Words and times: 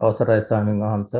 අවසරයි 0.00 0.42
ස්වාමීන් 0.42 0.80
වහන්ස. 0.80 1.12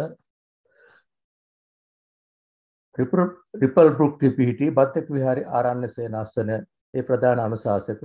රිපල් 3.57 3.89
බෘක්ටි 3.91 4.29
පිහිටි 4.31 4.67
බත්තක 4.71 5.07
විහාරි 5.11 5.43
ආරණ්‍ය 5.51 5.89
සේනාසන 5.91 6.51
ඒ 6.51 7.03
ප්‍රධාන 7.03 7.41
අනුශාසක 7.41 8.03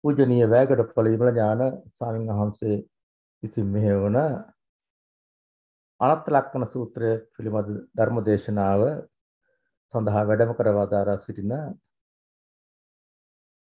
පූජනීය 0.00 0.46
වැෑගඩ 0.46 0.82
පොළ 0.94 1.08
විමල 1.08 1.30
ඥාන 1.30 1.62
ස්වාමීන් 1.88 2.32
වහන්සේ 2.32 2.76
විසින් 3.42 3.68
මෙහෙවන 3.68 4.18
අනත්ත 6.00 6.26
ලක්කන 6.28 6.64
සූත්‍රය 6.68 7.10
පිළිබඳ 7.32 7.70
ධර්ම 7.94 8.18
දේශනාව 8.22 8.82
සඳහා 9.94 10.24
වැඩම 10.24 10.52
කර 10.54 10.68
වදාරා 10.74 11.18
සිටින 11.20 11.52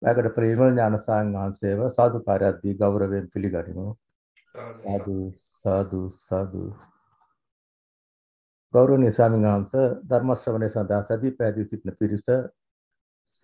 වැෑගඩ 0.02 0.34
පොළ 0.34 0.46
විමල 0.46 0.70
ඥාන 0.70 1.00
ස්වාමීන් 1.00 1.36
වහන්සේව 1.36 1.80
සාදුකාරයක් 1.93 2.57
දී 2.62 2.75
ගෞරවයෙන් 2.77 3.30
පිළිගනිමු. 3.32 3.86
සාදු 4.79 5.14
සාදු 5.64 6.02
සාදු. 6.20 6.62
ගෞරවනීය 8.74 9.12
ස්වාමීන් 9.12 9.46
වහන්සේ 9.46 9.87
ධර්ම 10.09 10.30
ශ්‍රවණය 10.34 10.69
සඳහා 10.69 11.02
සදී 11.05 11.33
පැහැදිලි 11.33 11.69
සිටින 11.69 11.98
පිරිස 12.00 12.27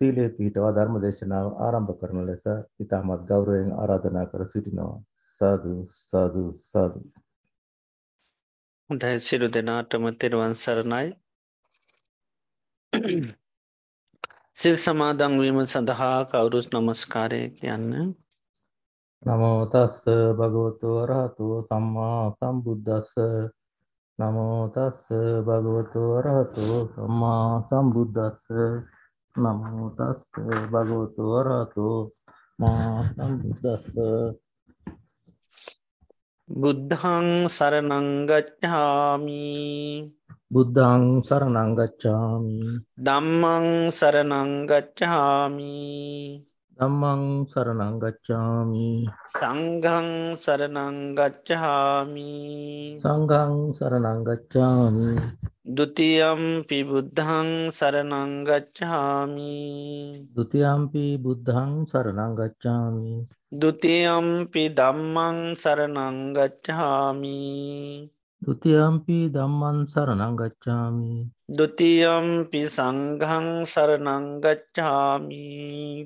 සීලේ 0.01 0.29
පිහිටවා 0.29 0.71
ධර්ම 0.71 0.95
දේශනාව 1.01 1.47
ආරම්භ 1.65 1.93
කරන 1.99 2.19
ලෙස 2.27 2.45
ඉතාමත් 2.79 3.27
ගෞරවයෙන් 3.29 3.71
ආරාධනා 3.73 4.25
කර 4.25 4.41
සිටිනවා. 4.47 4.95
සාදු 5.41 5.73
සාදු 6.09 6.43
සාදු. 6.63 6.99
හොඳයි 8.89 9.19
සිරු 9.19 9.47
දෙනාටම 9.49 10.03
තෙරුවන් 10.19 10.55
සරණයි. 10.55 11.07
සිල් 14.55 14.75
සමාදංවීම 14.77 15.59
සඳහා 15.65 16.19
කවුරුස් 16.29 16.67
නමස්කාරය 16.73 17.41
කියන්න 17.57 17.91
නමෝ 19.25 19.61
තස්ස 19.65 20.05
භගවතු 20.37 20.87
වරහතු 20.97 21.45
සම්මා 21.67 22.23
සම්බුද්දස්ස. 22.37 23.11
නමෝ 24.19 24.61
තස්ස 24.69 25.05
භගවතු 25.41 26.01
වරහතු 26.11 26.65
සම්මා 26.93 27.49
සම්බුද්දස්ස. 27.67 28.45
නමෝ 29.35 29.87
තස්ස 29.97 30.29
භගවතු 30.71 31.23
වරහතු 31.31 31.87
මා 32.59 33.01
සම්බුද්දස්ස. 33.09 33.87
බුද්ධං 36.49 37.27
සරනංගච්ඡාමි 37.49 39.43
බුද්ධං 40.47 41.25
සරණං 41.25 41.71
ගච්ඡාමි. 41.73 42.57
දම්මං 42.97 43.65
සරනංගච්ඡාමි 43.89 45.73
ධම්මං 46.80 47.22
සරණං 47.44 47.96
ගච්ඡාමි 48.02 48.84
සංඝං 49.32 50.06
සරනංගච්ඡාමි 50.42 52.28
සංඝං 53.02 53.56
සරණං 53.78 54.20
ගච්ඡාමි 54.28 55.10
ဒ 55.68 55.78
ුතියම්පි 55.84 56.78
බුද්ධං 56.90 57.50
සරනංගච්ඡාමි 57.78 59.56
ဒ 60.32 60.36
ුතියම්පි 60.42 61.04
බුද්ධං 61.24 61.74
සරණං 61.90 62.32
ගච්ඡාමි 62.38 63.12
ဒ 63.52 63.62
ුතියම්පි 63.70 64.64
දම්මං 64.78 65.38
සරනංගච්ඡාමි 65.62 67.40
ဒ 68.42 68.48
ුතියම්පි 68.54 69.18
ධම්මං 69.34 69.82
සරණං 69.92 70.32
ගච්ඡාමි 70.40 71.12
ဒ 71.50 71.60
ුතියම්පි 71.66 72.62
සංඝං 72.76 73.50
සරනංගච්ඡාමි 73.74 75.44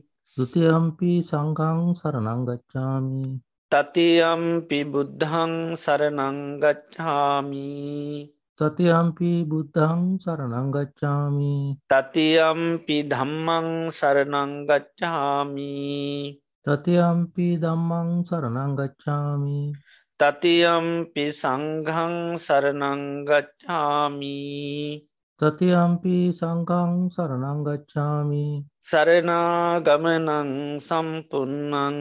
ဒ 0.02 0.07
ුතියම්පි 0.39 1.11
සංඝං 1.29 1.79
සරණං 1.99 2.41
ගච්ඡාමි. 2.47 3.43
තතියම්පි 3.71 4.79
බුද්ධං 4.91 5.53
සරනංගච්ඡාමි 5.75 7.67
තතියම්පි 8.59 9.31
බුද්ධං 9.45 10.01
සරණං 10.23 10.67
ගච්ඡාමි. 10.75 11.55
තතියම්පි 11.91 12.97
ධම්මං 13.11 13.67
සරනංගච්ඡාමි 13.91 15.75
තතියම්පි 16.65 17.47
ධම්මං 17.57 18.09
සරණං 18.27 18.71
ගච්ඡාමි. 18.79 19.59
තතියම්පි 20.19 21.25
සංඝං 21.31 22.15
සරනංගච්ඡාමි 22.45 24.37
තතියම්පි 25.39 26.35
සංඝං 26.35 27.07
සරණං 27.07 27.63
ගච්ඡාමි 27.65 28.67
සරනාගමනං 28.81 30.77
සම්පන්නං 30.77 31.97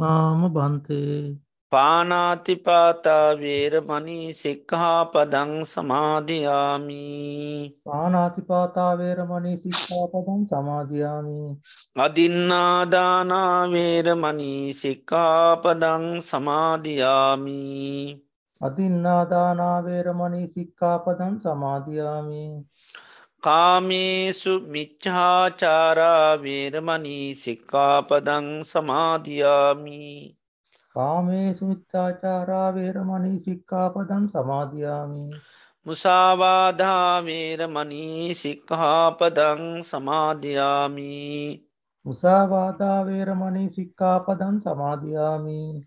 මාම 0.00 0.48
බන්තේ 0.48 1.36
පානාතිපාතා 1.72 3.40
වේරමණී 3.40 4.32
සික්හාපදං 4.32 5.66
සමාධයාමි 5.66 7.76
පානාතිපාතා 7.84 8.98
වේරමණී 8.98 9.56
සික්ඛාපදං 9.62 10.46
සමාදියාමි 10.48 11.56
අදින්නාදානාවේරමණී 11.98 14.74
සික්කාපදං 14.74 16.22
සමාධයාමි 16.22 18.22
අදින්නාදානා 18.62 19.84
වේරමණී 19.84 20.50
සික්ඛාපදං 20.50 21.40
සමාදියාමි. 21.40 22.66
කාමේසු 23.42 24.60
මිච්චාචාරාවේරමණී 24.74 27.36
සික්කාපදං 27.36 28.64
සමාධයාමි 28.64 30.36
කාමේසු 30.96 31.66
මිච්ඡාචාරා 31.66 32.74
වේරමණී 32.74 33.40
සික්ඛාපදං 33.40 34.28
සමාදියාමි. 34.28 35.30
මුසාවාධාවේරමණී 35.86 38.34
සික්හාපදං 38.36 39.82
සමාධයාමි 39.82 41.66
මුසාවාදා 42.04 43.06
වේරමණී 43.06 43.70
සික්ඛාපදං 43.70 44.60
සමාදියාමි 44.60 45.86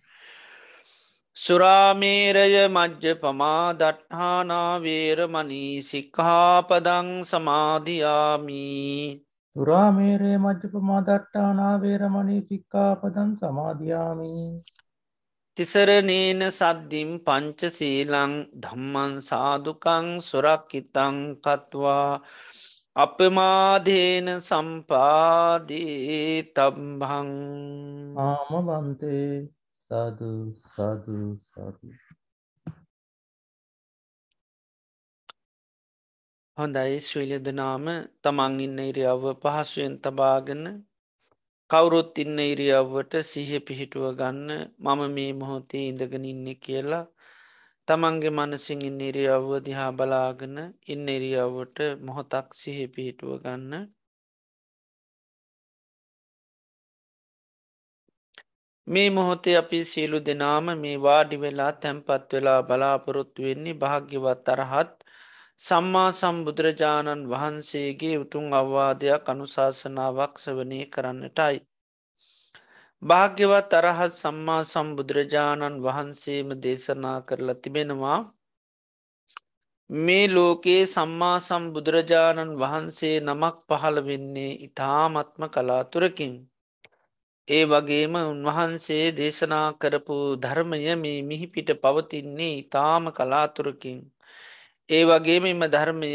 සුරාමේරය 1.37 2.69
මජ්්‍ය 2.69 3.17
පමා 3.17 3.75
දට්හානාවේරමණී 3.75 5.83
සික්හාපදං 5.83 7.25
සමාධයාමි 7.25 9.25
සුරාමේරේ 9.55 10.37
මජ්ජපමාදට්ටානා 10.37 11.81
වේරමණී 11.81 12.43
සික්ඛාපදං 12.43 13.35
සමාදියාමි. 13.35 14.63
තිසරනේන 15.57 16.49
සද්ධිම් 16.49 17.21
පංචසීලං 17.21 18.47
ධම්මන් 18.57 19.21
සාදුකං 19.21 20.21
සුරක්කිතං 20.21 21.39
කත්වා 21.39 22.19
අපමාදේන 22.95 24.41
සම්පාදී 24.41 26.43
තම්බං 26.53 27.31
ආම 28.21 28.69
බන්තේ 29.85 29.91
සාදු 29.91 30.29
සාදු 30.65 31.15
සාදු. 31.43 31.87
හොඳයි 36.57 36.97
ශ්‍රීලදනාම 36.99 37.85
තමන් 38.23 38.53
ඉන්න 38.59 38.79
ඉරියව්ව 38.81 39.23
පහසුවෙන් 39.41 39.95
තබාගෙන 40.03 40.63
කවුරුත් 41.69 42.17
ඉන්න 42.17 42.37
ඉරියව්වට 42.43 43.13
සිහ 43.23 43.51
පිහිටුව 43.61 44.05
ගන්න 44.13 44.49
මම 44.79 45.01
මේ 45.15 45.31
මොහොතේ 45.33 45.83
ඉඳගෙන 45.87 46.25
ඉන්න 46.25 46.47
කියලා 46.59 47.05
තමන්ගේ 47.87 48.35
මනසිං 48.37 48.81
ඉන්න 48.81 48.99
ඉරියව්ව 49.01 49.49
දිහා 49.65 49.91
බලාගෙන 49.91 50.57
ඉන්න 50.87 51.05
ඉරියව්වට 51.09 51.77
මොහොතක් 52.05 52.47
සිහ 52.53 52.77
පිහිටුව 52.93 53.31
ගන්න 53.43 53.85
මේ 58.87 59.09
මොහොතේ 59.09 59.57
අපි 59.57 59.79
සියලු 59.83 60.17
දෙනාම 60.19 60.67
මේ 60.77 60.97
වාඩි 60.99 61.37
වෙලා 61.37 61.71
තැන්පත් 61.75 62.29
වෙලා 62.33 62.59
බලාපොරොත්තු 62.63 63.39
වෙන්නේ 63.41 63.73
භාග්‍යවත් 63.75 64.49
අරහත් 64.49 64.93
සම්මා 65.59 66.09
සම්බුදුරජාණන් 66.11 67.23
වහන්සේගේ 67.27 68.15
උතුන් 68.17 68.47
අවවාදයක් 68.53 69.23
අනුශාසනාවක් 69.25 70.33
සවනය 70.39 70.79
කරන්නටයි. 70.87 71.57
භාග්‍යවත් 73.01 73.71
අරහත් 73.73 74.13
සම්මා 74.15 74.61
සම්බුදුරජාණන් 74.65 75.81
වහන්සේම 75.81 76.49
දේශනා 76.63 77.19
කරලා 77.21 77.61
තිබෙනවා 77.63 78.19
මේ 79.89 80.25
ලෝකයේ 80.29 80.83
සම්මා 80.87 81.37
සම්බුදුරජාණන් 81.41 82.57
වහන්සේ 82.57 83.17
නමක් 83.21 83.57
පහළ 83.69 83.97
වෙන්නේ 84.07 84.51
ඉතාමත්ම 84.61 85.43
කලාතුරකින්. 85.49 86.33
ඒ 87.47 87.63
වගේම 87.65 88.15
උන්වහන්සේ 88.23 89.05
දේශනා 89.11 89.67
කරපු 89.81 90.15
ධර්මය 90.37 90.79
මේ 90.95 91.19
මිහිපිට 91.23 91.69
පවතින්නේ 91.81 92.53
ඉතාම 92.61 93.03
කලාතුරකින්. 93.11 93.99
ඒ 94.89 95.03
වගේම 95.05 95.45
එම 95.45 95.61
ධර්මය 95.69 96.11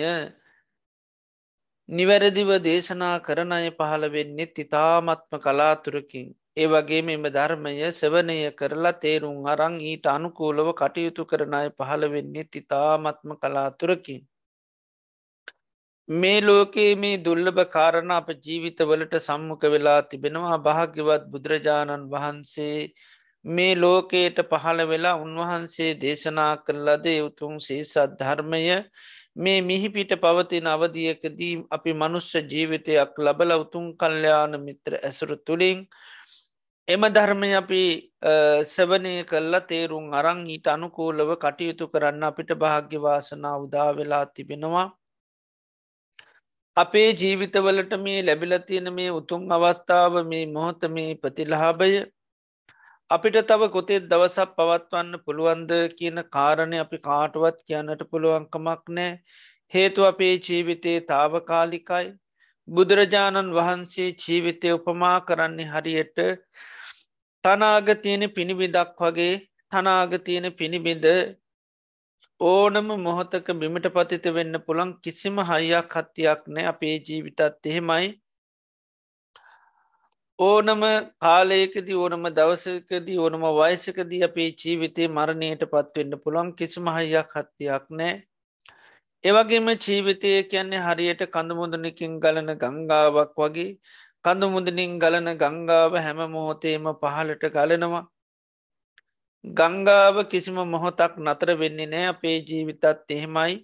නිවැරදිව 1.89 2.51
දේශනා 2.63 3.17
කරන 3.21 3.53
අය 3.53 3.69
පහළ 3.73 4.05
වෙන්නෙත් 4.09 4.55
ඉතාමත්ම 4.59 5.33
කලාතුරකින් 5.39 6.29
ඒ 6.53 6.67
වගේ 6.67 7.03
මෙම 7.03 7.25
ධර්මය 7.29 7.73
සවනය 7.91 8.37
කරලා 8.53 8.99
තේරුම් 9.03 9.37
අරං 9.47 9.75
ඊට 9.83 10.07
අනුකූලව 10.09 10.69
කටයුතු 10.75 11.23
කරනය 11.25 11.61
පහළ 11.79 12.05
වෙන්නේ 12.09 12.45
තිතාමත්ම 12.47 13.31
කලාතුරකින්. 13.43 14.21
මේ 16.11 16.41
ලෝකයේ 16.41 16.95
මේ 16.97 17.19
දුල්ලභ 17.19 17.61
කාරණ 17.69 18.11
අප 18.11 18.29
ජීවිතවලට 18.45 19.13
සම්මුඛ 19.19 19.67
වෙලා 19.67 20.01
තිබෙනවා. 20.05 20.57
භාග්‍යවත් 20.59 21.25
බුදුරජාණන් 21.31 22.09
වහන්සේ 22.11 22.91
මේ 23.45 23.75
ලෝකයට 23.77 24.39
පහළ 24.51 24.81
වෙලා 24.89 25.15
උන්වහන්සේ 25.17 25.93
දේශනා 25.97 26.53
කරලද 26.59 27.07
උතුම් 27.21 27.55
සේසත් 27.61 28.19
ධර්මය. 28.19 28.63
මේ 29.37 29.61
මිහිපිට 29.63 30.13
පවතින 30.19 30.67
අවධියකදී 30.67 31.55
අපි 31.71 31.93
මනුස්්‍ය 31.95 32.43
ජීවිතයක් 32.45 33.13
ලබල 33.19 33.53
උතුම් 33.57 33.87
කල්්‍යයාන 33.97 34.61
මිත්‍ර 34.61 34.99
ඇසුරු 35.01 35.37
තුළින් 35.39 35.87
එම 36.89 37.03
ධර්මය 37.09 37.51
අපි 37.55 37.83
සවනය 38.67 39.15
කල්ලා 39.25 39.67
තේරුම් 39.69 40.15
අරං 40.15 40.41
ඊට 40.49 40.67
අනුකූලව 40.69 41.31
කටයුතු 41.39 41.85
කරන්න 41.89 42.25
අපිට 42.25 42.51
භාග්‍යවාසනා 42.57 43.59
උදා 43.59 43.91
වෙලා 43.93 44.27
තිබෙනවා. 44.29 44.89
අපේ 46.81 47.09
ජීවිතවලට 47.15 47.93
මේ 48.01 48.19
ලැබිල 48.23 48.55
තියෙන 48.63 48.89
මේ 48.95 49.11
උතුම් 49.13 49.43
අවස්ථාව 49.51 50.15
මේ 50.27 50.45
මොහොත 50.49 50.85
මේ 50.91 51.11
ප්‍රතිලහාභය 51.17 51.99
අපිට 53.11 53.39
තව 53.45 53.69
කොතෙත් 53.69 54.05
දවසක් 54.07 54.51
පවත්වන්න 54.57 55.23
පුළුවන්ද 55.25 55.73
කියන 55.95 56.21
කාරණය 56.31 56.79
අපි 56.79 56.99
කාටුවත් 57.01 57.59
කියන්නට 57.65 58.05
පුළුවන්කමක් 58.11 58.93
නෑ 58.93 59.11
හේතු 59.73 60.07
අපේ 60.07 60.33
ජීවිතයේ 60.41 61.01
තාවකාලිකයි 61.07 62.07
බුදුරජාණන් 62.69 63.53
වහන්සේ 63.53 64.09
ජීවිතය 64.19 64.73
උපමා 64.73 65.17
කරන්නේ 65.25 65.69
හරියට 65.69 66.19
තනාගතියන 67.45 68.27
පිණිබිදක් 68.31 69.01
වගේ 69.01 69.33
තනාගතියන 69.73 70.47
පිණිබිඳ 70.55 71.07
ඕනම 72.41 72.87
මොහොතක 72.99 73.49
බිමිට 73.61 73.87
පතිත 73.95 74.27
වෙන්න 74.35 74.55
පුළන් 74.67 74.91
කිසිම 75.05 75.39
හයියක් 75.43 75.95
හත්තියක් 75.95 76.47
නෑ 76.49 76.67
අපේ 76.71 76.95
ජීවිතත්. 77.07 77.41
එහෙමයි. 77.67 78.07
ඕනම 80.39 80.83
කාලයකදී 81.21 81.99
ඕනම 82.03 82.25
දවසකදී 82.39 83.19
ඕනම 83.19 83.45
වයසකදී 83.59 84.23
අපේ 84.29 84.49
ජීවිතේ 84.63 85.09
මරණයට 85.11 85.65
පත්වෙන්න 85.73 86.17
පුළන් 86.25 86.53
කිසිම 86.55 86.89
හයියක් 86.97 87.37
හත්තියක් 87.37 87.85
නෑ. 87.93 88.15
ඒවගේම 89.25 89.69
ජීවිතය 89.79 90.31
කියන්නේ 90.53 90.85
හරියට 90.87 91.27
කඳමුදනකින් 91.35 92.15
ගලන 92.23 92.51
ගංගාවක් 92.63 93.37
වගේ. 93.39 93.69
කඳුමුදනින් 94.25 94.97
ගලන 94.99 95.29
ගංගාව 95.43 96.01
හැම 96.07 96.25
මොහොතේම 96.33 96.89
පහලට 97.03 97.45
ගලනවා. 97.55 98.03
ගංගාව 99.45 100.17
කිසිම 100.31 100.59
මොහොතක් 100.67 101.13
නතර 101.19 101.51
වෙන්නේ 101.57 101.87
නෑ 101.87 102.07
අපේ 102.07 102.37
ජීවිතත් 102.49 102.85
එහෙමයි. 103.11 103.55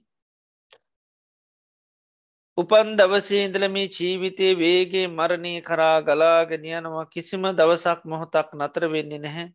උපන් 2.58 2.96
දවසේ 2.98 3.44
ඉඳල 3.44 3.64
මේ 3.68 3.88
ජීවිතය 3.88 4.46
වේගේ 4.56 5.06
මරණය 5.08 5.52
කරා 5.60 6.00
ගලාගෙනයනවා 6.00 7.06
කිසිම 7.06 7.42
දවසක් 7.52 8.00
මොහොතක් 8.04 8.48
නතර 8.54 8.84
වෙන්නේ 8.88 9.18
නැහැ. 9.18 9.46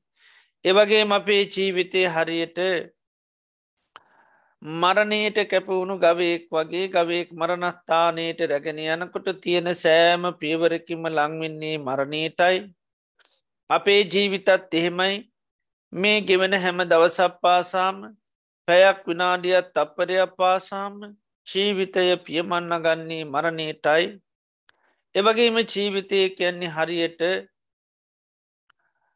එවගේ 0.65 1.03
අපේ 1.11 1.43
ජීවිතය 1.47 2.01
හරියට 2.07 2.59
මරණයට 4.61 5.37
කැපවුණු 5.51 5.95
ගවයෙක් 5.97 6.45
වගේ 6.51 6.85
ගවයෙක් 6.89 7.29
මරණස්ථානයට 7.33 8.39
රැගෙන 8.45 8.79
යනකොට 8.85 9.27
තියෙන 9.41 9.73
සෑම 9.75 10.23
පියවරකිම 10.39 11.01
ලංවෙන්නේ 11.09 11.77
මරණයටයි. 11.79 12.57
අපේ 13.69 14.01
ජීවිතත් 14.05 14.49
එහෙමයි. 14.71 15.30
මේ 15.93 16.21
ගෙවන 16.21 16.53
හැම 16.55 16.77
දවසක් 16.83 17.33
පාසාම 17.41 17.95
පැයක් 18.67 18.99
විනාඩියත් 19.05 19.75
අපපරයක් 19.75 20.35
පාසාම 20.37 20.93
ජීවිතය 21.47 22.03
පියමන්න 22.25 22.75
ගන්නේ 22.83 23.25
මරණයටයි. 23.25 24.05
එවගේම 25.15 25.57
ජීවිතය 25.65 26.19
කියන්නේ 26.37 26.69
හරියට 26.69 27.21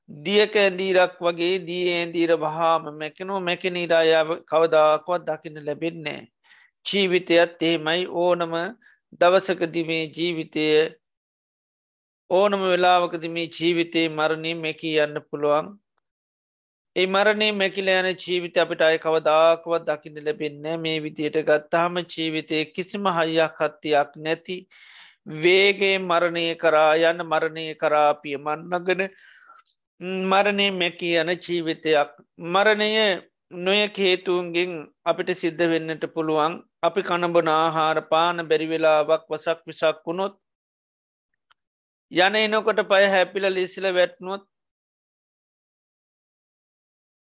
දියක 0.10 0.56
ඇදීරක් 0.56 1.16
වගේ 1.19 1.56
දී 1.68 1.86
ඇදීර 1.94 2.31
වහාම 2.38 2.83
මැකනෝ 3.00 3.39
මැකනීරායාව 3.39 4.30
කවදාකවත් 4.45 5.24
දකින්න 5.27 5.63
ලැබෙන්නේ 5.68 6.22
ජීවිතයත් 6.86 7.62
එහෙමයි. 7.62 8.01
ඕනම 8.16 8.54
දවසකදිමේ 9.22 10.04
ජීවිතය 10.10 10.68
ඕනම 12.30 12.62
වෙලාවකද 12.66 13.24
මේ 13.31 13.48
ජීවිතයේ 13.50 14.07
මරණය 14.10 14.54
මැකී 14.57 14.95
යන්න 15.00 15.25
පුළුවන්. 15.30 15.68
ඒ 16.96 17.06
මරණය 17.08 17.48
මැකිල 17.54 17.90
යන 17.92 18.08
ජීවිත 18.16 18.58
අපිට 18.58 18.82
අය 18.82 18.98
කවදාකවත් 18.98 19.88
දකින්න 19.88 20.20
ලැබෙන්න 20.26 20.68
මේ 20.80 21.00
විදියට 21.00 21.38
ගත්තාම 21.44 21.98
ජීවිතය 22.06 22.60
කිසිම 22.70 23.10
හයියක් 23.12 23.58
හත්තියක් 23.60 24.14
නැති 24.20 24.56
වේගේ 25.40 25.98
මරණය 26.02 26.46
කරා 26.56 26.94
යන්න 27.02 27.26
මරණය 27.26 27.66
කරාපිය 27.76 28.38
මන්නගෙන 28.38 29.04
මරණය 30.30 30.70
මැකී 30.74 31.12
යන 31.18 31.34
ජීවිතයක්. 31.40 32.16
මරණය 32.38 32.90
නොය 33.60 33.82
හේතුන්ගෙන් 33.98 34.74
අපිට 35.06 35.36
සිද්ධ 35.36 35.68
වෙන්නට 35.68 36.08
පුළුවන්. 36.10 36.60
අපි 36.82 37.02
කණඹන 37.04 37.50
ආහාර 37.50 38.02
පාන 38.08 38.48
බැරිවෙලාවක් 38.48 39.30
වසක් 39.30 39.60
විසක් 39.68 40.04
වුණොත් 40.06 40.40
යන 42.12 42.36
එනකොට 42.38 42.84
පය 42.90 43.06
හැපිල 43.10 43.46
ලිසිල 43.52 43.94
වැට්නොත් 43.94 44.44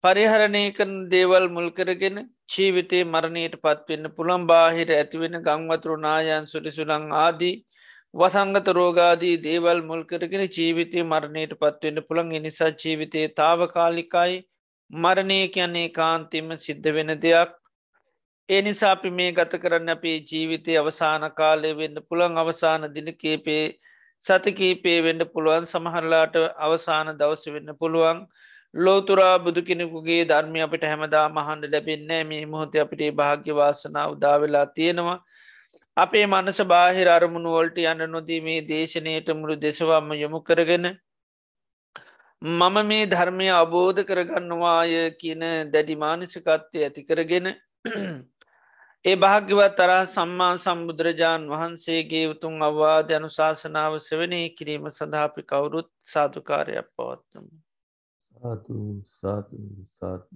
පරිහරණය 0.05 0.63
කරන 0.71 0.97
දේවල් 1.09 1.45
මුල්කරගෙන 1.49 2.17
ජීවිතේ 2.49 3.05
මරණයට 3.05 3.55
පත්වෙන්න 3.59 4.09
පුළම් 4.17 4.43
බාහිර 4.47 4.89
ඇතිවෙන 4.93 5.37
ගංවතුරු 5.41 5.95
නායන් 6.01 6.45
සුරිසුළං 6.45 7.07
ආදී 7.19 7.55
වසංගත 8.13 8.67
රෝගාදී 8.71 9.39
දේවල් 9.39 9.81
මුල්කරගෙන 9.83 10.43
ජීවිතය 10.49 11.05
මරණයට 11.05 11.55
පත්වෙන්න 11.57 12.03
පුළන් 12.09 12.29
එනිසා 12.33 12.69
ජීවිතයේ 12.75 13.33
තාවකාලිකයි 13.33 14.37
මරණය 14.91 15.39
කියන්නේ 15.49 15.87
කාන්තිම 15.91 16.53
සිද්ධ 16.59 16.89
වෙන 16.91 17.11
දෙයක්. 17.19 17.57
ඒ 18.49 18.61
නිසා 18.61 18.91
අපි 18.91 19.09
මේ 19.11 19.31
ගත 19.33 19.61
කරන්න 19.61 19.89
අපේ 19.89 20.17
ජීවිතය 20.23 20.77
අවසාන 20.77 21.29
කාලය 21.33 21.73
වෙන්න 21.73 22.05
පුළන් 22.09 22.37
අවසාන 22.37 22.89
දිනකේපේ 22.93 23.63
සතිකීපේ 24.23 24.99
වෙන්න 25.03 25.29
පුළුවන්. 25.33 25.65
සමහරලාට 25.65 26.35
අවසාන 26.59 27.15
දවස 27.17 27.45
වෙන්න 27.49 27.79
පුළුවන්. 27.79 28.27
ලෝතුරා 28.75 29.39
බුදු 29.39 29.61
කෙනෙකුගේ 29.61 30.21
ධර්මය 30.25 30.59
අපිට 30.61 30.83
හැමදා 30.83 31.25
මහන්ඩ 31.29 31.71
ලැබෙන්නේ 31.71 32.23
මේ 32.23 32.45
මොහොත 32.45 32.75
අපිට 32.75 33.03
භාග්‍යවාසනා 33.15 34.05
උදාවෙලා 34.09 34.65
තියෙනවා 34.69 35.17
අපේ 35.97 36.25
මනස 36.25 36.59
බාහිර 36.65 37.07
අරමුණු 37.09 37.51
වොල්ට 37.51 37.77
යන්න 37.83 38.05
නොදී 38.09 38.41
මේ 38.41 38.59
දේශනයට 38.63 39.29
මුළු 39.33 39.55
දෙසවම්ම 39.57 40.13
යොමු 40.15 40.39
කරගෙන 40.41 40.87
මම 42.41 42.77
මේ 42.85 43.05
ධර්මය 43.07 43.47
අබෝධ 43.53 44.01
කරගන්නවාය 44.03 44.93
කියන 45.15 45.43
දැඩි 45.73 45.95
මානසිකත්වය 45.97 46.83
ඇති 46.83 47.03
කරගෙන 47.03 47.47
ඒ 49.05 49.15
භාග්‍යවත් 49.17 49.75
තරා 49.77 50.03
සම්මා 50.07 50.53
සම්බුදුරජාණන් 50.57 51.49
වහන්සේගේ 51.49 52.25
උතුන් 52.29 52.55
අවවාද 52.61 53.13
අනුශාසනාව 53.13 53.93
සවනය 54.01 54.41
කිරීම 54.57 54.89
සඳහාපි 54.91 55.41
කවුරුත් 55.45 55.89
සාධකාරයක් 56.07 56.89
පවත්තුම. 56.91 57.45
සාතු 58.35 59.01
සාතු 59.01 59.57
සාතු 59.89 60.35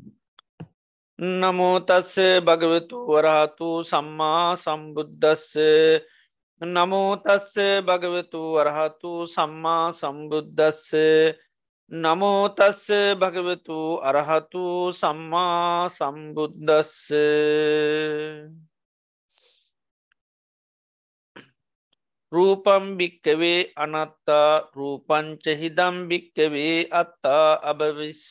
නමෝතස්ස 1.19 2.15
භගවතු 2.41 2.97
වරහතු 3.07 3.69
සම්මා 3.83 4.55
සම්බුද්ධස්ස 4.55 5.51
නමෝතස්ස 6.61 7.53
භගවතු 7.81 8.41
වරහතු 8.55 9.11
සම්මා 9.27 9.91
සම්බුද්ධස්ස 9.93 10.87
නමෝතස්ස 11.91 12.87
භගවතු 13.17 13.77
අරහතු 14.01 14.93
සම්මා 14.93 15.89
සම්බුද්ධස්ස 15.89 17.11
රූපම් 22.31 22.83
භික්කවේ 22.97 23.71
අනත්තා 23.75 24.69
රූපංච 24.75 25.43
හිදම් 25.61 25.95
භික්කවේ 26.09 26.75
අත්තා 26.91 27.47
අභවිස්ස 27.63 28.27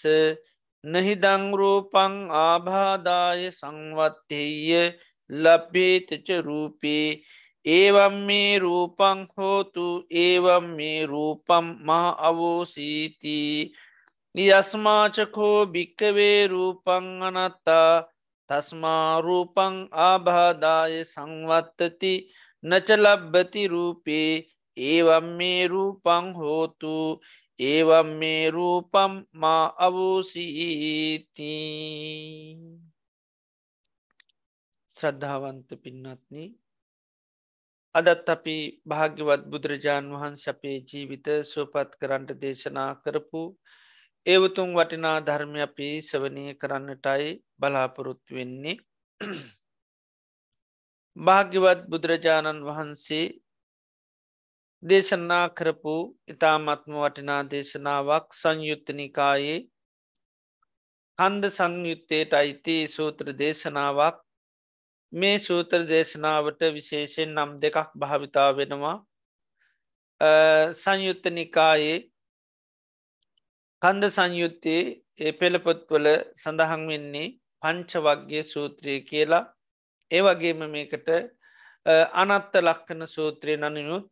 නහිදංරූපං 0.84 2.14
ආබාදාය 2.40 3.42
සංවත්තෙය 3.50 4.94
ලබ්බේතච 5.30 6.28
රූපේ. 6.40 7.22
ඒවම් 7.66 8.14
මේ 8.26 8.58
රූපං 8.58 9.18
හෝතු 9.34 9.86
ඒවම් 10.16 10.66
මේ 10.76 11.06
රූපම් 11.06 11.66
මහ 11.86 12.14
අවෝසීති. 12.20 13.38
යස්මාචකෝ 14.36 15.58
භික්කවේ 15.66 16.46
රූපං 16.46 17.06
අනත්තා 17.28 18.06
තස්මාරූපං 18.50 19.74
ආබාදාය 20.06 20.94
සංවත්තති. 21.04 22.14
නචලබ්බති 22.64 23.62
රූපේ 23.68 24.30
ඒවම් 24.76 25.26
මේ 25.38 25.62
රූපං 25.68 26.24
හෝතු 26.34 26.94
ඒවම් 27.60 28.08
මේ 28.20 28.44
රූපම් 28.50 29.12
මා 29.34 29.64
අවූසීති 29.78 31.52
ශ්‍රද්ධාවන්ත 34.94 35.68
පින්නත්න 35.82 36.34
අදත් 37.94 38.28
අපි 38.28 38.56
භාග්‍යවත් 38.84 39.42
බුදුරජාණන් 39.50 40.14
වහන්ස 40.14 40.44
අපේ 40.46 40.78
ජීවිත 40.82 41.26
සුවපත් 41.44 41.90
කරන්ට 42.00 42.30
දේශනා 42.42 42.90
කරපු 43.02 43.42
ඒවතුන් 44.26 44.70
වටිනා 44.74 45.18
ධර්මය 45.20 45.60
අපි 45.62 45.88
සවනය 46.00 46.44
කරන්නටයි 46.54 47.28
බලාපොරොත්තු 47.60 48.32
වෙන්නේ. 48.34 48.76
භාග්‍යවත් 51.18 51.80
බුදුරජාණන් 51.90 52.64
වහන්සේ 52.64 53.26
දේශනා 54.82 55.46
කරපු 55.52 55.94
ඉතාමත්ම 56.28 56.92
වටිනා 56.96 57.42
දේශනාවක් 57.50 58.26
සංයුත්තනිකායේ 58.34 59.58
කන්ද 61.18 61.50
සංයුත්තයට 61.50 62.32
අයිති 62.32 62.76
සූත්‍ර 62.88 63.26
දේශනාවක්. 63.34 64.16
මේ 65.12 65.38
සූත්‍ර 65.38 65.80
දේශනාවට 65.88 66.60
විශේෂෙන් 66.76 67.34
නම් 67.34 67.50
දෙකක් 67.62 67.90
භාවිතා 67.96 68.50
වෙනවා. 68.52 68.96
සංයුත්තනිකායේ 70.76 71.98
කන්ද 73.82 74.04
සංයුත්තේ 74.10 74.82
ඒ 75.18 75.32
පෙළපොත්වල 75.32 76.06
සඳහන් 76.36 76.82
වෙන්නේ 76.88 77.28
පංච 77.62 77.90
වක්ගේ 78.04 78.44
සූත්‍රය 78.44 79.00
කියලා. 79.02 79.44
ඒ 80.10 80.22
වගේම 80.22 80.60
මේකට 80.70 81.08
අනත්ත 82.14 82.54
ලක්කන 82.58 83.02
සූත්‍රය 83.06 83.56
නනිනුත් 83.56 84.08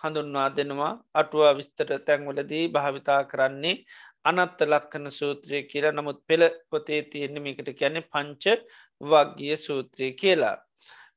හඳුන්වා 0.00 0.48
දෙනවා. 0.56 0.92
අටුවා 1.14 1.56
විස්තර 1.58 1.90
තැන්වලදී 2.06 2.64
භාවිතා 2.68 3.20
කරන්නේ 3.24 3.76
අනත්ත 4.24 4.60
ලක්කන 4.62 5.10
සූත්‍රය 5.10 5.62
කියලා. 5.64 5.92
නමුත් 5.92 6.18
පෙළ 6.26 6.44
පොතේ 6.70 7.02
තියෙන්නේ 7.04 7.42
මේකට 7.42 7.70
කියන්නේ 7.80 8.08
පංච 8.12 8.44
වගිය 9.00 9.56
සූත්‍රය 9.58 10.12
කියලා. 10.14 10.56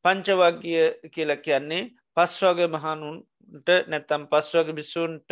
පංච 0.06 0.28
වගිය 0.42 0.84
කියලා 1.10 1.44
කියන්නේ 1.46 1.84
පස්වග 2.16 2.60
මහනුන්ට 2.68 3.70
නැත්තම් 3.88 4.24
පස්වග 4.32 4.68
බිස්සුන්ට 4.74 5.32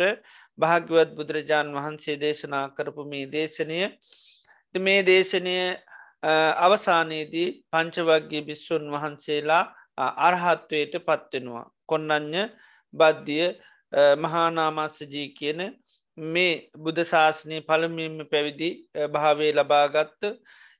භාග්‍යවත් 0.58 1.14
බුදුරජාණන් 1.16 1.76
වහන්සේ 1.76 2.16
දේශනා 2.16 2.66
කරපු 2.70 3.04
මේ 3.04 3.26
දේශනය. 3.28 3.78
මේ 4.74 5.00
දේශනය 5.02 5.56
අවසානයේදී 6.22 7.48
පංචවක්ගේ 7.70 8.42
බිස්සුන් 8.42 8.84
වහන්සේලා 8.92 9.64
අරහත්වයට 9.98 10.94
පත්වෙනවා. 11.00 11.66
කොන්නඥ 11.86 12.42
බද්ධිය 12.94 13.46
මහානාමස්සජී 14.16 15.28
කියන 15.32 15.60
මේ 16.18 16.70
බුද්ධ 16.76 17.04
ශාසනය 17.04 17.60
පළමින්ම 17.62 18.16
පැවිදි 18.26 18.70
භාවේ 19.08 19.52
ලබාගත්ත 19.52 20.22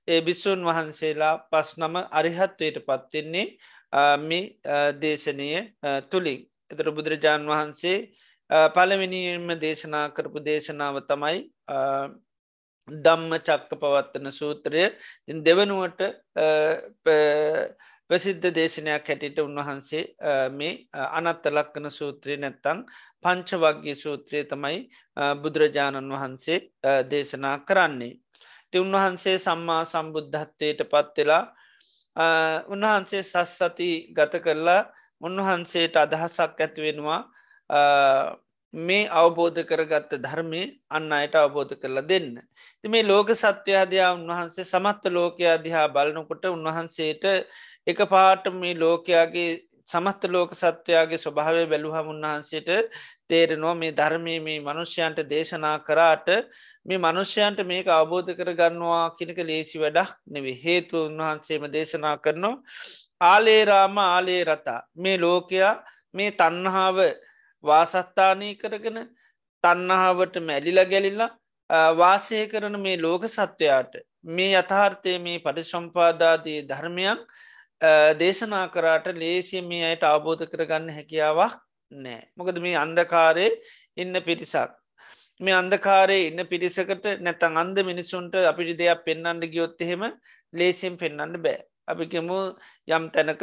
ඒ 0.09 0.21
බිස්සුන් 0.21 0.61
වහන්සේලා 0.63 1.35
පස් 1.47 1.69
නම 1.79 1.97
අරිහත්වයට 2.13 2.79
පත්වෙන්නේ 2.83 3.47
මේ 4.21 4.45
දේශනය 4.97 5.49
තුළින්. 6.11 6.41
එතර 6.71 6.87
බුදුරජාණන් 6.91 7.51
වහන්සේ 7.51 7.99
පළවෙනිම 8.71 9.47
දේශනා 9.59 10.07
කරපු 10.11 10.39
දේශනාව 10.41 10.97
තමයි 11.05 11.39
දම්ම 12.99 13.33
චක්ක 13.41 13.71
පවත්තන 13.77 14.31
සූත්‍රය 14.33 14.83
දෙවනුවට 15.43 16.01
ප්‍රසිද්ධ 18.11 18.49
දේශනයක් 18.51 19.05
හැටියට 19.05 19.39
උන්වහන්සේ 19.41 20.03
මේ 20.53 20.73
අනත්ත 21.11 21.45
ලක්කන 21.49 21.91
සූත්‍රය 21.91 22.37
නැත්තං 22.37 22.81
පංච 23.23 23.59
වක්ගේ 23.59 23.97
සූත්‍රය 23.97 24.43
තමයි 24.45 24.79
බුදුරජාණන් 25.43 26.13
වහන්සේ 26.13 26.59
දේශනා 27.07 27.57
කරන්නේ. 27.61 28.19
ති 28.71 28.79
උන්වහන්සේ 28.79 29.37
සම්මා 29.39 29.83
සම්බුද්ධත්වයට 29.85 30.81
පත්වෙලා 30.87 31.45
උන්වහන්සේ 32.69 33.23
සස්සති 33.25 33.91
ගත 34.11 34.35
කරලා 34.41 34.83
උන්වහන්සේට 35.21 35.97
අදහසක් 35.97 36.61
ඇතිවෙනවා 36.61 37.21
මේ 38.75 39.09
අවබෝධ 39.13 39.61
කරගත්ත 39.63 40.13
ධර්මය 40.19 40.63
අන්න 40.89 41.13
අයට 41.13 41.35
අවබෝධ 41.37 41.75
කරලා 41.77 42.05
දෙන්න. 42.05 42.39
ති 42.83 42.89
මේ 42.89 43.03
ලෝක 43.05 43.29
සත්‍යයාදයා 43.35 44.15
උන්වහන්සේ 44.15 44.65
සමත්ත 44.65 45.05
ලෝකයා 45.09 45.57
දිහා 45.59 45.89
බලනකොට 45.89 46.45
උන්වහන්සේට 46.47 47.25
එක 47.87 47.99
පාට 48.07 48.45
මේ 48.53 48.75
ලෝකයාගේ 48.77 49.51
සමස්ත 49.89 50.23
ලෝක 50.27 50.51
සත්වයාගේ 50.55 51.19
ස්වභාවය 51.19 51.65
බැලුහම 51.67 52.09
උන්වහන්සේට 52.09 52.69
තේරෙනවා 53.27 53.75
මේ 53.75 53.93
ධර්මය 53.93 54.35
මේ 54.39 54.59
මනුෂ්‍යයන්ට 54.61 55.19
දේශනා 55.27 55.77
කරාට 55.81 56.29
මේ 56.87 56.99
මනුෂ්‍යයන්ට 56.99 57.61
මේක 57.65 57.89
අවබෝධ 57.91 58.31
කරගන්නවා 58.33 59.05
කිනක 59.13 59.41
ලේසි 59.43 59.77
වැඩක් 59.79 60.13
නෙවේ 60.29 60.57
හේතුව 60.57 61.01
උන්වහන්සේම 61.03 61.67
දේශනා 61.69 62.17
කරනවා 62.19 62.57
ආලේරාම 63.23 63.99
ආලේ 64.01 64.43
රතා 64.45 64.81
මේ 64.97 65.17
ලෝකයා 65.19 65.75
මේ 66.15 66.31
තන්නහාාව 66.33 66.99
වාසස්ථානී 67.65 68.55
කරගෙන 68.57 68.99
තන්නහාවට 69.65 70.37
මැලිල 70.43 70.81
ගැලිල්ලා 70.87 71.31
වාසය 71.95 72.43
කරන 72.47 72.77
මේ 72.79 72.97
ලෝක 72.99 73.25
සත්වයාට 73.29 73.95
මේ 74.31 74.53
යථාර්ථය 74.55 75.19
මේ 75.19 75.39
පරිසම්පාදාදී 75.41 76.59
ධර්මයක් 76.65 77.21
දේශනා 78.17 78.67
කරාට 78.69 79.07
ලේසිය 79.15 79.63
මේ 79.63 79.85
අයට 79.87 80.05
අවබෝධ 80.05 80.45
කරගන්න 80.47 80.91
හැකියාවක් 80.91 81.55
නෑ 81.93 82.21
මොකද 82.37 82.59
මේ 82.59 82.77
අන්දකාරය 82.77 83.47
ඉන්න 83.97 84.15
පිරිසක්. 84.23 84.71
මේ 85.41 85.55
අන්දකාරය 85.55 86.19
ඉන්න 86.27 86.43
පිරිසකට 86.47 87.07
නැතන් 87.21 87.57
අන්ද 87.57 87.79
මිනිසුන්ට 87.83 88.35
අපිටි 88.43 88.75
දෙයක් 88.77 89.05
පෙන්න්නට 89.05 89.47
ගියොත් 89.47 89.81
එහෙම 89.81 90.03
ලේසියෙන් 90.53 90.97
පෙන්න්නට 90.97 91.37
බෑ. 91.39 91.59
අපිකෙමු 91.87 92.39
යම් 92.89 93.05
තැනක 93.11 93.43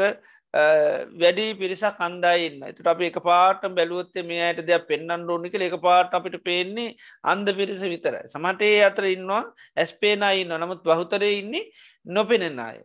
වැඩි 0.53 1.53
පිරිසක් 1.53 1.99
අන්දායින්න 1.99 2.61
තුට 2.73 2.87
අප 2.87 3.01
එක 3.01 3.19
පාට 3.21 3.61
බැලුවත්තේ 3.69 4.23
මේ 4.23 4.41
අයට 4.43 4.61
දෙයක් 4.61 4.87
පෙන්න්න 4.87 5.29
ඕනික 5.29 5.53
එක 5.53 5.75
පාට 5.81 6.13
අපිට 6.13 6.43
පේන්නේ 6.43 6.95
අන්ද 7.23 7.47
පිරිස 7.51 7.81
විතර 7.83 8.15
සමටේ 8.27 8.83
අතර 8.83 9.05
ඉන්නවා 9.05 9.43
ඇස්පේනයින්න 9.77 10.55
නමුත් 10.55 10.81
බහුතරය 10.83 11.31
ඉන්නේ 11.39 11.69
නොපෙනෙන 12.07 12.59
අය. 12.59 12.79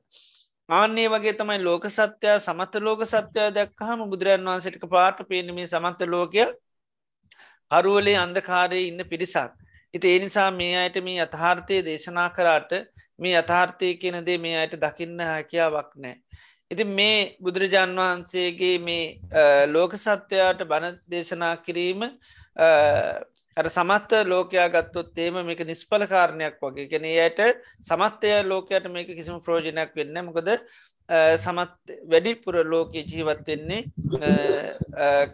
ආන්නේ 0.69 1.09
වගේ 1.09 1.33
තමයි 1.35 1.59
ලෝක 1.61 1.85
සත්‍යයා 1.89 2.39
සමත 2.41 2.75
ලෝක 2.81 3.01
සත්‍යය 3.05 3.49
දැක්කහම 3.51 4.05
බුදුරන් 4.07 4.45
වහන්සටික 4.45 4.87
පාට 4.89 5.19
පේනීමේ 5.29 5.67
සමන්ත 5.67 6.01
ලෝකය 6.09 6.45
කරුවලේ 7.71 8.17
අන්දකාරය 8.17 8.81
ඉන්න 8.83 9.05
පිරිසක්. 9.05 9.53
ඉති 9.95 10.07
ඒ 10.09 10.19
නිසා 10.19 10.51
මේ 10.53 10.75
අයට 10.77 10.97
මේ 11.01 11.21
අතහාර්ථය 11.21 11.77
දේශනා 11.83 12.29
කරාට 12.31 12.73
මේ 13.19 13.37
අතහාර්ථය 13.37 13.89
කියනදේ 13.97 14.39
මේ 14.39 14.57
අයට 14.59 14.75
දකින්න 14.77 15.21
හැකියාවක් 15.23 15.91
නෑ. 15.97 16.17
ඉති 16.73 16.85
මේ 16.91 17.17
බුදුරජාණන් 17.41 17.99
වහන්සේගේ 17.99 18.77
මේ 18.81 19.05
ලෝක 19.69 19.97
සත්‍යයාට 19.97 20.63
බණ 20.65 20.97
දේශනා 21.11 21.55
කිරීම 21.59 22.09
සමත්ත 23.57 24.13
ලෝකයා 24.25 24.69
ගත්තොත් 24.69 25.19
ඒම 25.19 25.37
මේක 25.47 25.61
නිස්පල 25.63 26.07
කාරණයක් 26.07 26.57
වගේ. 26.59 26.89
කෙන 26.89 27.05
යට 27.07 27.41
සමත්වය 27.83 28.33
ලෝකයට 28.45 28.89
මේක 28.91 29.09
කිසිම 29.11 29.41
ප්‍රෝජනයක් 29.41 29.93
වෙන්න 29.95 30.25
මොකද 30.25 30.49
සමත් 31.37 31.99
වැඩිපුර 32.07 32.65
ලෝක 32.65 32.95
ජීවත්වෙන්නේ 32.95 33.85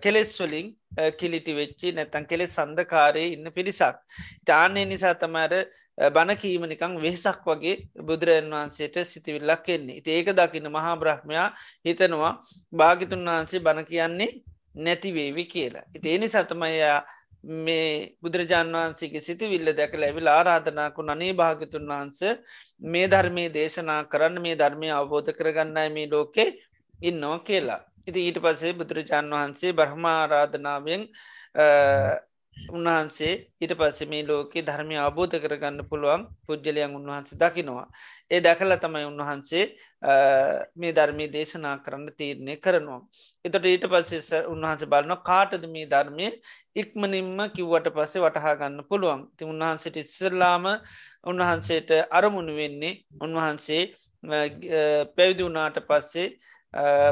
කෙලෙස් 0.03 0.41
වලින් 0.41 0.75
කිලිටි 1.19 1.55
වෙච්චි 1.55 1.93
නැතන් 1.93 2.27
කෙලෙස් 2.27 2.57
සඳකාරය 2.57 3.25
ඉන්න 3.35 3.53
පිරිසක්. 3.53 3.97
තාන්නේ 4.45 4.85
නිසා 4.87 5.15
තමර 5.15 5.55
බණකීම 5.99 6.65
නිකං 6.65 6.95
වෙහසක් 6.99 7.43
වගේ 7.45 7.77
බුදුරජන් 8.03 8.51
වහන්සේට 8.51 8.97
සිතිවිල්ලක් 9.05 9.69
එන්නේ 9.69 9.99
ඉති 9.99 10.11
ඒක 10.11 10.31
දකින්න 10.33 10.71
මහා 10.71 10.95
බ්‍රහ්මයා 10.97 11.49
හිතනවා 11.85 12.33
භාගිතුන් 12.73 13.25
වහන්සේ 13.27 13.61
බණ 13.61 13.85
කියන්නේ 13.85 14.31
නැතිවේවි 14.77 15.45
කියලා. 15.47 15.87
ඉති 15.95 16.09
ඒනි 16.09 16.29
සතමයා 16.29 16.99
මේ 17.65 18.17
බුදුරජාන් 18.23 18.73
වහන්සේගේ 18.73 19.21
සිතිවිල්ල 19.21 19.73
දැකල 19.73 20.03
ඇවිල් 20.03 20.29
ආරාධනාකු 20.29 21.03
නනේ 21.03 21.33
භාගතුන් 21.35 21.85
වහන්ස 21.87 22.21
මේ 22.85 23.07
ධර්මය 23.07 23.45
දේශනා 23.51 24.01
කරන්න 24.05 24.43
මේ 24.43 24.57
ධර්මය 24.57 24.89
අවබෝධ 24.93 25.31
කරගන්නයි 25.33 25.91
මේ 25.91 26.07
ලෝකෙ 26.07 26.45
ඉන්නවා 27.01 27.39
කියලා. 27.41 27.81
ඉති 28.07 28.21
ඊට 28.21 28.39
පසේ 28.39 28.73
බුදුරජාන් 28.73 29.31
වහන්සේ 29.31 29.73
බ්‍රහ්මාරාධනාවෙන් 29.73 31.03
උන්වහන්සේ 32.69 33.33
ඊට 33.57 33.73
පස්ස 33.75 34.07
මේ 34.07 34.23
ලෝකේ 34.23 34.63
ධර්මය 34.63 34.97
අබෝධ 34.99 35.37
කරගන්න 35.37 35.81
පුළුවන් 35.85 36.23
පුද්ගලයන් 36.45 36.97
උන්වහන්සේ 36.97 37.39
දකිනවා. 37.39 37.87
ඒ 38.31 38.41
දැකල 38.41 38.75
තමයි 38.77 39.05
උන්වහන්සේ 39.05 39.65
මේ 40.77 40.93
ධර්මී 40.93 41.29
දේශනා 41.29 41.77
කරන්න 41.79 42.09
තීරණය 42.15 42.57
කරනවා. 42.59 43.01
එතට 43.45 43.67
ඊට 43.67 43.87
පස්ස 43.87 44.31
උන්වහන්ස 44.47 44.83
බලන 44.87 45.15
කාටද 45.23 45.65
මේ 45.69 45.87
ධර්මය 45.87 46.27
ඉක්මනින්ම 46.77 47.39
කිව්වට 47.51 47.89
පස්සේ 47.93 48.25
වටහා 48.25 48.55
ගන්න 48.57 48.89
පුළුවන් 48.91 49.23
ති 49.37 49.45
උන්වහන්සේට 49.45 49.97
ඉස්සරලාම 49.99 50.69
උන්වහන්සේට 51.25 51.91
අරමුණු 52.13 52.55
වෙන්නේ 52.55 52.99
උන්වහන්සේ 53.21 53.83
පැවිදි 54.23 55.43
වුණාට 55.43 55.81
පස්සේ 55.85 56.29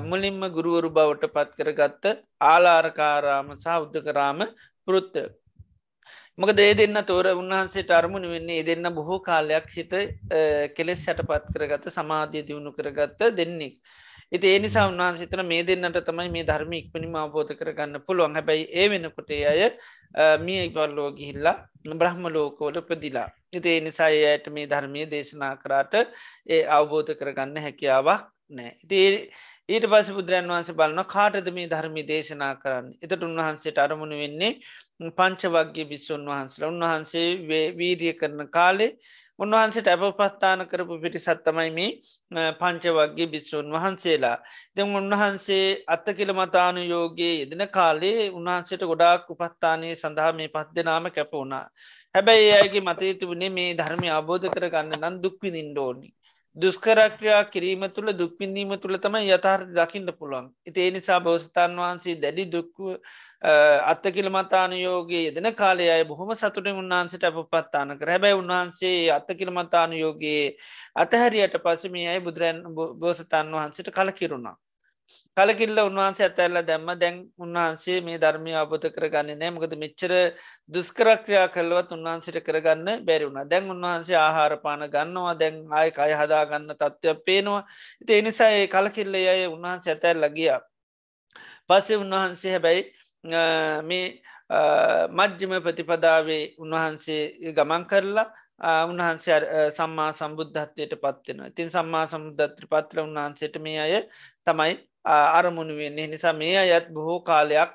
මුලින්ම 0.02 0.40
ගුරුවරු 0.50 0.90
බවට 0.90 1.28
පත් 1.30 1.50
කරගත්ත 1.58 2.04
ආලාරකාරාම 2.42 3.48
සෞද්ධ 3.58 4.00
කරාම 4.02 4.40
පෘත්ත. 4.86 5.16
මක 6.38 6.50
දේ 6.56 6.72
දෙන්න 6.74 6.98
තෝර 7.06 7.26
උන්වහන්සේට 7.32 7.90
අරමුණ 7.90 8.26
වෙන්නේ 8.28 8.62
දෙන්න 8.62 8.88
බොහෝ 8.94 9.20
කාලයක් 9.20 9.68
හිත 9.76 9.94
කෙලෙස් 10.76 11.04
සැටපත් 11.04 11.46
කරගත 11.54 11.86
සමාධිය 11.90 12.42
දියුණු 12.48 12.72
කරගත්ත 12.72 13.20
දෙන්නෙක්. 13.38 13.76
ඉති 14.32 14.46
ඒ 14.46 14.58
නිසා 14.58 14.84
උන්වහන්සිතන 14.90 15.42
මේ 15.46 15.62
දෙන්නට 15.62 15.98
තමයි 16.08 16.28
මේ 16.28 16.44
ධර්ම 16.44 16.72
ඉක්මනිම 16.72 17.16
අවබෝධ 17.16 17.52
කරගන්න 17.54 18.02
පුළුවන් 18.06 18.36
හැබැයි 18.36 18.64
ඒ 18.72 18.86
වෙනකොටේ 18.92 19.42
අය 19.46 19.62
මිය 20.44 20.60
ඉවල්ලෝ 20.66 21.08
ගිහිල්ලා 21.18 21.56
බ්‍රහ්ම 21.94 22.24
ලෝකෝල 22.28 22.78
ප්‍රදිලා. 22.88 23.28
ඉති 23.52 23.68
ඒ 23.68 23.80
නිසා 23.80 24.10
ඒයට 24.10 24.46
මේ 24.54 24.66
ධර්මය 24.66 25.10
දේශනා 25.12 25.54
කරාට 25.56 25.94
ඒ 26.46 26.62
අවබෝධ 26.76 27.12
කරගන්න 27.20 27.62
හැකියාවක් 27.66 28.26
නෑ. 28.50 28.72
ඉති 28.84 29.30
ඊට 29.68 29.85
පස 29.85 30.08
බුදුරන් 30.14 30.49
වහන්ස 30.49 30.68
බලන 30.73 31.00
කාටද 31.06 31.49
මේ 31.54 31.68
ධර්මි 31.68 32.02
දේශනා 32.04 32.50
කරන්න. 32.58 32.88
එතට 33.04 33.23
උන්වහන්සේට 33.23 33.78
අරමුණ 33.78 34.12
වෙන්නේ 34.14 34.50
පංච 35.12 35.49
වගේ 35.50 35.87
බිස්සුන් 35.87 36.26
වහන්සල 36.26 36.66
උන්වහන්සේ 36.66 37.25
වීරිය 37.78 38.12
කරන 38.14 38.42
කාලේ 38.49 38.90
උන්වහන්සේට 39.38 39.88
ඇප 39.88 40.04
පස්ථාන 40.12 40.61
කරපු 40.66 40.99
පිරිසත්තමයි 40.99 41.73
මේ 42.30 42.52
පංච 42.61 42.92
වගේ 42.99 43.26
බිස්සුන් 43.26 43.75
වහන්සේලා. 43.75 44.38
දෙම 44.73 44.94
උන්වහන්සේ 44.94 45.66
අත්ත 45.88 46.06
කියල 46.16 46.32
මතානු 46.32 46.85
යෝගයේ 46.85 47.35
යෙදෙන 47.35 47.64
කාලේ 47.70 48.30
උන්වහන්සේට 48.30 48.85
ගොඩාක් 48.85 49.26
උපස්ථානය 49.28 49.90
සඳහා 49.96 50.30
මේ 50.32 50.49
පස් 50.49 50.68
දෙනාම 50.76 51.11
කැප 51.11 51.32
වුණා. 51.32 51.66
හැබැයි 52.14 52.54
අයගේ 52.54 52.82
මතයතිබුණේ 52.82 53.50
මේ 53.50 53.70
ධර්මය 53.75 54.08
අබෝධ 54.12 54.46
කරගන්න 54.49 54.96
නම් 55.00 55.18
දුක්වි 55.23 55.50
නින්ඩෝනි. 55.50 56.08
දුස්කරක්‍රයා 56.56 57.44
කිරීම 57.46 57.82
තුළ 57.90 58.10
දුක්පින්දීම 58.12 58.70
තුළ 58.80 58.96
තමයි 58.98 59.28
යථාර්ථ 59.30 59.70
දකින්න 59.70 60.08
පුළුවන්. 60.12 60.46
ඉති 60.66 60.80
ඒ 60.80 60.90
නිසා 60.90 61.20
බෝස්ථාන් 61.20 61.76
වහන්සේ 61.76 62.16
දැඩි 62.16 62.46
දුක්ව 62.46 62.96
අත්තකිල 63.84 64.28
මතානුයෝගේ 64.30 65.22
යෙදෙන 65.25 65.48
කාලය 65.54 65.88
අය 65.90 66.04
බොහොම 66.04 66.32
සතුට 66.34 66.70
උන්වහන්සට 66.75 67.25
අප 67.25 67.40
පත්තාන 67.46 67.98
කර 67.98 68.08
හැබැයි 68.08 68.40
උන්වහන්සේ 68.40 69.10
අත්තකිල 69.10 69.50
මතානුයෝගේ 69.52 70.44
අතහැරියට 70.96 71.58
පසම 71.60 71.98
අයි 72.04 72.20
බුදුරන් 72.20 72.62
බෝසතන් 72.75 73.52
වහන්සට 73.52 73.92
කලකිරුණා. 73.92 74.56
කලකිල්ල 75.36 75.78
උන්වහන්සේ 75.80 76.26
ඇතැල්ල 76.26 76.58
දැම්ම. 76.62 76.88
දැන් 76.98 77.16
උන්වහන්සේ 77.38 77.98
මේ 78.00 78.18
ධර්මය 78.18 78.52
අබත 78.54 78.84
කරගන්න 78.90 79.32
නෑ 79.34 79.50
මොකද 79.50 79.75
මෙච්චර 79.76 80.12
දුස්කරක්‍රයා 80.68 81.48
කල්ලවත් 81.48 81.90
උන්වහන්සිට 81.92 82.38
කරගන්න 82.42 83.04
බැරිවුණ 83.06 83.50
දැන් 83.50 83.70
උන්වහන්සේ 83.70 84.18
ආහාරපාන 84.18 84.86
ගන්නවා. 84.88 85.34
දැන් 85.34 85.56
ආය 85.72 85.90
අය 85.98 86.14
හදාගන්න 86.14 86.70
තත්ත්වයක් 86.72 87.20
පේනවා. 87.26 87.62
ඒ 88.08 88.22
නිසා 88.22 88.50
ඒ 88.52 88.66
කලකිල්ල 88.68 89.14
අය 89.14 89.46
උන්වහන්සේ 89.48 89.92
ඇතැල් 89.92 90.20
ලගිය 90.22 90.50
පස්සේ 91.68 91.96
උන්වහන්සේ 91.96 92.52
හැබැයි 92.52 92.82
මේ 93.82 94.06
මජ්්‍යම 95.10 95.52
ප්‍රතිපදාවේ 95.62 96.42
උන්වහන්සේ 96.58 97.52
ගමන් 97.52 97.84
කරලා 97.84 98.26
උන්වහන්සේ 98.84 99.70
සම්මා 99.70 100.12
සම්බුද්ධත්වයට 100.14 100.94
පත්වෙන 100.96 101.52
තින් 101.52 101.68
සම්මා 101.68 102.06
සම්බුද්ධත්‍ර 102.08 102.66
පත්‍ර 102.66 103.00
උන්වහන්සේට 103.00 103.58
මේ 103.60 103.80
අය 103.80 103.94
තමයි 104.44 104.75
අරමුණ 105.06 105.76
වෙන්නේ. 105.78 106.06
නිසා 106.06 106.32
මේ 106.32 106.56
අයත් 106.58 106.88
බොහෝ 106.90 107.20
කාලයක් 107.20 107.72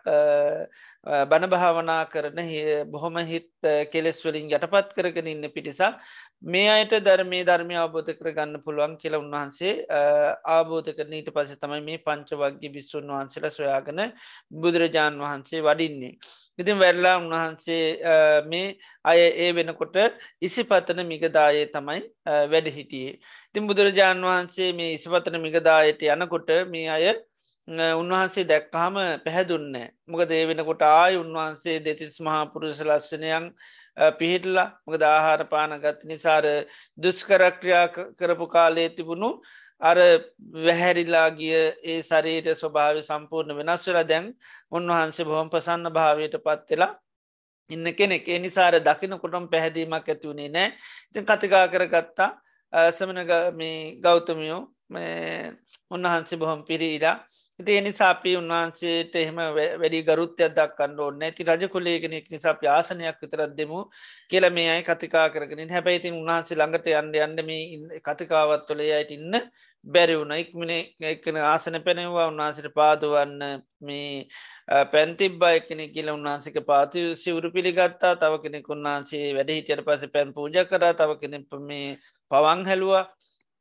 බණ 1.03 1.50
භාවනා 1.50 2.05
කරන 2.05 2.39
බොහොම 2.88 3.15
හිත් 3.25 3.48
කෙලෙස්වලින් 3.91 4.51
යටපත් 4.51 4.91
කරගෙන 4.93 5.27
ඉන්න 5.27 5.48
පිටිසක් 5.50 5.98
මේ 6.43 6.67
අයට 6.70 6.93
ධර්මය 7.00 7.39
ධර්මය 7.43 7.75
අවබෝධ 7.75 8.12
කරගන්න 8.13 8.62
පුළුවන් 8.62 8.93
කියල 8.98 9.17
උන්වහන්සේ 9.17 9.74
ආබෝධ 10.48 10.91
කරන 10.91 11.13
ඊට 11.13 11.31
පස 11.31 11.58
තමයි 11.58 11.81
මේ 11.81 11.98
පංච 12.00 12.38
වගේ 12.38 12.70
බිස්සුන් 12.70 13.10
වහන්සේල 13.10 13.50
සොයාගන 13.50 14.03
බුදුරජාණන් 14.53 15.24
වහන්සේ 15.24 15.62
වඩින්නේ. 15.62 16.13
ඉතින් 16.60 16.77
වැරලා 16.77 17.15
උන්වහන්සේ 17.17 18.43
මේ 18.46 18.77
අය 19.05 19.20
ඒ 19.39 19.50
වෙනකොට 19.53 19.98
ඉසිපතන 20.41 21.01
මිගදායේ 21.08 21.65
තමයි 21.74 22.00
වැඩ 22.48 22.70
හිටියේ. 22.70 23.17
ඉතින් 23.50 23.67
බුදුරජාණන් 23.67 24.24
වහන්සේ 24.24 24.72
මේ 24.74 24.93
ඉසිපතන 24.93 25.41
මිගදායට 25.41 26.08
යනකොට 26.12 26.55
මේ 26.70 26.87
අය 26.92 27.05
උන්වහන්සේ 27.67 28.45
දැක්කාම 28.45 28.95
පැහැදුන්න 29.24 29.75
මොකද 30.07 30.31
ඒ 30.31 30.45
වෙනකොට 30.47 30.81
ආය 30.83 31.15
උන්වහන්සේ 31.15 31.79
දෙතිස් 31.79 32.19
මහා 32.19 32.45
පුරුස 32.47 32.79
ලක්ෂණයන් 32.81 33.45
පිහිටල්ලා 34.17 34.67
මොකද 34.85 35.01
ආහාර 35.05 35.41
පානගත් 35.45 36.03
නිසාර 36.05 36.45
දුස්කරක්‍රියා 36.97 37.87
කරපු 38.17 38.47
කාලේ 38.47 38.89
තිබුණු 38.89 39.29
අර 39.81 39.97
වැහැරිලා 40.57 41.29
ගිය 41.31 41.53
ඒ 41.83 42.01
සරීට 42.01 42.47
ස්වභාව 42.55 42.97
සම්පූර්ණ 43.01 43.57
වෙනස්වල 43.59 44.01
දැන් 44.05 44.25
උන්වහන්සේ 44.71 45.25
බොහොම 45.25 45.50
ප්‍රසන්න 45.50 45.89
භාවයට 45.89 46.35
පත්වෙලා 46.39 46.91
ඉන්න 47.69 47.87
කෙනෙක්. 47.93 48.27
ඒ 48.27 48.39
නිසාර 48.39 48.74
දකිනකොටම් 48.79 49.45
පැහැදීමක් 49.47 49.93
ඇතිවුණේ 50.05 50.50
නෑ. 50.50 50.69
ඉතින් 51.09 51.25
කතිකා 51.25 51.65
කරගත්තා. 51.67 52.29
සමන 52.91 53.19
මේ 53.53 53.95
ගෞතමියෝ 53.97 54.61
උන්වහන්සේ 55.91 56.37
බොහොම 56.37 56.61
පිරිීලා 56.63 57.15
ඉති 57.61 57.77
එනිසාපී 57.77 58.35
උන්වහන්සේට 58.37 59.15
එහෙම 59.15 59.39
වැඩි 59.55 60.00
ගරුත්තයක් 60.03 60.53
දක්කන්න 60.57 61.00
ඕන්න 61.00 61.25
ඇති 61.27 61.47
රජ 61.47 61.65
කොලේගෙනෙක් 61.69 62.29
නිසා 62.33 62.55
ප්‍යාසනයක් 62.55 63.17
විතරත් 63.24 63.57
දෙමු 63.57 63.79
කියල 64.29 64.47
මේ 64.51 64.69
අයි 64.74 64.83
කතිකා 64.83 65.27
කරගෙන 65.33 65.74
හැබැයිතින් 65.75 66.21
උන්හන්සේ 66.21 66.57
ළඟට 66.57 66.87
යන්න 66.93 67.19
යන්න 67.19 67.45
මේ 67.50 68.01
කතිකාවත් 68.07 68.65
තුළ 68.67 68.81
අයට 68.91 69.13
ඉන්න 69.17 69.43
බැරි 69.85 70.15
වුණ. 70.15 70.33
ඉක්මන 70.33 70.71
එකන 71.03 71.37
ආසන 71.43 71.77
පැනවා 71.85 72.27
උන්වහන්සට 72.27 72.69
පාදුවන්න 72.75 73.63
මේ 73.81 74.27
පැන්තිබ්බා 74.91 75.53
එකනෙ 75.53 75.87
කියල 75.95 76.11
උන්වහන්සික 76.13 76.57
පාති 76.65 77.15
සිවරු 77.15 77.51
පිළිගත්තා. 77.51 78.13
තව 78.15 78.33
කෙනෙක් 78.43 78.69
උන්වහන්සේ 78.69 79.33
වැඩ 79.33 79.51
හිටියට 79.51 79.85
පස 79.87 80.05
පැන් 80.13 80.33
පූජ 80.33 80.57
කර. 80.65 80.85
තව 80.93 81.19
කෙනෙ 81.21 81.37
මේ 81.61 81.97
පවන් 82.31 82.65
හැලුවා. 82.65 83.05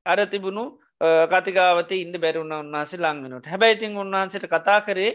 අර 0.06 0.18
තිබුණු 0.26 0.64
කතිකාවත 1.00 1.92
ඉන්න 1.94 2.14
බැරුණ 2.18 2.52
උන්වහන්සේ 2.54 3.00
ලංවෙනට 3.00 3.46
හැබැයිතින් 3.46 3.96
උන්වහන්සට 3.96 4.46
කතා 4.46 4.80
කරේ 4.82 5.12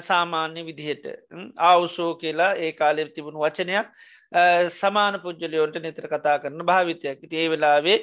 සාමාන්‍ය 0.00 0.64
විදිහට 0.64 1.04
ආවුසෝ 1.58 2.14
කියලා 2.16 2.52
ඒ 2.56 2.72
කාලෙ 2.72 3.06
තිබුණු 3.08 3.40
වචනයක් 3.40 3.86
සමාන 4.72 5.20
පුද්ජලයෝන්ට 5.20 5.76
නිතර 5.78 6.08
කතා 6.08 6.38
කරන 6.38 6.60
භාවිතයක් 6.64 7.24
ඒ 7.32 7.48
වෙලාවේ 7.48 7.98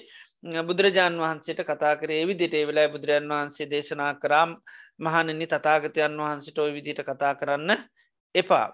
බුදුරජාන් 0.64 1.16
වහන්සේට 1.18 1.62
කතා 1.64 1.96
කරේ 1.96 2.26
විදිට 2.26 2.54
ඒ 2.54 2.66
වෙලා 2.66 2.88
බුදුරජන් 2.88 3.30
වහන්සේ 3.30 3.68
දේශනා 3.68 4.14
කරාම් 4.16 4.56
මහනනි 5.00 5.48
තතාගතයන් 5.48 6.18
වහන්සට 6.18 6.58
ඔය 6.58 6.72
විදිට 6.74 7.02
කතා 7.02 7.36
කරන්න 7.36 7.72
එපා. 8.36 8.68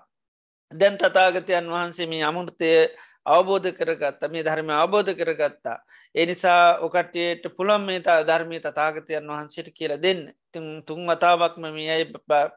දැන් 0.72 0.98
තතාගතයන් 0.98 1.68
වහන්සේ 1.68 2.08
මේ 2.08 2.24
අමුෘතය 2.24 2.70
අවබෝධ 3.26 3.72
කරගත්තා 3.72 4.30
මේ 4.30 4.44
ධර්ම 4.44 4.70
අවබෝධ 4.72 5.12
කරගත්තා. 5.14 5.78
එනිසා 6.16 6.80
ඔකටයට 6.80 7.44
පුළොම් 7.58 7.86
මේ 7.86 8.00
ධර්මය 8.00 8.60
තතාගතයන් 8.60 9.30
වහන්සේට 9.30 9.70
කියලා 9.74 10.02
දෙන්න 10.02 10.22
තුන් 10.52 10.68
තුන් 10.84 11.02
වතාවක්ම 11.08 11.64
මේ 11.74 11.90
අයි 11.90 12.06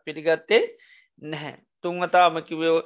පිළිගත්තේ 0.05 0.63
නැහැ. 1.23 1.57
තුන් 1.83 2.01
වතාමකිවෝ 2.01 2.79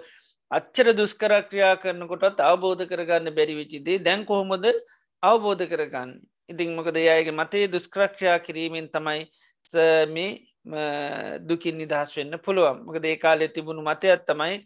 අච්චර 0.50 0.88
දුස්කරක්‍රියා 0.92 1.74
කරනකොටත් 1.76 2.40
අවබෝධ 2.42 2.84
කරගන්න 2.86 3.36
බැරිවිචිදේ 3.36 3.98
දැන් 4.00 4.22
කොහොමද 4.24 4.66
අවබෝධ 5.22 5.64
කරගන්න. 5.66 6.10
ඉතිං 6.48 6.70
මොකද 6.74 6.96
යායගේ 6.98 7.32
මතේ 7.32 7.66
දුස්ක්‍රක්ෂයා 7.68 8.38
කිරීමෙන් 8.38 8.88
තමයි 8.90 9.20
මේ 10.14 10.30
දුකින් 10.64 11.78
නිදහස් 11.78 12.16
වෙන්න 12.16 12.38
පුළුවන්. 12.38 12.84
මක 12.84 13.00
දේකාලෙ 13.00 13.48
තිබුණු 13.48 13.82
මතයත් 13.82 14.26
තමයි 14.26 14.64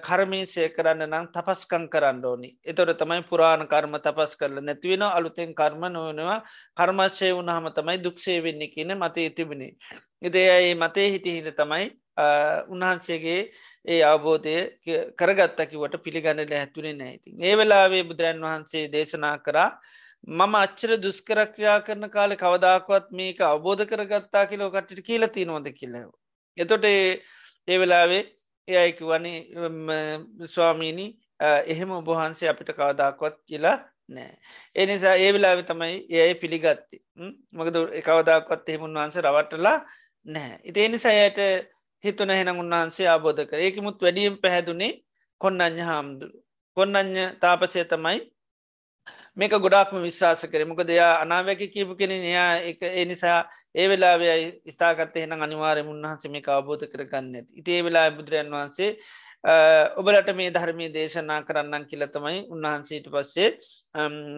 කර්මීසය 0.00 0.68
කරන්න 0.68 1.06
නම් 1.06 1.26
තපස්කං 1.28 1.88
කරන්න 1.88 2.24
ඕනි. 2.24 2.50
එතොට 2.64 2.98
තමයි 2.98 3.22
පුරාණ 3.24 3.66
කර්ම 3.66 3.94
තපස් 3.98 4.36
කරල 4.36 4.58
නැතිවෙන 4.60 5.02
අලුතෙන් 5.02 5.54
කර්ම 5.54 5.82
නොවනවා. 5.88 6.42
කර්මශ්‍යය 6.74 7.32
වුණහම 7.32 7.70
තමයි 7.70 7.98
දුක්ෂේ 7.98 8.42
වෙන්න 8.42 8.62
කියන 8.68 8.94
මතේ 8.96 9.30
තිබුණේ. 9.30 9.76
ඉදේ 10.20 10.74
මතේ 10.76 11.10
හිටිහිට 11.10 11.56
තමයි 11.56 11.90
උන්හන්සේගේ 12.68 13.50
ඒ 13.84 14.02
අවබෝධය 14.02 14.56
කරගත්තකිවට 15.16 16.02
පිළිගන්නල 16.04 16.52
හැතුරේ 16.52 16.92
නැයිති 16.94 17.36
ඒ 17.40 17.56
වෙලාවේ 17.56 18.02
බුදුරන් 18.04 18.42
වහන්සේ 18.42 18.84
දේශනා 18.88 19.38
කරා 19.38 19.70
මම 20.24 20.54
අච්චර 20.54 20.90
දුස්කරක්්‍රයා 20.98 21.80
කරන 21.80 22.10
කාලෙ 22.10 22.36
කවදාකවත් 22.36 23.06
මේක 23.12 23.40
අවබෝධ 23.42 23.84
කරගත්තා 23.84 24.46
කියලෝ 24.46 24.70
කටට 24.70 25.02
කියල 25.02 25.26
තිනවද 25.28 25.66
කියලව. 25.72 26.10
එතොට 26.58 26.84
ඒ 26.84 27.78
වෙලාවේ 27.78 28.22
එයයිකි 28.68 29.04
වනි 29.04 29.32
ස්වාමීණි 30.46 31.06
එහෙම 31.66 31.90
ඔබහන්සේ 31.90 32.48
අපිට 32.48 32.70
කවදාකොත් 32.72 33.36
කියලා 33.48 33.78
නෑ. 34.08 34.38
එනිසා 34.76 35.14
ඒ 35.16 35.32
වෙලාවෙ 35.32 35.62
තමයි 35.62 36.06
ඒයි 36.10 36.34
පිළිගත්ති 36.34 37.02
මකද 37.52 37.76
කවදාකොත් 38.02 38.68
එහෙමුන් 38.68 38.94
වහන්සේ 38.94 39.22
රවටලා 39.22 39.78
නෑ. 40.26 40.58
ඉති 40.64 40.84
එනිසායට 40.84 41.38
හිතුන 42.04 42.30
හෙන 42.30 42.48
උන්වහන්සේ 42.54 43.08
ආබෝධ 43.08 43.42
කර 43.48 43.58
ඒකමුත් 43.58 43.98
වැඩියම් 44.02 44.38
පැහැදුනේ 44.38 44.92
කොන්නඥ 45.40 45.82
හාමුදුරු. 45.82 46.38
කොන්නඥ 46.76 47.24
තාපසය 47.40 47.84
තමයි 47.84 48.18
මේක 49.34 49.50
ගොඩක්ම 49.56 49.98
විශ්වාස 50.00 50.44
කර. 50.44 50.64
මොක 50.64 50.82
දෙයා 50.82 51.20
අනාවැක 51.22 51.62
කියපු 51.66 51.96
කෙන 51.96 52.10
එයා 52.12 52.60
ඒ 52.60 53.04
නිසා 53.04 53.38
ඒ 53.74 53.88
වෙලාවේ 53.88 54.36
ස්ථාගත 54.68 55.16
එන 55.16 55.32
අනිවාර 55.38 55.78
මුන්හන්ස 55.82 56.24
මේ 56.28 56.42
අවබෝධ 56.48 56.86
කරගන්න 56.86 57.46
ඉතිේ 57.54 57.82
වෙලා 57.82 58.10
බුදුරන් 58.10 58.50
වහන්සේ 58.50 58.90
ඔබලට 59.96 60.28
මේ 60.32 60.50
ධර්මී 60.50 60.90
දේශනා 60.90 61.40
කරන්නන් 61.42 61.86
කියලතමයි 61.86 62.46
උන්වහන්සේට 62.48 63.08
පස්සේ 63.08 63.48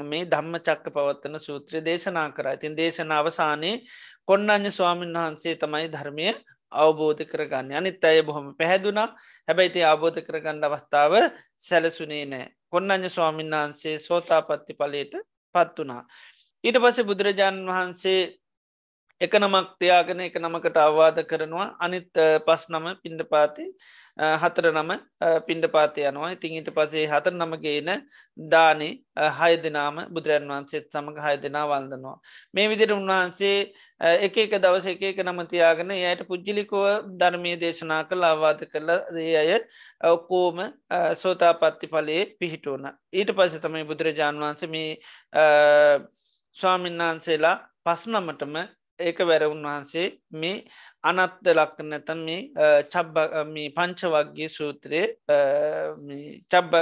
මේ 0.05 0.25
ධම්ම 0.27 0.57
චක්ක 0.61 0.87
පවත්තන 0.89 1.39
සූත්‍රය 1.41 1.79
දේශනා 1.83 2.29
කර. 2.31 2.47
ඉතින් 2.55 2.77
දේශන 2.77 3.13
අවසානයේ 3.13 3.83
කොන්නඥ 4.25 4.71
ස්වාමීන් 4.71 5.13
වහන්සේ 5.15 5.57
තමයි 5.57 5.89
ධර්මය 5.91 6.29
අවබෝධ 6.73 7.23
කරගන්න. 7.25 7.75
අනිත් 7.75 8.05
අය 8.05 8.23
බොහොම 8.23 8.47
පැහැදුනා. 8.55 9.09
හැබැයිති 9.49 9.85
අවබෝධ 9.85 10.21
කරගන්න 10.23 10.65
අවස්ථාව 10.65 11.13
සැලසුනේ 11.59 12.25
නෑ 12.27 12.47
කොන්නඥ 12.75 13.09
ස්වාමීන් 13.09 13.55
වහන්සේ 13.55 13.99
සෝතාපත්ති 13.99 14.79
පලට 14.81 15.15
පත් 15.55 15.77
වනා. 15.81 16.03
ඊට 16.65 16.79
පස්සේ 16.83 17.09
බුදුරජාණන් 17.09 17.71
වහන්සේ 17.71 18.21
එක 19.21 19.35
නමක් 19.39 19.69
තියාගෙන 19.79 20.21
එක 20.21 20.37
නමකට 20.41 20.79
අවවාද 20.79 21.19
කරනවා 21.25 21.67
අනිත් 21.79 22.11
පස් 22.47 22.65
නම 22.71 22.87
පින්ඩ 23.03 23.23
පාති 23.31 23.67
හතර 24.17 24.67
නම 24.73 24.91
පින්ඩ 25.47 25.67
පාති 25.69 26.03
යනවා 26.03 26.31
ඉතින් 26.31 26.53
ඊට 26.55 26.71
පසේ 26.71 27.07
හතර 27.07 27.35
නමගේන 27.35 27.89
දානේ 28.39 28.93
හය 29.39 29.57
දෙනාම 29.59 29.97
බුදුරන් 30.09 30.47
වහන්සේත් 30.49 30.87
සමඟ 30.89 31.19
හය 31.19 31.35
දෙනා 31.39 31.65
වන්දනවා. 31.67 32.17
මේ 32.55 32.69
විදිර 32.69 32.93
උන්වහන්සේ 32.93 33.59
එක 34.21 34.37
එක 34.37 34.55
දවස 34.57 34.87
එක 34.87 35.03
එක 35.03 35.19
නමතියාගෙන 35.25 35.91
යට 35.93 36.23
පුද්ජිලිකෝව 36.29 37.11
ධර්මය 37.17 37.57
දේශනා 37.57 38.03
කළ 38.05 38.25
අවවාද 38.25 38.65
කරල 38.67 38.91
අය 39.35 39.53
ඔක්කෝම 40.05 40.63
සෝතාපත්ති 41.17 41.87
පලයේ 41.89 42.31
පිහිටුවන. 42.39 42.87
ඊට 43.13 43.31
පස 43.33 43.59
තමයි 43.59 43.85
බුදුරජාණන් 43.85 44.43
වහන්සේ 44.43 44.69
මේ 44.69 44.91
ස්වාමින්නාන්සේලා 46.57 47.57
පස්නමටම 47.85 48.57
ඒක 49.01 49.19
වැරවුන් 49.21 49.63
වහන්සේ 49.65 50.07
මේ 50.33 50.65
අනත්ද 51.05 51.49
ලක්ක 51.51 51.79
නැතන් 51.85 52.21
මේ 52.27 52.41
චබ්බ 52.91 53.17
පංචවක්ගේ 53.77 54.49
සූත්‍රය 54.51 55.03
චබ්බ 56.51 56.73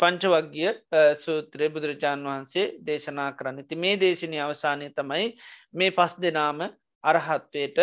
පංචවක්ගිය 0.00 0.68
සූත්‍රය 1.16 1.68
බුදුරජාණන් 1.68 2.28
වහන්සේ 2.28 2.66
දේශනා 2.84 3.30
කරන්න 3.32 3.68
ති 3.68 3.76
මේ 3.76 3.96
දේශනය 3.96 4.38
අවසානය 4.40 4.90
තමයි 4.92 5.30
මේ 5.74 5.90
පස් 5.92 6.12
දෙනාම 6.20 6.60
අරහත්වයට 7.04 7.78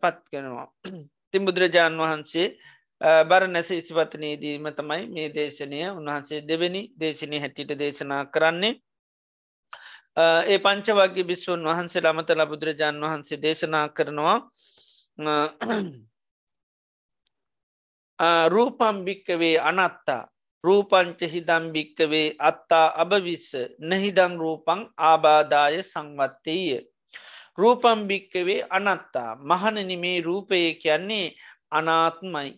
පත්ගෙනවා. 0.00 0.68
තින් 1.30 1.44
බුදුරජාණන් 1.44 2.00
වහන්සේ 2.00 2.48
බර 3.00 3.46
නැස 3.48 3.70
ඉසිපතනයේදීම 3.72 4.68
තමයි 4.72 5.02
මේ 5.08 5.28
දේශනය 5.30 5.80
උන්වහන්සේ 5.90 6.40
දෙවැනි 6.42 6.82
දේශනය 6.96 7.40
හැටියට 7.40 7.78
දේශනා 7.78 8.22
කරන්නේ 8.26 8.78
ඒ 10.16 10.58
පංච 10.58 10.86
වගේ 10.92 11.24
බිස්සුන් 11.24 11.64
වහන්සේ 11.64 12.02
ළමතල 12.02 12.42
බුදුරජාණන් 12.46 13.04
වහන්සේ 13.04 13.42
දේශනා 13.42 13.86
කරනවා 13.90 14.38
රූපම් 18.48 19.04
භික්කවේ 19.04 19.56
අනත්තා 19.62 20.22
රූපංච 20.64 21.20
හිදම් 21.24 21.64
භික්කවේ 21.70 22.34
අත්තා 22.40 22.86
අභවිස්ස 22.96 23.48
නහිදං 23.80 24.32
රූපං 24.36 24.80
ආබාදාය 25.00 25.76
සංවත්තේය. 25.82 26.80
රූපම් 27.58 28.00
භික්කවේ 28.08 28.66
අනත්තා 28.70 29.30
මහනනිමේ 29.42 30.18
රූපය 30.20 30.60
කියන්නේ 30.76 31.34
අනාත්මයි. 31.70 32.50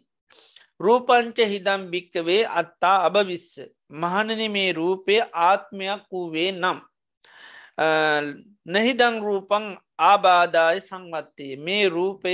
රූපංච 0.80 1.38
හිදම් 1.52 1.82
භික්කවේ 1.92 2.42
අත්තා 2.52 2.96
අභවිස්ස 3.04 3.50
මහනන 3.92 4.40
මේ 4.48 4.70
රූපය 4.72 5.14
ආත්මයක් 5.42 6.02
වූවේ 6.12 6.50
නම්. 6.52 6.78
නැහිදං 7.78 9.20
රූපං 9.22 9.66
ආබාධාය 9.98 10.80
සංවත්තේ. 10.80 11.56
මේ 11.56 11.88
රූපය 11.88 12.32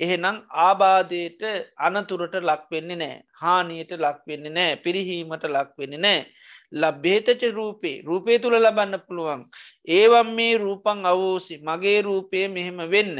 එහෙනම් 0.00 0.36
ආබාධයට 0.48 1.42
අනතුරට 1.76 2.34
ලක්වෙන්නේ 2.40 2.96
නෑ. 2.96 3.16
හානියට 3.40 3.92
ලක්වෙන්නේ 4.04 4.52
නෑ. 4.52 4.76
පිරිහීමට 4.76 5.44
ලක්වෙන්නේ 5.46 5.98
නෑ. 5.98 6.26
ලබ්බේතච 6.72 7.42
රූපේ. 7.52 8.02
රූපේ 8.02 8.38
තුළ 8.38 8.56
ලබන්න 8.56 9.00
පුළුවන්. 9.06 9.42
ඒවම් 9.88 10.30
මේ 10.34 10.58
රූපං 10.58 11.06
අවෝසි. 11.06 11.58
මගේ 11.58 12.02
රූපය 12.02 12.48
මෙහෙම 12.48 12.78
වෙන්න. 12.90 13.16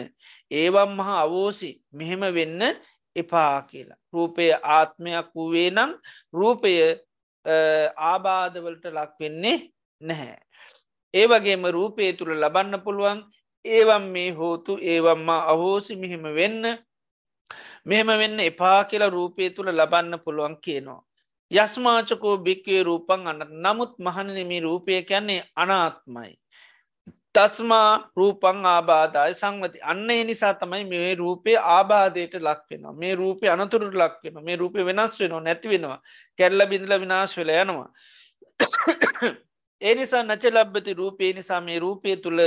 ඒවම් 0.50 0.90
මහා 0.96 1.20
අවෝසි. 1.22 1.70
මෙහෙම 1.92 2.20
වෙන්න 2.34 2.62
එපා 3.16 3.62
කියලා. 3.62 3.98
රූපය 4.12 4.52
ආත්මයක් 4.54 5.30
වූවේ 5.34 5.70
නම් 5.70 5.92
රූපය 6.32 6.74
ආබාධවලට 8.10 8.84
ලක්වෙන්නේ 8.88 9.58
නැහැ. 10.00 10.38
ඒ 11.14 11.26
වගේම 11.26 11.64
රූපය 11.70 12.12
තුළ 12.12 12.32
ලබන්න 12.34 12.80
පුළුවන්. 12.80 13.20
ඒවම් 13.64 14.04
මේ 14.12 14.30
හෝතු 14.30 14.78
ඒවම්මා 14.82 15.42
අහෝසි 15.52 15.96
මෙහෙම 15.96 16.22
වෙන්න. 16.34 16.64
මෙහෙම 17.84 18.06
වෙන්න 18.06 18.40
එපා 18.40 18.84
කියලා 18.84 19.10
රූපය 19.10 19.50
තුළ 19.50 19.70
ලබන්න 19.70 20.20
පුළුවන් 20.24 20.56
කියනවා. 20.60 21.02
යස්මාචකෝ 21.50 22.36
භික්වේ 22.38 22.82
රූපන් 22.82 23.26
අන්න 23.26 23.42
නමුත් 23.64 23.92
මහනනෙමි 23.98 24.60
රූපය 24.60 25.02
කියන්නේ 25.02 25.42
අනාත්මයි. 25.56 26.32
තස්මා 27.34 28.10
රූපං 28.16 28.60
ආබාධය 28.66 29.34
සංවති. 29.34 29.78
අන්න 29.82 30.10
එනිසා 30.10 30.54
තමයි 30.54 30.84
මේ 30.84 31.14
රූපය 31.14 31.56
ආබාධයට 31.56 32.34
ලක්වෙනවා 32.40 32.92
මේ 32.92 33.14
රූපය 33.14 33.48
අනතුරට 33.48 33.94
ලක්වෙන 33.94 34.44
මේ 34.44 34.56
රූපය 34.56 34.84
වෙනස් 34.84 35.20
වෙනවා 35.20 35.40
නැති 35.40 35.68
වෙනවා. 35.68 36.00
කැල්ල 36.38 36.66
බිඳල 36.66 37.00
විනාශ 37.00 37.36
වෙල 37.36 37.52
යනවා. 37.56 37.90
ඒ 39.82 39.94
නිසා 39.94 40.22
නච 40.22 40.44
ලබ්බති 40.48 40.94
රූපේ 40.94 41.32
නිසා 41.32 41.60
මේ 41.60 41.78
රූපය 41.78 42.16
තුළ 42.18 42.40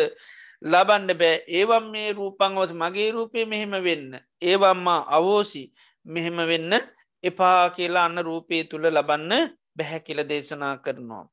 ලබන්ඩ 0.64 1.12
බෑ. 1.16 1.38
ඒවම් 1.50 1.86
මේ 1.90 2.10
රූපංවස 2.14 2.72
මගේ 2.74 3.12
රූපය 3.12 3.46
මෙහෙම 3.46 3.74
වෙන්න. 3.84 4.10
ඒවම්මා 4.42 5.02
අවෝසි. 5.10 5.64
මෙහෙම 6.06 6.38
වෙන්න 6.48 6.74
එපා 7.24 7.70
කියලා 7.70 8.06
අන්න 8.06 8.20
රූපය 8.22 8.64
තුළ 8.64 8.86
ලබන්න 8.88 9.54
බැහැ 9.76 10.00
කියල 10.00 10.22
දේශනා 10.24 10.76
කරනවා. 10.78 11.26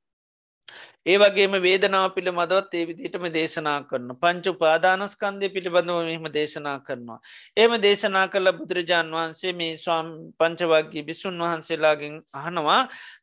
ඒවගේම 1.06 1.54
වේදනාව 1.58 2.06
පිළ 2.14 2.28
මදවත් 2.30 2.72
ඒ 2.74 2.86
විදිටම 2.88 3.24
දේශනා 3.30 3.76
කරන 3.82 4.10
පංචු 4.14 4.52
පාදානස්කන්දය 4.54 5.48
පිළිබඳව 5.48 6.00
මෙහම 6.04 6.26
දේශනා 6.30 6.76
කරනවා. 6.80 7.20
ඒම 7.56 7.72
දේශනා 7.80 8.26
කළ 8.28 8.52
බුදුරජාන් 8.52 9.08
වහන්සේ 9.10 9.52
මේ 9.52 9.76
ස්වාම් 9.76 10.08
පංචවගේ 10.38 11.06
බිසුන් 11.08 11.38
වහන්සේලාගෙන් 11.38 12.16
අහනවා 12.34 12.80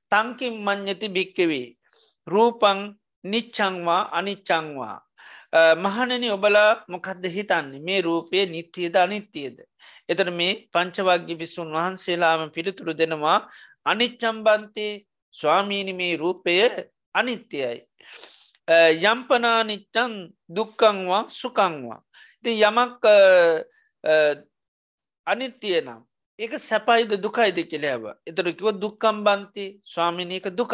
තංකින් 0.09 0.55
මං්ඥති 0.61 1.07
භික්කවේ 1.09 1.65
රූපං 2.27 2.79
නිච්චංවා 3.23 4.01
අනිච්චංවා. 4.19 4.97
මහනනි 5.83 6.29
ඔබලා 6.31 6.71
මොකක්ද 6.87 7.23
හිතන්නේ 7.35 7.79
මේ 7.79 8.01
රූපය 8.01 8.45
නිත්‍යයද 8.45 8.95
අනිත්‍යයද. 8.95 9.57
එතන 10.09 10.29
මේ 10.39 10.53
පංචවක්ගි 10.73 11.35
විසුන් 11.41 11.69
වහන්සේලාම 11.75 12.51
පිළිතුරු 12.55 12.93
දෙනවා 12.93 13.39
අනිච්චම්බන්තේ 13.85 14.93
ස්වාමීනි 15.33 15.93
මේ 15.93 16.17
රූපය 16.17 16.55
අනිත්‍යයයි. 17.13 17.79
යම්පනානිච්චන් 19.03 20.13
දුක්කංවා 20.55 21.23
සුකංවා. 21.29 22.01
ති 22.43 22.51
යමක් 22.61 23.01
අනිත්‍යය 25.27 25.81
නම් 25.81 26.01
ඒක 26.39 26.53
සැපයිද 26.59 27.11
දුකයිද 27.23 27.57
කෙලෑව 27.71 28.03
එතරකිව 28.29 28.67
දුක්කම්බන්ති 28.83 29.65
ස්වාමිනයක 29.93 30.45
දුකක්. 30.59 30.73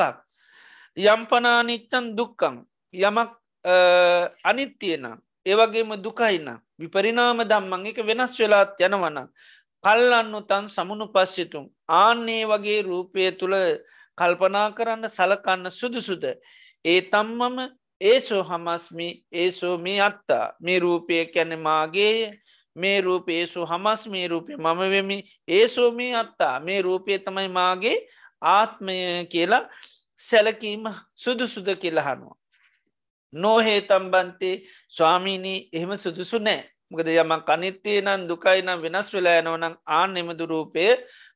යම්පනානිච්චන් 0.97 2.15
දුක්කං 2.17 2.55
යමක් 2.93 3.31
අනිත්‍යයනම් 4.43 5.19
ඒවගේම 5.45 5.95
දුකයින්න 5.97 6.49
විපරිනාම 6.77 7.43
දම්මං 7.43 7.85
එක 7.87 7.99
වෙනස් 8.05 8.37
වෙලාත් 8.39 8.79
යනවන. 8.79 9.27
කල්ලන්නු 9.83 10.41
තන් 10.45 10.67
සමුණු 10.67 11.07
පස්සිතුම් 11.09 11.65
ආන්නේ 11.89 12.45
වගේ 12.45 12.81
රූපය 12.83 13.31
තුළ 13.33 13.55
කල්පනා 14.17 14.71
කරන්න 14.71 15.09
සලකන්න 15.09 15.71
සුදුසුද? 15.71 16.23
ඒ 16.85 17.01
තම්මම 17.03 17.57
ඒසෝ 18.01 18.43
හමස්මි 18.43 19.09
ඒසෝ 19.31 19.77
මේ 19.77 20.01
අත්තා. 20.01 20.53
මේ 20.59 20.79
රූපය 20.79 21.25
කැන 21.33 21.59
මාගේය 21.59 22.37
මේ 22.75 23.01
රූපේසු 23.01 23.65
හමස් 23.65 24.07
මේ 24.07 24.27
රූපය 24.27 24.57
මම 24.57 24.79
වෙමි. 24.91 25.23
ඒසෝ 25.47 25.91
මේ 25.91 26.15
අත්තා. 26.15 26.59
මේ 26.59 26.81
රූපය 26.81 27.19
තමයි 27.19 27.47
මාගේ 27.49 27.97
ආත්මය 28.41 29.25
කියලා 29.29 29.69
සැලකීම 30.21 30.85
සුදුසුද 31.15 31.67
කියලහනවා. 31.75 32.35
නොහේ 33.33 33.79
තම්බන්තේ 33.83 34.55
ස්වාමීනී 34.89 35.59
එහෙම 35.73 35.97
සුදුසු 35.97 36.39
නෑ 36.39 36.63
මකද 36.91 37.09
යමක් 37.15 37.49
අනිත්‍යය 37.49 37.99
නම් 38.01 38.27
දුකයි 38.27 38.61
නම් 38.61 38.81
වෙනස් 38.81 39.13
වෙලා 39.13 39.37
යනවනම් 39.39 39.75
ආන 39.89 40.17
එමදුරූපය 40.17 40.85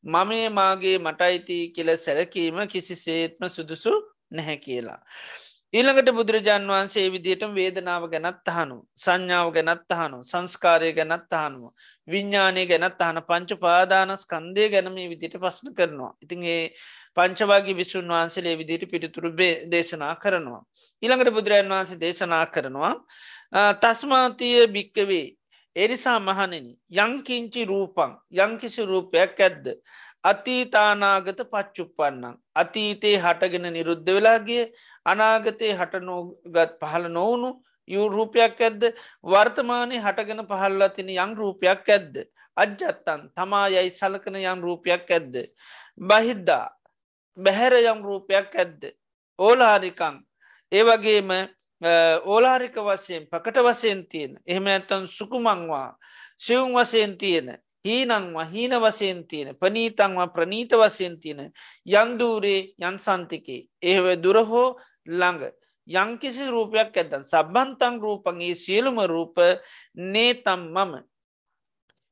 මමේ 0.05 0.49
මාගේ 0.51 0.97
මටයිති 0.99 1.59
කියල 1.69 1.89
සැලකීම 1.97 2.57
කිසි 2.67 2.95
සේත්ම 2.97 3.47
සුදුසු 3.49 3.93
නැහැ 4.31 4.57
කියලා. 4.57 4.99
ඊළඟට 5.73 6.11
බුදුරජාන් 6.11 6.67
වහන්සේ 6.67 7.07
විදිහට 7.09 7.45
වේදනාව 7.53 8.03
ගැනත් 8.11 8.49
අහනු 8.49 8.77
සංඥාව 8.97 9.47
ගැනත් 9.55 9.93
අහනු 9.93 10.19
සංස්කාරය 10.23 10.91
ගැනත් 10.93 11.33
අහනුව 11.33 11.71
විඤ්ඥානය 12.07 12.63
ගැනත් 12.65 13.01
අහන 13.01 13.21
පංච 13.29 13.57
පාදානස් 13.59 14.23
කන්දය 14.25 14.67
ගැනම 14.69 14.95
විදිට 15.05 15.35
පස්න 15.37 15.73
කරනවා. 15.73 16.11
ඉතින් 16.21 16.43
ඒ 16.45 16.63
පංචවාගේ 17.17 17.75
විසුන් 17.75 18.07
වහන්සේලේ 18.07 18.57
විදිට 18.57 18.89
පිළිතුරු 18.91 19.31
දේශනා 19.71 20.15
කරනවා. 20.17 20.61
ඊළඟට 21.03 21.35
බුදුරජන් 21.37 21.69
වහන්සේ 21.69 21.99
දේශනා 21.99 22.45
කරනවා 22.47 22.93
තස්මාතිය 23.75 24.67
භික්කවේ 24.67 25.25
එනිසා 25.75 26.19
මහනෙන 26.21 26.67
යංකිංචි 26.95 27.65
රූපං 27.65 28.11
යංකිසි 28.37 28.85
රූපයක් 28.85 29.39
ඇද්ද. 29.39 29.65
අතීතානාගත 30.23 31.39
පච්චුප්පන්නන්. 31.51 32.35
අතීතයේ 32.55 33.17
හටගෙන 33.19 33.67
නිරුද්ධ 33.73 34.09
වෙලාගේ 34.09 34.63
අනාගතයේ 35.05 35.73
හටනෝගත් 35.73 36.71
පහළ 36.81 37.07
නොවුණු 37.09 37.49
යු 37.87 38.07
රූපයක් 38.09 38.61
ඇද්ද 38.61 38.83
වර්තමානය 39.25 39.99
හටගෙන 39.99 40.41
පහල්ලා 40.51 40.93
තින 40.95 41.11
යං 41.15 41.35
රූපයක් 41.35 41.89
ඇද්ද. 41.89 42.15
අජ්ජත්තන් 42.57 43.21
තමා 43.35 43.67
යයි 43.69 43.91
සලකන 43.91 44.39
යම් 44.43 44.65
රූපයක් 44.67 45.11
ඇද්ද. 45.11 45.35
බහිද්දා 46.09 46.65
බැහැර 47.37 47.73
යම් 47.81 48.03
රූපයක් 48.03 48.55
ඇද්ද. 48.55 48.91
ඕලාරිකං. 49.39 50.15
ඒ 50.71 50.83
වගේම 50.83 51.29
ඕලාරික 52.25 52.75
වසයෙන් 52.77 53.27
පකට 53.27 53.57
වසයෙන් 53.59 54.07
තියෙන. 54.07 54.39
එහෙම 54.47 54.67
ඇත්තන් 54.67 55.07
සුකුමංවා 55.07 55.97
සිවුම් 56.37 56.73
වසයෙන් 56.73 57.17
තියෙන 57.17 57.57
හීනංවා 57.85 58.45
හීන 58.45 58.71
වසයෙන් 58.81 59.27
තියෙන 59.27 59.55
පනීතංවා 59.55 60.27
ප්‍රනීත 60.27 60.71
වසයෙන් 60.73 61.19
තියෙන 61.19 61.51
යන්දූරේ 61.85 62.73
යන් 62.79 62.99
සන්තිකේ. 62.99 63.67
ඒව 63.81 64.05
දුරහෝ 64.23 64.79
ළඟ 65.07 65.51
යංකිසි 65.87 66.49
රූපයක් 66.49 66.97
ඇතන් 66.97 67.23
සබන්තං 67.23 67.99
රූපගේ 68.01 68.55
සියලුම 68.55 68.97
රූප 69.05 69.37
නේතම් 69.95 70.61
මම 70.67 70.93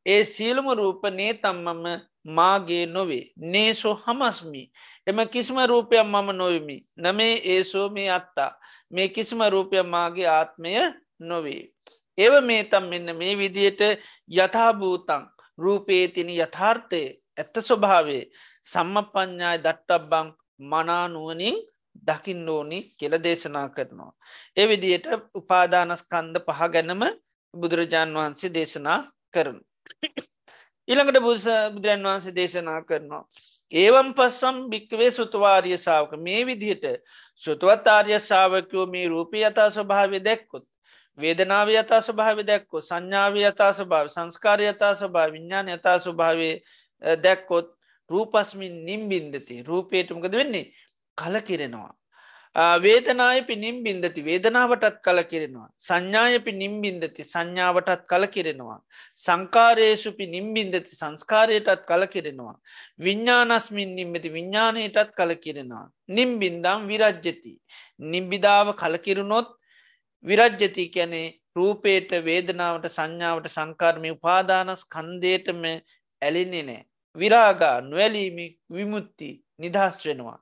ඒ 0.05 0.23
සියලුම 0.25 0.67
රූප 0.71 1.01
නේතම්මම 1.11 1.85
මාගේ 2.25 2.85
නොවේ. 2.85 3.31
නේසෝ 3.37 3.95
හමස්මි. 3.95 4.71
එම 5.07 5.17
කිසිම 5.27 5.57
රූපයක් 5.65 6.05
මම 6.05 6.29
නොවමි. 6.31 6.77
නමේ 6.97 7.35
ඒසෝ 7.45 7.89
මේ 7.89 8.09
අත්තා. 8.09 8.51
මේ 8.91 9.07
කිසිම 9.09 9.41
රූපයක් 9.43 9.85
මාගේ 9.85 10.27
ආත්මය 10.29 10.71
නොවේ. 11.19 11.73
ඒව 12.17 12.33
මේ 12.41 12.63
තම් 12.63 12.85
මෙන්න 12.85 13.15
මේ 13.15 13.37
විදියට 13.37 13.81
යථභූතං. 14.29 15.23
රූපයේ 15.57 16.07
තින 16.07 16.29
යථාර්ථය. 16.29 17.03
ඇත්ත 17.37 17.55
ස්වභාවේ 17.59 18.23
සම්ම 18.63 18.95
ප්ඥාය 19.13 19.57
දට්ටබ්බං 19.57 20.27
මනානුවනින් 20.61 21.57
දකිින් 22.07 22.49
ඕනි 22.49 22.79
කෙල 22.99 23.13
දේශනා 23.23 23.67
කරනවා. 23.69 24.11
ඒ 24.57 24.67
විදියට 24.67 25.07
උපාදානස්කන්ද 25.35 26.35
පහ 26.47 26.61
ගැනම 26.73 27.03
බුදුරජාන් 27.53 28.13
වහන්සේ 28.13 28.53
දේශනා 28.53 28.99
කරන. 29.33 29.59
ඉළඟට 30.87 31.21
බුස 31.21 31.45
බුදුරන් 31.73 32.03
වහන්සේ 32.03 32.35
දේශනා 32.35 32.81
කරනවා. 32.83 33.23
ඒවම් 33.71 34.09
පස්සම් 34.13 34.57
භික්කවේ 34.69 35.11
සුතුවාරිය 35.11 35.77
සාාවක 35.77 36.13
මේ 36.17 36.45
විදිහට 36.45 36.85
සුතුවත්තාර්ය 37.35 38.19
ශාවකයෝ 38.21 38.85
මේ 38.87 39.07
රූපී 39.07 39.43
යතා 39.43 39.69
ස්වභාවය 39.69 40.19
දැක්කොත්. 40.21 40.65
වේදනාව 41.17 41.69
යතා 41.71 42.01
ස්වභාව 42.01 42.39
දැක්කො 42.41 42.81
සංඥාව 42.81 43.35
යතා 43.39 43.71
ස්වභාව 43.73 44.07
සංස්කාරය 44.09 44.65
යතා 44.67 44.93
ස්වභා 44.95 45.31
විඤ්ඥාන 45.31 45.69
යතා 45.69 45.97
ස්වභාවය 45.99 46.49
දැක්කොත් 47.21 47.67
රූපස්මින් 48.09 48.85
නිම්බින්දති 48.85 49.63
රූපේටමකද 49.63 50.33
වෙන්නේ 50.33 50.71
කල 51.17 51.35
කිරෙනවා. 51.41 51.91
වේදනායපි 52.55 53.55
නිම්බින්දති 53.55 54.21
වේදනාවටත් 54.23 55.01
කල 55.01 55.19
කිරෙනවා. 55.23 55.69
සංඥායපි 55.79 56.51
නිම්බින්දති 56.53 57.23
සංඥාවටත් 57.23 58.05
කල 58.05 58.25
කිරෙනවා. 58.27 58.79
සංකාරයේසුපි 59.15 60.27
නිම්බින්දති 60.27 60.95
සංස්කාරයටත් 60.95 61.85
කල 61.87 62.05
කිරෙනවා. 62.05 62.55
විඤ්ඥානස්මින් 62.99 63.95
නිම්බති 63.95 64.29
විඤ්ඥානයටත් 64.29 65.15
කල 65.17 65.33
කිරෙනවා. 65.35 65.89
නිම්බින්දම් 66.09 66.87
විරජ්ජති. 66.87 67.53
නිම්බිධාව 67.99 68.75
කලකිරුණොත් 68.75 69.49
විරජ්ජති 70.25 70.89
කැනේ 70.89 71.27
රූපේට 71.55 72.11
වේදනාවට 72.25 72.85
සංඥාවට 72.89 73.49
සංකාරමය 73.49 74.11
උපාදානස් 74.11 74.85
කන්දේටම 74.85 75.63
ඇලින්නේ 76.21 76.63
නෑ. 76.63 76.85
විරාගා 77.15 77.81
නොවැලීමි 77.81 78.47
විමුත්ති 78.71 79.29
නිදහස් 79.59 80.05
වෙනවා. 80.05 80.39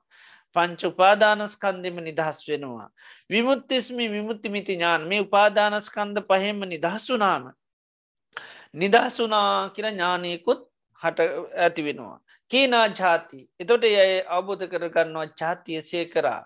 පංච 0.56 0.80
උපාදානස්කන්දෙම 0.86 1.96
නිදහස් 2.08 2.38
වෙනවා. 2.48 2.88
විමුත්තිස්මි 3.30 4.10
විමුත්තිමිති 4.10 4.76
ඥාන 4.76 5.08
මේ 5.08 5.20
උපාදානස්කන්ද 5.20 6.18
පහෙම 6.28 6.60
නිදහස්සුනාම. 6.74 7.44
නිදහසුනා 8.74 9.70
කියර 9.70 9.86
ඥානයකුත් 9.86 10.60
හට 11.02 11.18
ඇති 11.58 11.84
වෙනවා. 11.84 12.16
කීනා 12.50 12.86
ජාති 12.90 13.38
එතොට 13.60 13.84
යය 13.84 14.16
අවබෝධ 14.28 14.64
කරගන්නවා 14.72 15.26
ජාතිය 15.40 15.80
සේ 15.82 16.04
කරා. 16.06 16.40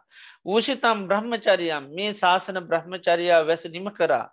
ඌෂිතම් 0.46 0.98
බ්‍රහ්මචරියම් 1.08 1.88
මේ 1.96 2.12
ශාසන 2.14 2.60
බ්‍රහ්මචරයා 2.68 3.40
වැස 3.48 3.64
නිම 3.74 3.88
කරා. 3.92 4.26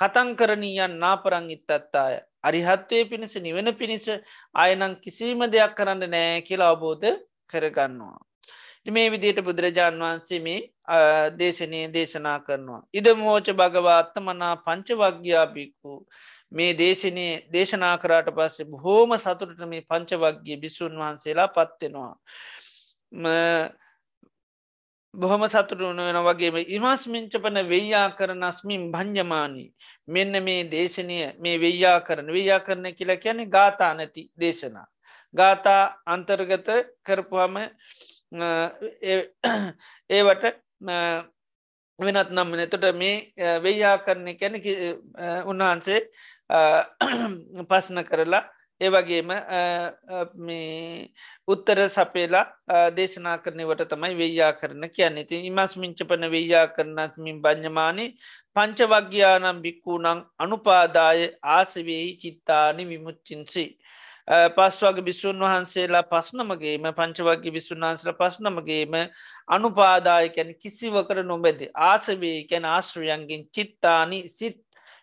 කතන් 0.00 0.30
කරණීයන් 0.36 0.94
නාපරං 1.02 1.50
ඉත්තත්තාය. 1.50 2.14
අරිහත්වය 2.42 3.04
පිණිස 3.10 3.34
නිවෙන 3.38 3.74
පිණිස 3.74 4.06
අයනං 4.54 4.96
කිසිීම 5.04 5.44
දෙයක් 5.52 5.76
කරන්න 5.78 6.10
නෑ 6.10 6.40
කියලා 6.42 6.70
අවබෝධ 6.74 7.08
කරගන්නවා. 7.50 8.27
මේ 8.86 9.10
විදියට 9.10 9.40
බුදුරජාන් 9.40 9.98
වහන්සේ 9.98 10.40
මේ 10.40 10.60
දේශනය 11.34 11.80
දේශනා 11.88 12.38
කරනවා. 12.40 12.82
ඉදමෝච 12.94 13.50
භගවාත්ත 13.52 14.14
මනා 14.20 14.54
පංච 14.58 14.88
වග්‍යාපික්කු. 14.94 15.92
මේ 16.52 16.72
දේශනය 16.74 17.26
දේශනා 17.52 17.96
කරාට 17.98 18.30
පස්සේ 18.30 18.64
බොහෝම 18.66 19.18
සතුරට 19.18 19.60
මේ 19.66 19.82
පංච 19.82 20.10
වග්ගේ 20.16 20.56
බිසුන් 20.58 20.94
වහන්සේලා 20.94 21.48
පත්වෙනවා. 21.48 22.14
බොහොම 25.14 25.42
සතුරු 25.44 25.88
වෙන 25.88 26.18
වගේම 26.20 26.56
ඉමස්මිංචපන 26.68 27.56
වෙයා 27.64 28.08
කරන 28.10 28.42
අස්මින් 28.42 28.82
භං්ජමානී 28.92 29.72
මෙන්න 30.08 30.42
මේ 30.42 30.64
දේශනය 30.66 31.16
මේ 31.38 31.56
වෙයා 31.58 31.98
කරන 32.00 32.28
වෙයා 32.28 32.60
කරන 32.60 32.86
කියලා 32.92 33.16
කියන්නේ 33.16 33.46
ගාථා 33.46 33.94
නැති 33.94 34.30
දේශනා. 34.38 34.86
ගාථා 35.34 35.82
අන්තර්ගත 36.06 36.68
කරපුහම 37.02 37.56
ඒවට 40.10 40.44
වෙනත් 41.98 42.30
නම් 42.30 42.54
එතට 42.58 42.84
මේ 42.94 43.56
වෙයාකරණය 43.60 44.34
කැන 44.34 44.60
උන්වහන්සේ 45.44 46.00
පස්න 47.70 48.04
කරලා 48.04 48.44
ඒවගේම 48.80 49.30
උත්තර 51.48 51.80
සපේලා 51.88 52.44
දේශනා 52.90 53.38
කරනවට 53.38 53.88
තමයි 53.92 54.14
වෙයා 54.14 54.52
කරන 54.52 54.84
කියන්නේ 54.90 55.24
ති 55.24 55.40
ඉමස් 55.42 55.74
මිංචපන 55.76 56.26
වෙයා 56.30 56.66
කරනත්මින් 56.68 57.40
බ්ඥමානි 57.42 58.06
පංච 58.56 58.88
වග්‍යානම් 58.92 59.62
බික්කූ 59.64 59.98
නං 59.98 60.20
අනුපාදාය 60.38 61.24
ආසවෙහි 61.54 62.18
චිත්තානි 62.22 62.86
විමුච්චින්සී. 62.86 63.70
පස්වගේ 64.28 65.02
බිස්සුන් 65.02 65.40
වහන්සේලා 65.40 66.04
පස්නමගේම 66.04 66.88
පංචවගේ 66.92 67.52
බිස්සුන් 67.52 67.80
වහන්සල 67.80 68.12
පස්නමගේම 68.14 68.96
අනුපාදායකැන 69.48 70.50
කිසිවකට 70.56 71.22
නොබැද 71.24 71.60
ආසවේ 71.82 72.38
කැන 72.44 72.66
ආශ්‍රයන්ගෙන් 72.66 73.46
චිත්තානි 73.50 74.20
සිත් 74.30 74.60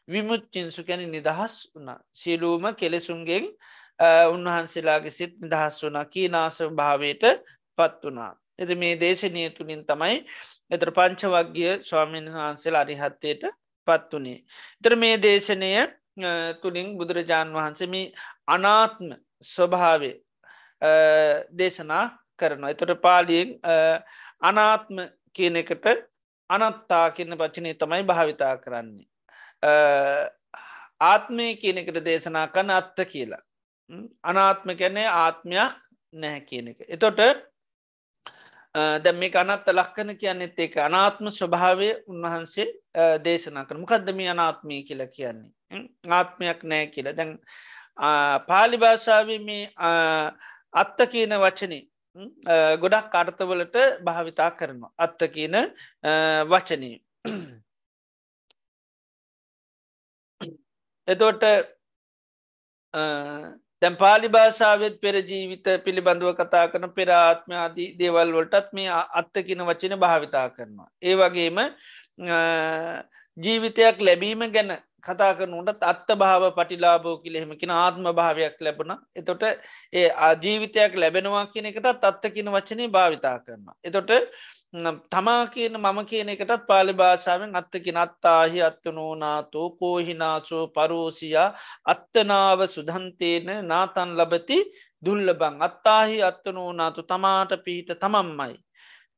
විමුච්චින්සු 0.07 0.83
කැන 0.83 1.05
නිදහස් 1.09 1.55
වන 1.73 1.89
සියලූම 2.13 2.69
කෙලෙසුන්ගෙන් 2.75 3.49
උන්වහන්සේලාගේ 4.29 5.11
සිත් 5.11 5.33
නිදහස් 5.39 5.81
වනා 5.81 6.05
කී 6.07 6.27
නාස 6.29 6.61
භාවයට 6.73 7.25
පත් 7.77 8.01
වනා. 8.05 8.31
එද 8.59 8.71
මේ 8.75 8.95
දේශනය 8.97 9.49
තුළින් 9.51 9.81
තමයි 9.83 10.21
එතර 10.71 10.91
පංචවක්ගිය 10.91 11.71
ස්වාමීන් 11.81 12.31
වහන්සේලා 12.31 12.81
අරිහත්තයට 12.81 13.43
පත් 13.87 14.11
වනේ. 14.13 14.39
තර 14.83 14.95
මේ 14.95 15.17
දේශනය 15.19 15.71
තුළින් 16.61 16.97
බුදුරජාණන් 16.97 17.53
වහන්සේම 17.53 17.95
අනාත්ම 18.47 19.09
ස්වභාවය 19.43 20.11
දේශනා 21.59 22.05
කරනවා. 22.39 22.69
එතොට 22.69 23.01
පාලියෙන් 23.01 23.49
අනාත්ම 24.41 24.97
කියන 25.33 25.55
එකට 25.61 25.85
අනත්තා 26.49 27.05
කියන 27.11 27.37
පචනය 27.37 27.73
තමයි 27.73 28.03
භාවිතා 28.03 28.53
කරන්නේ. 28.57 29.07
ආත්මය 31.01 31.55
කියන 31.61 31.81
එකට 31.81 31.99
දේශනා 32.05 32.47
කන්න 32.47 32.77
අත්ත 32.77 32.99
කියලා. 33.13 33.43
අනාත්ම 34.23 34.69
කැනේ 34.77 35.07
ආත්මයක් 35.23 35.75
නැහැ 36.13 36.41
කියන 36.49 36.67
එක. 36.71 36.79
එතොට 36.87 37.19
දැ 39.03 39.13
මේ 39.13 39.31
අනත්ත 39.41 39.67
ලක්කන 39.73 40.15
කියන්නෙත් 40.21 40.59
ඒක 40.59 40.77
අනාත්ම 40.87 41.29
ස්වභාවය 41.29 41.89
උන්වහන්සේ 42.07 42.67
දේශනා 43.27 43.65
කර 43.65 43.77
මොකක්දම 43.83 44.19
අනාත්මය 44.33 44.83
කියලා 44.87 45.13
කියන්නේ. 45.15 45.51
ආත්මයක් 46.19 46.63
නෑ 46.63 46.87
කියල 46.93 47.11
දැන් 47.17 47.31
පාලි 47.97 48.77
භාෂාව 48.77 49.27
මේ 49.41 49.71
අත්ත 50.73 50.99
කියන 51.11 51.33
වචනේ 51.37 51.83
ගොඩක් 52.77 53.13
අර්ථවලට 53.13 53.77
භාවිතා 54.03 54.51
කරනවා. 54.51 54.91
අත්ත 54.97 55.21
කියන 55.33 55.55
වචනී. 56.45 56.97
එතෝට 61.07 61.43
දැම් 63.81 63.95
පාලි 63.97 64.27
භාෂාවත් 64.29 64.95
පෙර 65.01 65.15
ජීවිත 65.21 65.67
පිළිබඳුව 65.85 66.35
කතා 66.35 66.67
කරන 66.67 66.89
පෙරාත්මයාදී 66.91 67.89
දේවල් 67.99 68.31
වලටත් 68.31 68.73
මේ 68.73 68.89
අත්තකින 69.13 69.65
වචන 69.69 69.99
භාවිතා 69.99 70.47
කරනවා. 70.49 70.89
ඒ 71.01 71.15
වගේම 71.15 71.57
ජීවිතයක් 73.37 74.01
ලැබීම 74.01 74.47
ගැන 74.51 74.71
කතා 75.05 75.31
කරනුට 75.33 75.83
අත්ත 75.83 76.09
භාව 76.15 76.43
පටිලාබෝ 76.51 77.15
කිලෙහෙමකින 77.19 77.71
ආත්ම 77.73 78.05
භාවයක් 78.11 78.57
ලැබුණ 78.59 78.93
එතොට 79.15 79.43
ඒ 79.93 80.07
ආජීවිතයක් 80.19 80.93
ලැබෙනවා 80.95 81.45
කියන 81.47 81.65
එකට 81.65 81.87
අත්ත 82.03 82.25
කියන 82.29 82.49
වචනය 82.49 82.87
භාවිතා 82.89 83.37
කරන. 83.39 83.65
එතොට 83.83 84.11
තමා 85.09 85.47
කියන 85.47 85.73
මම 85.75 85.99
කියන 86.05 86.29
එකටත් 86.29 86.67
පාලි 86.67 86.93
භාෂාවෙන් 86.93 87.55
අත්තකින 87.55 87.97
අත්තාහි 87.97 88.61
අත්තනෝනාතෝ 88.61 89.67
කෝහිනාසෝ 89.73 90.65
පරෝසියා 90.69 91.47
අත්තනාව 91.85 92.59
සුදන්තේන 92.67 93.47
නාතන් 93.63 94.11
ලබති 94.17 94.59
දුල්ලබං 95.03 95.55
අත්තාහි 95.61 96.17
අත්තනෝනාතු 96.23 97.03
තමාට 97.03 97.51
පිහිට 97.65 97.99
තමම්මයි. 97.99 98.55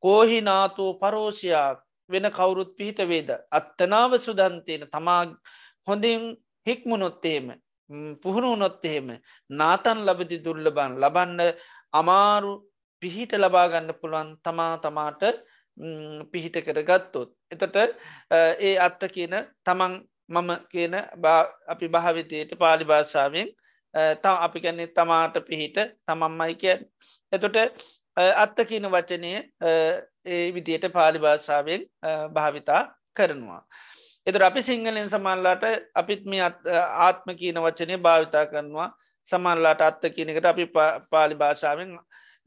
කෝහිනාතෝ 0.03 0.91
පරෝෂයක් 0.95 1.79
වෙන 2.09 2.31
කවුරුත් 2.31 2.71
පිහිට 2.75 2.99
වේද. 3.05 3.29
අත්තනාව 3.51 4.11
සුදන්තේන 4.19 4.83
තමා 4.87 5.21
හොඳින් 5.87 6.23
හික්මුණොත්තේම 6.67 7.47
පුහුණු 8.21 8.49
උනොත්තහෙම 8.53 9.07
නාතන් 9.49 9.99
ලබදි 10.07 10.37
දුර්ලබන් 10.45 10.97
ලබන්න 10.97 11.41
අමාරු 11.93 12.53
පිහිට 13.01 13.33
ලබාගන්න 13.35 13.93
පුළුවන් 14.01 14.29
තමා 14.43 14.73
තමාට 14.77 15.23
පිහිට 16.31 16.57
කර 16.65 16.79
ගත්තොත්. 16.83 17.29
එතට 17.51 17.77
ඒ 18.61 18.73
අත්ත 18.79 19.01
කියන 19.15 19.35
තමන් 19.65 19.93
මම 20.29 20.49
කියන 20.71 20.95
අපි 21.67 21.87
භාවිතයට 21.87 22.57
පාලි 22.59 22.85
භාෂාවෙන් 22.85 23.49
තා 24.23 24.35
අපි 24.45 24.59
කැන්නේ 24.61 24.87
තමාට 24.89 25.37
පිහිට 25.47 25.77
තමම්මයි 26.05 26.55
කියන්. 26.55 26.79
එතොට 27.33 27.57
අත්ත 28.35 28.57
කියන 28.67 28.89
වචනය 28.89 29.33
ඒ 30.25 30.47
විදියට 30.53 30.91
පාලි 30.91 31.19
භාෂාවෙන් 31.19 31.87
භාවිතා 32.33 32.81
කරනවා. 33.15 33.61
එතුර 34.27 34.43
අපි 34.43 34.61
සිංහලෙන් 34.61 35.09
සමල්ලාට 35.09 35.63
අපිත් 35.95 36.23
මේ 36.25 36.47
ආත්ම 37.01 37.29
කියන 37.39 37.59
වචනය 37.65 37.97
භාවිතා 37.99 38.45
කරනවා 38.45 38.89
සමල්ලාට 39.27 39.81
අත්ත 39.81 40.03
කියනකට 40.15 40.45
අපි 40.45 40.65
පාලි 41.11 41.35
භාෂාවෙන් 41.35 41.93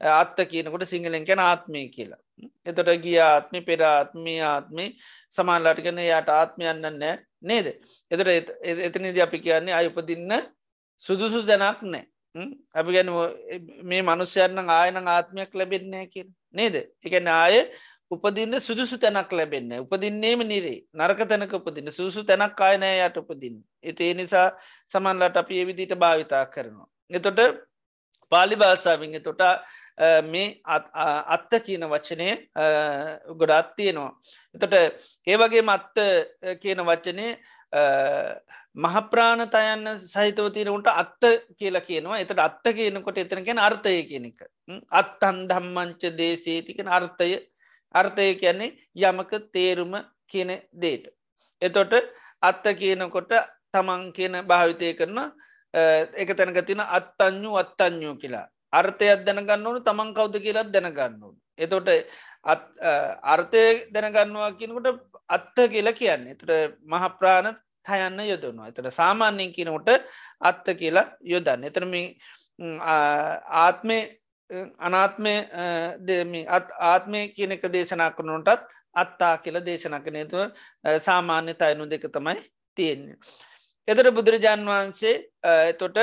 අත්ත 0.01 0.37
කියනකොට 0.51 0.85
සිංහලෙන් 0.85 1.25
කැන 1.25 1.39
ආත්මය 1.41 1.89
කියලා. 1.89 2.21
එතොට 2.65 2.89
ගිය 3.03 3.17
ආත්මි 3.21 3.61
පෙරාත්මී 3.61 4.39
ආත්මි 4.43 4.85
සමාල්ලාට 5.31 5.81
කන 5.85 5.99
යායට 6.01 6.29
ආත්මයන්න 6.31 6.81
නෑ 6.81 7.13
නේද. 7.41 7.67
එතට 8.11 8.49
එතනිද 8.87 9.17
අපි 9.19 9.39
කියන්නේ 9.39 9.73
අයුපදින්න 9.73 10.33
සුදුසු 11.03 11.41
දැනක් 11.43 11.81
නෑ. 11.83 12.05
අපි 12.73 12.91
ගැන 12.95 13.09
මේ 13.83 14.01
මනුස්්‍යයන්න 14.03 14.69
ආයන 14.69 15.07
ආත්මයක් 15.07 15.53
ලැබෙන්නේ 15.53 16.05
කිය 16.07 16.25
නේද. 16.53 16.75
එකන 17.03 17.27
ආය 17.29 17.57
උපදින්න 18.11 18.59
සුදුසු 18.59 18.97
තැනක් 18.97 19.31
ලැබෙන්න 19.31 19.73
උපදින්නේම 19.79 20.43
නිරේ 20.43 20.77
නරක 20.93 21.21
තැනක 21.25 21.53
උපදින්න 21.53 21.91
සුසු 21.91 22.23
තැනක් 22.23 22.55
කායනය 22.55 22.91
යට 22.99 23.17
උපදින්. 23.17 23.57
එතේ 23.83 24.13
නිසා 24.13 24.47
සමන්ලට 24.91 25.37
අපි 25.37 25.61
එවිදිට 25.61 25.93
භාවිතා 25.95 26.45
කරනවා. 26.47 26.87
එතොට 27.11 27.39
පාලි 28.31 28.55
භාෂාවිං 28.55 29.17
තොට 29.21 29.41
මේ 30.25 30.59
අත්ත 31.27 31.51
කියන 31.65 31.83
වචනය 31.85 32.29
ගොඩත් 33.35 33.75
තියෙනවා. 33.75 34.11
එතට 34.55 34.75
ඒවගේ 35.27 35.63
මත්ත 35.63 35.97
කියන 36.61 36.83
වචනය 36.83 37.27
මහප්‍රාණතයන්න 38.75 39.87
සහිතවතිනට 40.05 40.87
අත්ත 40.93 41.23
කියලා 41.57 41.81
කියනවා 41.81 42.19
එතට 42.19 42.39
අත්ත 42.39 42.71
කියනකොට 42.73 43.17
එතනකෙන 43.17 43.59
අර්ථය 43.59 43.95
කියනක. 44.03 44.43
අත්තන් 44.91 45.47
දම්මංච 45.47 46.13
දේශේතිකෙන 46.17 46.87
අර්ථය 46.89 47.31
අර්ථය 47.93 48.35
කියන්නේ 48.41 48.75
යමක 48.95 49.31
තේරුම 49.53 49.93
කියන 50.27 50.51
දේට. 50.73 51.05
එතොට 51.61 51.93
අත්ත 52.41 52.65
කියනකොට 52.79 53.31
තමන් 53.73 54.11
කියන 54.13 54.41
භාවිතය 54.47 54.93
කරන 54.99 55.19
එක 56.21 56.29
තැනක 56.37 56.59
තින 56.65 56.81
අත්තං්ඥු 56.97 57.51
අත්තං්ඥෝ 57.57 58.15
කියලා 58.21 58.47
අර්ථයක් 58.73 59.23
දැනගන්න 59.25 59.67
ඕනු 59.67 59.79
තමන් 59.79 60.13
කවුද 60.13 60.35
කියලත් 60.45 60.71
දැනගන්න 60.73 61.23
ඕන. 61.23 61.35
එතොට 61.57 61.89
අර්ථය 63.33 63.63
දැනගන්නවා 63.93 64.51
කියනකොට 64.59 64.87
අත්ත 65.29 65.57
කියලා 65.73 65.99
කියන්නේ 65.99 66.35
එතට 66.35 66.51
මහප්‍රාණ 66.83 67.55
තයන්න 67.85 68.19
යොදනවා. 68.31 68.69
එතට 68.71 68.91
සාමාන්‍යයෙන් 68.91 69.53
කියනකොට 69.55 69.89
අත්ත 70.41 70.65
කියලා 70.81 71.11
යොදන්න. 71.23 71.67
එතරම 71.69 71.93
ආත්මය 73.63 73.97
අනාත්මය 74.79 75.33
ආත්මය 76.81 77.21
කියනක 77.35 77.63
දේශනා 77.73 78.11
කරනුටත් 78.11 78.67
අත්තා 78.95 79.35
කියල 79.37 79.59
දේශනා 79.65 79.99
කනතුව 79.99 80.51
සාමාන්‍ය 80.99 81.53
තයනු 81.53 81.89
දෙක 81.89 82.05
තමයි 82.09 82.35
තියෙන්නේ. 82.77 83.15
එතට 83.87 84.11
බුදුරජාන් 84.11 84.65
වහන්සේ 84.65 85.15
එතොට 85.69 85.97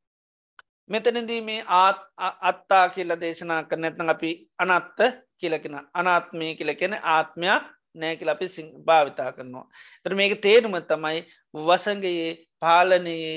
මෙතනදී 0.92 1.40
මේ 1.40 1.64
ආත් 1.78 2.00
අත්තා 2.42 2.84
කියල 2.88 3.16
දේශනා 3.20 3.62
කර 3.64 3.78
නැත්න 3.78 4.10
අපි 4.10 4.30
අනත්ත 4.58 4.98
කියලකෙන 5.36 5.76
අනාත්මය 5.94 6.54
කියලකෙන 6.54 6.96
ආත්මයක් 7.06 7.64
නෑ 7.94 8.16
කියල 8.16 8.28
අපි 8.28 8.46
භාවිතා 8.86 9.32
කරනවා. 9.32 9.66
තර 10.04 10.14
මේක 10.14 10.34
තේරුම 10.40 10.76
තමයි 10.82 11.20
වසගයේ 11.54 12.30
පාලනයේ 12.60 13.36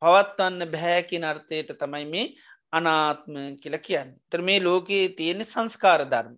පවත්වන්න 0.00 0.70
බැහැකි 0.72 1.24
අර්ථයට 1.24 1.78
තමයි 1.78 2.06
මේ 2.06 2.34
අනාත්ම 2.72 3.56
කියල 3.62 3.78
කියන්න. 3.78 4.14
තර 4.30 4.42
මේ 4.42 4.60
ලෝකයේ 4.60 5.08
තියෙන 5.10 5.44
සංස්කාර 5.44 6.04
ධර්ම. 6.04 6.36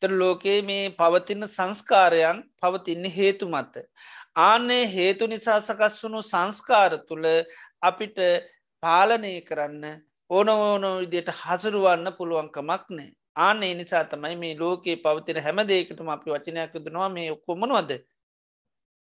තර 0.00 0.12
ලෝකයේ 0.12 0.62
මේ 0.62 0.92
පවතින 0.92 1.48
සංස්කාරයන් 1.48 2.44
පවතින්න 2.60 3.10
හේතු 3.10 3.48
මත. 3.48 3.88
ආනේ 4.38 4.86
හේතු 4.88 5.26
නිසා 5.26 5.60
සකස් 5.60 6.02
වුණු 6.02 6.22
සංස්කාර 6.22 6.98
තුළ 7.08 7.26
අපිට 7.82 8.16
පාලනය 8.82 9.40
කරන්න 9.40 10.02
ඕන 10.30 10.48
ඕන 10.50 10.82
විදියට 11.02 11.30
හසුරුවන්න 11.32 12.12
පුළුවන්කමක් 12.18 12.90
නෑ. 12.90 13.12
ආනේ 13.36 13.74
නිසා 13.74 14.04
තමයි 14.04 14.36
මේ 14.36 14.58
ලෝකයේ 14.58 14.98
පවතින 14.98 15.42
හැම 15.42 15.56
දේකටම 15.68 16.08
අපි 16.08 16.30
වචනයක් 16.30 16.74
යුදනවා 16.74 17.08
මේ 17.08 17.30
ඔක්කොමනවද 17.32 18.04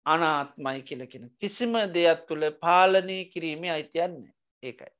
අනාත්මයි 0.06 0.82
කියලකෙන. 0.82 1.30
කිසිම 1.40 1.74
දෙයක් 1.94 2.26
තුළ 2.28 2.44
පාලනය 2.60 3.18
කිරීමේ 3.32 3.70
අයිතියන්නේ 3.70 4.32
ඒකයි. 4.62 4.92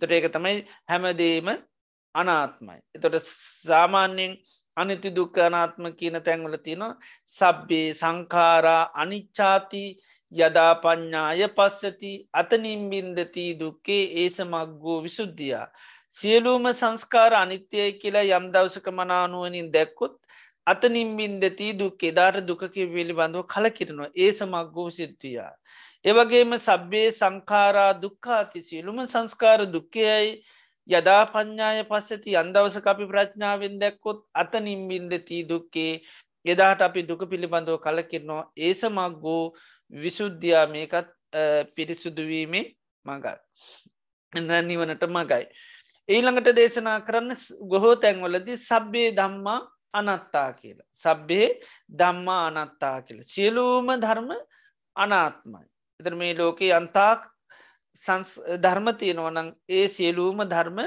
තොට 0.00 0.12
ඒක 0.12 0.28
තමයි 0.32 0.56
හැමදේම 0.88 1.48
අනාත්මයි. 2.14 2.80
එතොට 2.94 3.16
සාමාන්‍යයෙන් 3.22 4.36
අනිති 4.76 5.10
දුක්ක 5.10 5.38
අනාත්ම 5.38 5.84
කියන 5.98 6.20
තැන්වල 6.20 6.56
තියෙනවා 6.58 6.98
සබ්බේ 7.28 7.88
සංකාරා 7.94 8.82
අනිච්චාති 8.94 9.84
යදා 10.32 10.72
පඤ්ඥාය 10.76 11.48
පස්සති 11.48 12.12
අතනින්බින්දති 12.32 13.44
දුක්කේ 13.60 14.02
ඒස 14.22 14.38
මක්ගෝ 14.42 14.98
විසුද්ධියා. 15.02 15.66
සියලූම 16.10 16.66
සංස්කාර 16.72 17.34
අනිත්‍යය 17.34 17.88
කියලා 18.00 18.38
යම් 18.38 18.46
දවසක 18.52 18.86
මනානුවනින් 18.90 19.72
දැක්කොත් 19.72 20.16
අතනින්බින්දති 20.66 21.68
දුක් 21.74 22.02
එදාට 22.02 22.38
දුකක 22.42 22.62
පිළිබඳව 22.74 23.42
කලකිරනවා 23.46 24.10
ඒ 24.16 24.30
සමක්ගෝ 24.32 24.88
සිද්ධියා. 24.90 25.52
ඒවගේම 26.04 26.52
සබ්බේ 26.58 27.08
සංකාරා 27.12 27.92
දුක්කාති 27.96 28.62
සියලුම 28.62 28.98
සංස්කාර 29.06 29.60
දුක්කයයි 29.68 30.30
යදා 30.88 31.22
පඤ්ඥාය 31.26 31.82
පස්සති 31.84 32.36
අන්දවස 32.36 32.76
අපි 32.84 33.06
ප්‍රඥාවෙන් 33.06 33.78
දැක්කොත් 33.78 34.18
අත 34.34 34.52
නිම්බින්දතිී 34.60 35.42
දුක්කේ 35.44 35.92
එදාට 36.44 36.82
අපි 36.82 37.02
දුක 37.02 37.22
පිළිබඳව 37.26 37.78
කලකිරනවා 37.78 38.44
ඒසමක්ගෝ 38.58 39.44
විශුද්ධයා 39.92 40.66
මේකත් 40.66 41.08
පිරිසුදුවීමේ 41.74 42.66
මගයි. 43.06 43.34
නිවනට 44.62 45.02
මගයි. 45.08 45.44
ඊළඟට 46.08 46.54
දේශනා 46.54 46.98
කරන්න 47.00 47.32
ගොහෝ 47.68 47.94
තැන්වලදි 47.96 48.54
සබ්බේ 48.58 49.08
දම්මා 49.12 49.60
අනත්තා 49.94 50.50
කියලා. 50.52 50.88
සබ්බේ 50.94 51.48
දම්මා 51.90 52.42
අනත්තා 52.48 53.02
කියල. 53.02 53.22
සියලූම 53.24 53.88
ධර්ම 53.96 54.30
අනාත්මයි. 54.96 55.66
එතර 56.00 56.14
මේ 56.14 56.34
ලෝකයේ 56.34 56.72
අන්තාක් 56.72 57.20
ධර්ම 58.62 58.86
තියෙනවනං 58.98 59.48
ඒ 59.70 59.88
සියලූම 59.88 60.38
ධර්ම 60.44 60.78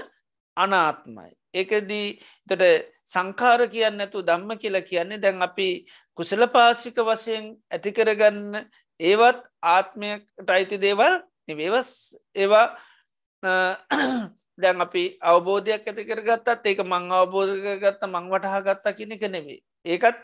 අනාත්මයි. 0.57 1.32
එකදී 1.53 2.07
තොට 2.47 2.63
සංකාර 3.05 3.61
කියන්න 3.67 4.01
ඇතු 4.01 4.21
දම්ම 4.21 4.57
කියලා 4.57 4.82
කියන්නේ 4.84 5.21
දැන් 5.21 5.41
අපි 5.41 5.69
කුසල 6.17 6.45
පාසික 6.47 6.97
වශයෙන් 7.01 7.45
ඇතිකරගන්න 7.71 8.65
ඒවත් 8.99 9.39
ආත්මයට 9.63 10.49
අයිති 10.49 10.78
දේවල් 10.78 11.15
නිවේවස් 11.47 11.89
ඒවා 12.36 12.67
දැන් 14.62 14.82
අපි 14.82 15.03
අවබෝධයක් 15.22 15.88
ඇති 15.88 16.07
කරගත්තත් 16.10 16.66
ඒක 16.66 16.84
මං 16.86 17.12
අවබෝධ 17.12 17.53
ගත්ත 17.84 18.01
මං 18.07 18.32
වටහා 18.34 18.62
ගත්තා 18.62 18.93
කියෙනෙක 18.93 19.24
නෙවේ 19.28 19.60
ඒකත් 19.86 20.20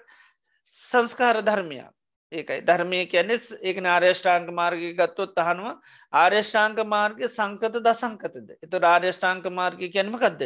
සංස්කාර 0.66 1.42
ධර්මයක්. 1.42 1.92
ඒකයි. 2.32 2.62
ධර්මය 2.62 3.06
කියැනෙ 3.06 3.38
ඒක 3.62 3.78
ආර්යෂ්ඨාංක 3.86 4.50
මාර්ගය 4.52 4.94
ගත්තොත් 4.94 5.38
අහනුව. 5.38 5.80
ආර්යෂ්ඨාංක 6.14 6.80
මාර්ගය 6.86 7.28
සංකත 7.28 7.82
දසංකතද? 7.82 8.58
එතු 8.64 8.78
ආර්යෂ්ඨාංක 8.84 9.46
මාර්ගය 9.52 9.90
කියැනමකක්ද 9.90 10.42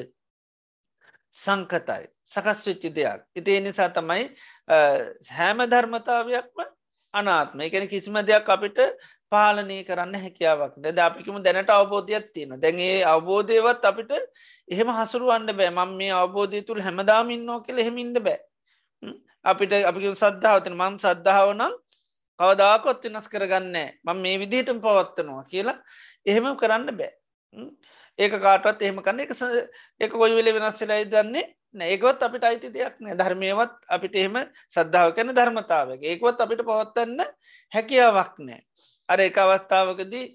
සංකතයි. 1.34 2.08
සකස් 2.26 2.68
වෙච්චි 2.68 2.90
දෙයක්. 2.90 3.24
ඉති 3.36 3.60
නිසා 3.62 3.90
තමයි 3.90 4.30
හැම 5.30 5.58
ධර්මතාවයක්ම 5.66 6.60
අනාත්ම. 7.14 7.62
එකන 7.62 7.88
කිසිම 7.88 8.20
දෙයක් 8.26 8.50
අපිට 8.50 8.78
පාලනය 9.32 9.78
කරන්න 9.88 10.16
හැකියාවක් 10.24 10.76
ද 10.84 11.00
අපිකම 11.00 11.38
දැනට 11.46 11.70
අවබෝධයක් 11.70 12.26
තියෙන 12.34 12.56
දැන්ඒ 12.64 13.04
අවබෝධයවත් 13.14 13.84
අපිට 13.92 14.12
එහෙම 14.68 14.90
හසුරුවන්න 14.98 15.52
බෑ. 15.58 15.72
මං 15.72 15.92
මේ 16.00 16.14
අවබෝධය 16.22 16.62
තුළ 16.68 16.82
හැමදාමින්නෝ 16.82 17.60
කෙළ 17.66 17.84
හෙමින්ට 17.88 18.18
බෑ. 18.28 18.40
අපිට 19.46 19.74
අපි 19.90 20.16
සද්ධාවතන 20.16 20.76
මං 20.76 20.98
සද්ධාව 21.06 21.54
නම් 21.56 21.74
කවදාකොත් 22.40 23.06
වෙනස් 23.06 23.28
කරගන්න 23.34 23.78
මං 24.06 24.18
මේ 24.26 24.40
විදිහට 24.42 24.74
පවත්වනවා 24.84 25.46
කියලා 25.52 25.78
එහෙම 26.26 26.46
කරන්න 26.62 26.92
බෑ. 27.00 27.14
ඒක 28.20 28.34
කාටත් 28.44 28.82
එහෙම 28.82 29.00
කන්න 29.06 29.24
එක 29.26 29.32
එක 30.06 30.12
කොයි 30.12 30.36
වෙලේ 30.38 30.56
වෙනස්සලයි 30.58 31.06
දන්නේ 31.14 31.46
ඒකවත් 31.88 32.24
අපිට 32.24 32.44
අයිති 32.44 32.70
දෙයක් 32.74 32.96
නෑ. 33.00 33.16
ධර්මයවත් 33.16 33.74
අපිට 33.88 34.16
එහෙම 34.16 34.38
සද්ධාව 34.76 35.14
කැන 35.16 35.34
ධර්මතාවක 35.38 36.02
ඒකවත් 36.04 36.42
අපිට 36.42 36.66
පවත්වන්න 36.66 37.22
හැකියාවක් 37.72 38.36
නෑ. 38.40 38.62
අර 39.10 39.20
එක 39.20 39.38
අවස්ථාවකදී 39.38 40.26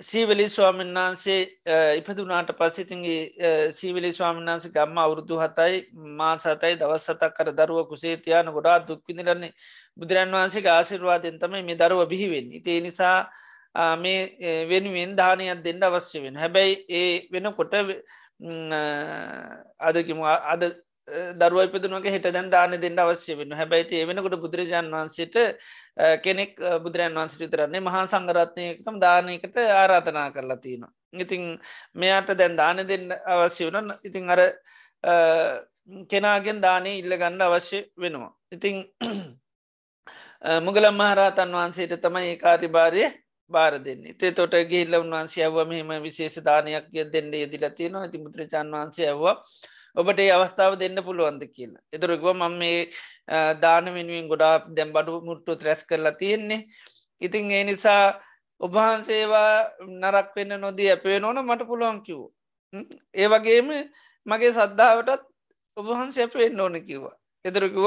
සීවලි 0.00 0.44
ස්වාමන් 0.48 0.92
වහන්සේ 0.92 1.40
ඉපදුනාට 1.98 2.50
පස්සිතිගේ 2.52 3.72
සීවලි 3.72 4.12
ස්වාමන් 4.12 4.44
වහන්සේ 4.44 4.72
ගම්ම 4.72 4.98
අවුරුදු 4.98 5.38
හතයි 5.38 5.80
මා 6.14 6.34
සතයි 6.38 6.76
දවස් 6.76 7.06
සතක් 7.06 7.32
කර 7.32 7.50
දරුව 7.52 7.88
කුසේ 7.88 8.16
තියාන 8.18 8.52
ගොඩා 8.52 8.78
දුක්කිදිරන්නේ 8.80 9.52
බුදුරන් 9.96 10.30
වහන්සේ 10.32 10.68
ආශිර්වාදයෙන් 10.68 11.38
තමයි 11.38 11.62
මේ 11.62 11.76
දරුව 11.76 12.04
බිහිවෙන් 12.06 12.52
ඉතිේ 12.52 12.80
නිසා 12.82 13.18
මේ 13.96 14.20
වෙනුවෙන් 14.68 15.16
දානයක් 15.16 15.64
දෙන්න 15.64 15.82
අවශ්‍ය 15.82 16.22
වෙන 16.22 16.36
හැබැයි 16.36 16.74
ඒ 16.90 17.12
වෙනකොට 17.32 17.74
අදකිම 19.80 20.20
අද 20.22 20.62
දරුව 21.08 21.60
ඉපදනුවක 21.62 22.06
හිට 22.06 22.26
දැන් 22.28 22.50
දාන 22.50 22.72
දෙන්න 22.76 22.98
අවශ්‍ය 22.98 23.36
වෙන 23.36 23.52
හැබැයිති 23.52 23.94
ඒ 23.96 24.06
වෙනකොට 24.06 24.36
බුදුරජාන් 24.36 24.90
වහන්සේට 24.90 25.36
කෙනෙක් 26.20 26.58
බුදුරන් 26.82 27.14
වන්සිට 27.14 27.40
විතරන්නේ 27.40 27.80
මහා 27.80 28.04
සංගරත්නයකම් 28.06 28.96
දානයකට 28.98 29.56
ආරාධනා 29.74 30.28
කරලා 30.30 30.58
තියෙනවා. 30.58 30.92
ඉතිං 31.14 31.42
මෙයාට 31.94 32.30
දැන් 32.34 32.56
දාන 32.56 32.82
දෙන්න 32.84 33.06
අවශ්‍ය 33.26 33.68
වන 33.68 33.92
ඉතිං 34.02 34.30
අර 34.30 34.40
කෙනාගෙන් 36.10 36.58
දානය 36.60 36.98
ඉල්ලගන්න 36.98 37.42
අවශ්‍ය 37.42 37.78
වෙනවා. 37.96 38.32
ඉතිං 38.52 38.76
මුගලම් 40.60 40.94
මහරහතන් 40.94 41.54
වහන්සේට 41.54 41.94
තමයි 42.00 42.26
ඒ 42.26 42.36
කාරිභාරය 42.36 43.06
බාර 43.50 43.78
දෙන්නේ 43.78 44.14
තේ 44.14 44.32
තොට 44.32 44.58
ගේල්ල 44.68 44.94
උන්වන්සේ 44.96 45.44
ඇව 45.44 45.56
මෙම 45.68 46.02
විශේෂ 46.02 46.42
දානයක් 46.42 46.90
දෙන්න 47.12 47.32
යෙදිලතියනවා 47.34 48.02
ඇති 48.02 48.18
මුත්‍රචාන් 48.18 48.70
වහන්සේ 48.70 49.08
ඇවවා 49.08 49.36
ඔබට 49.96 50.20
ඒ 50.20 50.30
අවස්ථාව 50.30 50.78
දෙන්න 50.80 50.98
පුළුවන්ද 51.06 51.42
කියලා. 51.54 51.82
එතුරකුව 51.92 52.34
මම 52.34 52.54
මේ 52.60 52.78
දාන 53.62 53.86
වෙනුවෙන් 53.96 54.28
ගොඩා 54.28 54.54
දැම් 54.76 54.90
බඩු 54.92 55.20
මුට්ටු 55.28 55.56
ත්‍රැස් 55.56 55.82
කරලා 55.84 56.18
තියෙන්නේ. 56.20 56.66
ඉතින් 57.22 57.50
ඒ 57.50 57.64
නිසා 57.64 58.02
ඔබහන්සේවා 58.60 59.52
නරක් 60.02 60.28
වෙන්න 60.36 60.60
නොදී 60.60 60.90
ඇපේ 60.90 61.18
නොන 61.20 61.40
මට 61.42 61.68
පුළුවන් 61.70 62.02
කිව්. 62.06 62.20
ඒ 63.14 63.28
වගේම 63.28 63.68
මගේ 64.26 64.52
සද්ධාවටත් 64.52 65.24
ඔබහන්සේ 65.76 66.24
අපෙන් 66.24 66.60
ඕන 66.60 66.76
කිව්වා. 66.86 67.16
එදරකිව 67.44 67.86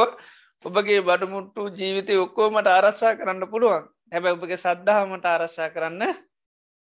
ඔබගේ 0.66 1.02
බඩමුට්ටු 1.02 1.62
ජීවිතය 1.78 2.18
ඔක්කෝමට 2.18 2.68
ආරශ්ා 2.68 3.14
කරන්න 3.16 3.52
පුළුවන් 3.54 3.86
හැබැ 4.12 4.34
ඔබගේ 4.34 4.58
සද්ධාවමට 4.58 5.26
ආරශ්ා 5.26 5.70
කරන්න 5.70 6.04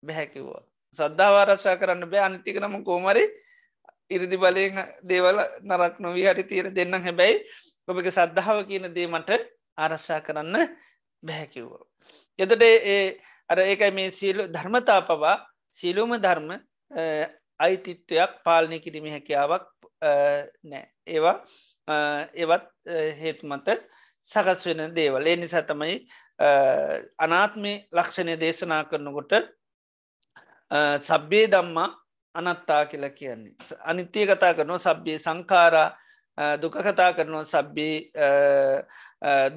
බැහැකිව්වා. 0.04 0.64
සද්ධාව 0.98 1.36
ආරශ්ා 1.38 1.76
කරන්න 1.78 2.10
බෑ 2.12 2.24
අනිතිකනම 2.28 2.76
කෝමරි 2.84 3.24
ඉරදි 4.12 4.38
බලයෙන් 4.38 4.80
දේවල 5.04 5.40
නරක් 5.64 6.00
නොවී 6.00 6.28
හරි 6.28 6.44
තීර 6.44 6.72
දෙන්න 6.72 6.94
හැබැයි 7.00 7.42
ඔබක 7.88 8.08
සද්ධාව 8.10 8.66
කියන 8.70 8.88
දේමට 8.94 9.32
ආරශ්ා 9.78 10.22
කරන්න 10.22 10.56
බැහැකිව්ව. 11.24 11.72
එතට 12.40 12.64
ඒ 12.64 13.20
අර 13.50 13.60
ඒකයි 13.62 13.92
මේ 13.92 14.12
සියලු 14.12 14.48
ධර්මතා 14.48 15.02
පවා 15.04 15.38
සියලුම 15.78 16.16
ධර්ම 16.18 16.50
අයිතිත්වයක් 17.60 18.32
පාලනය 18.46 18.80
කිරීම 18.80 19.08
හැකියාවක් 19.12 19.66
නෑ 20.64 20.86
ඒවා 21.08 21.36
ඒවත් 22.34 22.68
හේතුමත 23.22 23.68
සකස් 24.28 24.66
වෙන 24.66 24.96
දේවල් 24.96 25.28
ඒ 25.28 25.36
නිසා 25.36 25.64
තමයි 25.64 25.96
අනාත්මේ 27.18 27.76
ලක්ෂණය 27.92 28.36
දේශනා 28.40 28.84
කරනකොට 28.84 29.34
සබ්බේ 31.02 31.48
දම්මා 31.48 31.90
අනත්තා 32.36 32.86
කියලා 32.86 33.10
කියන්නේ. 33.10 33.54
අනිත්‍යය 33.84 34.26
කතා 34.28 34.54
කරනවා 34.54 34.80
සබ්බේ 34.80 35.18
සංකාරා 35.20 35.90
දුක 36.62 36.76
කතා 36.78 37.14
කරනවා 37.14 37.46
සබ්බේ 37.46 38.12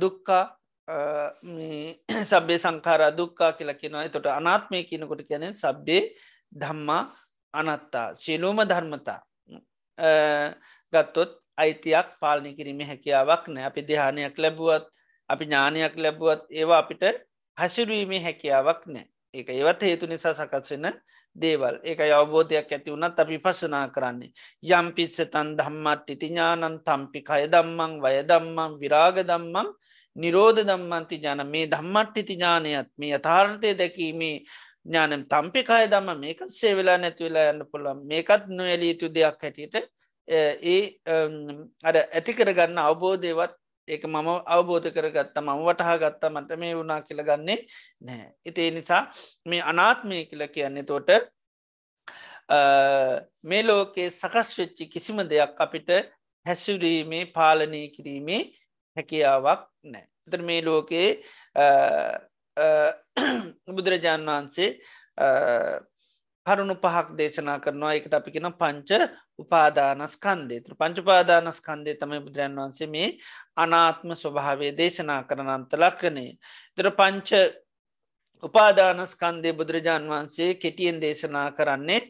දුක්කා 0.01 0.45
සබ්බේ 2.31 2.59
සංකාරා 2.59 3.17
දුක්කා 3.17 3.53
කියලා 3.53 3.75
කියෙනවා. 3.75 4.09
තොට 4.09 4.27
අනාත්මය 4.27 4.85
කියනකොට 4.85 5.23
කියනෙ 5.29 5.53
සබ්බේ 5.53 6.03
ධම්මා 6.53 7.03
අනත්තා. 7.55 8.09
ශිලූම 8.17 8.59
ධර්මතා. 8.69 9.21
ගත්තොත් 10.93 11.33
අයිතියක් 11.57 12.09
පාලනි 12.21 12.57
කිරීම 12.57 12.81
හැකියාවක් 12.91 13.49
නෑ. 13.49 13.65
අපි 13.65 13.89
දෙහානයක් 13.89 14.39
ලැබුවත් 14.39 14.87
අපි 15.29 15.45
ඥානයක් 15.45 15.97
ලැබුවත් 15.97 16.43
ඒවා 16.51 16.79
අපිට 16.79 17.03
හැසිරුවීමේ 17.59 18.23
හැකියාවක් 18.23 18.87
නෑ. 18.87 19.07
ඒක 19.35 19.49
ඒවත් 19.51 19.83
හේතු 19.83 20.07
නිසා 20.07 20.35
සකස් 20.35 20.75
වෙන 20.75 20.91
දේවල්. 21.37 21.79
ඒක 21.83 22.01
අවබෝධයක් 22.11 22.69
ඇති 22.69 22.91
වුණත් 22.91 23.19
අපි 23.19 23.39
පසනා 23.39 23.87
කරන්නේ. 23.89 24.33
යම් 24.71 24.93
පිස්සතන් 24.97 25.57
දම්මට්ටි 25.59 26.17
තිඥානන් 26.17 26.79
තම්පි 26.83 27.21
කය 27.23 27.43
දම්මං 27.49 27.97
වය 28.01 28.15
දම්මං 28.25 28.79
විරාග 28.81 29.19
දම්මං 29.23 29.73
නිරෝධ 30.17 30.63
දම්මන්ති 30.63 31.19
ජන 31.19 31.43
මේ 31.47 31.67
දම්මට්ටි 31.69 32.23
තිඥානයත් 32.25 32.91
මේ 32.97 33.17
යථාර්ථය 33.17 33.75
දැකීමේ 33.75 34.37
ඥානම් 34.87 35.27
තම්පිකාය 35.27 35.89
දම්ම 35.89 36.21
මේකත් 36.21 36.51
සේවෙලා 36.53 36.97
නැතිවෙලා 36.99 37.51
යන්න 37.53 37.67
පුළන් 37.67 38.07
මේකත් 38.07 38.49
නොයලී 38.51 38.91
යුතු 38.93 39.09
දෙයක් 39.11 39.43
හැටියට 39.43 39.77
ඒ 40.29 40.83
අඩ 41.83 41.97
ඇති 42.01 42.33
කරගන්න 42.33 42.81
අවබෝධයවත් 42.81 43.55
ඒක 43.89 44.05
මම 44.05 44.29
අවබෝධ 44.47 44.89
කරගත්ත 44.91 45.37
මම 45.37 45.61
වටහා 45.61 45.97
ගත්තා 45.99 46.31
මට 46.31 46.59
මේ 46.59 46.75
වුණා 46.75 47.01
කියලගන්නේ 47.03 47.59
නෑ. 48.01 48.27
ඉතිේ 48.45 48.71
නිසා 48.71 49.03
මේ 49.47 49.63
අනාත්මය 49.63 50.25
කියල 50.27 50.45
කියන්නේ 50.49 50.85
තෝට 50.85 51.11
මේ 53.45 53.63
ලෝකයේ 53.63 54.11
සකස් 54.13 54.51
වෙච්චි 54.59 54.85
කිසිම 54.89 55.19
දෙයක් 55.25 55.61
අපිට 55.61 55.91
හැසුරීමේ 56.47 57.25
පාලනය 57.29 57.83
කිරීමේ 57.89 58.43
හැකියාවක් 58.97 59.63
නෑ. 59.85 60.07
එත 60.27 60.41
මේ 60.43 60.61
ලෝකයේ 60.63 61.11
බුදුරජාණන් 63.69 64.29
වහන්සේ 64.29 64.71
කරුණු 66.47 66.75
පහක් 66.77 67.17
දේශනා 67.19 67.59
කරනවා 67.59 67.93
එකට 67.99 68.15
අපි 68.15 68.31
කෙන 68.31 68.49
පංච 68.55 68.91
උපාදානස්කන්දේ 69.39 70.61
ත්‍ර 70.61 70.75
පංචුපාදානස්කන්දේ 70.81 71.97
තමයි 72.01 72.21
බුදුරන් 72.21 72.59
වන්සේ 72.59 72.89
මේ 72.89 73.09
අනාත්ම 73.57 74.11
ස්වභාවේ 74.15 74.73
දේශනා 74.73 75.23
කරනන්ත 75.23 75.73
ලක්කනේ. 75.75 76.31
තර 76.77 76.87
පංච 76.91 77.31
උපාදානස්කන්දේ 78.43 79.53
බුදුරජාන් 79.53 80.09
වහන්සේ 80.09 80.51
කෙටියෙන් 80.57 81.01
දේශනා 81.01 81.49
කරන්නේ 81.53 82.01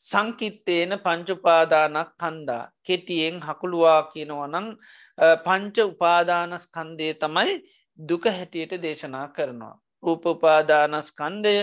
සංකිත්තේන 0.00 0.92
පංචුපාදානක් 0.98 2.10
කන්දා 2.16 2.70
කෙටියෙන් 2.82 3.36
හකුළුවා 3.40 4.02
කියනවනං 4.12 4.68
පංච 5.44 5.76
උපාදානස්කන්දේ 5.84 7.12
තමයි 7.14 7.52
දුක 7.98 8.24
හැටියට 8.26 8.82
දේශනා 8.82 9.26
කරනවා. 9.28 9.74
රූප 10.02 10.24
උපාදානස්කන්දය 10.26 11.54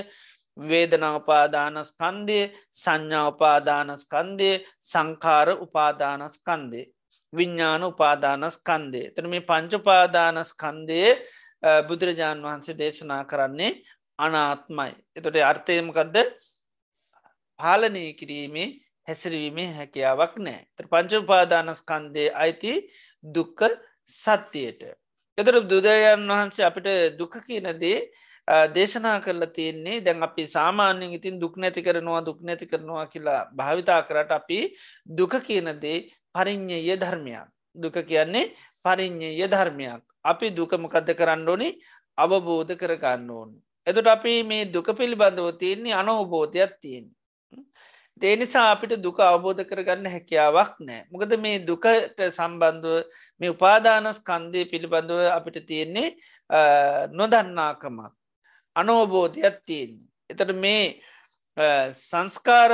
වේදනාපාදානස්කන්දය 0.58 2.40
සංඥාපාදානස්කන්දය 2.74 4.52
සංකාර 4.84 5.50
උපාදානස්කන්දේ 5.58 6.86
විඤ්ඥාන 7.34 7.84
උපාදානස්කන්දේ 7.84 9.08
තන 9.14 9.30
මේ 9.30 9.44
පංචපාදානස්කන්දය 9.44 11.00
බුදුරජාණන් 11.88 12.46
වහන්සේ 12.46 12.78
දේශනා 12.78 13.24
කරන්නේ 13.26 13.72
අනාත්මයි. 14.20 14.94
එතොට 15.16 15.38
අර්ථයමකදද 15.44 16.18
පාලනය 17.60 18.06
කිරීමේ 18.14 18.70
හැසිරීමේ 19.08 19.68
හැකියාවක් 19.74 20.34
නෑ 20.40 20.62
ත 20.76 20.88
පංචපාදානස්කන්දය 20.88 22.26
අයිති 22.36 22.74
දුක්ක 23.24 23.62
සත්‍යයට. 24.12 24.82
එතර 25.38 25.56
බුදුරජාණන් 25.62 26.32
වහන්සේ 26.32 26.66
අපිට 26.66 26.90
දුක 27.20 27.34
කියනදේ 27.46 27.98
දේශනා 28.70 29.20
කරලා 29.22 29.54
තියෙන්නේ 29.58 29.98
දැන් 30.02 30.24
අපි 30.24 30.44
සාමාන්‍යෙන් 30.48 31.14
ඉතින් 31.14 31.36
දුක් 31.42 31.58
නැති 31.58 31.82
කරනවා 31.82 32.22
දුක් 32.26 32.40
නැති 32.42 32.66
කරනවා 32.66 33.06
කියලා 33.06 33.42
භාවිතා 33.54 34.02
කරට 34.04 34.32
අපි 34.32 34.60
දුක 35.18 35.34
කියනදේ 35.48 35.98
පරිින්්ඥය 36.36 36.96
ධර්මයක්. 36.98 37.48
දුක 37.76 37.98
කියන්නේ 38.10 38.54
පරිින්්ඥය 38.86 39.48
ධර්මයක්. 39.48 40.04
අපි 40.24 40.48
දුකමකද 40.52 41.08
කරන්න 41.16 41.48
ඕනි? 41.48 41.70
අවබෝධ 42.18 42.76
කරගන්න 42.76 43.30
ඕන්. 43.32 43.50
එතුට 43.88 44.08
අපි 44.08 44.44
මේ 44.44 44.66
දුක 44.66 44.88
පිළිබඳව 44.98 45.56
තියන්නේ 45.58 45.94
අනවබෝධයක් 45.94 46.74
තියෙන් 46.82 47.06
තේනිසා 48.22 48.72
අපිට 48.74 49.00
දුක 49.00 49.20
අවබෝධ 49.20 49.64
කරගන්න 49.64 50.12
හැකියාවක් 50.14 50.74
නෑ 50.88 51.08
මොකද 51.12 51.34
මේ 51.40 51.64
දුකට 51.68 52.20
සම්බන්ධුව 52.28 53.08
මේ 53.42 53.54
උපාදානස් 53.56 54.20
කන්දය 54.30 54.66
පිළිබඳව 54.72 55.22
අපිට 55.38 55.66
තියෙන්නේ 55.66 56.16
නොදන්නාකමක්. 57.12 58.14
අනෝබෝධයක් 58.76 59.58
තියෙන් 59.66 59.92
එතට 60.30 60.52
මේ 60.56 61.02
සංස්කාර 62.02 62.72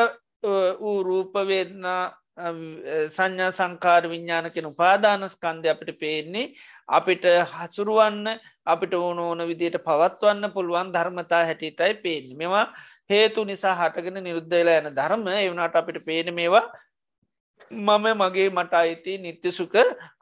වූ 0.82 0.98
රූපවේදනා 1.04 2.04
සංඥා 2.38 3.52
සංකාර 3.52 4.04
විඤ්ඥානකෙන 4.06 4.66
උපාදානස්කන්දය 4.66 5.70
අපිට 5.70 5.92
පේන්නේ 5.98 6.52
අපිට 6.90 7.24
හසුරුවන්න 7.52 8.28
අපිට 8.66 8.94
ඕන 8.96 9.20
ඕන 9.20 9.44
විදියට 9.48 9.78
පවත්වන්න 9.82 10.52
පුළුවන් 10.52 10.92
ධර්මතා 10.92 11.44
හැටියටයි 11.46 11.94
පේෙන් 11.98 12.26
මෙවා 12.38 12.66
හේතු 13.10 13.46
නිසා 13.46 13.76
හටගෙන 13.76 14.20
නිරුද්ධලා 14.20 14.82
යන 14.82 14.92
ධර්ම. 14.92 15.24
එවනට 15.38 15.76
අපිට 15.76 16.00
පේන 16.04 16.34
මේවා 16.34 16.66
මම 17.72 18.06
මගේ 18.16 18.50
මට 18.50 18.74
අයිති 18.76 19.18
නිත්‍යසුක 19.18 19.76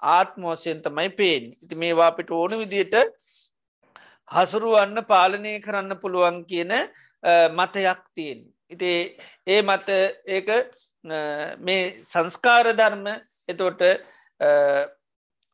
ආත්මෝසයෙන් 0.07 0.81
තමයි 0.81 1.09
පේෙන් 1.11 1.43
ඉති 1.63 1.75
මේවා 1.75 2.07
අපිට 2.07 2.31
ඕන 2.31 2.57
විදියට 2.59 2.95
හසුරුවන්න 4.31 5.05
පාලනය 5.05 5.59
කරන්න 5.59 5.97
පුළුවන් 5.97 6.45
කියන 6.45 6.73
මතයක් 7.51 8.01
තියෙන් 8.13 8.39
ඉති 8.71 8.91
ඒ 9.47 9.61
මත 9.63 9.87
ඒක 10.27 10.49
මේ 11.03 11.95
සංස්කාර 12.01 12.73
ධර්ම 12.73 13.07
එතෝට 13.47 13.81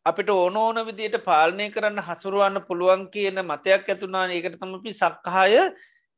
අපිට 0.06 0.30
ඕන 0.30 0.58
ඕන 0.58 0.86
විදියට 0.86 1.24
පාලනය 1.24 1.70
කරන්න 1.70 2.02
හසුරුවන්න 2.02 2.62
පුළුවන් 2.68 3.08
කියන 3.10 3.42
මතයක් 3.44 3.90
ඇතුනා 3.90 4.28
ඒකට 4.30 4.60
තමපි 4.60 4.94
සක්කාය 4.94 5.56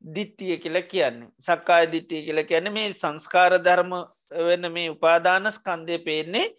දිට්ටිය 0.04 0.58
කියල 0.58 0.82
කියන්නේ. 0.84 1.30
සක්කාය 1.40 1.86
දිට්ටිය 1.86 2.22
කියල 2.22 2.44
කියන 2.44 2.72
මේ 2.72 2.92
සංස්කාර 2.92 3.58
ධර්ම 3.58 3.92
වෙන්න 4.40 4.72
මේ 4.72 4.90
උපාදානස් 4.90 5.58
කන්දය 5.60 5.98
පේන්නේ 5.98 6.52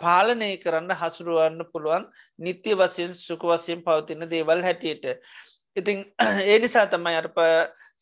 පාලනය 0.00 0.56
කරන්න 0.58 0.92
හසුරුවන්න 0.92 1.64
පුළුවන් 1.72 2.06
නිත්‍ය 2.38 2.74
වසයෙන් 2.74 3.14
සුක 3.16 3.42
වසයෙන් 3.44 3.82
පවතින 3.82 4.28
දේවල් 4.30 4.62
හැටියට. 4.62 5.04
ඉතින් 5.76 6.04
ඒ 6.42 6.58
නිසා 6.58 6.86
තමයි 6.86 7.16
අරප 7.16 7.38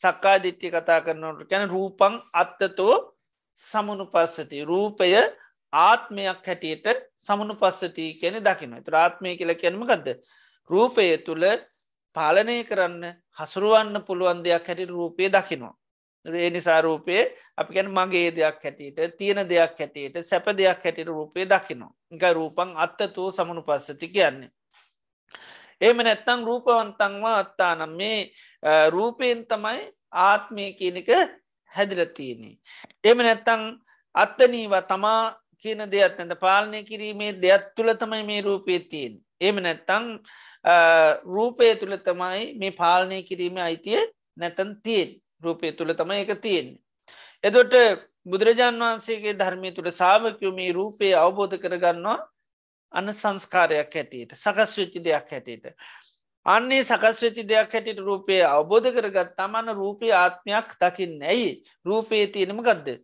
සක්කා 0.00 0.36
දිට්ටි 0.38 0.70
කතා 0.70 1.00
කරනට 1.00 1.48
ගැන 1.48 1.68
රූපං 1.68 2.20
අත්තතෝ 2.34 3.11
සමනු 3.60 4.06
පස්සති 4.06 4.64
රූපය 4.64 5.10
ආත්මයක් 5.72 6.46
හැටියට 6.46 6.86
සමනු 7.18 7.54
පස්සති 7.56 8.06
කියන 8.20 8.40
දකින 8.40 8.74
ත්‍රාත්මය 8.84 9.36
කියල 9.36 9.54
කියනම 9.54 9.84
ගදද 9.84 10.16
රූපය 10.70 11.06
තුළ 11.18 11.44
පාලනය 12.16 12.56
කරන්න 12.64 13.04
හසුරුවන්න 13.38 14.02
පුළුවන් 14.02 14.42
දෙයක් 14.44 14.66
හැටි 14.66 14.86
රූපය 14.86 15.28
දකිනවා. 15.28 15.74
ඒ 16.26 16.50
නිසාරූපය 16.50 17.16
අපි 17.56 17.74
ගැන 17.74 17.88
මගේ 17.90 18.30
දෙයක් 18.30 18.58
හැටියට 18.64 19.16
තියෙන 19.18 19.48
දෙයක් 19.48 19.78
හැටියට 19.78 20.16
සැප 20.22 20.46
දෙයක් 20.52 20.84
හැටියට 20.84 21.08
රූපය 21.08 21.46
දකිනවා. 21.46 21.92
එක 22.10 22.22
රූපං 22.32 22.76
අත්තතුව 22.76 23.30
සමනු 23.30 23.62
පස්සති 23.62 24.08
කියන්නේ 24.08 24.50
ඒම 25.80 25.98
නැත්තං 25.98 26.44
රූපවන්තංවා 26.44 27.38
අත්තානම් 27.38 27.92
මේ 27.92 28.18
රූපයෙන් 28.90 29.40
තමයි 29.46 29.80
ආත්මය 30.22 30.66
කියනක 30.72 31.08
හැදිලතියන්නේ. 31.74 32.58
එම 33.04 33.18
නැත්තං 33.18 33.62
අත්තනීව 34.14 34.74
තමා 34.88 35.22
කියන 35.60 35.82
දෙයක් 35.90 36.18
නැත 36.18 36.40
පාලනය 36.40 36.82
කිරීමේ 36.84 37.32
දෙයක් 37.34 37.74
තුළ 37.76 37.92
තමයි 37.94 38.22
මේ 38.24 38.42
රූපය 38.42 38.78
තියෙන්. 38.90 39.20
එම 39.40 39.56
නැත්තං 39.58 40.06
රූපය 41.26 41.74
තුළ 41.76 41.96
තමයි 41.98 42.54
මේ 42.54 42.72
පාලනය 42.72 43.22
කිරීම 43.22 43.56
අයිතිය 43.58 44.00
නැතන් 44.36 44.70
තියෙන් 44.82 45.20
රූපය 45.42 45.72
තුළ 45.72 45.94
තමයි 45.94 46.22
එක 46.22 46.40
තියෙන්නේ. 46.40 46.80
එදොට 47.44 47.74
බුදුරජාන් 48.24 48.78
වහන්සේගේ 48.78 49.34
ධර්මය 49.34 49.72
තුළ 49.72 49.90
සාාවකයෝ 49.92 50.54
මේ 50.54 50.72
රූපය 50.72 51.14
අවබෝධ 51.14 51.58
කරගන්නවා 51.58 52.18
අන්න 52.92 53.14
සංස්කාරයක් 53.14 53.94
හැටියට 53.94 54.34
සකස් 54.34 54.78
වෙච්චි 54.78 55.04
දෙයක් 55.04 55.30
හැටියට. 55.30 55.74
අන්නේ 56.46 56.84
සකස්වෙති 56.84 57.42
දෙයක් 57.48 57.72
හැටිට 57.72 57.98
රූපය 57.98 58.42
අවබෝධ 58.44 58.90
කරගත් 58.94 59.34
තමන්න 59.38 59.74
රූපය 59.74 60.10
ආත්මයක් 60.12 60.68
දකින්න. 60.80 61.22
ඇයි? 61.22 61.62
රූපයේ 61.86 62.26
තියෙනම 62.26 62.62
ගදද. 62.62 62.98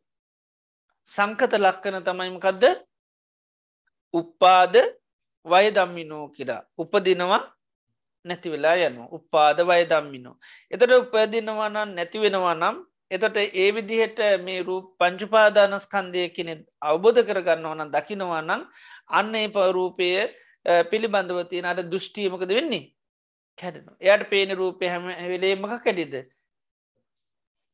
සංකත 1.11 1.53
ලක්කන 1.57 2.03
තමයිමකදද 2.05 2.65
උප්පාද 4.15 4.75
වය 5.47 5.71
දම්මිනෝ 5.71 6.29
කියලා. 6.29 6.63
උපදිනවා 6.79 7.43
නැති 8.25 8.51
වෙලා 8.51 8.77
යනු 8.77 9.07
උපාද 9.13 9.59
වය 9.63 9.85
දම්මිනෝ. 9.87 10.37
එතට 10.73 10.93
උපදිනවනන් 10.93 11.95
නැති 11.95 12.19
වෙනවා 12.19 12.55
නම් 12.55 12.77
එතට 13.11 13.37
ඒ 13.39 13.71
විදිහට 13.75 14.19
මේ 14.45 14.63
රූ 14.63 14.81
පංචුපාදානස්කන්දය 14.99 16.29
කෙනෙ 16.37 16.55
අවබෝධ 16.83 17.23
කරගන්න 17.23 17.67
ඕන 17.67 17.93
දකිනවා 17.95 18.43
නම් 18.43 18.63
අන්න 19.09 19.35
ඒ 19.35 19.49
පරූපය 19.49 20.09
පිළිබඳව 20.91 21.39
තියෙන 21.51 21.71
අට 21.71 21.87
දෘෂ්ටියමකද 21.93 22.51
වෙන්නේ? 22.51 22.98
කැඩනු 23.61 23.97
එයට 24.01 24.29
පේන 24.31 24.57
රූපය 24.61 24.91
හැම 24.95 25.09
වෙලේමක 25.33 25.79
කැඩිද 25.85 26.15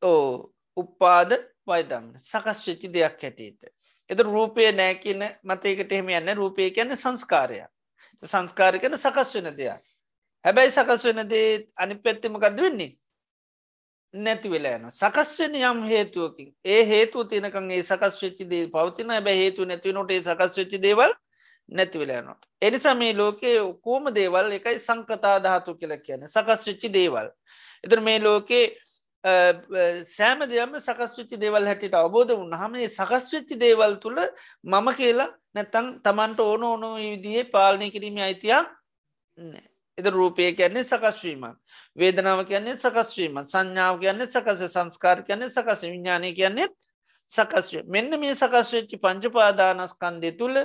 ඕ 0.01 0.51
උපාද 0.77 1.31
වයිදම්. 1.67 2.13
සකස් 2.17 2.67
වෙච්චි 2.67 2.91
දෙයක් 2.93 3.21
හැටියට. 3.21 3.71
එද 4.09 4.19
රූපය 4.19 4.71
නෑ 4.71 4.95
කියන 5.03 5.23
මතයකට 5.43 5.91
එහෙම 5.91 6.09
යන්න 6.09 6.35
රූපය 6.37 6.69
කියන්න 6.71 6.95
සංස්කාරයක්. 6.95 7.71
සංස්කාර 8.23 8.79
කන 8.79 8.97
සකස් 8.97 9.35
වෙන 9.37 9.51
දෙයක්. 9.57 9.81
හැබැයි 10.45 10.71
සකස් 10.71 11.05
වෙන 11.09 11.27
දේ 11.29 11.67
අනි 11.75 11.95
පැත්තිමකක්ද 11.95 12.61
වෙන්නේ? 12.61 12.91
නැති 14.13 14.51
වෙලා 14.51 14.77
යන 14.79 14.89
සකස් 14.91 15.39
වෙන 15.39 15.55
යම් 15.61 15.83
හේතුවකින්. 15.89 16.53
ඒ 16.65 16.81
හේතු 16.85 17.25
තියනකන් 17.25 17.71
ඒ 17.71 17.83
සකස් 17.83 18.21
වෙච්චි 18.23 18.49
දේ 18.49 18.67
පවතින 18.75 19.15
බැ 19.27 19.37
හේතු 19.43 19.65
නැතිවනොට 19.65 20.11
ඒ 20.11 20.21
සකස් 20.23 20.61
වෙච්චි 20.61 20.81
දේවල් 20.87 21.15
නැතිවෙලයනවා. 21.69 22.37
එනිසා 22.61 22.95
මේ 22.95 23.13
ලෝකයේ 23.13 23.61
කෝම 23.81 24.13
දේවල්? 24.15 24.51
එකයි 24.51 24.79
සංකතා 24.79 25.37
ධාතු 25.39 25.75
කියල 25.75 25.97
කියන 25.99 26.27
සකස් 26.27 26.67
වෙච්චි 26.67 26.89
දේවල්. 26.89 27.29
එතර 27.83 28.01
මේ 28.01 28.19
ලෝකේ 28.19 28.65
සෑම 29.25 30.45
දෙයම 30.45 30.77
සකස්වෙච්චි 30.77 31.37
දේවල් 31.37 31.65
හැටිට 31.65 31.95
අවබෝධ 31.95 32.33
වන්නහම 32.33 32.75
සකස් 32.87 33.31
වෙච්චි 33.33 33.55
දේවල් 33.57 33.97
තුළ 33.97 34.19
මම 34.63 34.89
කියලා 34.93 35.29
නැත්තං 35.53 35.87
තමන්ට 36.03 36.39
ඕන 36.39 36.63
ඕන 36.63 36.83
විදිේ 36.95 37.43
පාලනය 37.45 37.89
කිරීම 37.89 38.17
අයිතියක් 38.19 38.67
එද 39.97 40.07
රූපය 40.07 40.51
කියන්නේ 40.53 40.83
සකස්වීමක් 40.83 41.57
වේදනාව 41.97 42.45
කියන්නේ 42.45 42.77
සකස්වීම 42.77 43.41
සංඥාව 43.45 43.99
කියන්නේ 43.99 44.29
සකස 44.29 44.61
සංස්කාර 44.69 45.23
කියන්නේ 45.23 45.49
සකස 45.49 45.81
විඤ්ඥානය 45.83 46.33
කියන්නෙත් 46.33 46.75
සකස්වේ 47.31 47.83
මෙන්න 47.87 48.19
මේ 48.19 48.35
සකස්වෙච්චි 48.35 48.97
පංචපාදානස්කන්දය 48.97 50.35
තුළ 50.37 50.61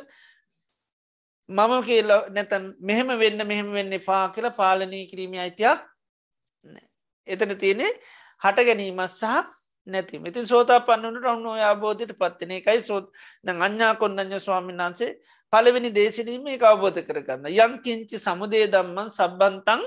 මම 1.51 1.73
කියලා 1.89 2.23
නැතන් 2.31 2.65
මෙහෙම 2.81 3.09
වෙන්න 3.19 3.47
මෙහෙම 3.47 3.73
වෙන්න 3.73 3.95
පා 4.09 4.25
කියලා 4.35 4.59
පාලනය 4.61 5.07
කිරීම 5.11 5.35
අයිතියක් 5.47 5.81
එතන 7.29 7.57
තියනේ 7.63 7.93
හට 8.43 8.67
ගැනීමත් 8.69 9.11
සහ 9.11 9.59
නැති 9.87 10.21
ඉතින් 10.27 10.47
සෝතා 10.47 10.81
පන්නට 10.81 11.27
ඔන්න 11.27 11.47
ඔය 11.47 11.63
අබෝධයට 11.63 12.13
පත්තින 12.19 12.53
එකයි. 12.53 12.83
සෝත් 12.85 13.11
අඥා 13.47 13.95
කොන්නඥ 13.95 14.41
ස්වාමීන් 14.41 14.79
වන්සේ 14.79 15.17
පලවෙනි 15.53 15.91
දේශනීම 15.91 16.47
එක 16.47 16.63
අවබෝධ 16.63 17.01
කරගන්න. 17.03 17.47
යංකින්චි 17.47 18.19
සමුදේ 18.19 18.67
දම්මන් 18.69 19.11
සබ්බන්තං 19.11 19.83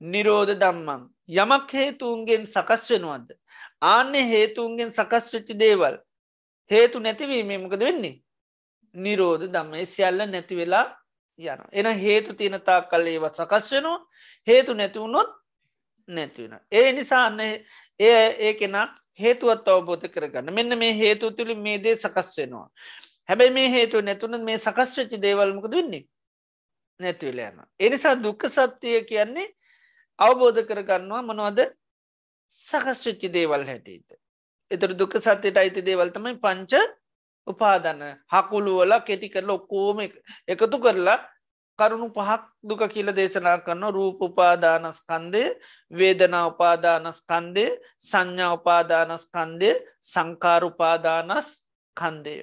නිරෝධ 0.00 0.54
දම්මන් 0.54 1.02
යමක් 1.28 1.72
හේතුන්ගෙන් 1.72 2.46
සකස් 2.46 2.90
වෙනවද? 2.92 3.36
ආන්‍ය 3.82 4.22
හේතුන්ගෙන් 4.32 4.90
සකස් 4.92 5.34
වෙච්චි 5.34 5.54
දේවල් 5.54 6.00
හේතු 6.70 7.00
නැතිවීමේ 7.00 7.58
මොකද 7.58 7.80
වෙන්නේ? 7.80 8.16
නිරෝධ 8.94 9.46
දම්ම 9.46 9.86
සියල්ල 9.86 10.26
නැති 10.26 10.56
වෙලා 10.56 10.86
යන 11.38 11.60
එන 11.72 11.86
හේතු 11.96 12.34
තියනතා 12.34 12.80
කල් 12.82 13.06
ඒවත් 13.06 13.34
සකස් 13.36 13.72
වෙනවා 13.72 13.98
හේතු 14.46 14.74
නැතිවුණොත් 14.74 15.30
නැතිවෙන. 16.08 16.60
ඒ 16.72 16.92
නිසාන්න 16.92 17.40
ඒ 17.40 17.56
ඒ 18.00 18.54
කෙන 18.54 18.76
හේතුවත් 19.20 19.68
අවබෝධ 19.68 20.08
කරගන්න 20.08 20.54
මෙන්න 20.54 20.78
මේ 20.78 20.92
හේතු 20.94 21.30
තුළි 21.30 21.54
මේ 21.56 21.78
දේ 21.78 21.96
සකස් 21.96 22.38
වෙනවා. 22.38 22.68
හැබැයි 23.28 23.52
මේ 23.52 23.68
හේතු 23.70 24.00
නැතුන 24.00 24.40
මේ 24.42 24.58
සකස් 24.58 24.98
වෙච්චි 24.98 25.22
දේවල්මකද 25.22 25.72
වෙන්නේ 25.72 26.04
නැතිවෙල 27.00 27.40
යන. 27.40 27.58
එනිසා 27.80 28.14
දුක්ක 28.16 28.48
සත්‍යය 28.48 29.04
කියන්නේ 29.04 29.48
අවබෝධ 30.18 30.62
කරගන්නවා 30.62 31.22
මොනවද 31.22 31.60
සකස් 32.56 33.06
වෙච්චි 33.06 33.28
දේවල් 33.28 33.66
හැටියට. 33.66 34.10
එතර 34.70 34.94
දුක 34.94 35.12
සත්‍යයට 35.18 35.56
අයිති 35.56 35.82
දේවල්තමයි 35.82 36.40
පංච 36.40 36.72
උපාදන්න 37.48 38.02
හකුළුවල 38.26 38.92
කෙටි 39.06 39.28
කරල 39.28 39.50
ඔක්කෝම 39.50 39.98
එකතු 40.48 40.76
කරලා 40.78 41.18
කරුණු 41.78 42.08
පහක් 42.10 42.42
දුක 42.60 42.82
කියල 42.90 43.08
දේශනා 43.12 43.58
කරන්න 43.58 43.94
රූප 43.94 44.18
උපාදානස්කන්දය 44.20 45.42
වේදනා 45.90 46.44
උපාදානස්කන්දය 46.50 47.64
සංඥා 48.02 48.52
උපාදානස්කන්දය 48.54 49.70
සංකාරුපාදානස් 50.04 51.48
කන්දය. 51.96 52.36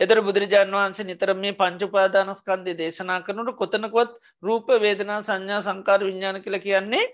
එතර 0.00 0.18
බුදුරජාන් 0.22 0.72
වහන්සේ 0.72 1.06
නිතර 1.06 1.30
මේ 1.34 1.52
පංචුපාදානස්කන්දය 1.52 2.72
දේශනා 2.74 3.20
කරනට 3.20 3.52
කොතනකොත් 3.54 4.12
රූප 4.42 4.66
වේදනා 4.80 5.20
සංඥා 5.22 5.60
සංකාර 5.60 6.00
විඤ්ඥාන 6.00 6.42
කළ 6.42 6.58
කියන්නේ 6.58 7.06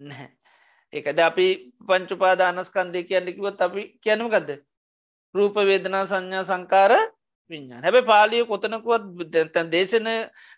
නැහැ. 0.00 0.28
එකද 0.92 1.18
අපි 1.20 1.46
පංචුපාදානස්කන්දය 1.88 3.00
කියන්නකිවත් 3.08 3.60
අපි 3.60 3.82
කියනමකක්ද 4.02 4.50
රූප 5.36 5.56
වේදනා 5.62 6.04
සංඥා 6.06 6.44
සංකාර 6.44 6.92
විඤ්ඥාන 7.50 7.82
හැබ 7.82 7.98
පාලිය 8.04 8.44
කොතනකුවත් 8.44 9.04
තැන් 9.54 9.68
දේශන 9.70 10.08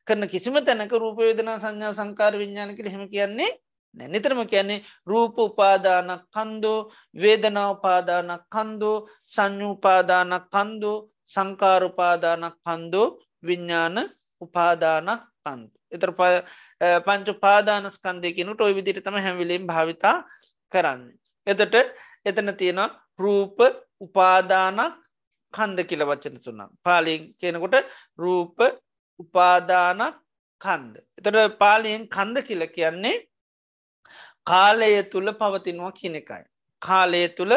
කරන 0.07 0.25
කිසිම 0.27 0.57
තැනක 0.61 0.93
රූපවේදනා 0.95 1.59
සංඥා 1.59 1.93
සංකාර 1.93 2.35
විඤ්ඥානක 2.35 2.79
හෙම 2.87 3.05
කියන්නේ 3.09 3.51
නැනිතරම 3.95 4.41
කියන්නේ 4.47 4.85
රූප 5.07 5.39
උපාදානක් 5.41 6.23
කන්දෝ 6.29 6.79
වේදනා 7.17 7.69
උපාදානක් 7.71 8.45
කන්දෝ 8.49 8.97
සංඥූපාදානක් 9.27 10.47
කන්දෝ 10.49 10.97
සංකාරුපාදානක් 11.27 12.57
කන්දෝ 12.65 13.07
විඤ්ඥාන 13.43 13.97
උපාදානක් 14.41 15.23
කන්ද. 15.45 15.73
එතර 15.93 16.11
පංච 17.07 17.29
පාදානස්කන්දයකනුට 17.41 18.61
ඔය 18.61 18.73
විදිරි 18.75 19.01
තම 19.01 19.19
හැවිලීම් 19.19 19.67
භාවිතා 19.67 20.17
කරන්න. 20.73 21.03
එතට 21.47 21.77
එතන 22.25 22.51
තියෙන 22.55 22.81
රූප 23.19 23.59
උපාදානක් 24.01 24.97
කන්ද 25.55 25.79
කියල 25.89 26.03
වච්චන 26.11 26.37
තුන්නම්. 26.45 26.71
පාලින් 26.85 27.23
කියනකොට 27.41 27.77
රූප 28.19 28.59
උපාදානක් 29.21 30.15
කන්ද. 30.61 30.95
එතට 31.19 31.59
පාලියෙන් 31.59 32.05
කන්ද 32.09 32.37
කියල 32.43 32.63
කියන්නේ 32.77 33.17
කාලය 34.47 34.91
තුළ 35.13 35.31
පවතිනවා 35.33 35.93
කියන 35.93 36.17
එකයි. 36.21 36.45
කාලය 36.83 37.23
තුළ 37.31 37.55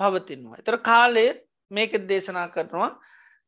පවතිනවා. 0.00 0.58
එතර 0.58 0.76
කාලය 0.80 1.26
මේක 1.70 1.92
දේශනා 2.08 2.48
කරනවා 2.48 2.92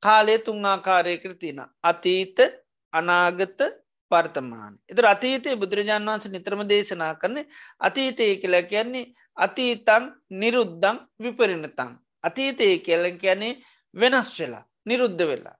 කාලය 0.02 0.38
තුන් 0.38 0.64
ආකාරයකර 0.64 1.34
තියෙන. 1.34 1.60
අතීත 1.82 2.38
අනාගත 2.92 3.60
වර්තමාන. 4.10 4.74
එතර 4.88 5.06
අතීතය 5.06 5.56
බුදුරජාන් 5.56 6.04
වන්ස 6.04 6.28
නිත්‍රම 6.32 6.62
දේශනා 6.68 7.12
කරන 7.14 7.38
අතීතය 7.80 8.36
කියලා 8.42 8.64
කියන්නේ 8.64 9.10
අතීතන් 9.36 10.04
නිරුද්ධං 10.32 10.96
විපරිණතං. 11.22 11.92
අතීතය 12.24 12.78
කියල 12.86 13.04
කියන්නේ 13.18 13.60
වෙනස් 13.94 14.30
වෙලා 14.40 14.64
නිරුද්ධ 14.86 15.24
වෙලා. 15.30 15.56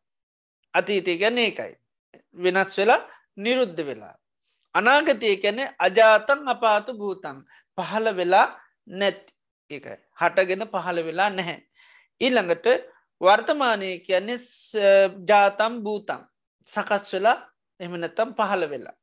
අතීතය 0.75 1.19
ගැන්නේ 1.19 1.51
එකයි. 1.51 1.75
වෙනස් 2.37 2.79
වෙලා 2.79 3.01
නිරුද්ධ 3.37 3.83
වෙලා. 3.89 4.15
අනාගතය 4.75 5.37
කැනෙ 5.43 5.65
අජාතන් 5.79 6.41
අපාත 6.49 6.87
භූතන් 7.01 7.39
පහළ 7.79 8.09
වෙලා 8.19 8.47
නැත් 9.01 9.33
එක 9.71 9.87
හටගෙන 10.21 10.65
පහළ 10.73 10.99
වෙලා 11.09 11.31
නැහැ. 11.31 11.59
ඊළඟට 12.21 12.67
වර්තමානය 13.21 13.91
කියන්නේ 14.07 14.39
ජාතම් 15.31 15.81
භූතන් 15.85 16.23
සකස් 16.67 17.15
වෙලා 17.15 17.37
එමනැත්තම් 17.81 18.35
පහළ 18.39 18.65
වෙලා. 18.73 18.97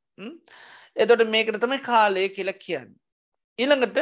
එතොට 0.96 1.26
මේකට 1.28 1.60
තමයි 1.64 1.80
කාලය 1.90 2.30
කියලා 2.30 2.62
කියන්න. 2.66 2.92
ඊළඟට 3.60 3.98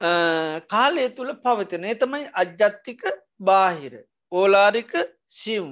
කාලය 0.00 1.08
තුළ 1.16 1.34
පවතින 1.44 1.84
ඒ 1.84 1.94
තමයි 1.94 2.26
අජ්ජත්තික 2.32 3.02
බාහිර 3.40 3.94
ඕලාරික 4.32 4.92
සිව් 5.28 5.64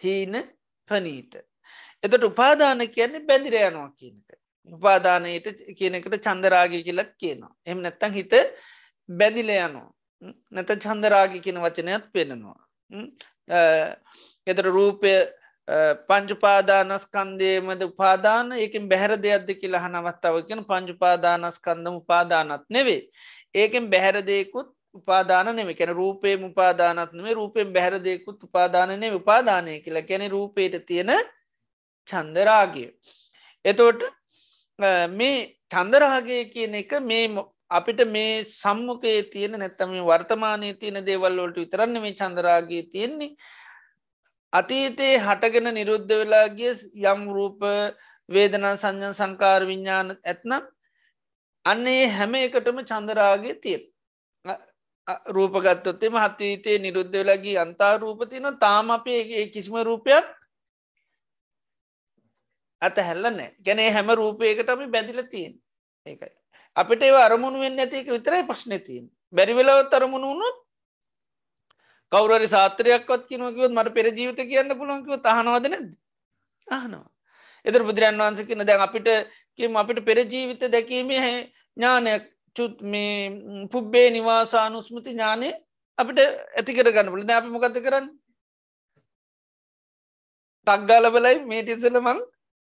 හීන 0.00 0.34
පනීත. 0.88 1.34
එතට 2.02 2.24
උපාදාන 2.24 2.88
කියන්නේ 2.88 3.26
බැඳිර 3.26 3.54
යනවා 3.54 3.90
කියනක. 3.98 4.28
උපාදානයට 4.68 5.46
කියනකට 5.78 6.22
චන්දරාගය 6.26 6.82
කියලක් 6.84 7.10
කියනවා. 7.18 7.54
එම 7.66 7.82
නැත්තං 7.82 8.12
හිත 8.12 8.32
බැඳිල 9.08 9.50
යනවා. 9.50 9.90
නැත 10.50 10.70
චන්දරාගි 10.78 11.40
කියන 11.40 11.60
වචනයක් 11.60 12.10
පෙනෙනවා. 12.12 12.60
එතට 14.46 14.66
රූපය 14.66 15.12
පංජුපාදානස්කන්දයමද 16.08 17.82
උපාදාන 17.82 18.52
ඒකින් 18.52 18.88
බැහැර 18.88 19.14
දෙයක්ද 19.22 19.50
කියලා 19.60 19.84
හනවත්තාවකෙන 19.84 20.64
පංජුපාදානස්කන්දම 20.70 21.94
උපාදානත් 22.02 22.66
නෙවේ. 22.68 23.02
ඒකෙන් 23.54 23.90
බැහැරදයකුත් 23.90 24.68
උපාදාන 24.94 25.56
නෙම 25.56 25.74
කැන 25.74 25.94
රූපේ 25.96 26.34
උපාදානත්නේ 26.44 27.34
රූපෙන් 27.34 27.72
බැහැරදයකුත් 27.72 28.42
උපාදානනය 28.42 29.14
උපාදානය 29.14 29.80
කියලා 29.80 30.02
කැනෙ 30.02 30.28
රූපයට 30.28 30.86
තියෙන 30.86 31.10
චන්දරාගය. 32.08 32.84
එතෝට 33.64 34.02
මේ 35.10 35.56
චන්දරාගය 35.70 36.44
කියන 36.52 36.74
එක 36.74 36.92
මේ 37.02 37.26
අපිට 37.70 38.00
මේ 38.08 38.44
සම්මුකයේ 38.44 39.22
තියෙන 39.24 39.58
නැත්තම 39.58 39.92
වර්තමානය 40.02 40.72
තියෙන 40.74 41.04
දේවල්ලෝට 41.06 41.56
විතරන්න 41.56 42.00
මේ 42.00 42.14
චන්දරාගේ 42.14 42.82
තියෙන්නේ. 42.84 43.36
අතීතයේ 44.52 45.18
හටගෙන 45.18 45.68
නිරුද්ධ 45.74 46.12
වෙලාගේ 46.12 46.72
යම් 47.04 47.22
රූප 47.30 47.60
වේදනා 48.28 48.76
සංඥන් 48.76 49.14
සංකාර 49.14 49.62
විඤ්ඥාන 49.66 50.16
ඇත්නම් 50.22 50.64
අන්නේ 51.64 52.08
හැම 52.08 52.34
එකටම 52.34 52.78
චන්දරාගේ 52.90 53.54
තියෙන්. 53.62 53.82
රූපගත්තොත්තෙම 55.28 56.14
හතීතයේ 56.16 56.78
නිරුද්ධ 56.78 57.12
වෙලගේ 57.14 57.58
අන්තා 57.58 57.98
රූපතින 57.98 58.46
තාම 58.60 58.90
අපේ 58.90 59.48
කිසිම 59.54 59.76
රූපයක් 59.82 60.26
ඇත 62.82 62.96
හැල්ලනෑ 63.08 63.50
ගැනේ 63.66 63.90
හැම 63.90 64.08
රූපයකටම 64.20 64.90
බැඳිල 64.94 65.22
තියෙන්. 65.32 65.54
ඒකයි. 66.06 66.32
අපිට 66.76 67.02
ඒ 67.02 67.14
අරමුණු 67.26 67.58
වෙන්න 67.60 67.82
ඇතික 67.84 68.06
විතරයි 68.16 68.42
ප්‍රශ්න 68.50 68.74
තියෙන් 68.86 69.06
බැරිවෙලාවත් 69.32 69.94
අරමුණ 69.94 70.28
වුණොත් 70.30 70.58
කවුරරි 72.12 72.48
සාත්‍රයක්වත් 72.48 73.22
කිනවකිවත් 73.30 73.72
මට 73.72 73.94
පෙර 73.96 74.06
ජීවිත 74.18 74.40
කියන්න 74.50 74.78
පුළොන්කිව 74.80 75.20
තහනවද 75.26 75.66
නැද 75.72 75.88
අහනවා. 76.66 77.11
එතර 77.64 77.82
බුදුරන් 77.82 78.18
වහන්ස 78.18 78.46
කියන 78.48 78.64
දැන් 78.64 78.80
අපිට 78.80 79.08
කිම 79.58 79.76
අපිට 79.76 80.04
පෙර 80.04 80.18
ජීවිත 80.24 80.62
දැකීමේ 80.68 81.20
හැ 81.20 81.36
ඥානයක් 81.76 82.24
චුත් 82.56 82.80
මේ 82.84 83.66
පුබ්බේ 83.68 84.08
නිවාසානුස්මති 84.10 85.10
ඥානය 85.10 85.50
අපිට 85.98 86.18
ඇතිකර 86.58 86.88
ගන්න 86.88 87.12
පුල 87.12 87.22
අපි 87.30 87.48
මොකත 87.48 87.78
කරන්න? 87.78 88.06
තක්ගාල 90.66 91.06
බලයි 91.10 91.38
මේටිසල 91.44 92.00
මං 92.00 92.18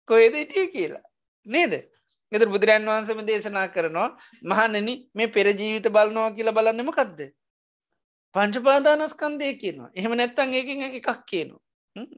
කොයද 0.09 0.35
ඉටිය 0.35 0.67
කියලා. 0.67 1.05
නේද? 1.47 1.73
එතර 2.31 2.47
බුදුරන් 2.47 2.85
වහන්සම 2.85 3.19
දේශනා 3.25 3.67
කරනවා 3.69 4.09
මහනනි 4.43 4.95
මේ 5.13 5.29
පෙරජීවිත 5.29 5.87
බලනවා 5.89 6.29
කියලා 6.31 6.57
බලන්නම 6.57 6.91
කක්ද 6.91 7.19
පංචපාදානස්කන්දය 8.35 9.47
කියනවා. 9.55 9.89
එහෙම 9.95 10.13
නැත්තන් 10.13 10.53
ඒකින් 10.53 10.81
එකක් 10.89 11.09
කියනවා. 11.25 11.61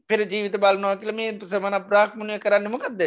පෙර 0.07 0.19
ජීවිත 0.31 0.55
බලනවා 0.57 0.99
කියල 1.01 1.13
මේ 1.15 1.33
සමන 1.49 1.77
බ්‍රාක්්මණය 1.89 2.39
කරන්නමකක්ද 2.39 3.01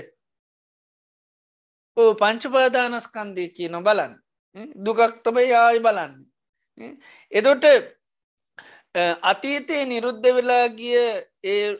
ඕ 1.97 2.11
පංචපාදානස්කන්දය 2.21 3.49
කියන 3.57 3.77
බලන්න. 3.87 4.15
දුකක් 4.77 5.23
තොබ 5.25 5.37
යායි 5.39 5.85
බලන්න. 5.87 6.12
එදොට 7.33 7.65
අතීතයේ 9.23 9.85
නිරුද්ධ 9.87 10.29
වෙලා 10.37 10.67
ගිය 10.79 10.97
ඒ 11.45 11.77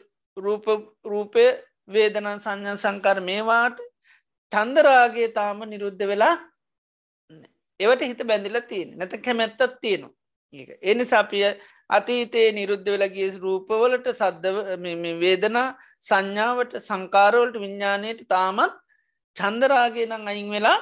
රූපය 1.05 1.45
වේදන 1.87 2.27
සංඥ 2.39 2.77
සංකර 2.77 3.19
මේවාට 3.21 3.77
චන්දරාගේ 4.51 5.29
තාම 5.37 5.63
නිරුද්ධ 5.65 6.03
වෙලා 6.11 6.35
එවට 7.79 8.01
හිත 8.03 8.21
බැඳිල 8.23 8.59
තියෙන 8.61 8.97
නැත 8.97 9.15
කැමැත්තත් 9.21 9.79
තියෙනවා. 9.81 10.13
එනි 10.81 11.05
සපිය 11.05 11.45
අතීතයේ 11.89 12.49
නිරුද්ධ 12.51 12.89
වෙලගේ 12.93 13.29
රූපවලට 13.37 14.07
සද්ධ 14.13 15.19
වේදනා 15.21 15.67
සංඥාවට 16.01 16.73
සංකාරවලට 16.79 17.61
විඤ්ඥානයට 17.63 18.27
තාමත් 18.27 18.75
චන්දරාගේ 19.37 20.09
නම් 20.09 20.27
අයින් 20.27 20.51
වෙලා 20.55 20.79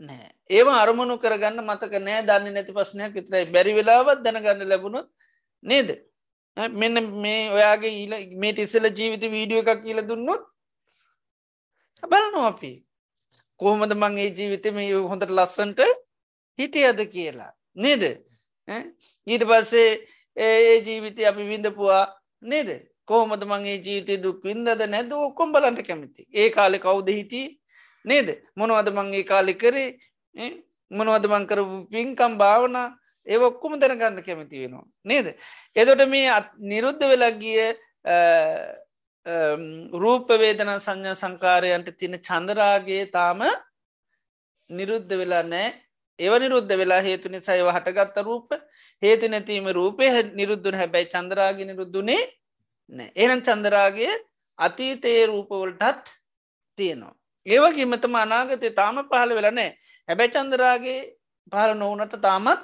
නෑ 0.00 0.30
ඒම 0.50 0.68
අරමුණු 0.74 1.14
කරගන්න 1.22 1.62
මතක 1.62 1.92
නෑ 2.06 2.22
දන්න 2.28 2.54
නැති 2.54 2.76
පස්සනයක් 2.76 3.12
විතරයි. 3.16 3.44
බැරි 3.54 3.72
වෙලාවත් 3.78 4.22
දැනගන්න 4.24 4.68
ලැබුණොත් 4.70 5.08
නේද? 5.62 5.88
මෙන්න 6.80 6.96
මේ 7.24 7.42
ඔයාගේ 7.56 7.92
ඊල 7.98 8.14
මේ 8.42 8.54
ඉස්සල 8.64 8.86
ජීවිත 8.98 9.24
වීඩියෝ 9.34 9.64
එකක් 9.64 9.82
කියල 9.84 10.00
දුන්නොත් 10.08 10.42
බලනවා 12.02 12.48
අපි. 12.52 12.72
කොහොමද 13.60 13.94
මං 13.94 14.18
ඒ 14.18 14.30
ජීවිත 14.38 14.66
මේ 14.78 14.90
හොඳට 15.10 15.36
ලස්සන්ට 15.38 15.80
හිටියද 16.58 17.00
කියලා. 17.14 17.52
නේද? 17.76 18.02
ඊට 19.26 19.44
පස්සේ 19.44 19.90
ඒ 20.36 20.78
ජීවිතය 20.80 21.26
අපි 21.26 21.48
විඳපුවා 21.50 22.04
නේද? 22.42 22.70
කෝමද 23.04 23.42
මගේ 23.44 23.78
ජීවිතය 23.78 24.16
දුක් 24.22 24.44
වින්දද 24.44 24.86
නැද 24.86 25.12
ඔක්කොම් 25.12 25.52
බලන්ට 25.52 25.86
කැමති. 25.86 26.28
ඒ 26.32 26.50
කාලෙ 26.50 26.78
කවුද 26.78 27.08
හිටිය? 27.10 27.48
නේද? 28.04 28.28
මොනවද 28.56 28.90
මංගේ 28.90 29.24
කාලෙ 29.24 29.54
කරේ? 29.54 29.88
මොනවද 30.90 31.26
මංකර 31.26 31.60
පින්කම් 31.90 32.38
භාවන? 32.38 32.76
ඒ 33.26 33.38
ඔක්කොම 33.38 33.78
දැනගන්න 33.78 34.22
කැමති 34.22 34.62
වෙනවා. 34.62 34.86
නේද? 35.04 35.26
එදොට 35.76 36.06
මේ 36.08 36.38
නිරුද්ධ 36.60 37.04
වෙලක්ගිය 37.04 37.58
රූපවේදන 39.94 40.72
සංඥා 40.78 41.14
සංකාරයන්ට 41.14 41.90
තින 41.98 42.16
චන්දරාගේ 42.20 43.04
තාම 43.12 43.42
නිරුද්ධ 44.70 45.12
වෙලා 45.12 45.42
නෑ 45.44 45.68
ඒව 46.20 46.34
නිරුද්ධ 46.42 46.74
වෙලා 46.80 47.00
හේතු 47.00 47.28
නිසායව 47.28 47.68
හටගත්ත 47.68 48.24
රූප 48.28 48.50
හේතු 49.02 49.28
නැතිීම 49.28 49.68
රූපය 49.78 50.10
නිරුද්ධන 50.32 50.76
හැබැයි 50.80 51.12
චන්දරාග 51.14 51.58
නිරුද්ධනේ 51.62 52.22
නෑ. 52.92 53.10
එනම් 53.16 53.40
චන්දරාගේ 53.40 54.12
අතීතයේ 54.58 55.24
රූපවලටත් 55.26 56.06
තියෙනවා. 56.78 57.14
ඒවගේ 57.46 57.88
මෙතම 57.92 58.14
අනාගතය 58.16 58.70
තාම 58.72 58.96
පහළ 59.04 59.34
වෙලනෑ 59.38 59.70
හැබැයි 60.08 60.34
චන්දරාගේ 60.36 61.00
පහල 61.52 61.72
නොවනට 61.76 62.16
තාමත් 62.20 62.62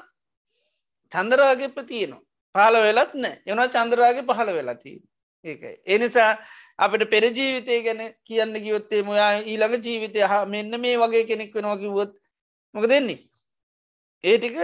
චන්දරාගේ 1.12 1.74
ප්‍රතියනවා 1.76 2.22
පහල 2.54 2.76
වෙලත් 2.86 3.14
නෑ. 3.16 3.34
එවන 3.46 3.62
චන්දරාගේ 3.70 4.28
පහළ 4.28 4.52
වෙලතිී 4.58 4.98
ඒකයි. 5.44 5.74
එනිසා 5.86 6.30
අපට 6.78 7.02
පෙරජීවිතය 7.10 7.80
ගැන 7.82 8.02
කියන්න 8.24 8.54
කිවොත්තේ 8.58 9.02
මොයා 9.02 9.32
ඊළඟ 9.42 9.76
ජීවිතය 9.80 10.20
හා 10.24 10.44
මෙන්න 10.46 10.80
මේ 10.80 10.96
වගේ 10.98 11.24
කෙනෙක් 11.24 11.54
වෙනවා 11.54 11.78
කිවොත් 11.78 12.12
මොක 12.74 12.88
දෙන්නේ 12.88 13.18
ඒටික 14.26 14.56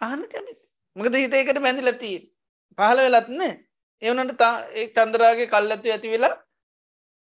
අහන 0.00 0.20
කැමති 0.32 0.54
මකද 0.96 1.14
හිතේකට 1.22 1.62
බැඳිලතිී 1.66 2.18
පහල 2.78 2.98
වෙලත්න 3.06 3.40
එවනට 4.02 4.34
තා 4.42 4.54
ඒ 4.74 4.86
චන්දරාගේ 4.96 5.48
කල්ලතු 5.52 5.92
ඇති 5.92 6.12
වෙලා 6.14 6.34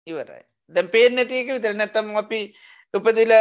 ඉවරයි. 0.07 0.43
දැම් 0.75 0.87
පේෙන් 0.95 1.15
නැතික 1.15 1.51
විතර 1.55 1.73
නැතම් 1.73 2.09
අපි 2.21 2.39
උපදිල 2.93 3.33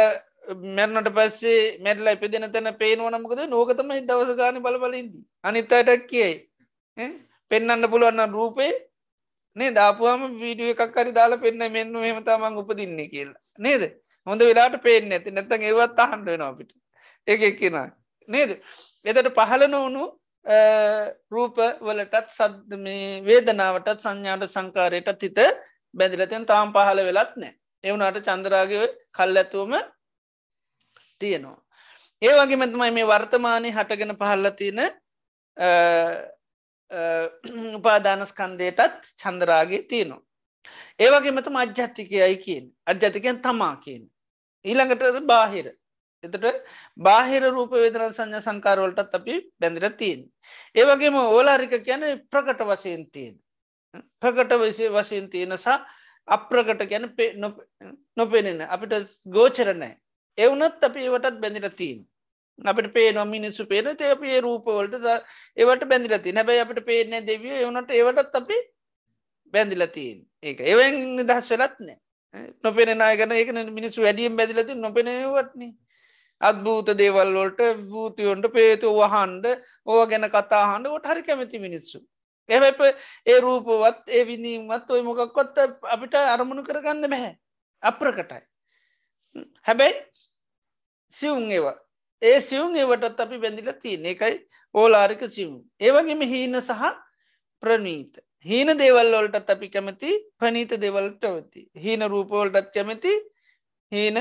මැරණට 0.77 1.09
පස්සේ 1.17 1.59
මැරල 1.79 2.07
එපිදෙන 2.07 2.47
තැන 2.53 2.69
පේනුවනමකද 2.81 3.41
නෝකතම 3.47 3.93
දවස 4.09 4.31
ගාන 4.39 4.61
බලබලින්දී 4.65 5.23
අනිත්තටක් 5.43 6.07
කියයි. 6.11 6.33
පෙන්න්න 7.51 7.89
පුළුවන්න 7.93 8.37
රූපේ 8.37 8.71
නේ 9.55 9.71
දාපුහම 9.71 10.23
වීඩිය 10.43 10.71
එකක් 10.75 10.95
හරි 10.97 11.17
දාලා 11.19 11.43
පෙන්න්න 11.45 11.71
මෙන්න 11.71 11.99
හෙමතාමං 12.05 12.61
උපදින්නේ 12.61 13.11
කියලා. 13.13 13.41
නේද? 13.59 13.83
හොඳ 14.27 14.41
වෙලාට 14.41 14.77
පේෙන් 14.87 15.11
ඇති 15.11 15.31
නැතන් 15.31 15.67
ඒවත් 15.69 15.99
අහන්ඩ 16.05 16.31
වෙන 16.33 16.45
අපිට. 16.49 16.71
එක 17.27 17.41
එක්කෙන 17.49 17.77
නේද? 18.27 18.51
එතට 19.05 19.29
පහල 19.37 19.67
නොවුණු 19.69 20.05
රූප 21.31 21.57
වලටත් 21.87 22.29
සද 22.37 22.79
මේ 22.85 23.21
වේදනාවටත් 23.27 24.05
සංඥාට 24.05 24.47
සංකාරයටත් 24.55 25.27
හිත 25.27 25.39
බැදිලතෙන් 25.93 26.45
තාම් 26.45 26.73
පහල 26.75 27.03
වෙලත් 27.09 27.35
නෑ 27.41 27.53
එවුනාට 27.83 28.19
චන්දරාගය 28.27 28.81
කල් 29.17 29.37
ඇතුවම 29.41 29.73
තියෙනවා. 31.19 31.59
ඒ 32.21 32.33
වගේ 32.39 32.61
මෙතමයි 32.63 32.91
මේ 32.97 33.09
වර්තමානය 33.11 33.71
හටගෙන 33.77 34.15
පහල්ල 34.21 34.49
තියෙන 34.59 34.79
උපාදානස්කන්දයටත් 37.79 39.11
චන්දරාගේ 39.21 39.83
තියනවා. 39.91 40.21
ඒවගේ 40.99 41.31
මතම 41.31 41.55
අජ්‍යත්තිකයයි 41.63 42.37
කියෙන් 42.43 42.65
අජ්‍යතිකයන් 42.85 43.41
තමා 43.41 43.75
කියන. 43.83 44.03
ඊළඟට 44.65 45.25
බාහිර. 45.31 45.67
එතට 46.23 46.45
බාහිර 46.97 47.43
රූප 47.49 47.73
වේදන 47.75 48.05
සංඥ 48.09 48.39
සංකාරවලටත් 48.41 49.17
අපි 49.19 49.35
බැඳිර 49.59 49.89
තියෙන්. 49.93 50.21
ඒවගේම 50.75 51.15
ඕලාරික 51.17 51.75
කියන 51.81 52.03
ප්‍රකට 52.27 52.63
වසයෙන් 52.63 53.03
තියෙන්. 53.07 53.35
ප්‍රකට 54.21 54.53
වසේ 54.61 54.89
වසයෙන් 54.91 55.27
තියෙනසා 55.29 55.77
අප්‍රකට 56.27 56.87
ගැන 56.89 57.05
නොපෙනෙන 58.17 58.61
අපිට 58.67 58.93
ගෝචරනෑ. 59.27 59.93
එවනත් 60.37 60.83
අපි 60.83 60.99
ඒවටත් 61.01 61.39
බැඳිර 61.39 61.69
තිීන්. 61.73 62.01
අපට 62.59 62.93
පේනවා 62.93 63.25
මිනිස්සු 63.27 63.65
පේන 63.65 63.89
තේ 63.97 64.39
රූපවලට 64.41 65.05
ඒවට 65.57 65.83
බැඳිලති 65.85 66.31
නැබැයි 66.31 66.61
අපට 66.61 66.85
පේනය 66.85 67.19
දෙවිය 67.23 67.55
එවනට 67.57 67.91
ඒවටත් 67.91 68.35
අපි 68.35 68.57
බැඳිලතිීන් 69.53 70.19
ඒක 70.41 70.59
එවෙන් 70.63 70.99
නිදහස් 71.17 71.49
වෙලත් 71.51 71.77
නෑ 71.79 71.97
නොපෙන 72.63 72.91
නායගන 72.95 73.31
ඒක 73.31 73.49
මිනිස්සු 73.71 74.01
වැඩියම් 74.01 74.37
බැදිලති 74.37 74.75
නොපෙනවටන 74.75 75.71
අත්භූත 76.43 76.89
දේවල්වලට 77.01 77.61
භූතියොන්ට 77.91 78.47
පේතු 78.55 78.95
වහන්ඩ 78.97 79.45
ඕ 79.85 80.01
ගැන 80.05 80.29
කතාහන්ඩ 80.29 80.91
ොට 80.95 81.07
හරි 81.11 81.23
කැමති 81.23 81.63
මිනිස්සු 81.65 82.01
එහැප 82.49 82.81
ඒ 83.25 83.39
රූපවත් 83.39 84.03
ඒ 84.09 84.23
විනීමත් 84.25 84.91
ඔය 84.91 85.01
මොකක්කොත්ත 85.03 85.63
අපිට 85.95 86.19
අරමුණු 86.25 86.63
කරගන්න 86.63 87.11
බැහැ 87.13 87.33
අප්‍රකටයි 87.83 88.43
හැබැයි 89.61 89.97
සිවුන් 91.13 91.47
ඒවා 91.51 91.77
ඒ 92.21 92.37
සිවුන් 92.41 92.75
ඒවටත් 92.75 93.17
අපි 93.21 93.37
බැඳිල 93.37 93.71
තියන 93.81 94.05
එකයි 94.11 94.35
ඕලාරික 94.75 95.23
සිවුම්. 95.29 95.57
ඒවගේම 95.79 96.21
හීන 96.23 96.55
සහ 96.59 96.83
ප්‍රනීත. 97.63 98.13
හීන 98.45 98.69
දේවල්වලටත් 98.81 99.49
අපි 99.49 99.67
කැමති 99.69 100.11
පනීත 100.39 100.71
දෙවල්ට 100.83 101.25
වති. 101.33 101.61
හීන 101.75 102.07
රූපවලටත් 102.13 102.71
කැමති 102.73 103.13
හීන 103.91 104.17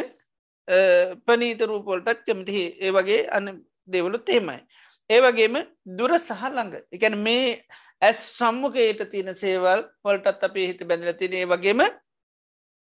පනීත 1.27 1.61
රූපවලටත් 1.63 2.25
කැමති 2.27 2.65
ඒ 2.81 2.91
වගේ 2.91 3.29
අන්න 3.31 3.65
දෙවලුත් 3.87 4.29
එහෙමයි. 4.29 4.61
ඒවගේම 5.11 5.57
දුර 5.99 6.13
සහ 6.19 6.43
ළඟ 6.49 6.75
එකැන 6.93 7.19
මේ 7.19 7.65
ඇස් 8.01 8.21
සම්මුකයට 8.39 9.03
තියෙන 9.11 9.37
සේවල් 9.37 9.85
වලටත් 10.05 10.49
අපේ 10.49 10.67
හිත 10.71 10.83
බැඳල 10.89 11.13
තින 11.19 11.35
ඒ 11.35 11.47
වගේම 11.47 11.83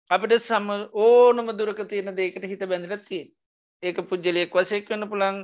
අපිට 0.10 0.38
සම 0.40 0.68
ඕනම 1.06 1.50
දුරක 1.60 1.82
තියෙන 1.90 2.16
දේකට 2.16 2.44
හිත 2.44 2.64
බැඳල 2.72 2.98
තියෙන්. 3.08 3.28
ඒක 3.84 3.98
පුද්ජලයෙක් 4.10 4.54
වසෙක් 4.58 4.90
වන්න 4.90 5.10
පුළන් 5.10 5.40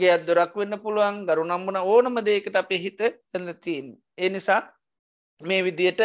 ගේ 0.00 0.12
අදොරක් 0.16 0.54
වෙන්න 0.56 0.80
පුළුවන් 0.84 1.24
ගරු 1.28 1.44
නම්බන 1.44 1.80
ඕනම 1.82 2.20
දේකට 2.28 2.56
අපේ 2.56 2.80
හිත 2.84 3.00
ඇලතින්. 3.04 3.96
ඒ 4.18 4.28
නිසා 4.28 4.60
මේ 5.40 5.64
විදියට 5.64 6.00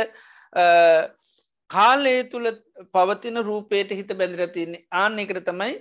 කාලේ 1.72 2.24
තුළ 2.26 2.48
පවතින 2.94 3.38
රූපයට 3.44 3.92
හිත 3.92 4.12
බැඳරතින්නේ 4.20 4.86
ආන 4.94 5.20
එකට 5.20 5.42
තමයි 5.48 5.74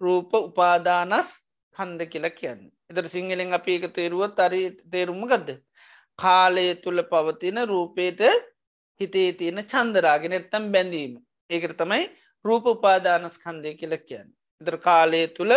රූප 0.00 0.32
උපාදානස් 0.40 1.28
කන්ද 1.74 2.06
කියලා 2.12 2.36
කියන්න. 2.38 2.62
එතර 2.90 3.06
සිංහලෙන් 3.08 3.52
අපි 3.52 3.76
එක 3.78 3.86
තේරුවත් 3.98 4.38
අරි 4.38 4.62
තේරුම 4.92 5.22
ගදද. 5.24 5.58
කාලය 6.18 6.66
තුළ 6.84 7.02
පවතින 7.04 7.60
රූපයට 7.68 8.20
හිතේ 9.00 9.30
තියෙන 9.32 9.62
චන්දරාගෙන 9.64 10.32
එත්තම් 10.32 10.66
බැඳීම. 10.74 11.12
ඒකට 11.50 11.76
තමයි 11.78 12.02
රූප 12.44 12.66
උපාදානස් 12.66 13.38
කන්දය 13.38 13.74
කියල 13.74 13.96
කියන්න. 14.00 14.28
එතර 14.60 14.76
කාලය 14.78 15.22
තුළ 15.36 15.54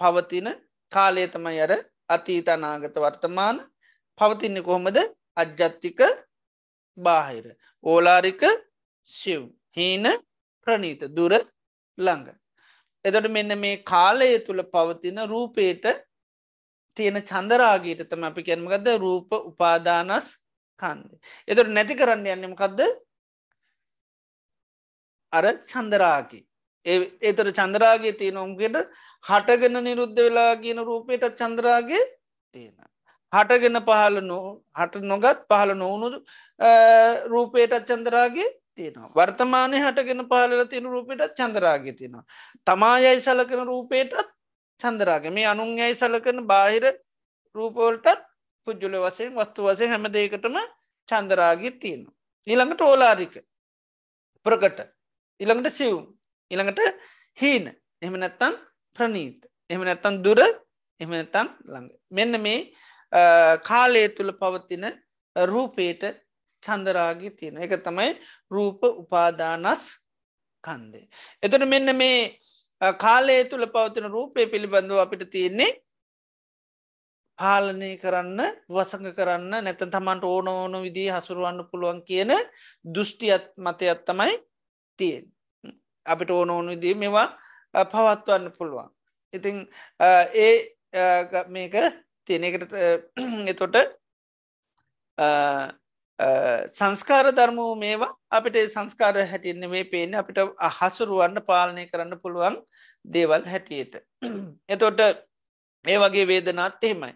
පවතින 0.00 0.48
කාලය 0.92 1.26
තමයි 1.28 1.60
අර 1.60 1.72
අතීත 2.08 2.48
අනාගත 2.48 2.96
වර්තමාන 2.96 3.56
පවතින්න 4.18 4.64
කොහොමද 4.66 4.98
අජ්ජත්තික 5.36 6.00
බාහිර 6.98 7.46
ඕලාරික 7.84 8.42
සිව් 9.08 9.42
හීන 9.76 10.06
ප්‍රනීත 10.66 11.02
දුර 11.16 11.32
ළඟ. 11.98 12.28
එදට 13.04 13.28
මෙන්න 13.30 13.58
මේ 13.58 13.82
කාලය 13.84 14.30
තුළ 14.46 14.62
පවතින 14.64 15.18
රූපේට 15.28 15.84
තියෙන 16.96 17.18
චන්දරාගීට 17.22 18.08
තම 18.10 18.24
අපි 18.24 18.42
කැන්මගද 18.42 18.88
රූප 18.98 19.32
උපාදානස් 19.40 20.28
කන්ද. 20.82 21.10
එතට 21.48 21.68
නැති 21.68 21.98
කරන්න 22.00 22.26
යන්නමකක්ද 22.34 22.80
අර 25.32 25.44
චන්දරාගේ 25.72 26.44
ඒතර 27.22 27.48
චන්ද්‍රාගේ 27.58 28.14
තියෙන 28.20 28.38
ඔම්ගෙට 28.44 28.78
හටගෙන 29.24 29.76
නිරුද්ධ 29.86 30.18
වෙලා 30.18 30.54
කියන 30.62 30.80
රූපයට 30.88 31.28
චන්ද්‍රාගේ 31.40 32.02
තියෙන. 32.54 32.78
හටගෙන 33.32 33.78
පහල 33.88 34.16
නෝ 34.22 34.46
හට 34.78 35.04
නොගත් 35.12 35.46
පහල 35.50 35.70
නොවුණු 35.74 36.18
රූපයට 37.32 37.78
චන්දරාගේ 37.90 38.50
තියෙනවා. 38.78 39.10
වර්තමානය 39.16 39.76
හටගෙන 39.78 40.24
පහලල 40.30 40.64
තියෙන 40.66 40.86
රූපයට 40.94 41.22
චන්දරාගේ 41.38 41.94
තියෙනවා. 41.98 42.24
තමායයි 42.66 43.20
සලකන 43.20 43.64
රූපයටත් 43.66 44.14
චන්දරාගේ 44.80 45.30
මේ 45.30 45.46
අනුන් 45.46 45.72
යයි 45.78 45.94
සලකන 45.94 46.46
බාහිර 46.46 46.84
රූපෝල්ටත් 47.54 48.26
පුද්ජුල 48.66 48.96
වසයෙන් 49.04 49.32
වස්තු 49.36 49.68
වසය 49.68 49.86
හැම 49.86 50.08
දෙකටම 50.16 50.56
චන්දරාගේ 51.08 51.72
තියෙනවා. 51.82 52.14
ඊළඟට 52.46 52.80
ඕලාරික 52.80 53.34
ප්‍රකට. 54.46 54.80
ඉළඟට 55.40 55.78
සිව් 55.78 55.96
ඉළඟට 56.50 56.80
හීන. 57.38 57.64
එහම 58.02 58.16
නැත්තන් 58.16 58.54
ප්‍රනීත. 58.96 59.40
එහම 59.70 59.84
නැත්තන් 59.84 60.22
දුර. 60.24 60.40
එහම 61.00 61.10
නැතන් 61.10 61.48
ළඟ. 61.64 61.88
මෙන්න 62.10 62.40
මේ 62.40 62.58
කාලය 63.62 64.08
තුළ 64.16 64.32
පවතින 64.32 64.84
රූපේට 65.36 66.02
චන්දරාගි 66.62 67.30
තියෙන 67.38 67.58
එක 67.58 67.74
තමයි 67.84 68.10
රූප 68.50 68.80
උපාදානස් 68.94 69.84
කන්දේ. 70.64 71.06
එතට 71.42 71.64
මෙන්න 71.66 71.96
මේ 71.96 72.36
කාලය 72.98 73.38
තුළ 73.44 73.66
පවතින 73.68 74.06
රූපය 74.08 74.46
පිළිබඳව 74.46 74.98
අපිට 74.98 75.24
තියෙන්නේ 75.30 75.70
පාලනය 77.38 77.90
කරන්න 77.96 78.40
වසඟ 78.68 79.14
කරන්න 79.16 79.64
නැත 79.64 79.82
තමන්ට 79.84 80.24
ඕන 80.24 80.48
ඕන 80.48 80.74
විදිී 80.86 81.14
හසුරුවන්න 81.16 81.68
පුළුවන් 81.70 82.00
කියන 82.04 82.32
දෘෂ්ටියත් 82.84 83.46
මතයත් 83.58 84.04
තමයි 84.06 84.34
තියෙන්. 84.98 85.24
අපිට 86.06 86.30
ඕන 86.30 86.50
ඕනු 86.50 86.76
දී 86.76 86.94
මෙවා 86.94 87.28
පවත්වන්න 87.74 88.52
පුළුවන්. 88.52 88.88
ඉතිං 89.34 89.56
ඒ 90.36 90.52
මේක 91.48 91.74
තියෙනකට 92.28 92.72
එතොට 93.46 93.76
සංස්කාර 96.72 97.26
ධර්මූ 97.32 97.72
මේවා 97.76 98.12
අපිට 98.30 98.56
සංස්කාර 98.66 99.16
හැටින්න 99.24 99.64
මේ 99.70 99.84
පේන 99.86 100.14
අපිට 100.14 100.38
අහසුරුවන්න 100.60 101.38
පාලනය 101.42 101.84
කරන්න 101.86 102.20
පුළුවන් 102.20 102.56
දේවල් 103.04 103.44
හැටියට. 103.44 103.94
එතොට 104.68 105.00
මේ 105.84 105.98
වගේ 105.98 106.26
වේදනාත් 106.26 106.84
එහෙමයි. 106.84 107.14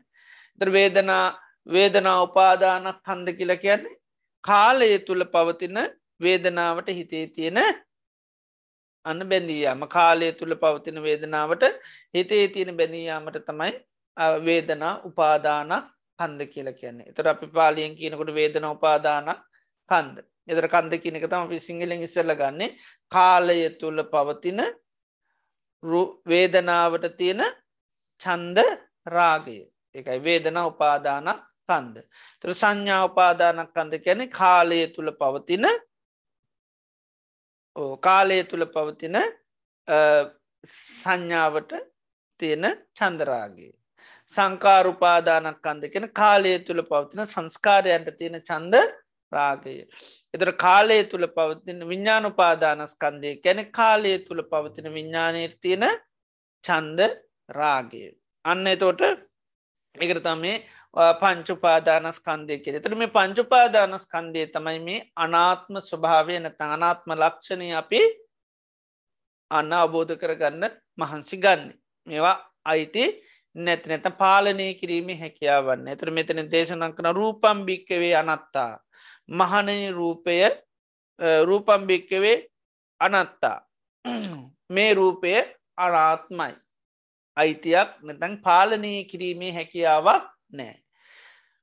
ද 0.60 0.72
වේදනා 0.72 1.24
වේදනා 1.66 2.18
උපාදානක් 2.22 3.02
කන්ද 3.02 3.36
කියල 3.38 3.52
කියන්නේ 3.56 3.98
කාලය 4.44 4.88
තුළ 5.00 5.24
පවතින 5.26 5.78
වේදනාවට 6.20 6.88
හිතේ 6.90 7.26
තියෙන 7.28 7.58
අන්න 9.04 9.20
බැඳීයාම 9.30 9.82
කාලය 9.88 10.30
තුළ 10.32 10.54
පවතින 10.56 11.02
වේදනාවට 11.02 11.64
හිතේ 12.14 12.44
තියෙන 12.48 12.76
බැඳීයාමට 12.76 13.38
තමයි 13.48 13.74
වේදනා 14.46 14.94
උපාදානක් 15.04 15.92
කන්ද 16.18 16.40
කියල 16.52 16.68
කියන්නේ. 16.80 17.08
එතර 17.10 17.28
අපි 17.28 17.46
පාලියෙන් 17.48 17.96
කියනකොට 17.98 18.32
වේදන 18.34 18.66
උපාදානක් 18.70 19.40
කන්ද. 19.90 20.16
එදර 20.48 20.66
කන්ද 20.74 20.98
කියනක 21.02 21.26
තම 21.30 21.46
අපි 21.46 21.60
සිංහලෙන් 21.60 22.04
ඉස්සල්ල 22.06 22.34
ගන්නේ. 22.40 22.76
කාලය 23.12 23.58
තුළ 23.80 24.02
පවතින 24.12 24.60
වේදනාවට 26.30 27.16
තියෙන 27.16 27.42
චන්ද 28.20 28.58
රාගය. 29.06 29.58
එකයි 29.94 30.20
වේදන 30.28 30.58
උපාදානක් 30.62 31.42
කන්ද. 31.68 31.96
තර 32.40 32.54
සංඥා 32.54 33.02
උපාදානක් 33.08 33.72
කන්ද 33.74 34.02
කැනෙ 34.04 34.24
කාලය 34.40 34.80
තුළ 34.94 35.10
පවතින 35.20 35.66
කාලය 38.00 38.38
තුළ 38.44 38.64
පවතින 38.74 39.16
සංඥාවට 40.68 41.72
තියෙන 42.40 42.64
චන්දරාගේ 42.98 43.72
සංකාරුපාදානක් 44.30 45.58
කන්ද 45.60 45.90
කෙන 45.92 46.06
කාලය 46.12 46.52
තුළ 46.60 46.82
පවතින 46.82 47.26
සංස්කාරයන්ට 47.26 48.16
තියෙන 48.18 48.40
චන්ද 48.40 48.74
රාගය. 49.32 49.76
එතර 50.34 50.50
කාලය 50.56 50.98
තුළ 51.04 51.26
පවතින 51.28 51.80
විඤ්ඥානුපාදානස්කන්දය 51.90 53.30
කැන 53.38 53.62
කාලය 53.70 54.12
තුළ 54.26 54.42
පවතින 54.44 54.88
විඤ්ඥානයට 54.92 55.60
තියෙන 55.60 55.86
චන්ද 56.64 57.00
රාගය. 57.50 58.04
අන්න 58.44 58.66
එතෝට 58.66 59.02
එකට 59.96 60.22
තමයි 60.22 60.54
පංචුපාදානස්කන්දය 61.20 62.58
කෙර 62.64 62.80
තර 62.80 62.94
මේ 62.94 63.14
පංචුපාදානස්කන්දය 63.16 64.46
තමයි 64.48 64.78
මේ 64.80 65.04
අනාත්ම 65.16 65.80
ස්වභාවය 65.80 66.38
නැත 66.40 66.60
අනාත්ම 66.68 67.14
ලක්ෂණය 67.14 67.70
අපි 67.74 68.02
අන්න 69.50 69.72
අබෝධ 69.74 70.14
කරගන්න 70.16 70.64
මහන්සි 70.98 71.36
ගන්න. 71.38 71.70
මේවා 72.06 72.36
අයිති 72.64 73.04
නැති 73.56 73.88
නැත 73.88 74.06
පාලනය 74.18 74.68
කිරීම 74.80 75.08
හැකියාවන්න 75.22 75.88
ඇතර 75.88 76.10
මෙතන 76.10 76.42
දේශනක් 76.52 76.96
කන 76.96 77.08
රූපම් 77.18 77.64
භික්කවේ 77.68 78.14
අනත්තා. 78.14 78.72
මහනනි 79.30 79.90
රූපය 79.90 80.36
රූපම්භික්කවේ 81.44 82.36
අනත්තා. 83.00 83.58
මේ 84.68 84.94
රූපය 84.94 85.32
අනාත්මයි. 85.76 86.54
අයිතියක් 87.36 87.88
නැතැන් 88.02 88.34
පාලනය 88.42 89.04
කිරීමේ 89.04 89.52
හැකියාවක් 89.52 90.26
නෑ. 90.50 90.74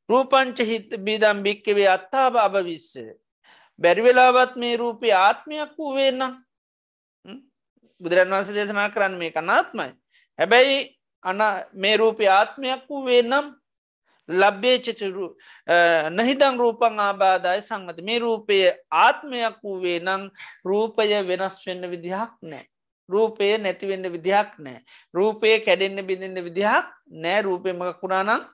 රූපංච 0.10 0.58
හිත 0.60 0.90
බිදම් 1.06 1.44
භික්කවේ 1.44 1.88
අත්තාව 1.88 2.36
අභ 2.38 2.58
විස්ස. 2.66 2.98
බැරිවෙලාවත් 3.82 4.56
මේ 4.56 4.78
රූපය 4.78 5.12
ආත්මයක් 5.12 5.78
වූ 5.78 5.94
වෙන්නම් 5.96 6.34
බුදුරන් 8.02 8.34
වන්ස 8.34 8.54
දේශනා 8.54 8.90
කරන්න 8.90 9.18
මේ 9.18 9.32
කනාත්මයි. 9.32 9.92
හැබැයි 10.40 10.78
අන 11.24 11.42
මේ 11.74 11.98
රූපය 11.98 12.28
ආත්මයක් 12.30 12.82
වූ 12.90 13.06
වෙන්නම් 13.06 13.54
ලබ්බේචචරු 14.30 15.36
නහිදං 16.18 16.58
රූපං 16.58 17.00
ආබාධය 17.00 17.62
සංගත 17.62 18.00
මේ 18.02 18.20
රූපය 18.20 18.58
ආත්මයක් 18.90 19.58
වූවේ 19.64 20.00
නං 20.00 20.30
රූපය 20.66 21.08
වෙනස් 21.30 21.66
වෙන්න 21.68 21.90
විදිහක් 21.92 22.32
නෑ. 22.42 22.66
රූපය 23.10 23.58
නැතිවෙන්න 23.58 24.12
විදිහක් 24.12 24.52
නෑ. 24.60 24.84
රූපය 25.14 25.60
කැඩෙන්න්න 25.66 26.08
බිඳන්න 26.08 26.44
විදිහක් 26.44 26.86
නෑ 27.24 27.42
රූපයමකුණානං 27.42 28.46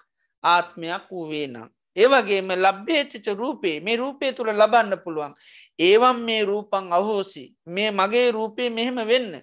ආත්මයක් 0.44 1.06
වූවේ 1.12 1.48
නම්. 1.48 1.70
ඒවගේම 1.96 2.52
ලබ්බේචච 2.56 3.26
රූපේ 3.38 3.80
මේ 3.80 3.98
රූපය 3.98 4.34
තුළ 4.34 4.50
ලබන්න 4.52 4.98
පුළුවන්. 5.04 5.34
ඒවම් 5.80 6.18
මේ 6.26 6.46
රූපං 6.46 6.94
අහෝසි 6.94 7.46
මේ 7.66 7.92
මගේ 7.92 8.32
රූපය 8.32 8.70
මෙහෙම 8.70 9.00
වෙන්න. 9.08 9.42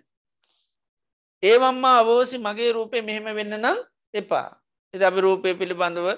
ඒවම්මා 1.46 1.96
අවෝසි 2.00 2.38
මගේ 2.38 2.72
රූපය 2.72 3.02
මෙහෙම 3.02 3.28
වෙන්න 3.38 3.54
නම් 3.56 3.78
එපා. 4.14 4.48
එ 4.94 4.96
අපි 5.00 5.20
රූපය 5.20 5.54
පිළිබඳව 5.54 6.08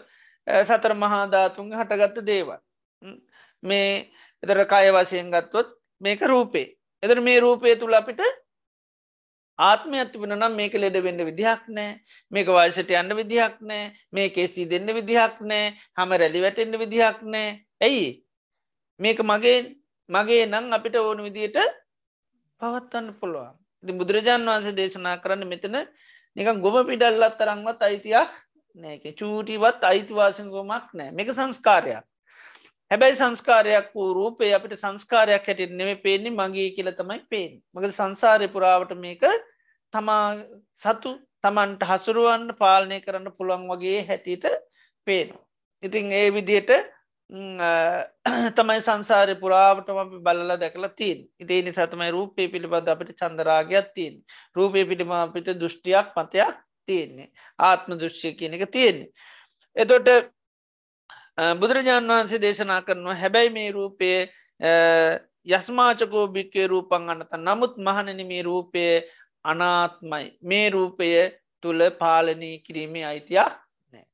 සතර 0.46 0.92
මහාධාතුන් 0.94 1.72
හටගත්ත 1.72 2.18
දේවල්. 2.22 2.60
මේ 3.62 3.88
එතර 4.42 4.60
කය 4.64 4.86
වශයෙන් 4.96 5.30
ගත්තොත් 5.30 5.68
මේක 6.00 6.20
රූපේ. 6.22 6.66
එදර 7.02 7.20
මේ 7.20 7.40
රූපය 7.40 7.74
තුළ 7.76 7.94
අපිට 7.94 8.20
ආත්මය 9.58 9.98
ඇතිබෙන 9.98 10.34
නම් 10.36 10.54
මේක 10.54 10.74
ලෙඩ 10.74 10.96
වෙන්න 11.02 11.24
විදිහක් 11.24 11.62
නෑ. 11.68 11.90
මේක 12.32 12.48
වයිසට 12.48 12.90
යන්න 12.92 13.16
විදිහක් 13.20 13.58
නෑ. 13.62 13.92
මේ 14.12 14.28
කෙසි 14.30 14.66
දෙන්න 14.66 14.88
විදිහක් 14.94 15.42
නෑ. 15.42 15.74
හම 15.98 16.10
රැලි 16.14 16.44
වැටෙන්න්න 16.44 16.78
විදිහක් 16.78 17.22
නෑ. 17.24 17.48
ඇයි? 17.80 18.08
මේක 19.00 19.18
මගේ 19.22 19.58
මගේ 20.08 20.46
නං 20.46 20.72
අපිට 20.72 20.96
ඕන 20.96 21.22
විදියට 21.22 21.58
පවත්වන්න 22.60 23.08
පුළුවන්. 23.20 23.54
ඉති 23.54 23.67
බුදුරජාණන් 23.84 24.46
වහන්සේ 24.46 24.74
දේශනා 24.74 25.16
කරන්න 25.18 25.46
මෙතන 25.46 25.76
නිකන් 26.36 26.60
ගොම 26.60 26.76
පිඩල්ලත් 26.86 27.38
තරංවත් 27.38 27.82
අයිතියක් 27.82 28.30
නෑක 28.76 29.04
චූටිවත් 29.14 29.82
අයිතිවාසගොමක් 29.82 30.86
නෑ. 30.92 31.10
මේක 31.10 31.30
සංස්කාරයක්. 31.30 32.04
හැබැයි 32.90 33.16
සංස්කාරයක් 33.16 33.88
වූ 33.94 34.08
රූපේ 34.14 34.52
අපිට 34.54 34.74
සංස්කාරයක් 34.76 35.46
හැට 35.46 35.72
නෙම 35.72 35.90
පේන්නේ 35.98 36.32
මගේ 36.32 36.68
කියල 36.76 36.90
තමයි 36.92 37.22
පේෙන් 37.30 37.54
මගද 37.74 37.92
සංසාරය 37.92 38.48
පුරාවට 38.48 38.92
මේක 38.96 39.24
තමා 39.92 40.24
සතු 40.76 41.10
තමන්ට 41.44 41.82
හසුරුවන්න 41.90 42.54
පාලනය 42.60 42.98
කරන්න 43.00 43.34
පුළුවන් 43.36 43.66
වගේ 43.70 44.00
හැටියට 44.08 44.46
පේනවා. 45.06 45.44
ඉතින් 45.82 46.12
ඒ 46.12 46.28
විදියට 46.30 46.70
තමයි 48.56 48.80
සංසාරය 48.80 49.34
පුරාවටම 49.36 49.98
අපි 50.02 50.18
බලල 50.18 50.52
දැකලා 50.56 50.96
තින් 50.96 51.18
ඉතිේ 51.38 51.62
නිසාතමයි 51.62 52.10
රූපය 52.10 52.48
පිළිබඳ 52.48 52.88
අපිට 52.88 53.12
චන්දරාගයක් 53.14 53.92
තින් 53.94 54.14
රූපය 54.56 54.84
පිළිම 54.84 55.12
අපිට 55.12 55.52
දෘෂ්ටියක් 55.54 56.16
මතයක් 56.16 56.56
තියෙන්නේ. 56.88 57.28
ආත්ම 57.58 57.92
දෘෂ්්‍යය 57.94 58.32
කියන 58.32 58.54
එක 58.54 58.64
තියෙන්නේ. 58.70 59.12
එතොට 59.76 60.08
බුදුරජාණන් 61.60 62.10
වහන්සේ 62.10 62.40
දේශනා 62.40 62.80
කරනවා 62.82 63.14
හැබැයි 63.14 63.50
මේ 63.50 63.70
රූපය 63.70 64.08
යස්මාචකෝ 65.48 66.24
භික්කේ 66.28 66.66
රූපන් 66.66 67.10
අනත 67.10 67.36
නමුත් 67.38 67.76
මහනන 67.78 68.24
මේ 68.26 68.42
රූපය 68.42 68.84
අනාත්මයි. 69.44 70.24
මේ 70.42 70.70
රූපය 70.70 71.10
තුළ 71.62 71.90
පාලනී 72.00 72.56
කිරීමේ 72.60 73.04
අයිතියක් 73.04 73.52
නෑ. 73.92 74.06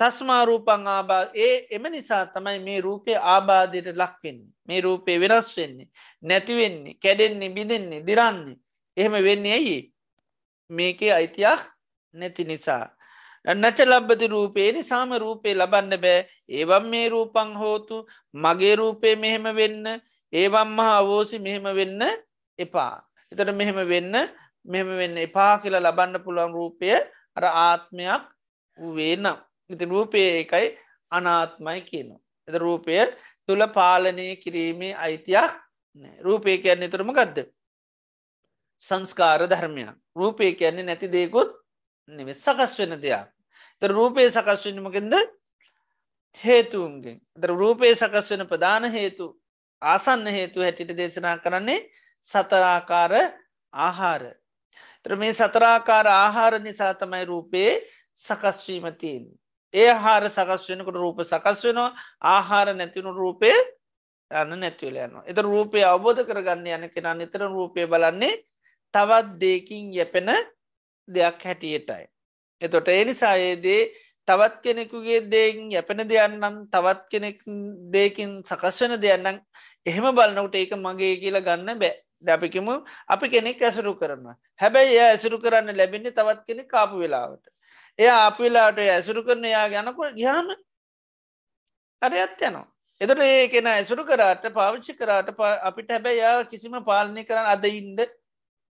තස්මාරූපං 0.00 0.86
ආබා 0.88 1.24
ඒ 1.36 1.66
එම 1.70 1.84
නිසා 1.92 2.24
තමයි 2.26 2.58
මේ 2.58 2.80
රූපය 2.80 3.12
ආබාධයට 3.32 3.88
ලක්වෙන්නේ 3.94 4.48
මේ 4.68 4.80
රූපය 4.80 5.20
වෙනස් 5.20 5.50
වෙන්නේ 5.56 5.88
නැතිවෙන්නේ 6.22 6.94
කැඩෙන්නේ 7.02 7.50
බිඳෙන්නේ 7.50 8.06
දිරන්නේ. 8.06 8.56
එහෙම 8.96 9.12
වෙන්නේ 9.24 9.52
ඇයි? 9.52 9.78
මේකේ 10.70 11.12
අයිතියක් 11.12 11.60
නැති 12.14 12.44
නිසා. 12.44 12.86
නච 13.44 13.78
ලබ්බති 13.82 14.26
රූපේ 14.26 14.72
නිසාම 14.72 15.12
රූපේ 15.16 15.54
ලබන්න 15.54 16.00
බෑ. 16.00 16.26
ඒවම් 16.48 16.84
මේ 16.88 17.08
රූපං 17.08 17.50
හෝතු 17.56 18.06
මගේ 18.34 18.76
රූපේ 18.76 19.14
මෙහෙම 19.16 19.46
වෙන්න 19.56 19.86
ඒවම් 20.32 20.68
මහා 20.76 20.96
අවෝසි 20.98 21.38
මෙහෙම 21.38 21.66
වෙන්න 21.74 22.02
එපා. 22.58 22.94
එතට 23.32 23.52
මෙහෙම 23.52 23.80
වෙන්න 23.88 24.14
මෙහෙම 24.66 24.90
වෙන්න 24.96 25.16
එපා 25.18 25.52
කියලා 25.58 25.82
ලබන්න 25.82 26.24
පුළුවන් 26.24 26.52
රූපය 26.52 26.88
අර 27.36 27.44
ආත්මයක් 27.44 28.22
වේ 28.78 29.16
නම්. 29.16 29.38
ඉති 29.70 29.84
රූපය 29.84 30.20
එකයි 30.42 30.66
අනාත්මයි 31.12 31.80
කියනවා. 31.88 32.20
එත 32.48 32.56
රූපය 32.56 32.94
තුළ 33.46 33.62
පාලනය 33.68 34.36
කිරීමේ 34.36 34.94
අයිතියක් 34.96 35.50
රූපය 36.20 36.58
කියන්නේ 36.58 36.88
තුරම 36.88 37.12
ගදද. 37.12 37.48
සංස්කාර 38.80 39.46
ධර්මයක්. 39.46 39.96
රූපය 40.16 40.54
කියන්නේ 40.54 40.84
නැති 40.84 41.08
දේකුත් 41.08 41.50
නෙවෙ 42.08 42.34
සකස් 42.34 42.78
වෙන 42.78 43.00
දෙයක්. 43.02 43.28
ත 43.78 43.82
රූපය 43.88 44.30
සකස් 44.30 44.66
වෙනමකින්ද 44.66 45.14
හේතුන්ගෙන්. 46.34 47.20
ද 47.36 47.42
රූපය 47.44 47.94
සකස් 47.94 48.30
වෙන 48.30 48.46
ප්‍රධාන 48.46 48.84
හේතු 48.90 49.36
ආසන්න 49.82 50.26
හේතු 50.28 50.60
හැටිට 50.60 50.96
දේශනා 50.96 51.38
කරන්නේ 51.38 51.88
සතරාකාර 52.22 53.12
ආහාර. 53.72 54.22
තර 55.02 55.16
මේ 55.16 55.32
සතරාකාර 55.32 56.06
ආහාර 56.06 56.60
නිසා 56.60 56.94
තමයි 56.94 57.24
රූපයේ 57.24 57.80
සකස්වීමතින් 58.14 59.24
ඒ 59.74 59.90
හාර 59.94 60.22
සකස් 60.28 60.68
වෙනකට 60.70 60.94
රූප 60.94 61.20
සකස් 61.22 61.64
වෙනවා. 61.64 61.90
ආහාර 62.22 62.74
නැතිවුණු 62.74 63.12
රූපය 63.14 63.50
යන්න 64.30 64.60
නැතිවල 64.60 64.96
යනවා. 64.98 65.24
එත 65.26 65.38
රූපය 65.38 65.84
අවබෝධ 65.84 66.22
කරගන්න 66.24 66.66
යන 66.68 66.88
කෙනා 66.90 67.14
නිතර 67.14 67.42
රූපය 67.48 67.86
බලන්නේ 67.86 68.42
තවත් 68.94 69.38
දෙකින් 69.40 69.92
යැපෙන 69.92 70.30
දෙයක් 71.08 71.42
හැටියටයි. 71.44 72.04
එතොට 72.62 72.88
එනිසායේදේ 72.90 73.82
තවත් 74.28 74.62
කෙනෙකුගේ 74.62 75.20
දේෙන් 75.30 75.70
යැපෙන 75.72 76.02
දෙයන්නම් 76.04 76.66
තවත් 76.70 77.08
කෙනෙක් 77.10 77.38
දේකින් 77.92 78.30
සකස් 78.42 78.80
වෙන 78.82 79.00
දෙයන්නම් 79.00 79.40
එහෙම 79.86 80.06
බලනකට 80.14 80.54
ඒක 80.56 80.72
මගේ 80.78 81.16
කියලා 81.22 81.46
ගන්න 81.48 81.78
බෑ. 81.78 81.94
දැපිකම 82.22 82.68
අපි 83.08 83.26
කෙනෙක් 83.28 83.62
ඇසුරු 83.62 83.94
කරන්න 83.94 84.36
හැබැයි 84.60 84.94
එය 84.94 85.06
ඇසුරු 85.06 85.38
කරන්න 85.38 85.76
ලැබෙන්නේ 85.76 86.12
තවත් 86.12 86.46
කෙනෙ 86.46 86.62
කාපු 86.66 86.98
වෙලාවට. 86.98 87.44
එය 88.00 88.08
අප 88.08 88.38
වෙලාට 88.38 88.78
ඇසුරු 88.80 89.22
කරන 89.22 89.44
යා 89.46 89.68
ගැනකොට 89.68 90.14
ගහම 90.14 90.48
අරයත් 92.02 92.40
යනවා. 92.40 92.66
එතට 93.00 93.20
ඒ 93.20 93.48
කෙන 93.48 93.66
ඇසුරු 93.66 94.04
කරාට 94.04 94.44
පාවිච්චි 94.54 94.94
කරාට 94.94 95.28
අපිට 95.62 95.90
හැබැයි 95.90 96.20
යා 96.20 96.44
කිසිම 96.44 96.76
පාලනය 96.84 97.24
කරන්න 97.24 97.52
අද 97.54 97.64
ඉන්ද 97.66 98.00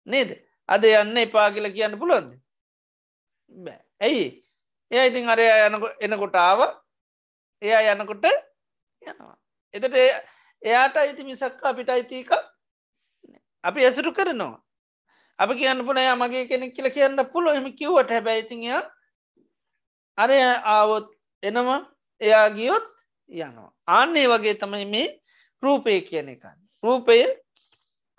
නේද? 0.06 0.30
අද 0.68 0.84
යන්න 0.84 1.16
එපාගිල 1.18 1.68
කියන්න 1.70 1.98
පුළුවන්ද? 2.00 2.32
බෑ. 3.54 3.80
ඇයි? 4.00 4.26
එය 4.90 5.08
ඉතින් 5.08 5.28
අරය 5.28 5.46
එනකොට 6.00 6.36
ආව. 6.38 6.60
එයා 7.62 7.94
යනකොට 7.94 8.28
යනවා. 9.02 9.36
එතට 9.74 9.94
එයාට 10.62 10.96
අයිති 10.96 11.24
මිසක් 11.24 11.64
අපිට 11.64 11.90
අයිතික 11.90 12.30
අපි 13.64 13.84
ඇසුරු 13.84 14.12
කරනවා. 14.12 14.56
අපි 15.38 15.54
කියන්න 15.54 15.84
පුන 15.84 16.00
යා 16.00 16.16
මගේ 16.16 16.48
කෙනෙක් 16.48 16.72
කියල 16.74 16.88
කියන්න 16.90 17.26
පුළුව 17.26 17.56
එම 17.56 17.68
කිව්වට 17.74 18.10
හැබැයිතිය 18.10 18.80
අරය 20.18 20.38
ආවොත් 20.66 21.06
එනවා 21.42 21.80
එයා 22.20 22.48
ගියොත් 22.50 22.86
යනවා 23.30 23.70
ආන්නේ 23.88 24.26
වගේ 24.26 24.54
තමයි 24.54 24.86
මේ 24.86 25.08
රූපය 25.62 26.00
කියන 26.02 26.28
එක 26.28 26.44
රූපය 26.82 27.18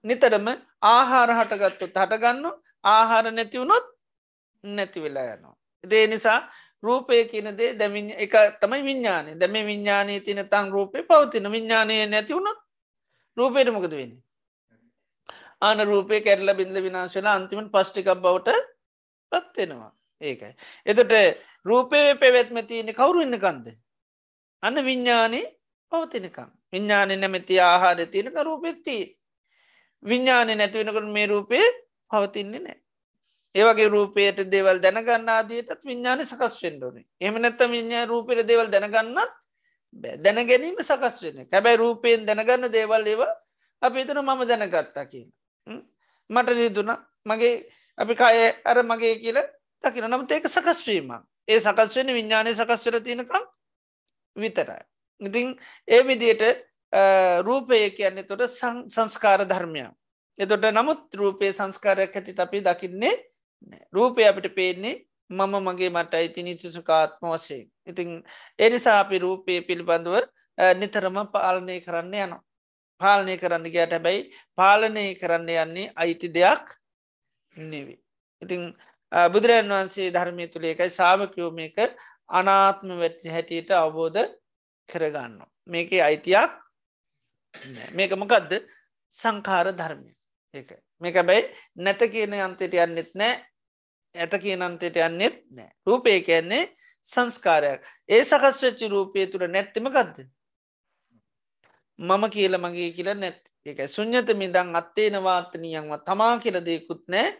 නිතරම 0.05 0.47
ආහාර 0.83 1.29
හටගත්තුත් 1.31 1.93
හටගන්න 1.93 2.45
ආහාර 2.85 3.25
නැතිවුණොත් 3.31 3.85
නැති 4.63 5.01
වෙලා 5.01 5.27
යනවා. 5.27 5.55
දේ 5.83 6.07
නිසා 6.07 6.39
රූපය 6.83 7.25
කියනදේ 7.25 7.73
දැමි 7.73 8.01
එක 8.17 8.33
තමයි 8.61 8.81
විඤ්ඥානය 8.83 9.35
දැම 9.35 9.53
විඤ්ඥානය 9.61 10.19
තින 10.21 10.41
තන් 10.45 10.71
රූපය 10.71 11.03
පවතින 11.03 11.51
විඤ්ඥානය 11.51 11.95
නැතිවුණොත් 12.07 12.59
රූපයට 13.37 13.71
මොකද 13.71 13.91
වෙන්නේ. 13.91 14.23
ආන 15.61 15.79
රූපය 15.81 16.21
කැරල 16.21 16.53
බිඳ 16.55 16.75
විනාශලා 16.77 17.35
අන්තිමට 17.35 17.71
පස්්ටිකක් 17.71 18.09
බවට 18.15 18.49
පත්වෙනවා 19.31 19.91
ඒකයි. 20.21 20.53
එතට 20.85 21.13
රූපය 21.65 22.15
පැවැත්ම 22.15 22.57
තියෙන 22.67 22.93
කවුරු 22.93 23.21
ඉන්න 23.21 23.37
කන්ද. 23.37 23.67
අන්න 24.63 24.85
විඤ්ඥානී 24.85 25.45
පවතිනකම් 25.91 26.49
විඤ්ඥානය 26.73 27.15
නැමැති 27.15 27.59
ආහාර 27.61 28.05
තියෙනක 28.07 28.37
රූපෙත්තිී. 28.41 29.05
විඤ්ඥානය 30.03 30.55
නැතිවෙනකට 30.55 31.09
මේ 31.09 31.27
රූපය 31.27 31.59
පවතින්නේ 32.11 32.59
නෑ. 32.59 32.77
ඒවගේ 33.55 33.89
රූපයට 33.89 34.39
දේවල් 34.51 34.79
දැනගන්න 34.79 35.29
ආදියටත් 35.29 35.83
විඤ්ඥාන 35.83 36.25
සකස් 36.25 36.63
වෙන්ඩෝනේ 36.63 37.05
එම 37.21 37.35
නැත්ත 37.37 37.61
විඤ්ඥා 37.67 38.05
රූපයට 38.05 38.47
දේවල් 38.47 38.71
දැනගන්නත් 38.71 39.31
දැන 39.93 40.47
ගැනීම 40.47 40.77
සකස් 40.79 41.23
වෙන 41.23 41.47
හැබැයි 41.47 41.77
රූපයෙන් 41.77 42.25
දැනගන්න 42.25 42.71
දේවල් 42.71 43.07
ඒව 43.07 43.21
අපි 43.81 44.01
එතන 44.01 44.21
මම 44.21 44.41
දැනගත්තා 44.47 45.05
කියලා. 45.05 45.81
මට 46.29 46.49
රිදුන 46.51 46.91
මගේ 47.25 47.53
අපි 47.97 48.15
කාය 48.15 48.39
අර 48.65 48.83
මගේ 48.83 49.15
කියල 49.17 49.39
දකින 49.83 50.05
නමුත් 50.05 50.31
ඒක 50.31 50.47
සකස්වීම 50.47 51.09
ඒ 51.49 51.59
සකස්වෙන 51.59 52.13
විඤ්ඥානය 52.17 52.53
සකස්වර 52.53 53.01
තියනකම් 53.01 53.43
විතරයි. 54.35 54.81
ඉතිං 55.21 55.47
ඒ 55.87 56.01
විදියට 56.07 56.43
රූපය 57.43 57.89
කියන්නේ 57.91 58.23
තොට 58.23 58.47
සංස්කාර 58.87 59.45
ධර්මයක්. 59.45 59.91
එතොට 60.39 60.65
නමුත් 60.73 61.01
රූපය 61.13 61.53
සංස්කාරයක් 61.53 62.13
හැටිට 62.13 62.39
අපි 62.39 62.61
දකින්නේ 62.61 63.15
රූපය 63.93 64.25
අපිට 64.25 64.55
පේන්නේ 64.55 64.95
මම 65.29 65.55
මගේ 65.65 65.89
මට 65.89 66.13
අයිති 66.13 66.43
නිතිසුකාත්ම 66.43 67.25
වශයෙන්. 67.27 67.65
ඉතිං 67.87 68.23
එනිසා 68.59 68.99
අපි 68.99 69.19
රූපය 69.19 69.61
පිළිබඳුව 69.61 70.23
නිතරම 70.75 71.17
පාලනය 71.33 71.81
කරන්න 71.81 72.13
යනවා. 72.15 72.41
පාලනය 73.01 73.37
කරන්න 73.37 73.65
ගයට 73.65 73.91
හැබැයි 73.91 74.21
පාලනය 74.57 75.05
කරන්න 75.15 75.49
යන්නේ 75.55 75.91
අයිති 75.95 76.33
දෙයක් 76.33 76.65
නෙවි. 77.53 77.95
ඉතිං 78.41 78.63
බුදුරජන් 79.11 79.69
වහන්සේ 79.69 80.11
ධර්මය 80.11 80.47
තුළ 80.47 80.65
එකයි 80.65 80.89
සාාවකයෝ 80.91 81.51
මේක 81.51 81.77
අනාත්ම 82.29 82.89
වැට්ි 82.99 83.29
හැටියට 83.29 83.71
අවබෝධ 83.73 84.29
කරගන්න. 84.89 85.41
මේක 85.67 85.91
අයිතියක් 85.91 86.51
මේක 87.93 88.11
මොකක්ද 88.13 88.51
සංකාර 89.11 89.73
ධර්මය. 89.73 90.11
එක 90.53 90.69
මේක 91.01 91.15
බැයි 91.25 91.49
නැත 91.75 92.01
කියන 92.11 92.33
අන්තයට 92.39 92.73
යන්නෙත් 92.75 93.11
නෑ 93.15 93.33
ඇත 94.15 94.33
කියන 94.41 94.61
අන්තයට 94.61 94.97
යන්නෙත් 94.97 95.45
නෑ. 95.49 95.69
රූපය 95.85 96.21
කියන්නේ 96.21 96.69
සංස්කාරයක්. 97.05 97.81
ඒ 98.07 98.23
සකස්වච්චි 98.23 98.87
රූපය 98.87 99.25
තුළ 99.27 99.47
නැත්තිමකක්ද 99.47 100.17
මම 101.99 102.23
කියල 102.29 102.57
මගේ 102.57 102.91
කියල 102.91 103.13
නැත් 103.15 103.41
එක 103.65 103.87
සුං්ඥත 103.87 104.29
මිදං 104.35 104.75
අත්තේනවාතනයන්ව 104.75 105.93
තමා 106.05 106.33
කියල 106.39 106.57
දෙකුත් 106.61 107.03
නෑ. 107.07 107.33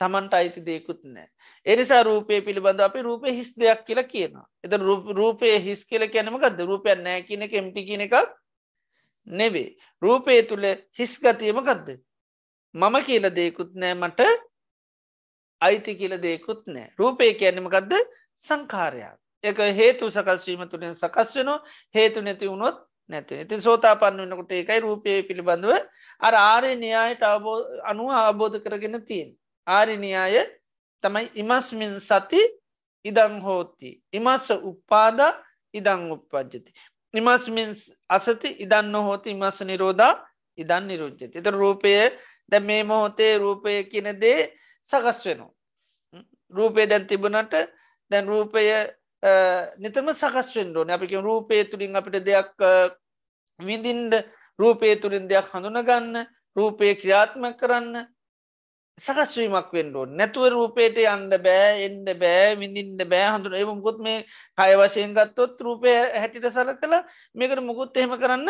තමන්ට 0.00 0.34
අයිති 0.38 0.60
දෙකුත් 0.66 1.04
නෑ. 1.04 1.28
එනිසා 1.66 2.02
රූපය 2.02 2.40
පිළිබඳ 2.46 2.80
අපි 2.80 3.02
රූපය 3.02 3.32
හිස් 3.32 3.52
දෙයක් 3.60 3.84
කියලා 3.86 4.10
කියනවා. 4.12 4.46
එත 4.64 4.72
රූපය 5.18 5.52
හිස් 5.66 5.84
කියල 5.84 6.08
කැනමකද 6.08 6.58
රූපයක් 6.70 6.98
නෑ 7.04 7.22
කියන 7.22 7.48
කෙම්ටි 7.48 7.86
කියන 7.88 8.04
එකක් 8.06 8.16
නෙවේ. 9.26 9.76
රූපය 10.02 10.42
තුළ 10.42 10.66
හිස් 10.98 11.18
ගතියමකක්ද. 11.20 11.88
මම 12.74 12.96
කියල 13.06 13.30
දෙකුත් 13.30 13.70
නෑ 13.74 13.94
මට 13.94 14.20
අයිති 15.60 15.94
කියල 15.94 16.18
දෙකුත් 16.22 16.66
නෑ. 16.66 16.90
රූපය 16.98 17.32
කැනමකක්ද 17.34 17.92
සංකාරයක්. 18.48 19.16
එක 19.44 19.58
හේතු 19.78 20.10
සකස්වීම 20.10 20.68
තුළින් 20.68 20.94
සකස් 20.94 21.36
වෙනවා 21.36 21.62
හේතු 21.94 22.20
නැති 22.20 22.48
වුණොත් 22.48 22.76
නැති 23.08 23.40
ඉතින් 23.40 23.60
සෝතා 23.60 23.94
පන්න 23.96 24.22
වන්නකොට 24.22 24.52
ඒකයි 24.52 24.80
රූපය 24.80 25.22
පිළිබඳව 25.28 25.72
අර 26.20 26.34
ආරය 26.34 26.72
න්‍යායට 26.76 27.22
අබෝ 27.22 27.56
අනුව 27.90 28.10
අවබෝධ 28.10 28.58
කරගෙන 28.64 28.98
තියෙන්. 29.08 29.30
ආරිනියාය 29.66 30.36
තමයි 31.02 31.30
ඉමස්මින් 31.42 32.00
සති 32.00 32.40
ඉදං 33.04 33.40
හෝති. 33.40 33.90
ඉමස්ස 34.12 34.50
උපාද 34.50 35.20
ඉදං 35.74 36.10
උපපජ්ජති. 36.12 36.70
නිමස්මින් 37.14 37.74
අසති 38.08 38.48
ඉදන්න 38.64 38.94
හෝති 38.94 39.30
ඉමස්ස 39.30 39.60
නිරෝධා 39.62 40.14
ඉදන් 40.58 40.86
නිරුච්චති. 40.88 41.38
එත 41.38 41.46
රූපය 41.46 41.92
දැ 42.48 42.60
මේ 42.60 42.84
මොහොතේ 42.84 43.38
රූපය 43.38 43.84
කියන 43.90 44.08
දේ 44.20 44.52
සකස් 44.86 45.26
වෙනවා. 45.26 45.52
රූපය 46.52 46.86
දැන් 46.86 47.06
තිබුණට 47.06 47.54
දැන් 48.10 48.26
රූපය 48.26 48.62
නිතම 49.78 50.08
සකස්වෙන්ඩෝන 50.12 50.90
අපික 50.90 51.12
රූපය 51.28 51.64
තුළින් 51.64 51.96
අපිට 51.96 52.24
දෙයක් 52.24 52.54
විඳින්ඩ 53.60 54.14
රූපය 54.58 54.96
තුළින් 54.96 55.28
දෙයක් 55.28 55.48
හඳුනගන්න 55.52 56.26
රූපය 56.56 56.94
ක්‍රියාත්ම 56.94 57.42
කරන්න 57.60 58.06
සකස්වීමක් 58.98 59.72
වෙන්ඩෝ 59.76 60.04
නැතුව 60.08 60.48
රූපයට 60.52 60.98
යන්න 61.02 61.28
බෑ 61.46 61.84
එන්ඩ 61.86 62.08
බෑ 62.22 62.56
විඳින්ට 62.60 63.02
බෑ. 63.04 63.28
හඳුන 63.34 63.54
ඒ 63.54 63.64
මුකුත් 63.64 63.98
මේ 64.00 64.24
කය 64.58 64.72
වශයෙන් 64.80 65.12
ගත්තොත් 65.16 65.60
රූපය 65.60 65.92
හැටිට 66.20 66.48
සල 66.48 66.72
කළ 66.80 66.94
මේකට 67.34 67.60
මුකුත් 67.60 67.96
එහෙම 67.96 68.16
කරන්න 68.22 68.48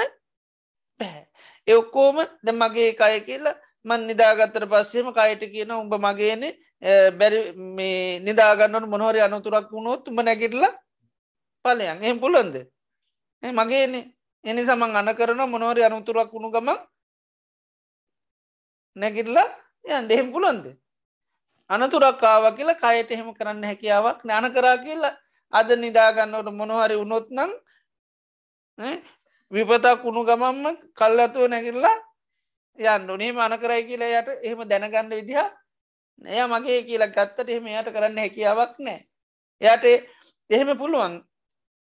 බෑ. 1.01 1.26
එඔක්කෝම 1.68 2.22
ද 2.44 2.55
මගේ 2.55 2.94
කය 2.94 3.20
කියලා 3.26 3.57
මන් 3.84 4.07
නිදාගත්තර 4.07 4.68
පස්සේම 4.70 5.11
කයට 5.18 5.42
කියන 5.51 5.74
උඹ 5.80 5.94
මගේන 6.07 6.47
බැරි 7.18 7.42
මේ 7.76 8.20
නිදාගන්නට 8.22 8.88
මොනොහරි 8.94 9.26
අනතුරක් 9.26 9.70
වුණොත් 9.74 10.09
උඹ 10.09 10.22
නැගිටල 10.22 10.64
පලයන් 11.64 12.03
එහම 12.07 12.22
පුළොන්ද 12.22 12.55
මගේනේ. 13.42 14.07
එනි 14.44 14.62
සමන් 14.62 14.97
අන 14.97 15.14
කරන 15.18 15.42
මොනොහරි 15.51 15.82
අනතුරක් 15.82 16.30
වුණු 16.30 16.55
ගම 16.55 16.68
නැගිටලා 18.97 19.49
යන් 19.87 20.09
දෙහෙම 20.09 20.32
පුළොන්ද 20.32 20.64
අනතුරක් 21.70 22.22
ආව 22.22 22.45
කියලා 22.57 22.80
කයට 22.82 23.11
එහෙම 23.11 23.28
කරන්න 23.34 23.64
හැකියාවක් 23.64 24.22
ඥාන 24.22 24.49
කරා 24.53 24.76
කියලා 24.78 25.14
අද 25.53 25.68
නිදාගන්නවට 25.76 26.51
මොනහරි 26.53 26.97
උනොත් 26.97 27.28
නම් 27.30 27.53
විපතක් 29.53 30.03
වුණු 30.05 30.22
ගමම්ම 30.24 30.64
කල්ලතුව 30.95 31.47
නැකිල්ලා 31.49 31.97
යන්න 32.78 33.14
නේ 33.14 33.32
මන 33.32 33.55
කරයි 33.59 33.82
කියලා 33.84 34.11
යට 34.14 34.28
එහෙම 34.39 34.61
දැනගන්න 34.64 35.11
විදිහ 35.11 35.47
එය 36.24 36.43
මගේ 36.47 36.82
කියලා 36.82 37.09
ගත්තට 37.09 37.49
එහෙම 37.49 37.66
යට 37.68 37.93
කරන්න 37.93 38.18
හැකියාවක් 38.18 38.74
නෑ. 38.78 39.01
එයට 39.61 39.84
එහෙම 40.51 40.70
පුළුවන්. 40.78 41.14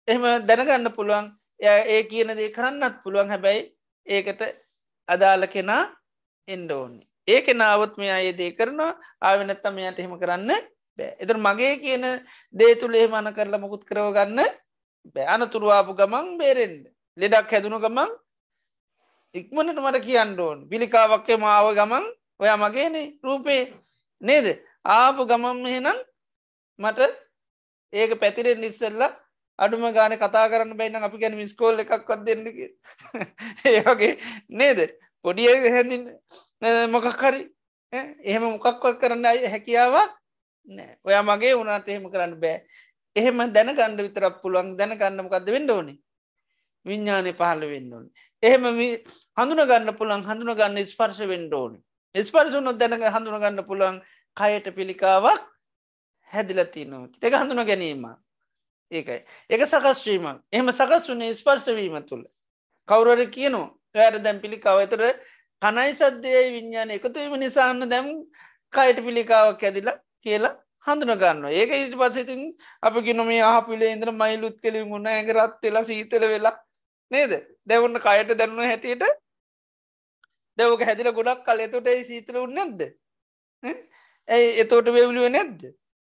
එහෙම 0.08 0.24
දැනගන්න 0.48 0.92
පුළුවන්. 0.92 1.28
ඒ 1.60 2.04
කියන 2.06 2.36
දේ 2.38 2.50
කරන්නත් 2.52 3.04
පුළුවන්. 3.04 3.30
හැබැයි 3.30 3.62
ඒකට 4.08 4.42
අදාල 5.08 5.48
කෙනා 5.48 5.84
එන්ඩ 6.48 6.72
ඕන්නේ 6.72 7.09
ඒක 7.30 7.48
නාවත් 7.56 7.98
මේ 7.98 8.12
අයදේ 8.12 8.52
කරනවා. 8.54 8.92
ආවෙනත්තම 9.22 9.78
යට 9.80 10.00
එහෙම 10.00 10.16
කරන්න 10.22 10.52
බෑ. 11.00 11.12
එතර 11.20 11.38
මගේ 11.38 11.74
කියන 11.84 12.06
දේ 12.54 12.74
තුළේ 12.76 13.08
මන 13.08 13.34
කරලා 13.34 13.62
මොකුත් 13.64 13.84
කරවගන්න 13.86 14.40
බෑ. 15.16 15.28
අනතුරුවාපු 15.28 15.94
ගමන් 15.94 16.28
බේරෙන්ඩ 16.38 16.84
ලෙඩක් 17.18 17.52
හැදුණු 17.52 17.80
ගමන් 17.80 18.12
ඉක්මනට 19.36 19.78
මට 19.78 20.06
කියන්න 20.06 20.40
ඕන්. 20.40 20.60
පිළිකාවක්කේ 20.70 21.38
මාව 21.38 21.74
ගමන් 21.76 22.06
ඔය 22.40 22.50
මගේනේ 22.58 23.08
රූපේ 23.24 23.62
නේද? 24.22 24.48
ආපු 24.86 25.26
ගමම් 25.26 25.66
එහෙනම් 25.68 26.00
මට 26.80 27.10
ඒක 27.94 28.20
පැතිරෙන් 28.20 28.62
නිස්සල්ලා 28.62 29.12
අඩුම 29.60 29.86
ගාන 29.94 30.16
කතා 30.16 30.48
කරන්න 30.48 30.78
බයින්න 30.78 31.04
අපි 31.04 31.18
ගැන 31.18 31.36
මිස්කෝල් 31.36 31.80
එකක්වත් 31.80 32.22
දෙන්නක 32.26 32.58
ඒවගේ 33.70 34.14
නේද? 34.50 34.80
පොඩිය 35.26 35.52
හැඳින් 35.68 36.04
මොකක් 36.62 37.08
හරි 37.22 37.42
එහෙම 37.94 38.44
මොකක්වත් 38.44 39.00
කරන්න 39.02 39.26
අය 39.26 39.48
හැකියාවක් 39.48 40.14
නෑ. 40.68 40.98
ඔයා 41.06 41.24
මගේ 41.24 41.56
වුණට 41.56 41.88
එහෙම 41.88 42.12
කරන්න 42.12 42.40
බෑ. 42.40 42.64
එහෙම 43.16 43.38
දැන 43.54 43.76
ගණ්ඩ 43.76 44.02
විතරක් 44.02 44.42
පුළුවන්. 44.42 44.78
දැන 44.78 44.98
ගන්නමකක්ද 44.98 45.52
වෙන්න 45.52 45.72
ඕනේ? 45.72 46.00
විඤ්ඥානය 46.86 47.34
පහළ 47.34 47.64
වෙන්න 47.72 47.94
ඕන. 47.94 48.10
එහෙම 48.44 48.66
හඳුනගන්න 49.38 49.94
පුළන් 49.96 50.24
හඳුනගන්න 50.24 50.86
ස්පර්ශ 50.86 51.24
වෙන්ඩ 51.28 51.54
ඕන. 51.54 51.80
ස්පර්ශුනොත් 52.16 52.78
දැනක 52.78 53.06
හඳුනගන්න 53.08 53.64
පුළන් 53.66 54.02
කයට 54.38 54.70
පිළිකාවක් 54.76 55.42
හැදිලති 56.32 56.86
නෝ 56.86 57.08
එක 57.22 57.34
හඳුන 57.34 57.66
ගැනීම 57.66 58.06
ඒකයි. 58.92 59.20
එක 59.50 59.62
සකස්වීමක් 59.64 60.42
එහම 60.52 60.72
සකස් 60.72 61.10
වනේ 61.10 61.34
ස්පර්ශවීම 61.34 62.00
තුළ. 62.06 62.24
කවුරර 62.90 63.26
කියනවා 63.28 63.68
ඇයට 63.96 64.24
දැම් 64.24 64.40
පිළිකාව. 64.40 64.80
ඇතර 64.80 65.04
කනයි 65.62 65.92
සද්‍යය 65.94 66.46
විඤ්ඥාන 66.54 66.92
එකතුවීම 66.92 67.36
නිසාන්න 67.38 67.84
දැම් 67.86 68.08
කයට 68.74 69.00
පිළිකාවක් 69.06 69.64
ඇදිලා 69.64 69.98
කියලා 70.24 70.56
හඳුනගන්න 70.88 71.48
ඒක 71.52 71.72
ඉට 71.76 71.96
පසතින් 71.96 72.44
අපි 72.84 73.14
නොම 73.14 73.32
ආපිලේ 73.46 73.92
ඉන්ද්‍ර 73.96 74.12
මයිලුත් 74.14 74.58
කෙලින් 74.62 74.90
ගුණ 74.90 75.08
ඇගරත් 75.08 75.60
වෙලා 75.64 75.84
සීතල 75.84 76.24
වෙලා 76.26 76.56
නේද? 77.12 77.34
දැවන්න 77.66 78.00
කයට 78.00 78.32
දැන්ව 78.38 78.62
හැටියට 78.62 79.04
දැවක 80.58 80.82
හැදිල 80.84 81.12
ගොඩක් 81.12 81.44
කල 81.46 81.60
එතොට 81.60 81.92
සීතල 82.06 82.38
උන්නද 82.38 82.82
ඇයි 84.28 84.50
එතෝට 84.64 84.88
වෙවුලුව 84.90 85.28
නැද්ද? 85.30 85.62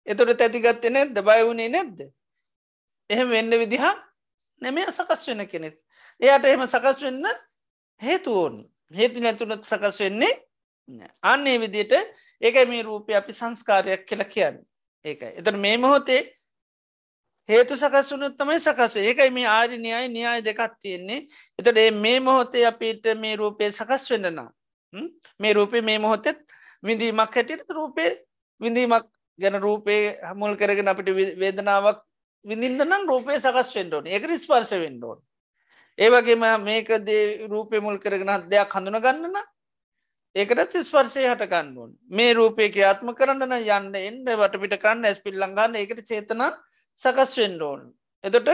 එතොට 0.08 0.38
තැතිගත්ත 0.38 0.90
නැද්ද? 0.90 1.16
බයවුණේ 1.22 1.70
නැද්ද? 1.70 1.98
එහෙම 3.10 3.30
වෙන්න 3.30 3.60
විදිහ 3.60 3.86
නැමේ 4.62 4.92
සකස් 4.92 5.28
වෙන 5.28 5.48
කෙනෙත් 5.48 5.78
එයාට 6.20 6.46
එහෙම 6.46 6.68
සකස් 6.68 7.02
වෙන්න 7.04 7.26
හේතු 8.02 8.34
ඕනි 8.36 8.64
හේතු 8.94 9.22
නැතුනත් 9.22 9.66
සකස් 9.66 10.00
වෙන්නේ 10.00 10.34
අන්නේ 11.24 11.58
විදියට 11.60 11.94
ඒකයි 12.42 12.66
මේ 12.66 12.84
රූපය 12.84 13.16
අපි 13.16 13.34
සංස්කාරයක් 13.34 14.06
කියලා 14.06 14.28
කියන්න. 14.28 14.58
ඒකයි. 15.06 15.32
එතට 15.40 15.58
මේ 15.58 15.78
මොහොතේ 15.78 16.22
හේතු 17.50 17.78
සකස් 17.78 18.12
වුනුත් 18.12 18.38
තමයි 18.38 18.60
සකස 18.60 18.98
ඒකයි 18.98 19.30
මේ 19.32 19.48
ආරි 19.50 19.78
න්‍යයි 19.78 20.10
න්‍යාය 20.10 20.44
දෙකත් 20.46 20.76
තියෙන්නේ. 20.82 21.28
එතට 21.60 22.02
මේ 22.02 22.20
මොහොතේ 22.20 22.66
අපිට 22.66 23.06
මේ 23.18 23.36
රූපය 23.36 23.72
සකස් 23.72 24.12
වෙන්නනා 24.12 24.50
මේ 25.40 25.54
රූපය 25.54 25.82
මේ 25.82 26.00
මොහොතෙත් 26.00 26.40
විඳීමක් 26.84 27.36
හැටියට 27.36 27.70
රූපය 27.70 28.08
විඳීමක් 28.62 29.06
ගැන 29.40 29.62
රූපේ 29.62 30.20
හමුල් 30.24 30.56
කරගෙන 30.56 30.88
අපිට 30.88 31.10
වේදනාවක් 31.40 32.02
විඳින්න 32.46 32.84
නම් 32.86 33.08
රූපය 33.08 33.40
සකස් 33.40 33.76
වෙන්ඩෝන 33.76 34.08
එක 34.08 34.28
ස්පර්ශ 34.36 34.76
වෙන්ඩෝන් 34.84 35.20
ඒවගේම 36.00 36.46
මේක 36.62 36.90
දේ 37.02 37.48
රූපය 37.48 37.80
මුල් 37.80 37.98
කරගෙන 37.98 38.32
දෙයක් 38.48 38.72
හඳුන 38.72 39.00
ගන්නන 39.00 39.42
ඒකටත් 40.36 40.78
ස්පර්ශය 40.82 41.26
හට 41.26 41.48
ගන්නුවන් 41.48 41.92
මේ 42.10 42.34
රූපය 42.34 42.70
ක්‍රියාත්ම 42.70 43.14
කරන්න 43.14 43.58
යන්න 43.58 43.98
එන්න 43.98 44.24
වටපිට 44.36 44.80
කන්න 44.80 45.06
ඇස් 45.06 45.20
පිල් 45.20 45.38
ලඟන්න 45.38 45.78
එකට 45.78 46.02
චේතන 46.04 46.48
සකස් 47.00 47.38
වෙන්ඩෝන් 47.38 47.92
එතොට 48.24 48.50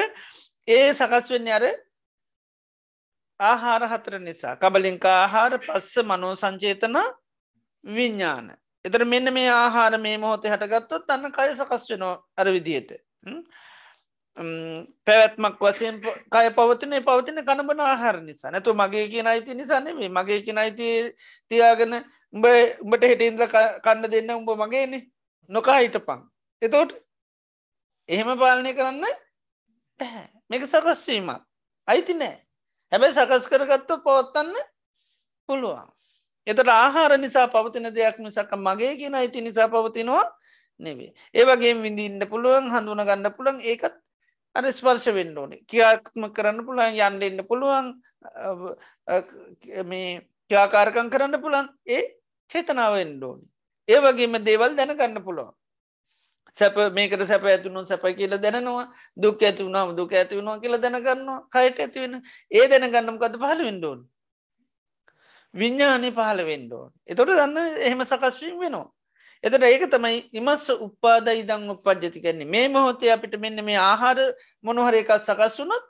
ඒ 0.68 0.90
සකස් 0.94 1.32
වෙන්න 1.32 1.48
අර 1.50 1.66
ආහාර 3.40 3.88
හතර 3.88 4.20
නිසා. 4.20 4.56
කබලින්කා 4.58 5.16
ආහාර 5.18 5.60
පස්ස 5.60 6.04
මනෝ 6.04 6.34
සංචේතන 6.36 6.98
විඤ්ඥාන 7.84 8.52
එතර 8.86 9.06
මෙන්න 9.06 9.34
මේ 9.34 9.50
ආහාර 9.52 9.98
මේ 9.98 10.18
මොහොතේ 10.18 10.52
හටගත්තොත් 10.52 11.10
අන්න 11.10 11.32
කය 11.32 11.48
සකස් 11.54 11.90
වෙනවා 11.90 12.16
අර 12.36 12.48
විදියට 12.48 12.92
පැවැත්මක් 15.06 15.60
වසයෙන් 15.60 16.00
කය 16.02 16.48
පවතින 16.52 16.96
පවතින 17.04 17.44
කනබන 17.44 17.80
ආහාර 17.82 18.22
නිසා. 18.22 18.52
නැතු 18.52 18.74
මගේ 18.74 19.08
කිය 19.08 19.24
අයිති 19.24 19.54
නිසානෙවේ 19.54 20.10
මගේ 20.10 20.42
කිය 20.42 20.58
අයිති 20.58 20.88
තියාගෙන 21.52 21.94
උඹ 22.34 22.46
උඹට 22.82 23.04
හෙටඉන්ද්‍ර 23.04 23.48
කන්න 23.84 24.08
දෙන්න 24.08 24.32
උඹ 24.32 24.50
මගේනේ 24.56 25.04
නොකා 25.50 25.80
හිට 25.80 26.00
පං 26.02 26.24
එතෝට 26.62 26.96
එහෙම 28.10 28.32
පාලනය 28.40 28.74
කරන්න 28.74 29.06
පැහැ 30.00 30.28
මේක 30.50 30.64
සකස්වීමක් 30.66 31.44
අයිති 31.88 32.14
නෑ. 32.16 32.36
හැබැයි 32.92 33.16
සකස් 33.16 33.50
කරගත්තු 33.52 34.00
පවත්තන්න 34.00 34.56
පුළුවන්. 35.50 35.88
එතට 36.48 36.70
ආහාර 36.70 37.18
නිසා 37.18 37.48
පවතින 37.50 37.92
දෙයක් 37.92 38.20
මිසක 38.20 38.52
මගේ 38.58 38.96
කියෙන 38.96 39.16
අයිති 39.16 39.42
නිසා 39.42 39.68
පවතිනවා 39.70 40.26
නෙවේ 40.80 41.12
ඒවගේ 41.36 41.74
විඳින්න 41.78 42.24
පුළුවන් 42.32 42.72
හඳුන 42.72 43.04
ගන්න 43.04 43.36
පුළන් 43.38 43.60
ඒකත් 43.64 44.00
අර 44.56 44.66
ස්පර්ශ 44.72 45.10
වෙන්න 45.14 45.38
ඕනේ. 45.38 45.64
කියාත්ම 45.68 46.24
කරන්න 46.36 46.66
පුළුවන් 46.66 46.98
යන්ඩෙන්න්න 47.00 47.48
පුළුවන් 47.50 47.88
මේ 49.86 50.10
ක්‍යාකාරකං 50.52 51.10
කරන්න 51.10 51.42
පුළන් 51.42 51.70
ඒ 51.88 52.04
චේතනාවෙන්ඩ 52.50 53.24
ඕනි. 53.24 53.46
ඒ 53.88 54.00
වගේම 54.00 54.38
දේවල් 54.44 54.76
දැනගන්න 54.76 55.24
පුළුවන්. 55.24 55.54
සැප 56.58 56.78
මේකට 56.94 57.26
සැප 57.28 57.44
ඇතුුණු 57.46 57.86
සැප 57.86 58.06
කියල 58.18 58.38
දැනවා 58.38 58.86
දුක් 59.18 59.42
ඇතිවුණාම 59.42 59.96
දුක 59.96 60.14
ඇතිවුණවා 60.14 60.60
කියල 60.60 60.78
දැනගන්නවා 60.78 61.40
කයට 61.48 61.80
ඇතිවෙන 61.80 62.16
ඒ 62.52 62.66
දැනගන්නම 62.68 63.20
කද 63.22 63.36
පහල 63.38 63.62
වෙන්ඩෝන් 63.64 64.00
විඤ්ඥානය 65.54 66.10
පහල 66.12 66.42
වෙන්ඩෝන් 66.46 66.90
එතොට 67.06 67.32
දන්න 67.32 67.58
එහෙම 67.80 68.02
සකස්වීම් 68.04 68.58
වෙනවා. 68.60 68.88
එතට 69.44 69.64
ඒක 69.64 69.86
තමයි 69.92 70.18
ඉමස්ස 70.34 70.70
උපාද 70.78 71.28
ඉදං 71.34 71.70
උපද්ජති 71.72 72.20
කන්නේ 72.22 72.48
මේ 72.48 72.68
මොහොතේ 72.70 73.12
අපිට 73.12 73.40
මෙන්න 73.40 73.64
මේ 73.64 73.80
ආහාර 73.82 74.20
මොනොහර 74.64 74.96
එකත් 74.96 75.24
සකස් 75.24 75.60
වුනොත් 75.60 75.86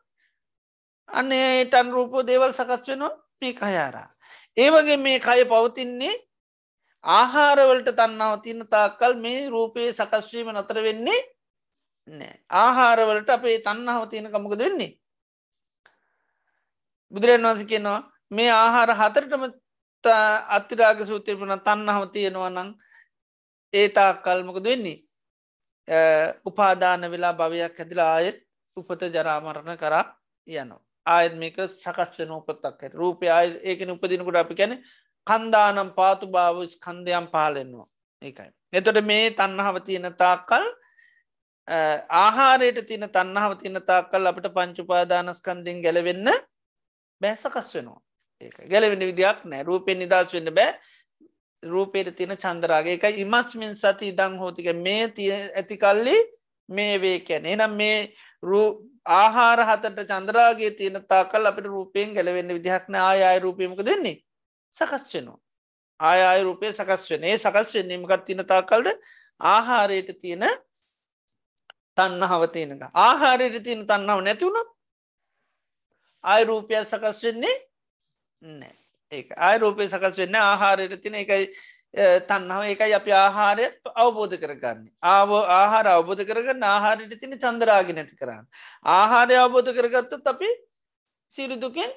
අන්න 1.10 1.32
ඒටන් 1.34 1.92
රූපෝ 1.92 2.24
දේවල් 2.24 2.54
සකස් 2.54 2.88
වෙනවා 2.88 3.14
මේ 3.42 3.54
කයාරා. 3.54 4.10
ඒවගේ 4.58 4.98
මේ 4.98 5.20
කය 5.20 5.46
පවතින්නේ 5.46 6.16
ආහාරවලට 7.04 7.90
තන්නාව 7.96 8.42
තියන 8.44 8.62
තාකල් 8.68 9.14
මේ 9.16 9.50
රූපයේ 9.50 9.94
සකස්වීම 9.94 10.52
නතර 10.54 10.80
වෙන්නේ 10.84 11.20
නෑ 12.08 12.34
ආහාරවලට 12.56 13.30
අපේ 13.30 13.58
තන්නාව 13.60 14.10
තියෙන 14.10 14.28
කමකද 14.28 14.60
වෙන්නේ. 14.60 14.92
බුදුරන් 17.12 17.44
වන්ස 17.44 17.66
කියනවා 17.66 18.00
මේ 18.32 18.52
ආහාර 18.54 18.94
හතරටම 18.94 19.44
අත්තිරාග 20.50 21.02
සූතිරපන 21.04 21.56
තන්නාව 21.62 22.04
තියෙනවා 22.14 22.52
නං 22.52 22.70
ඒතා 23.74 24.12
කල්මකද 24.26 24.64
වෙන්නේ? 24.64 24.98
උපාදාන 26.46 27.12
වෙලා 27.12 27.34
භවයක් 27.34 27.80
ඇතිලා 27.80 28.12
ආයෙත් 28.16 28.38
උපත 28.78 29.02
ජරාමරණ 29.16 29.78
කරා 29.78 30.06
යනවා. 30.48 30.82
ආයත් 31.06 31.36
මේක 31.36 31.58
සකස් 31.60 32.20
වෙන 32.20 32.32
උපත්තක් 32.32 32.84
ඇට 32.84 32.94
රූපය 32.94 33.30
ආය 33.30 33.48
ඒකන 33.64 33.94
උපදිනකුට 33.96 34.42
අපි 34.42 34.56
කැන 34.56 34.74
කන්දානම් 35.28 35.90
පාතු 35.96 36.28
භාව 36.28 36.58
ස්කන්දයම් 36.74 37.28
පාලෙන්නවා 37.36 37.88
ඒකයි. 38.22 38.52
එතොට 38.74 39.02
මේ 39.06 39.32
තන්නහව 39.32 39.82
තියෙන 39.88 40.14
තාක්කල් 40.24 40.66
ආහාරයට 42.24 42.86
තියන 42.88 43.08
තන්නහව 43.16 43.58
තියන 43.62 43.82
තාක්කල් 43.92 44.30
අපට 44.32 44.48
පංචුපාදානස්කන්දිින් 44.58 45.82
ගැලවෙන්න 45.86 46.30
බෑසකස් 47.22 47.74
වෙනවා. 47.76 48.02
ඒ 48.42 48.68
ගැලවෙන 48.72 49.06
විදියක් 49.10 49.46
නෑ. 49.46 49.64
රූපෙන් 49.64 50.00
නිදස් 50.00 50.34
වෙන්න 50.34 50.54
බෑ. 50.58 50.78
රූපයට 51.64 52.16
තියෙන 52.16 52.38
චන්දරාගේ 52.38 52.94
එකයි 52.94 53.22
ඉමස්මින් 53.22 53.76
සති 53.76 54.10
ඉදං 54.10 54.38
හෝතික 54.38 54.70
මේ 54.78 55.08
තිය 55.10 55.32
ඇතිකල්ලි 55.32 56.16
මේ 56.70 56.96
වේ 56.98 57.20
කැන 57.22 57.46
එනම් 57.46 57.76
මේ 57.76 57.98
ආහාර 59.06 59.60
හතට 59.62 60.08
චන්දරාගේ 60.08 60.72
තියෙන 60.72 61.06
තාකල් 61.06 61.46
අපට 61.46 61.66
රූපයෙන් 61.66 62.14
ගැලවෙන්න 62.14 62.56
විදිහක්න 62.58 62.96
ආය 62.98 63.40
රූපයමක 63.40 63.86
දෙන්නේ 63.86 64.18
සකස් 64.74 65.14
වෙනවා. 65.14 65.40
ආය 66.00 66.44
රූපය 66.44 66.72
සකස් 66.72 67.10
වෙන. 67.10 67.24
ඒ 67.24 67.38
සකස් 67.38 67.74
වෙන්නීමකත් 67.74 68.26
තින 68.26 68.46
තාකල්ද? 68.46 68.88
ආහාරයට 69.42 70.20
තියෙන 70.22 70.44
තන්නහව 71.98 72.44
තියෙනක 72.52 72.84
ආහාරයට 72.96 73.64
තියෙන 73.64 73.86
තන්නාව 73.86 74.22
නැතිවුණොත් 74.22 74.70
ආය 76.24 76.44
රූපයක් 76.44 76.86
සකස් 76.86 77.24
වෙන්නේ 77.24 77.56
නෑ. 78.42 78.76
ඒ 79.12 79.24
ආයරූපය 79.40 79.88
සකස් 79.88 80.18
වෙන්න 80.18 80.36
ආහාරයට 80.38 81.02
තින 81.02 81.16
එකයි 81.16 81.46
තන්නාව 82.28 82.64
ඒකයි 82.64 82.94
අපි 82.94 83.12
ආහාරය 83.14 83.66
අවබෝධ 83.96 84.36
කරගන්නේ. 84.38 84.94
ආව 85.04 85.32
ආහාර 85.52 85.88
අවබෝධ 85.88 86.24
කරගන්න 86.24 86.64
ආහාරයට 86.66 87.20
තින 87.20 87.34
චන්දරාග 87.38 87.90
නැති 87.92 88.16
කරන්න. 88.16 88.46
ආහාරය 88.88 89.36
අවබෝධ 89.38 89.74
කරගත්තත් 89.74 90.28
අපි 90.28 90.50
සිරුදුකෙන් 91.34 91.92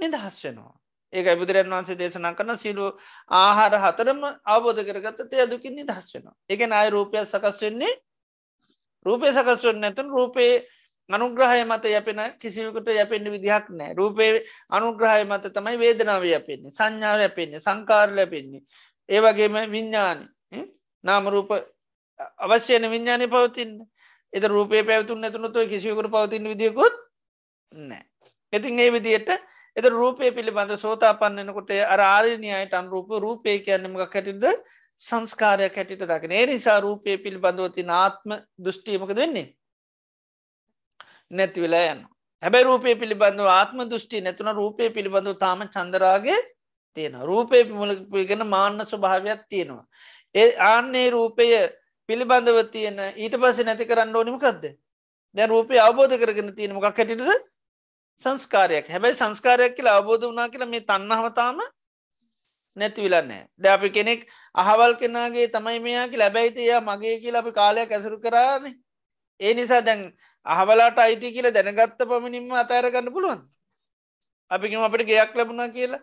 නිදහස් 0.00 0.42
වෙනවා. 0.44 0.74
ඒකයි 1.12 1.36
බුදුරන් 1.36 1.70
වන්සේ 1.70 1.96
දේශනා 1.96 2.34
කරන 2.34 2.58
සිලු 2.58 2.86
ආහාර 3.34 3.78
හතරම 3.78 4.20
අවබෝධ 4.46 4.82
කරගත්ත 4.84 5.30
තය 5.30 5.46
දුකින් 5.46 5.74
නිදහස් 5.74 6.06
වෙනවා. 6.14 6.36
එක 6.48 6.60
අය 6.72 6.90
රූපයක් 6.90 7.26
සකස් 7.26 7.62
වෙන්නේ 7.62 7.94
රූපය 9.06 9.30
සකස් 9.30 9.62
වන්න 9.64 9.84
ඇතුන් 9.84 10.10
රූපයේ 10.10 10.66
අනුග්‍රහය 11.10 11.64
මත 11.64 11.84
යපෙන 11.90 12.20
කිසිවකට 12.38 12.88
යපෙන්න්න 12.94 13.32
විදිහක් 13.32 13.70
නෑ. 13.70 13.94
රූපේ 13.94 14.44
අනුග්‍රහය 14.70 15.24
මත 15.24 15.52
තමයි 15.54 15.78
වේදනාව 15.78 16.24
යපෙන්නේ 16.24 16.72
සංඥාව 16.72 17.24
යපෙන්නේ 17.28 17.60
සංකාර 17.60 18.12
ලැපෙන්නේ 18.12 18.62
ඒවගේම 19.08 19.56
විඤ්ඥාන 19.72 20.28
නාමරූප 21.04 21.50
අවශ්‍යයන 22.38 22.90
විඤ්ඥානය 22.90 23.28
පවතින්න. 23.28 23.78
එත 24.32 24.44
රූපය 24.44 24.82
පැවතුන් 24.84 25.20
නැතුනතුව 25.20 25.68
කිසිවකට 25.68 26.10
පවතින්න 26.10 26.50
විදිියකුත් 26.52 26.94
නෑ. 27.72 28.04
ඉතින් 28.52 28.78
ඒ 28.78 28.90
විදියට 28.92 29.30
එත 29.76 29.86
රූපය 29.86 30.32
පිළිබඳ 30.32 30.76
සෝතා 30.76 31.14
පන්නනකොට 31.14 31.70
අර 31.86 32.00
ආරණයයට 32.02 32.74
අන්රූප 32.74 33.08
රූපය 33.18 33.58
කියන්නමක් 33.60 34.10
කැටිද 34.12 34.44
සංස්කාරයක් 35.00 35.76
හැටිට 35.76 36.04
දකින. 36.04 36.32
ඒ 36.32 36.46
නිසා 36.46 36.80
රූපය 36.80 37.16
පිළිබඳවති 37.18 37.82
නාත්ම 37.84 38.36
දෘෂ්ටියමක 38.58 39.14
වෙන්නේ? 39.14 39.54
නැති 41.30 41.60
වෙලා 41.60 41.84
යන්න 41.92 42.06
හැබැයි 42.42 42.64
රූපය 42.64 42.94
පිළිබඳව 42.94 43.48
ආත්ම 43.50 43.82
දෘෂ්ටි 43.84 44.20
නැතුන 44.20 44.50
රූපය 44.54 44.90
පිළිබඳව 44.90 45.36
තාම 45.38 45.66
චන්දරාගේ 45.68 46.38
තියෙන 46.96 47.14
රූපය 47.22 47.64
මුලගෙන 48.10 48.46
මාන්න 48.46 48.80
ස්වභාවයක් 48.82 49.42
තියෙනවා. 49.48 49.84
ඒ 50.34 50.48
ආන්නේ 50.64 51.10
රූපය 51.10 51.46
පිළිබඳව 52.08 52.58
තියෙන 52.70 52.98
ඊට 53.16 53.34
පස 53.36 53.58
නැති 53.60 53.84
කරන්න 53.84 54.16
ඕනිමකක්ද 54.16 54.62
දැ 55.36 55.46
රූපය 55.46 55.78
අවබෝධ 55.78 56.16
කරගෙන 56.16 56.54
තියෙන 56.54 56.74
මොකක් 56.74 56.86
හැටිද 56.92 57.22
සංස්කාරයක්. 58.20 58.86
හැබැයි 58.88 59.14
සංස්කාරයක් 59.14 59.74
කියලා 59.74 59.98
අවබෝධ 59.98 60.30
වනා 60.30 60.48
කියලා 60.48 60.72
මේ 60.74 60.80
තන්නහවතාම 60.82 61.58
නැති 62.76 63.02
විලන්නෑ 63.02 63.42
ද 63.56 63.64
අපි 63.66 63.90
කෙනෙක් 63.90 64.20
අහවල් 64.54 64.94
කෙනගේ 64.94 65.48
තමයි 65.48 65.78
මෙයාකි 65.80 66.16
ලැබැයිතිය 66.16 66.72
මගේ 66.80 67.16
කියලා 67.20 67.42
අපි 67.42 67.52
කාලයක් 67.52 67.90
ඇසුරු 67.90 68.20
කරානේ. 68.20 68.74
ඒ 69.40 69.54
නිසා 69.54 69.82
දැන් 69.82 70.02
අහවලාට 70.46 70.98
අයිති 70.98 71.34
කියලා 71.36 71.56
දැනගත්ත 71.56 72.00
පමණින්ම 72.10 72.52
අතෑරගන්න 72.64 73.14
පුළුවන් 73.14 73.40
අපිකම 74.50 74.82
අපට 74.82 75.04
ගයක් 75.04 75.34
ලැබුණා 75.34 75.68
කියලා. 75.68 76.00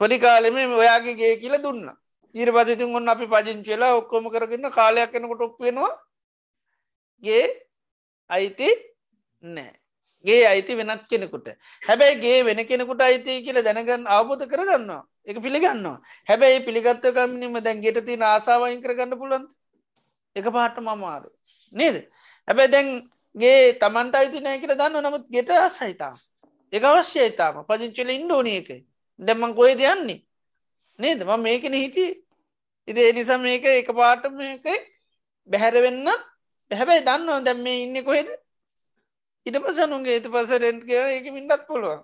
පොඩි 0.00 0.18
කාලෙම 0.18 0.56
ඔයාගේ 0.80 1.14
ගේ 1.16 1.36
කියල 1.42 1.54
දුන්න. 1.62 1.86
ඊර 2.34 2.50
පතිතුන් 2.52 2.96
ඔන්න 2.96 3.08
අපි 3.08 3.26
පජංචිලා 3.26 3.94
ඔක්කොම 4.00 4.26
කරගන්න 4.30 4.70
කාලයක් 4.70 5.12
කෙනකොට 5.12 5.40
ඔක් 5.40 5.60
වෙනවා. 5.60 5.94
ගේ 7.22 7.46
අයිති 8.30 8.68
නෑ. 9.44 9.72
ගේ 10.24 10.42
අයිති 10.46 10.76
වෙනත් 10.76 11.06
කෙනෙකුට. 11.06 11.48
හැබැයි 11.82 12.20
ගේ 12.20 12.42
වෙන 12.42 12.66
කෙනෙකුට 12.66 13.00
අයිති 13.00 13.42
කියල 13.44 13.62
දැනගන්න 13.62 14.06
අවබෝධ 14.08 14.46
කරගන්නවා. 14.50 15.02
එක 15.24 15.38
පිළිගන්නවා. 15.38 16.02
හැබැයි 16.28 16.64
පිළිගත්තකමින්ම 16.66 17.62
දැන් 17.62 17.80
ගෙට 17.80 18.04
තින 18.04 18.22
ආසාාවයින් 18.22 18.82
කරගන්න 18.82 19.18
පුළන් 19.22 19.44
එක 20.36 20.46
පාට 20.50 20.76
මමාරු 20.82 21.30
නේද? 21.74 21.96
හැබැයි 22.48 22.72
දැන්ගේ 23.34 23.72
තමන්ට 23.74 24.14
අයිති 24.14 24.40
නෑ 24.40 24.58
කියල 24.58 24.74
දන්න 24.74 25.02
නමුත් 25.02 25.26
ගෙට 25.28 25.50
සහිතාම 25.70 26.14
එක 26.72 26.84
අවශ්‍යයිතාම 26.84 27.64
පජංචල 27.66 28.10
ඉන්ඩෝනිය 28.10 28.58
එක 28.58 28.68
දැම්මන් 29.20 29.54
කොය 29.54 29.74
දෙයන්නේ 29.74 30.22
නේද? 30.98 31.20
ම 31.20 31.42
මේකෙන 31.42 31.72
හිටිය. 31.74 32.22
ඉති 32.88 33.00
එනිසා 33.02 33.38
මේක 33.38 33.64
එක 33.64 33.88
පාට 33.90 34.24
මේක 34.30 34.64
බැහැරවෙන්න 35.48 36.06
හැබැයි 36.70 37.02
දන්නවා 37.02 37.40
දැම් 37.40 37.62
මේ 37.62 37.82
ඉන්න 37.82 38.04
කොහෙද? 38.04 38.28
ඉට 39.46 39.56
පසනුන්ගේ 39.56 40.14
ඒත 40.14 40.26
පස 40.26 40.50
රෙන්ට් 40.56 40.84
කිය 40.84 41.18
එක 41.18 41.26
මින්ඩත් 41.32 41.66
පුළුවන්. 41.66 42.02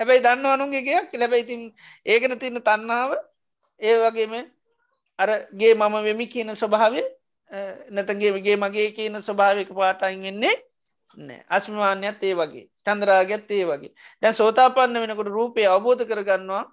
හැබැයි 0.00 0.22
දන්න 0.22 0.46
අනුන්ගේ 0.46 0.82
ගයක් 0.82 1.12
ලැබැයිතින් 1.14 1.62
ඒකන 2.06 2.38
තින්න 2.38 2.58
තන්නාව 2.60 3.10
ඒ 3.80 3.96
වගේම 4.00 4.34
අරගේ 5.18 5.74
මම 5.74 5.94
වෙමි 6.02 6.26
කියන 6.26 6.54
ස්වභාවය 7.52 7.90
නැතගේගේ 7.90 8.56
මගේ 8.56 8.90
කියන 8.92 9.22
ස්වභාවික 9.22 9.70
පාටයින් 9.74 10.22
වෙන්නේ 10.22 10.54
නෑ. 11.16 11.44
අශ්මමාන්‍යත් 11.48 12.22
ඒ 12.22 12.34
වගේ. 12.34 12.68
චන්ද්‍රාගත් 12.84 13.50
ඒ 13.50 13.64
වගේ. 13.64 13.92
දැ 14.22 14.32
සෝතාපන්න 14.32 15.00
වෙනකොට 15.02 15.28
රූපය 15.28 15.66
අවබෝධ 15.66 16.04
කරගන්නවා. 16.04 16.64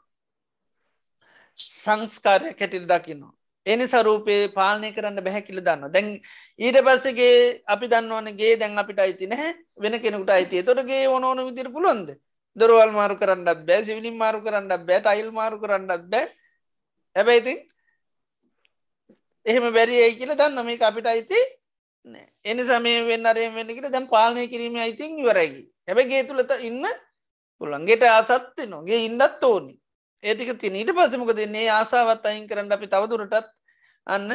සංස්කාරය 1.58 2.54
කැටිල් 2.54 2.86
දකිනවා. 2.86 3.34
එනි 3.66 3.86
සරූපයේ 3.88 4.48
පාලනය 4.50 4.92
කරන්න 4.96 5.24
බැහැකිල 5.26 5.60
දන්න 5.60 5.92
දැන් 5.92 6.08
ඊට 6.60 6.78
පස්සගේ 6.88 7.62
අපි 7.68 7.86
දන්නවනගේ 7.88 8.54
දැන් 8.58 8.78
අපිට 8.78 9.00
අයිති 9.00 9.28
නැහැ. 9.28 9.54
වෙන 9.78 10.00
කෙනෙකුට 10.02 10.30
අයිතිය 10.30 10.64
තොටගේ 10.64 11.08
ඕනෝන 11.08 11.46
විදිර 11.48 11.70
පුළොන්ද 11.76 12.10
දොරවල් 12.58 12.92
මාරු 12.92 13.16
කරන්නත් 13.16 13.66
බෑ 13.68 13.84
සිවිලින් 13.84 14.18
මාරු 14.18 14.40
කරන්නත් 14.42 14.86
බෑ 14.88 15.04
අයිල් 15.14 15.32
මාරු 15.32 15.60
කරන්නත් 15.60 16.08
බෑ. 16.14 16.26
හැබැයිති 17.16 17.54
එහෙම 19.50 19.66
බැරි 19.74 19.98
ඇයි 19.98 20.20
කියල 20.20 20.34
දන්න 20.36 20.66
මේ 20.66 20.80
අපිට 20.84 21.08
අයිති 21.08 21.40
එනි 22.46 22.64
සමය 22.64 22.96
වෙන්න 23.08 23.26
අරය 23.26 23.46
වෙන්නකට 23.52 23.92
දැන් 23.92 24.08
පාලනය 24.08 24.48
කිරීම 24.48 24.76
අයිතින් 24.78 25.22
වරයි 25.24 25.62
හැබැගේ 25.88 26.24
තුළට 26.24 26.52
ඉන්න 26.62 26.84
පුළන්ගේට 27.62 28.04
ආසත්ති 28.06 28.68
නොගේ 28.68 29.00
ඉන්නත් 29.06 29.44
ඕනි. 29.44 29.74
ඒටික 30.24 30.52
තින 30.58 30.76
ඊට 30.76 30.92
පසමක 30.92 31.36
දෙන්නේ 31.36 31.68
ආසාවත් 31.72 32.26
අයින් 32.26 32.48
කරන්න 32.48 32.72
අපි 32.72 32.88
තවදුරටත් 32.88 33.48
අන්න 34.08 34.28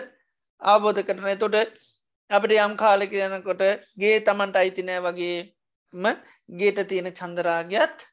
අවබෝධ 0.62 1.02
කරන 1.02 1.38
තොට 1.38 1.56
අපට 2.30 2.56
යම් 2.56 2.74
කාලෙක 2.76 3.12
යනකොට 3.18 3.62
ගේ 3.96 4.16
තමන්ට 4.20 4.56
අයිතිනෑ 4.56 5.04
වගේම 5.06 6.06
ගේට 6.52 6.80
තියෙන 6.86 7.10
චන්දරාගයත් 7.12 8.06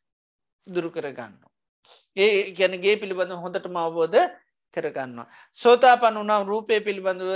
දුරු 0.67 0.89
කරගන්න. 0.89 1.35
ඒ 2.17 2.31
ගැනගේ 2.53 2.95
පිළිබඳ 2.97 3.35
හොඳටම 3.37 3.77
අවබෝධ 3.77 4.19
කරගන්නවා. 4.73 5.27
සෝතා 5.55 5.95
පන් 5.97 6.21
වනම් 6.21 6.47
රූපය 6.51 6.79
පිළිබඳව 6.87 7.31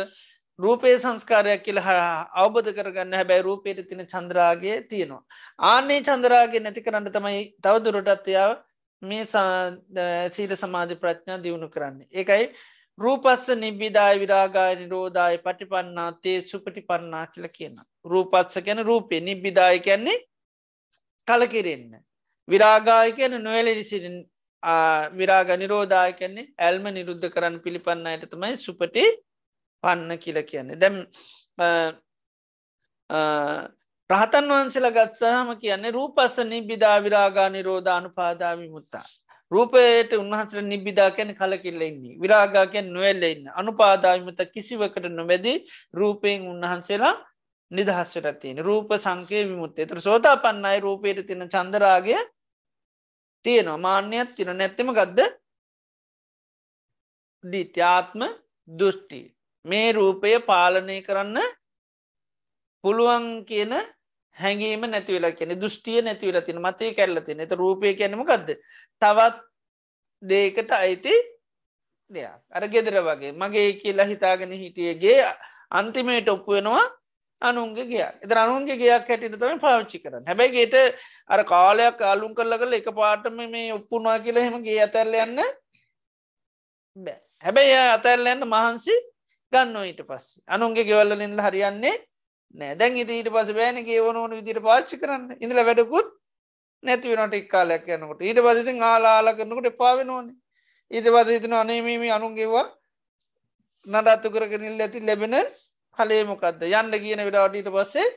රූපේ 0.59 0.95
සංස්කාරයක් 0.99 1.63
කියල 1.63 1.79
අවබධ 1.81 2.69
කරගන්න 2.77 3.17
හැබැයි 3.19 3.47
රූපයට 3.47 3.81
තින 3.89 4.03
චන්ද්‍රාගේ 4.13 4.77
තියෙනවා. 4.91 5.23
ආනේ 5.71 5.99
චන්ද්‍රාගේ 6.01 6.61
නැති 6.61 6.85
කරන්න 6.85 7.11
තමයි 7.17 7.41
තවදුරටත්යාව 7.63 8.53
මේ 9.01 9.25
සීල 10.35 10.55
සමාධි 10.63 11.01
ප්‍රඥා 11.03 11.43
දියුණු 11.43 11.69
කරන්නේ. 11.69 12.07
ඒකයි 12.13 12.45
රූපත්ස 12.97 13.47
නිබ්බිදාය 13.63 14.19
විරාගාය 14.23 14.75
නිරෝධය 14.81 15.37
පටිපන්නා 15.45 16.09
තේ 16.23 16.37
සුපටි 16.51 16.87
පන්නා 16.89 17.25
කියල 17.33 17.47
කියන. 17.57 17.75
රූපත්ස 18.11 18.63
ගැන 18.65 18.81
රූපය 18.89 19.19
නිබ්බිදාය 19.29 19.79
කියන්නේ 19.87 20.17
කලකිරෙන්න. 21.27 21.91
විරාගාය 22.47 23.11
කියන 23.17 23.35
නොවැලරිසිරින් 23.43 24.17
විරාග 25.13 25.49
නිරෝධය 25.57 26.13
කියන්නේ 26.13 26.47
ඇල්ම 26.59 26.85
නිරුද්ධ 26.91 27.27
කරන්න 27.29 27.59
පිළිපන්න 27.59 28.07
අයට 28.07 28.25
තමයි 28.29 28.57
සුපටි 28.57 29.05
පන්න 29.83 30.17
කියල 30.17 30.41
කියන්නේ. 30.43 30.77
දැම් 30.77 30.97
රහතන් 34.09 34.49
වහන්සේලා 34.49 34.95
ගත්සාහම 34.97 35.51
කියන්නේ 35.57 35.91
රූපස්ස 35.91 36.41
නිබ්බිදා 36.45 36.97
විරාගා 37.01 37.49
නිරෝධ 37.49 37.91
අනුපාදාවි 37.91 38.67
මුත්තා. 38.69 39.05
රූපයට 39.51 40.11
උන්වහන්සල 40.13 40.61
නිබ්බිදා 40.63 41.11
කැන 41.11 41.31
කලකිල්ලෙන්නේ 41.33 42.17
විරාගාකැන් 42.17 42.87
නොවෙල්ලෙන්න 42.93 43.51
අනුපාදාවිමත 43.53 44.41
කිසිවකට 44.53 45.05
නොබැදි 45.11 45.53
රූපයෙන් 45.93 46.47
උන්වහන්සේලා 46.47 47.15
නිදහස්වට 47.71 48.39
තියෙන 48.39 48.59
රූප 48.59 48.89
සංකය 48.97 49.43
විමුත්තේ 49.43 49.85
තර 49.85 50.01
සෝතා 50.01 50.37
පන්නයි 50.37 50.79
රූපයට 50.79 51.21
තින 51.27 51.45
චන්දරාගය 51.47 52.17
තියෙනවා. 53.45 53.83
මාන්‍යයක් 53.85 54.29
තින 54.37 54.51
නැත්තම 54.59 54.89
ගදද 54.97 55.19
දිත්‍යාත්ම 57.43 58.21
දෘෂ්ටි. 58.67 59.21
මේ 59.65 59.89
රූපය 59.93 60.31
පාලනය 60.49 60.97
කරන්න 61.07 61.37
පුළුවන් 62.83 63.27
කියන 63.49 63.73
හැඟීම 64.37 64.83
නැතිවෙලා 64.89 65.37
කියන 65.37 65.53
දෘෂ්ටිය 65.61 66.01
නැතිවල 66.01 66.39
තින 66.47 66.59
මතේ 66.65 66.91
කැල්ල 66.97 67.21
තින 67.27 67.39
එත 67.39 67.53
රූපය 67.61 67.93
කියනම 67.99 68.25
ගදද 68.29 68.57
තවත් 69.01 69.37
දේකට 70.23 70.71
අයිති 70.73 71.15
දෙයක්. 72.11 72.41
අර 72.55 72.63
ගෙදර 72.73 72.97
වගේ. 73.07 73.31
මගේ 73.33 73.69
කියලා 73.81 74.11
හිතාගෙන 74.11 74.51
හිටියගේ 74.53 75.17
අන්තිමේට 75.71 76.29
ඔප්පු 76.29 76.51
වෙනවා 76.57 76.85
අනුන්ගේ 77.41 77.85
ගිය 77.85 78.01
එත 78.01 78.31
අනුන්ගේ 78.33 78.77
ගයක් 78.77 79.07
හැටිට 79.07 79.37
තම 79.39 79.59
පාවිච්චි 79.59 79.99
කරන්න. 79.99 80.25
හැබැයිගේට 80.25 80.95
අර 81.27 81.43
කාලයක් 81.43 82.01
අලුම් 82.01 82.33
කරල 82.33 82.57
කල 82.57 82.73
එක 82.73 82.89
පාටම 82.93 83.37
මේ 83.51 83.73
ඔප්පුනා 83.73 84.17
කියලා 84.19 84.47
හෙමගේ 84.47 84.79
අතැරල 84.81 85.15
යන්න 85.15 85.41
බෑ. 86.97 87.19
හැබැයි 87.43 87.77
අතැරලයන්න 87.97 88.47
මහන්සි 88.47 88.95
ගන්න 89.53 89.75
ඊට 89.83 90.01
පස්ස. 90.03 90.39
අනුන්ගේ 90.47 90.87
ගෙවල්ල 90.89 91.17
නින්ද 91.17 91.39
හරියන්නේ 91.39 91.95
නෑ. 92.55 92.75
දැන් 92.75 92.97
ඉති 92.97 93.19
ඊට 93.19 93.29
පස 93.29 93.51
බෑනගේ 93.59 93.99
ඕනෝන 94.01 94.37
විදිර 94.39 94.61
පාච්චි 94.61 95.01
කරන්න. 95.01 95.35
ඉඳල 95.43 95.59
වැඩකුත් 95.69 96.07
නැතිවනට 96.83 97.37
එක්කාලයක් 97.41 97.87
යනකොට. 97.89 98.21
ඊට 98.21 98.41
පසිති 98.45 98.79
ආලාල 98.81 99.35
කරනකට 99.37 99.71
එපාවෙන 99.73 100.09
ඕන 100.09 100.27
ඊට 100.91 101.07
පස 101.13 101.29
ඉතින 101.37 101.53
අනේමීම 101.53 102.03
අනුන්ගේවා 102.17 102.67
නඩත්තු 103.87 104.33
කරගෙනිල් 104.33 104.81
ඇති 104.81 104.99
ලැබෙන 105.01 105.35
හලේ 105.97 106.23
මොකක්ද 106.23 106.63
යන්න 106.63 106.97
කියන 107.03 107.23
විඩාට 107.27 107.55
ඊට 107.55 107.69
පස්සේ 107.71 108.07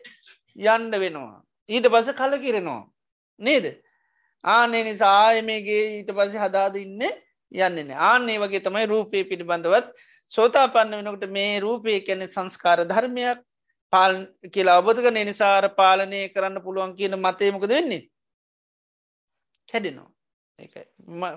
යන්න 0.56 0.90
වෙනවා. 0.94 1.42
ඊට 1.68 1.86
පස 1.86 2.10
කල 2.12 2.36
කිරෙනවා 2.38 2.82
නේද? 3.40 3.66
ආනේ 4.44 4.84
නිසා 4.84 5.14
ආයමේගේ 5.24 5.82
ඊට 5.98 6.12
පස 6.12 6.36
හදාද 6.36 6.76
ඉන්න 6.76 7.02
යන්නන 7.52 7.90
ආන්නේ 7.92 8.38
වගේ 8.38 8.60
තමයි 8.60 8.86
රූපය 8.86 9.24
පිළිබඳවත් 9.24 9.92
සෝතා 10.32 10.68
පන්න 10.68 11.04
වෙනකට 11.04 11.30
මේ 11.30 11.60
රූපය 11.60 12.00
කැනෙ 12.00 12.28
සංස්කාර 12.28 12.84
ධර්මයක් 12.84 13.40
පාල් 13.92 14.14
කියලා 14.52 14.78
අබෝධක 14.80 15.10
නිසාර 15.12 15.68
පාලනය 15.74 16.22
කරන්න 16.28 16.62
පුළුවන් 16.62 16.96
කියන 16.96 17.16
මතයමකද 17.16 17.68
වෙන්නේ? 17.70 18.02
හැඩෙනවා 19.68 20.10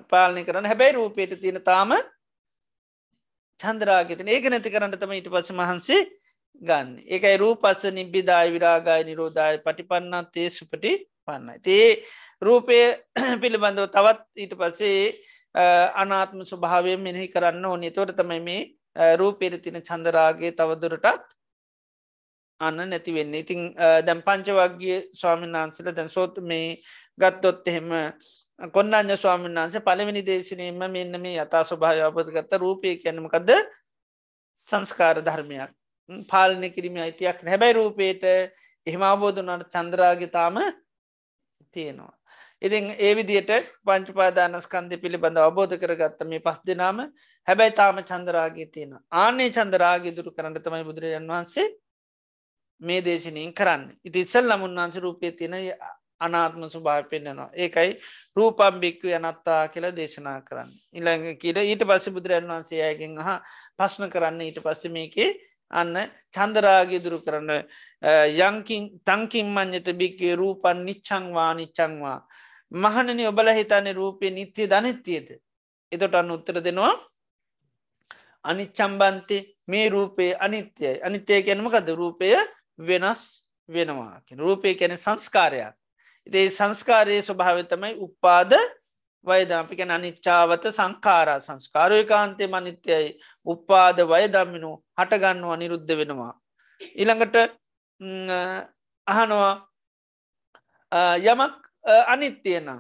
පාලනය 0.10 0.44
කරන්න. 0.44 0.66
හැබැයි 0.66 0.98
රූපයට 0.98 1.38
තියෙන 1.40 1.62
තාම 1.64 1.94
චන්ද්‍රාගතන 3.60 4.28
ඒක 4.28 4.50
නැති 4.50 4.74
කරන්න 4.74 4.98
තම 4.98 5.14
ඊට 5.14 5.30
පස 5.30 5.54
මහන්සේ 5.54 6.02
ගන්න. 6.62 6.90
ඒකයි 7.06 7.38
රූපත්ස 7.38 7.86
නිබ්බිදාය 7.90 8.52
විරාගාය 8.52 9.04
නිරෝධය 9.04 9.58
පටිපන්නත් 9.60 10.32
තේ 10.32 10.50
සුපටි 10.50 10.92
පන්නයි. 11.26 11.60
තේ 11.60 12.04
රූපය 12.42 12.80
පිළිබඳව 13.42 13.88
තවත් 13.88 14.22
ඊට 14.38 14.54
පස්සේ 14.56 15.04
අනාත්ම 15.96 16.42
ස්වභාවය 16.44 16.98
මෙනෙහි 16.98 17.28
කරන්න 17.28 17.66
ඕනේ. 17.66 17.92
තොට 17.92 18.14
තමයි 18.14 18.42
මේ 18.42 18.62
රූපේර 19.16 19.58
තින 19.60 19.82
චන්දරාගේ 19.82 20.52
තවදුරටත් 20.54 21.26
අන්න 22.60 22.78
නැති 22.84 23.14
වෙන්න. 23.14 23.34
ඉතිං 23.34 23.74
දැම් 24.06 24.22
පංච 24.22 24.48
වගේ 24.52 24.98
ස්වාමීන් 25.14 25.54
වහන්සල 25.54 25.92
දැන් 25.92 26.10
සෝත් 26.10 26.38
මේ 26.42 26.78
ගත්තොත් 27.18 27.68
එහෙම 27.68 27.90
කොන්නන්න 28.74 29.18
ස්වාමීන් 29.18 29.56
වහන්සේ 29.56 29.82
පළවෙනි 29.82 30.22
දේශනයම 30.24 30.82
මෙන්න 30.88 31.22
මේ 31.22 31.38
යතා 31.38 31.64
ස්වභාව 31.64 32.08
අපපත 32.08 32.34
ගත්ත 32.36 32.60
රූපය 32.60 32.98
කැනමකද 32.98 33.52
සංස්කාර 34.66 35.18
ධර්මයක්. 35.20 35.81
පාලනය 36.30 36.70
කිරීම 36.70 36.98
අයිතියක් 37.00 37.44
හැබැයි 37.46 37.74
රූපයට 37.74 38.24
එහෙම 38.88 39.04
අවබෝධනට 39.04 39.70
චන්ද්‍රාගතාම 39.70 40.58
තියෙනවා. 41.74 42.14
ඉතින් 42.62 42.86
ඒ 42.98 43.14
විදියට 43.16 43.52
පංචපාදානස්කන්ධ 43.84 44.98
පිළිබඳ 45.04 45.38
අවබෝධ 45.40 45.76
කරගත්ත 45.82 46.20
මේ 46.26 46.40
පස් 46.40 46.60
දෙනාම 46.68 47.00
හැබැයි 47.48 47.74
තාම 47.74 48.02
චන්දරාගේ 48.04 48.68
තියෙන 48.68 48.94
ආනේ 49.14 49.50
චන්දරාගේ 49.50 50.16
දුරු 50.18 50.32
කරන්න 50.32 50.60
තමයි 50.60 50.84
බුදුරජන් 50.84 51.26
වහන්සේ 51.28 51.68
මේ 52.82 53.02
දේශනයෙන් 53.02 53.54
කරන්න. 53.54 53.84
ඉති 54.06 54.22
ඉස්සල් 54.22 54.46
ලමුන් 54.46 54.78
වන්ස 54.78 54.98
රූපය 54.98 55.32
තියෙන 55.32 55.56
අනාත්ම 56.22 56.64
සුභාව 56.70 57.10
පෙන්න්නනවා 57.10 57.50
ඒකයි 57.56 57.92
රූපම්භික්ව 58.38 59.10
යනත්තා 59.12 59.62
කියලා 59.68 59.94
දේශනා 59.94 60.40
කරන්න. 60.42 60.70
ඉළඟ 60.94 61.26
කියල 61.42 61.58
ඊට 61.62 61.84
පස්ස 61.84 62.14
බුදුරන් 62.16 62.48
වහන්සේ 62.48 62.84
අයගෙන් 62.84 63.18
හා 63.20 63.40
පශ්න 63.78 64.10
කරන්න 64.10 64.42
ඊට 64.42 64.62
පස්ස 64.62 64.92
මේකේ 64.92 65.30
අන්න 65.72 65.96
චන්දරාගේ 66.34 67.04
දුරු 67.06 67.20
කරන්න 67.22 67.52
යංකින් 68.40 68.84
තංකින් 69.02 69.48
මං්්‍යත 69.50 69.88
බික්වේ 69.94 70.36
රූපන් 70.36 70.84
නිච්චංවා 70.86 71.52
නිච්චංවා 71.54 72.20
මහනනි 72.72 73.24
ඔබල 73.28 73.48
හිතන්නේ 73.52 73.94
රූපය 73.94 74.32
නිත්‍යය 74.32 74.68
ධනත්තියද 74.68 75.28
එතොට 75.92 76.16
අන්න 76.16 76.32
උත්තර 76.32 76.60
දෙනවා 76.60 76.94
අනිච්චම්බන්තය 78.46 79.38
මේ 79.68 79.90
රූපයේ 79.90 80.36
අනිත්‍යයි. 80.38 81.02
අනිත්‍යය 81.04 81.42
ගැනමකද 81.44 81.88
රූපය 81.92 82.34
වෙනස් 82.80 83.46
වෙනවා 83.70 84.22
රූපය 84.34 84.76
කැන 84.76 84.98
සංස්කාරයක්. 84.98 85.76
ඉතේ 86.28 86.50
සංස්කාරයේ 86.50 87.22
ස්වභාවතමයි 87.22 87.96
උපාද 87.98 88.54
වයදාපිකැන 89.26 89.92
අනිච්චාවත 89.92 90.64
සංකාරා 90.78 91.40
සංස්කාරය 91.40 92.04
කාන්තය 92.06 92.48
මනිත්‍යයි 92.48 93.10
උපාද 93.48 93.98
වයදම්මිනු 94.12 94.72
හටගන්නවා 95.00 95.58
නිරුද්ධ 95.58 95.94
වෙනවා. 96.00 96.34
ඉළඟට 96.96 97.36
අහනවා 99.08 99.54
යමක් 101.24 101.56
අනිත්‍යයනම් 102.14 102.80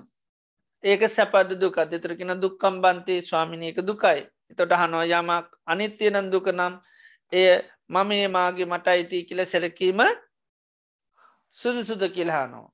ඒක 0.83 1.01
සැපද 1.09 1.49
දුක 1.61 1.77
දෙතරකෙන 1.91 2.33
දුක්කම් 2.41 2.81
බන්තේ 2.83 3.21
ස්වාමිනයක 3.21 3.77
දුකයි. 3.89 4.25
එතොට 4.51 4.73
හනවා 4.73 5.05
යමක් 5.11 5.47
අනිත්‍යයනන් 5.65 6.31
දුක 6.33 6.47
නම් 6.49 6.73
එය 7.33 7.47
මම 7.89 8.11
ඒ 8.11 8.27
මාගේ 8.27 8.65
මට 8.65 8.87
අයිති 8.87 9.25
කියල 9.27 9.45
සැලකීම 9.45 10.01
සුදු 11.55 11.85
සුද 11.85 12.03
කියලහනවා. 12.09 12.69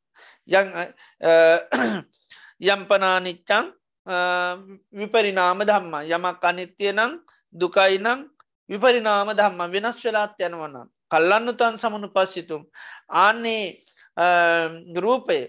යම්පනානිච්චං 2.61 3.65
විපරිනාම 4.93 5.59
ධම්ම. 5.61 5.93
යමක් 6.05 6.43
අනිත්‍යය 6.43 6.91
නං 6.91 7.19
දුකයි 7.55 7.97
නං 7.99 8.19
විපරිනාම 8.69 9.33
ධම්ම. 9.33 9.71
වෙනස් 9.71 9.97
වෙලාත් 10.03 10.39
යනවනම් 10.39 10.87
කල්ලන්නු 11.09 11.53
තන් 11.53 11.77
සමනු 11.77 12.07
පස්සිතුම් 12.09 12.63
ආන්නේ 13.09 13.77
රූපය 14.95 15.39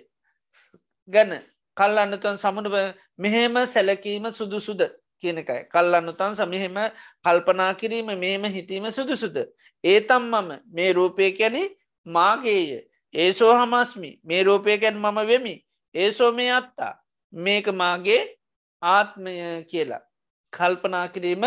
ගැන 1.09 1.40
කල්ලන්නතන් 1.76 2.36
සමනුව 2.36 2.76
මෙහෙම 3.16 3.55
සැලකීම 3.66 4.30
සුදුසුද 4.32 4.82
කියනකයි 5.22 5.66
කල්ලන්නතන් 5.72 6.35
සමහෙම 6.35 6.78
කල්පනා 7.24 7.72
කිරීම 7.74 8.12
මේම 8.16 8.44
හිතීම 8.47 8.90
සුදුසුද? 8.93 9.36
ඒතම් 9.85 10.22
මම 10.24 10.51
මේ 10.68 10.93
රූපය 10.93 11.32
කැනෙ 11.32 11.62
මාගේය. 12.06 12.85
ඒසෝ 13.14 13.52
හමස්මි. 13.55 14.20
මේ 14.24 14.43
රූපයකැන් 14.44 14.97
මම 14.97 15.18
වෙමි. 15.26 15.55
ඒසෝ 15.94 16.32
මේ 16.32 16.51
අත්තා 16.52 16.94
මේක 17.32 17.66
මාගේ 17.73 18.23
ආත්මය 18.82 19.35
කියලා 19.65 20.02
කල්පනා 20.52 21.09
කිරීම 21.09 21.44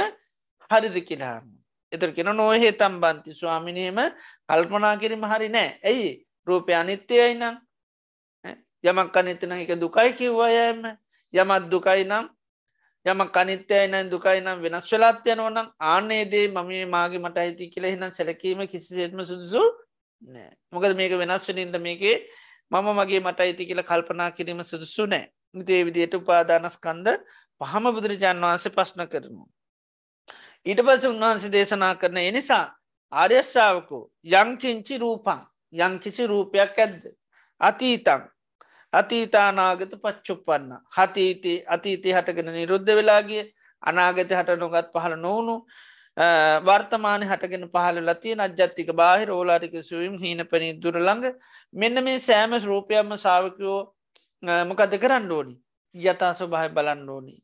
හරිද 0.72 0.96
කියලාම 1.08 1.46
එතර 1.92 2.12
කෙන 2.12 2.32
නොහේ 2.34 2.72
තම්බන්ති 2.74 3.34
ස්වාමිනයම 3.34 4.00
කල්පනා 4.48 4.98
කිරීම 4.98 5.24
හරි 5.24 5.50
නෑ. 5.50 5.80
ඇයි? 5.84 6.12
රූපය 6.48 6.74
අනිත්‍යයයි 6.74 7.36
නම්. 7.36 7.56
යමක් 8.84 9.18
අනිතන 9.18 9.52
එක 9.54 9.74
දුකයි 9.76 10.14
කිව්වයම 10.14 10.86
යමත් 11.34 11.66
දුකයි 11.70 12.04
නම් 12.04 12.30
යම 13.06 13.22
කනිත්‍යය 13.28 13.88
නම් 13.88 14.10
දුකයි 14.10 14.42
නම් 14.42 14.62
වෙනස් 14.62 14.92
වෙලාත් 14.92 15.26
යනවනම් 15.26 15.68
ආනේදේ 15.82 16.48
මම 16.48 16.90
මාගේ 16.90 17.20
මට 17.20 17.38
අයිති 17.38 17.70
කියල 17.70 17.86
හිනම් 17.86 18.12
සැලකීම 18.12 18.68
කිසිසේත්ම 18.68 19.24
සුදුසු 19.24 19.64
නෑ. 20.22 20.52
මොකද 20.72 20.96
මේක 20.96 21.14
වෙනස්වනින්ද 21.14 21.76
මේකේ 21.80 22.18
මම 22.72 22.88
මගේ 22.96 23.20
මට 23.20 23.40
අයිති 23.40 23.66
කියල 23.66 23.84
කල්පනා 23.84 24.32
කිරීම 24.32 24.64
සුදුසු 24.64 25.06
නෑ 25.06 25.26
නිතේ 25.56 25.82
විදියට 25.86 26.14
උපාදානස්කන්ද 26.14 27.08
පහම 27.62 27.86
බුදුරජාන් 27.92 28.42
වහන්සේ 28.42 28.72
පශ්න 28.72 29.02
කරනු. 29.08 29.44
ඊට 30.66 30.82
පස 30.82 31.06
උන්වහන්සේ 31.06 31.52
දේශනා 31.52 31.94
කරන 31.96 32.18
එනිසා 32.20 32.66
ආර්යශ්ාවකෝ 33.12 34.04
යංකිංචි 34.34 34.98
රූපන් 34.98 35.42
යංකිසි 35.74 36.28
රූපයක් 36.28 36.78
ඇද්ද. 36.78 37.04
අතීතං 37.62 38.24
අතීතානාගත 38.94 39.94
පච්චුප්පන්න 39.98 40.72
හතීතේ 40.92 41.58
අතීතය 41.68 42.10
හටගෙන 42.12 42.50
නිරුද්ධ 42.52 42.92
වෙලාගේ 42.92 43.44
අනාගත 43.84 44.32
හට 44.32 44.58
නොගත් 44.58 44.88
පහළ 44.94 45.16
නොවුණු 45.18 45.56
වර්තමාන 46.18 47.24
හටගෙන 47.24 47.70
පහල 47.70 48.00
ලතිය 48.04 48.36
අජ්ජත්තික 48.38 48.92
බාහිර 48.94 49.32
ඕලාරික 49.32 49.76
සුවම් 49.84 50.18
හීන 50.18 50.44
පනි 50.46 50.74
දුරළඟ 50.76 51.34
මෙන්න 51.74 52.04
මේ 52.04 52.20
සෑම 52.20 52.54
රූපයම්ම 52.64 53.16
සාාවකයෝ 53.18 53.94
මොකද 54.68 54.98
කරන්න 55.00 55.32
ඕනි 55.32 55.56
යතා 55.96 56.34
ස්වභාය 56.34 56.70
බලන්න 56.70 57.10
ඕනි. 57.10 57.44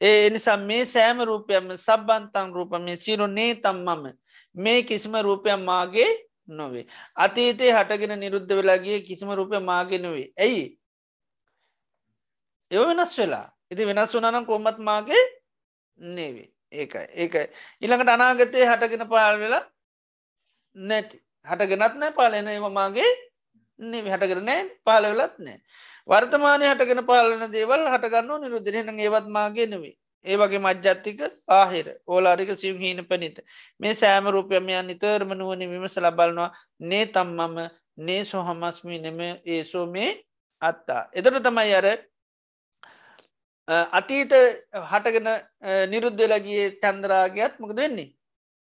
ඒ 0.00 0.26
එනිසා 0.26 0.56
මේ 0.58 0.84
සෑම 0.84 1.18
රූපයම 1.22 1.74
සබ්බන්තන් 1.76 2.54
රූපම 2.54 2.86
සිරු 2.98 3.26
නේ 3.28 3.54
තම්මම 3.56 4.14
මේ 4.54 4.82
කිසිම 4.82 5.14
රූපයක් 5.20 5.58
මාගේ 5.60 6.10
නොවේ. 6.48 6.86
අතීතේ 7.16 7.72
හටගෙන 7.72 8.18
නිරුද්ධ 8.20 8.52
වෙලාගේ 8.52 9.00
කිසිම 9.00 9.30
රූපය 9.30 9.58
මාගේ 9.60 9.98
නොවේ. 9.98 10.32
ඇයි 10.38 10.78
එව 12.70 12.88
වෙනස් 12.88 13.18
වෙලා 13.18 13.46
ඉති 13.70 13.86
වෙනස් 13.86 14.14
වනනම් 14.14 14.46
කොමත් 14.46 14.78
මාගේ 14.78 15.24
නේවේ 15.98 16.53
ඒකයි. 16.74 17.06
ඒකයි 17.14 17.46
ඉළඟට 17.82 18.14
අනාගතය 18.16 18.66
හටගෙන 18.70 19.06
පාල් 19.08 19.38
වෙලා 19.38 19.64
නැති. 20.76 21.16
හටගෙනත් 21.46 21.96
නෑ 21.96 22.12
පාලන 22.12 22.48
ඒම 22.48 22.68
මාගේ 22.72 23.10
නේ 23.78 24.02
හටකර 24.04 24.40
නෑ 24.42 24.62
පාල 24.84 25.04
වෙලත් 25.10 25.36
නෑ 25.40 25.58
වර්තමානය 26.08 26.64
හටගෙන 26.70 27.04
පාලන 27.10 27.44
දේවල් 27.52 27.84
හටගන්න 27.88 28.42
නිරුද්ධරෙන 28.42 28.98
ඒවත් 28.98 29.28
මාගේ 29.36 29.66
නෙවේ 29.66 29.94
ඒ 30.24 30.36
වගේ 30.36 30.58
මජ්ජත්තික 30.58 31.20
ආහිර 31.50 31.86
ඕලාරික 32.06 32.50
සිවහීන 32.54 33.00
පනිත. 33.06 33.36
මේ 33.80 33.94
සෑම 33.94 34.26
රූපයමයන් 34.26 34.86
නිතරම 34.86 35.30
නුවන 35.34 35.64
විමස 35.72 35.96
ලබලනවා 35.98 36.50
නේ 36.82 37.04
තම්මම 37.08 37.56
නේ 37.98 38.22
සොහමස්මි 38.24 38.98
නෙම 38.98 39.20
ඒසෝ 39.46 39.86
මේ 39.86 40.10
අත්තා. 40.62 41.02
එතට 41.12 41.42
තමයි 41.42 41.74
අර 41.74 41.86
අතීත 43.68 44.32
හටගෙන 44.90 45.28
නිරුද්ධලගේ 45.90 46.66
චන්දරාගයක් 46.82 47.58
මොකද 47.58 47.76
වෙන්නේ? 47.76 48.10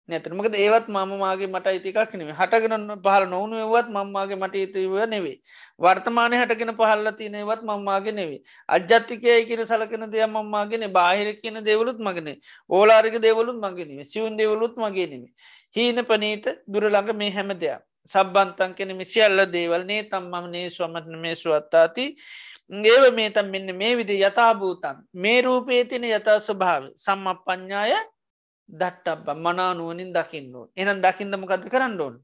නැතර 0.09 0.33
මකද 0.33 0.55
ඒවත් 0.57 0.87
මමගේ 0.89 1.49
මට 1.49 1.67
අයිතිකක් 1.67 2.15
නෙේ 2.15 2.33
හටගෙන 2.33 2.87
පහල 3.05 3.25
නොවුණු 3.29 3.57
ඒවත් 3.65 3.89
මංමාගේ 3.91 4.39
මට 4.39 4.55
ඉතිව 4.57 4.95
නෙවේ 5.13 5.37
වර්තමානය 5.79 6.41
හටගෙන 6.41 6.73
පහල්ල 6.79 7.11
තියනෙවත් 7.19 7.63
මංමාගේ 7.63 8.17
නෙවේ 8.21 8.41
අජ්ජත්තිකය 8.69 9.37
කියන 9.49 9.63
සලකන 9.67 10.09
දෙය 10.09 10.25
මංමාගෙන 10.29 10.89
බාහිර 10.91 11.29
කියන 11.43 11.61
දෙවලුත් 11.63 12.01
මගන 12.01 12.33
ඕලාරික 12.71 13.21
දෙවලුත් 13.21 13.59
මගෙන 13.59 13.93
සිවුන් 14.05 14.41
දෙවලුත් 14.41 14.75
මගේ 14.77 15.07
නෙමේ 15.07 15.33
හීන 15.77 16.05
පනීත 16.05 16.47
දුරළඟ 16.67 17.13
මේ 17.15 17.31
හැම 17.31 17.53
දෙයක්. 17.55 17.83
සබ්බන්තන් 18.09 18.75
කෙන 18.75 18.97
මිසිල්ල 18.97 19.45
දේවල් 19.47 19.85
නේ. 19.85 20.03
තම්මම 20.05 20.51
නේ 20.51 20.71
ස්වමටන 20.71 21.19
මේ 21.21 21.35
සුවත්තාති. 21.35 22.17
ඒව 22.71 23.15
මේ 23.15 23.31
තම් 23.31 23.51
මෙන්න 23.51 23.77
මේ 23.77 23.97
විදි 23.97 24.21
යථභූතන් 24.21 24.97
මේ 25.15 25.43
රූපේ 25.43 25.85
තින 25.85 26.05
යථ 26.05 26.31
ස්වභාව. 26.41 26.93
සම්ම 26.97 27.27
ප්ඥාය 27.47 27.95
දට්ටබ 28.69 29.27
මනානුවනින් 29.37 30.13
දකින්න 30.13 30.55
ඕන්. 30.55 30.69
එනම් 30.77 31.01
දකින්නමකද 31.01 31.65
කරන්න 31.69 32.01
ඕන්? 32.01 32.15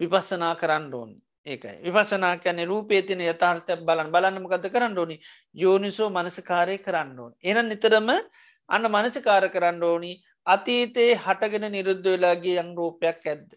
විපස්සනා 0.00 0.54
කරන්න 0.56 0.94
ඕන්. 0.94 1.10
ඒකයි. 1.46 1.82
විපසනා 1.84 2.36
කැන 2.38 2.64
රූපේ 2.66 3.02
තින 3.02 3.20
යථාර්ථය 3.20 3.76
බලන් 3.78 4.10
බලන්නමකද 4.10 4.70
කරන්න 4.70 4.98
ඕනි? 4.98 5.20
යෝනිසෝ 5.54 6.08
මනසකාරය 6.10 6.78
කරන්න 6.78 7.18
ඕන්. 7.18 7.32
එන 7.42 7.68
නිතරම 7.68 8.08
අන්න 8.68 8.88
මනසකාර 8.88 9.48
කරන්න 9.50 9.82
ඕනි. 9.82 10.12
අතීතයේ 10.46 11.14
හටගෙන 11.16 11.68
නිරුද්ධ 11.72 12.06
වෙලාගේ 12.06 12.56
යං 12.62 12.72
රූපයක් 12.76 13.26
ඇද්ද. 13.26 13.48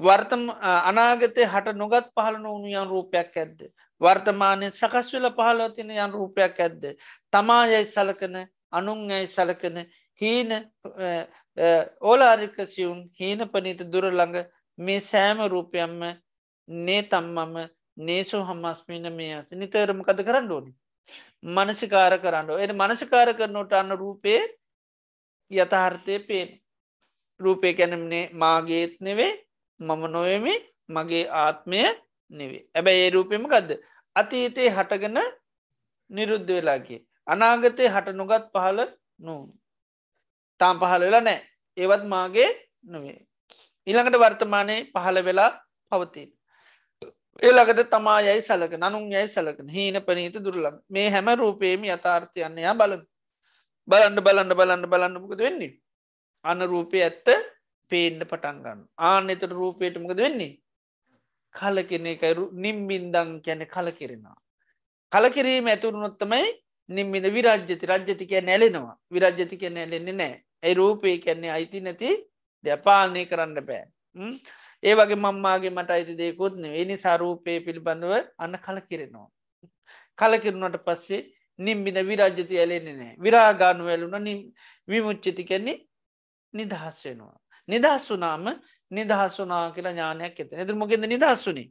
වර්තම 0.00 0.44
අනාගතය 0.60 1.42
හට 1.44 1.74
නොගත් 1.74 2.06
පහළ 2.14 2.38
නොවුණු 2.38 2.70
යන් 2.70 2.88
රූපයක් 2.88 3.36
ඇද්ද. 3.36 3.60
වර්තමානය 4.04 4.70
සකස්වෙල 4.70 5.30
පහලවතින 5.38 5.90
යන් 5.92 6.12
රූපයක් 6.12 6.60
ඇද්ද. 6.60 6.82
තමායයි 7.32 7.84
සලකන 7.86 8.36
අනුන් 8.72 9.10
ඇයි 9.10 9.28
සලකන 9.28 9.84
හීන 10.20 10.50
ඕලාරික 12.02 12.56
සියුන් 12.66 13.00
හීන 13.20 13.48
පනීත 13.48 13.80
දුරළඟ 13.92 14.44
මේ 14.78 15.00
සෑම 15.02 15.44
රූපයම්ම 15.48 16.00
නේ 16.68 17.02
තම්මම 17.04 17.54
නේසු 17.98 18.42
හමස්මින 18.42 19.12
මේ 19.12 19.34
අත 19.38 19.50
නිතරම 19.52 20.02
කද 20.02 20.26
කරන්න 20.26 20.50
ඕනි? 20.50 20.72
මනසිකාර 21.44 22.18
කරන්න 22.18 22.50
එ 22.58 22.72
මනසිකාර 22.74 23.34
කරනොට 23.38 23.72
අන්න 23.74 23.90
රූපේ 23.94 24.40
යථහර්ථය 25.50 26.18
පේන 26.28 26.48
රූපය 27.40 27.74
කැනම්නේ 27.74 28.30
මාගේත් 28.34 28.94
නෙවේ 29.00 29.32
මම 29.80 30.02
නොයමි 30.10 30.54
මගේ 30.88 31.28
ආත්මය 31.42 31.82
නෙවේ 32.30 32.62
ඇබැයි 32.74 33.04
ඒ 33.04 33.10
රූපෙම 33.10 33.46
ගදද 33.46 33.78
අතීතයේ 34.16 34.70
හටගෙන 34.70 35.18
නිරුද්ධ 36.10 36.50
වෙලාගේ 36.50 37.00
අනාගතය 37.26 37.88
හට 37.88 38.16
නොගත් 38.20 38.46
පහල 38.52 38.80
නූ 39.20 39.40
තාම් 40.60 40.76
පහල 40.78 41.02
වෙලා 41.06 41.22
නෑ 41.22 41.40
ඒවත් 41.76 42.04
මාගේ 42.06 42.50
නොවේ 42.86 43.18
ඉළඟට 43.86 44.22
වර්තමානය 44.22 44.76
පහළ 44.94 45.18
වෙලා 45.22 45.50
පවතින් 45.92 46.30
ඒලකට 47.42 47.90
තමා 47.90 48.20
යයි 48.22 48.42
සලක 48.42 48.78
නනුන් 48.78 49.10
යයි 49.10 49.28
සලකන 49.28 49.68
හීන 49.68 49.96
පනීත 50.02 50.36
දුරලක් 50.38 50.76
මේ 50.88 51.08
හැම 51.10 51.28
රූපේම 51.34 51.82
යථාර්ථයන්නයා 51.86 52.74
බලන. 52.74 53.02
බලන්ඩ 53.88 54.20
බලන්ඩ 54.20 54.54
බලන්න 54.54 54.84
බලන්නමකද 54.86 55.40
වෙන්නේ? 55.40 55.72
අන්න 56.44 56.60
රූපය 56.64 57.02
ඇත්ත 57.02 57.28
පේන්ඩ 57.92 58.22
පටන්ගන්න 58.24 58.80
ආන 59.00 59.30
එතට 59.30 59.50
රූපයටමකද 59.52 60.18
වෙන්නේ? 60.18 60.52
කල 61.54 61.76
කෙනෙ 61.90 62.10
එකයිරු 62.16 62.44
නිම්බින්දං 62.64 63.30
කැන 63.44 63.62
කල 63.74 63.88
කෙරෙනවා 63.98 64.38
කලකිරීම 65.12 65.66
ඇතුරුණොත්තමයි 65.66 66.46
නිම්මිද 66.88 67.26
විරජ්‍යති 67.36 67.86
රජ්‍යතිකය 67.86 68.40
නැලෙනවා 68.40 68.96
විරජ්‍යතිකය 69.10 69.68
නැලෙන්නේ 69.70 70.16
නෑ 70.20 70.34
ඇයි 70.62 70.74
රූපය 70.74 71.18
කැන්නේ 71.24 71.52
අයිති 71.56 71.80
නැති 71.80 72.10
දෙපාලනය 72.64 73.22
කරන්න 73.30 73.60
බෑ. 73.68 73.84
ඒ 74.82 74.94
වගේ 74.98 75.16
මම්මාගේ 75.16 75.70
මට 75.70 75.90
අයිති 75.90 76.18
දෙකුත්න 76.18 76.64
එනි 76.80 76.96
සරූපය 76.96 77.60
පිළිබඳව 77.66 78.12
අන්න 78.38 78.58
කල 78.66 78.78
කිරෙනවා 78.88 79.28
කලකිරුණට 80.18 80.78
පස්සේ 80.86 81.22
නිම්බින 81.58 81.98
විරාජ්‍යති 82.10 82.60
ඇලෙන්නේ 82.60 82.96
නෑ 83.00 83.14
විරාගානු 83.24 83.88
වැලුන 83.88 84.28
විමුච්චති 84.88 85.44
කැන්නේ 85.50 85.78
නිදහස් 86.54 86.98
වෙනවා. 87.06 87.36
නිදහස් 87.68 88.10
වනාම 88.10 88.46
නිදහස් 88.94 89.40
වනා 89.40 89.64
කියලා 89.70 89.92
ඥානයක් 89.92 90.38
ඇත 90.40 90.52
එත 90.54 90.70
මොකෙද 90.74 91.02
නිදහස්සුනේ 91.06 91.66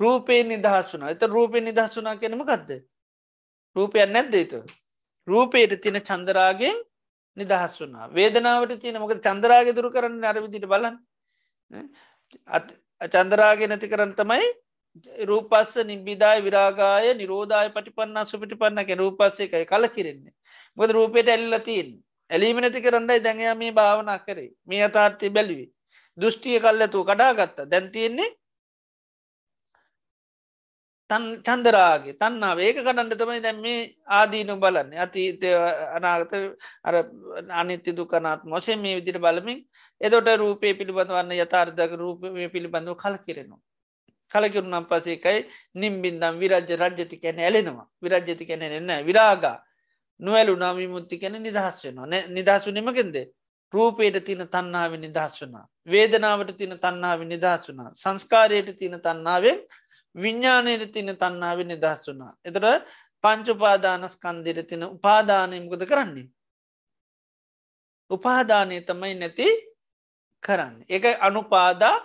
රූපේ 0.00 0.40
නිදහස් 0.44 0.94
වනා 0.94 1.10
එත 1.10 1.22
රූපය 1.30 1.60
නිදහස් 1.60 1.98
වනා 1.98 2.16
කෙනම 2.16 2.42
ගත්ද 2.44 2.80
රූපයක් 3.76 4.10
නැද්ද 4.10 4.34
එතු 4.36 4.60
රූපයට 5.28 5.80
තින 5.82 6.00
චන්දරාගෙන් 6.00 6.76
නිදහස් 7.36 7.78
වනා 7.80 8.10
වේදනාවට 8.10 8.80
තියෙන 8.80 9.00
මොක 9.00 9.14
චන්දරාග 9.18 9.70
දුරු 9.72 9.90
කරන්න? 9.90 10.24
අරවිදිට 10.24 10.66
බලන් 10.66 10.96
චන්දරාග 13.10 13.64
නැති 13.64 13.88
කරන්න 13.88 14.14
තමයි 14.14 14.46
රූපස්ස 15.24 15.74
නිබිදාය 15.84 16.42
විරාගාය 16.42 17.14
නිරෝධය 17.14 17.68
පටිපන්න 17.70 18.26
සුපිටි 18.26 18.56
පන්නක 18.56 18.90
රූපස්සේ 18.94 19.46
එකයි 19.48 19.66
කල 19.66 19.88
කිරෙන්නේ 19.88 20.34
මොද 20.78 20.90
රූපයට 20.90 21.28
ඇල්ලතින් 21.28 21.88
ඇලීම 22.30 22.60
නැති 22.60 22.80
කරන්නයි 22.80 23.20
දැඟයා 23.20 23.54
මේ 23.54 23.72
භාවනා 23.72 24.18
කරේ. 24.20 24.50
මේ 24.66 24.82
අතාර්ථය 24.82 25.30
බැලිවි. 25.30 25.66
දෘෂ්ටිය 26.18 26.58
කල්ලතු 26.60 27.04
කඩාගත්ත. 27.04 27.58
දැන්තියෙන්නේ 27.66 28.30
චන්දරාගේ 31.10 32.16
තන්නාව 32.16 32.58
ඒක 32.60 32.78
කඩන්ට 32.78 33.18
තමයි 33.20 33.40
දැම් 33.40 33.60
මේ 33.60 33.80
ආදීනු 34.10 34.56
බලන්න. 34.56 34.96
අතීතය 34.98 35.48
අනාගත 35.96 36.32
අර 36.82 36.94
අනිත්‍ය 37.52 37.90
දුකනත් 37.92 38.42
මොසේ 38.46 38.76
මේ 38.76 38.96
විදිට 38.98 39.20
බලමින් 39.20 39.60
එදොට 40.00 40.28
රූපය 40.36 40.74
පිළිබඳවන්න 40.74 41.36
යථාර්ධක 41.36 41.92
රූපය 41.96 42.48
පිළිබඳව 42.48 42.96
කල 42.96 43.16
කිරෙනවා 43.26 43.62
කලකිරුණම් 44.32 44.86
පසේකයි 44.86 45.46
නිම්බින්දම් 45.74 46.34
විරජ්‍ය 46.40 46.74
රජ්‍යති 46.76 47.16
කැන 47.18 47.38
ඇලෙනවා. 47.38 47.86
විරජ්‍යති 48.02 48.44
කැන 48.46 48.62
එන්න 48.62 48.90
විරාගා. 49.06 49.56
නොවැලු 50.24 50.56
නාම 50.56 50.78
මුත්ති 50.88 51.18
කැන 51.18 51.36
නිදහස් 51.42 51.78
වෙනවා. 51.84 52.06
නිදහසු 52.28 52.70
නිමගෙන්ද 52.70 53.16
රූපයට 53.72 54.18
තින 54.24 54.42
තන්නාව 54.48 54.92
නිදහස් 54.96 55.34
වනා 55.42 55.64
වේදනාවට 55.86 56.52
තින 56.56 56.74
තන්නාව 56.78 57.20
නිදහස් 57.24 57.64
වනා 57.70 57.90
සංස්කාරයට 57.94 58.70
තින 58.78 58.94
තන්නාවෙන් 59.00 59.58
විඤ්ඥානයට 60.14 60.92
තින 60.92 61.10
තන්නාව 61.16 61.58
නිදහස් 61.64 62.08
වනා 62.08 62.32
එතට 62.44 62.66
පංචුපාදානස්කන්දිර 63.24 64.58
තින 64.64 64.82
උපාදානයමකොද 64.86 65.82
කරන්නේ? 65.86 66.28
උපාදානය 68.10 68.80
තමයි 68.82 69.14
නැති 69.14 69.46
කරන්න. 70.42 70.74
එක 70.88 71.04
අනුපාදා 71.20 71.96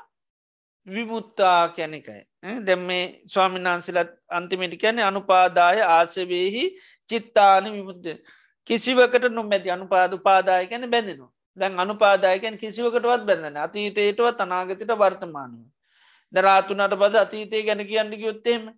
විමුත්තා 0.87 1.69
කැනෙකයි 1.69 2.23
දැම් 2.65 2.81
මේ 2.81 3.03
ස්වාමිනාන්සිලත් 3.27 4.11
අන්තිමටි 4.29 4.77
කැනෙ 4.77 5.03
අනුපාදාය 5.03 5.81
ආශවයෙහි 5.87 6.63
චිත්තාන 7.09 7.65
විමුත්ද 7.73 8.05
කිසිවකට 8.67 9.25
නොමැති 9.31 9.71
අනුපාද 9.71 10.13
පාදාය 10.23 10.67
කැන 10.67 10.91
බැඳෙනවා. 10.91 11.31
දැන් 11.57 11.79
අනුපාදායකැන් 11.79 12.57
කිසිවකටවත් 12.57 13.25
බැඳන 13.25 13.57
අතීතයටවත් 13.57 14.41
අනාගතයට 14.41 14.91
වර්තමානව 15.01 15.59
දරාතුනට 16.33 16.95
බද 17.01 17.15
අතීතය 17.15 17.63
ගැන 17.63 17.81
කියන්න 17.89 18.13
යොත්තේම 18.21 18.69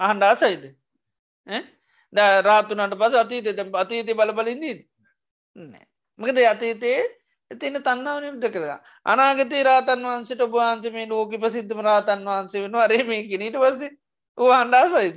අහන්ඩා 0.00 0.34
සයිද 0.36 0.64
ද 2.12 2.18
රාතුනට 2.42 2.98
පස 3.02 3.14
අතීතය 3.14 3.50
අතීතය 3.74 4.18
බලබලින්දීද 4.20 4.80
නෑ. 5.56 5.86
මකද 6.18 6.38
අතීතයේ 6.54 7.06
එතින 7.50 7.80
තන්නාව 7.80 8.18
නිම්ත 8.22 8.44
කරලා. 8.54 8.80
අනාගතේ 9.06 9.62
රාතන් 9.62 10.04
වහන්සට 10.04 10.40
ඔබහන්සේ 10.40 10.92
මේ 10.92 11.08
ලෝක 11.08 11.32
ප්‍රසිද්ධම 11.42 11.80
රාතන් 11.82 12.24
වහන්සේ 12.26 12.62
වෙන 12.62 12.74
අරේමේ 12.76 13.22
කිනීට 13.30 13.56
පස්සේ. 13.56 13.92
ඕ 14.38 14.52
අන්ඩා 14.52 14.86
සයිද 14.88 15.16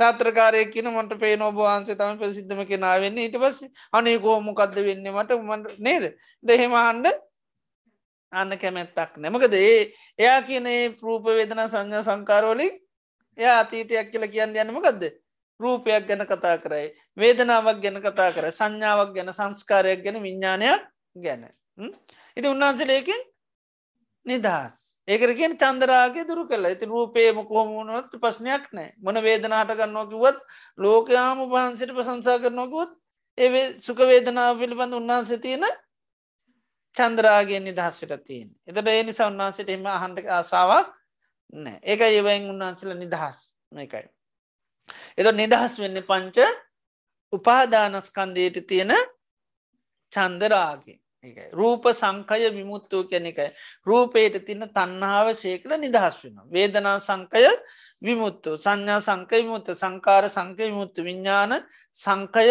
සාත්‍රකාරය 0.00 0.64
කියන 0.66 0.88
මට 0.90 1.20
පේ 1.20 1.36
නොබහන්සේ 1.36 1.96
තම 1.96 2.18
ප්‍රසිද්ධම 2.18 2.62
කෙනාවෙන්න 2.64 3.18
ඊට 3.18 3.36
පස්ස 3.36 3.60
අනේ 3.92 4.18
කෝමොකක්ද 4.18 4.76
වෙන්න 4.80 5.06
මට? 5.10 5.30
මට 5.42 5.78
නේද? 5.80 6.04
දෙහෙම 6.44 6.74
හන්ඩ 6.76 7.14
අන්න 8.32 8.58
කැමැත්තක් 8.58 9.16
නැමකද 9.18 9.54
ඒ 9.56 9.92
එයා 10.18 10.40
කියනේ 10.42 10.80
රූප 11.00 11.30
වේදන 11.30 11.62
සංඥා 11.66 12.02
සංකාරෝලින් 12.02 12.74
එයා 13.38 13.60
අතීතයක් 13.60 14.10
කියලා 14.10 14.28
කියන්න 14.28 14.56
යන්නමකක්ද 14.56 15.06
රූපයක් 15.60 16.08
ගැන 16.08 16.26
කතා 16.26 16.56
කරයි 16.58 16.88
වේදනාවක් 17.16 17.80
ගැන 17.80 18.00
කතා 18.00 18.30
කර 18.32 18.50
සංඥාවක් 18.52 19.14
ගැන 19.14 19.32
සංස්කාරයක් 19.32 20.04
ගැන 20.04 20.22
විඤ්ඥානයක් 20.22 20.82
ගැන. 21.16 21.48
ඉති 22.36 22.48
උන්වහන්සලේකින් 22.48 23.22
නිදහස්. 24.26 24.85
ඒකරගෙන් 25.08 25.54
චන්දරාගේ 25.56 26.24
දුරු 26.24 26.44
කල 26.46 26.64
ඇති 26.64 26.86
රූපේම 26.86 27.38
කෝමුණුවත් 27.44 28.12
ප්‍රශ්නයක් 28.16 28.64
නෑ 28.72 28.90
මොන 28.98 29.18
වේදනාට 29.20 29.72
ගන්නෝකිවත් 29.72 30.38
ලෝකයාම 30.78 31.42
වහන්සට 31.46 31.92
ප්‍රසංසා 31.92 32.38
කරනොකුත් 32.38 32.90
ඒ 33.38 33.64
සුකවේදනාව 33.80 34.58
පිළිබඳ 34.58 34.94
උන්වහන්ස 34.94 35.32
තියෙන 35.38 35.66
චන්ද්‍රාගේ 36.96 37.60
නිදහස්සට 37.60 38.12
තියෙන්. 38.20 38.48
එතට 38.66 38.88
ඒ 38.88 39.02
නිසා 39.02 39.28
උන්වහන්සට 39.28 39.70
එම 39.70 39.86
අහන්ට 39.88 40.28
ආසාාවක් 40.30 40.92
නෑ 41.56 41.78
ඒක 41.84 42.00
ඒවයින් 42.02 42.50
උන්වහන්සල 42.50 42.94
නිදහස් 42.96 43.38
එකයි. 43.78 44.06
එත 45.16 45.34
නිදහස් 45.34 45.78
වෙන්න 45.78 46.02
පංච 46.04 46.38
උපාදානස්කන්දයට 47.32 48.62
තියෙන 48.64 48.92
චන්දරාගේ 50.12 50.98
රූප 51.52 51.84
සංකය 51.92 52.50
විමුත්තෝ 52.50 53.02
කැන 53.04 53.26
එකයි. 53.26 53.48
රූපයට 53.86 54.36
තින්න 54.46 54.68
තන්නාව 54.68 55.32
සේකල 55.34 55.76
නිදහස් 55.76 56.16
වෙන 56.22 56.36
වේදනා 56.50 56.98
සංකය 57.00 57.44
විමුත්තු 58.02 58.58
සංඥා 58.58 59.00
සංකය 59.00 59.36
විමුත්ත 59.38 59.68
සංකාර 59.74 60.28
සංකය 60.28 60.62
විමුත්තු 60.64 61.00
විඤ්ඥාන 61.02 61.52
සංකය 61.96 62.46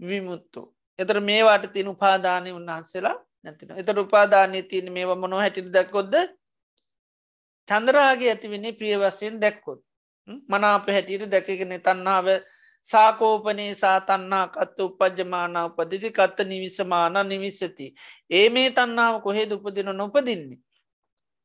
විමුත්තු 0.00 0.62
එතර 0.98 1.20
මේවාට 1.20 1.72
තින 1.72 1.88
උපාදානය 1.88 2.50
උන්වහන්සේලා 2.52 3.16
නැතින 3.44 3.70
එතට 3.76 3.98
උපාදානය 3.98 4.62
තියන 4.64 4.92
මේව 4.92 5.16
මොනො 5.16 5.36
හැටිට 5.36 5.72
දැක්කොද්ද 5.72 6.14
චන්දරාගේ 7.68 8.30
ඇතිවෙන්නේ 8.30 8.72
ප්‍රිය 8.72 8.96
වසයෙන් 8.96 9.40
දැක්කොත්. 9.40 9.80
මනාප 10.48 10.86
හැටියට 10.88 11.30
දැකගෙන 11.30 11.74
තන්නාව 11.80 12.26
සාකෝපනේ 12.84 13.74
සාතන්නා 13.74 14.46
කත්ත 14.48 14.80
උපජමානා 14.80 15.66
උපදිති 15.66 16.10
කත්ත 16.10 16.46
නිවිසමාන 16.46 17.28
නිවිස්සති. 17.28 17.94
ඒ 18.30 18.48
මේ 18.50 18.70
තන්නාව 18.70 19.22
කොහෙද 19.22 19.52
උපදින 19.52 19.96
නොපදින්නේ. 19.96 20.58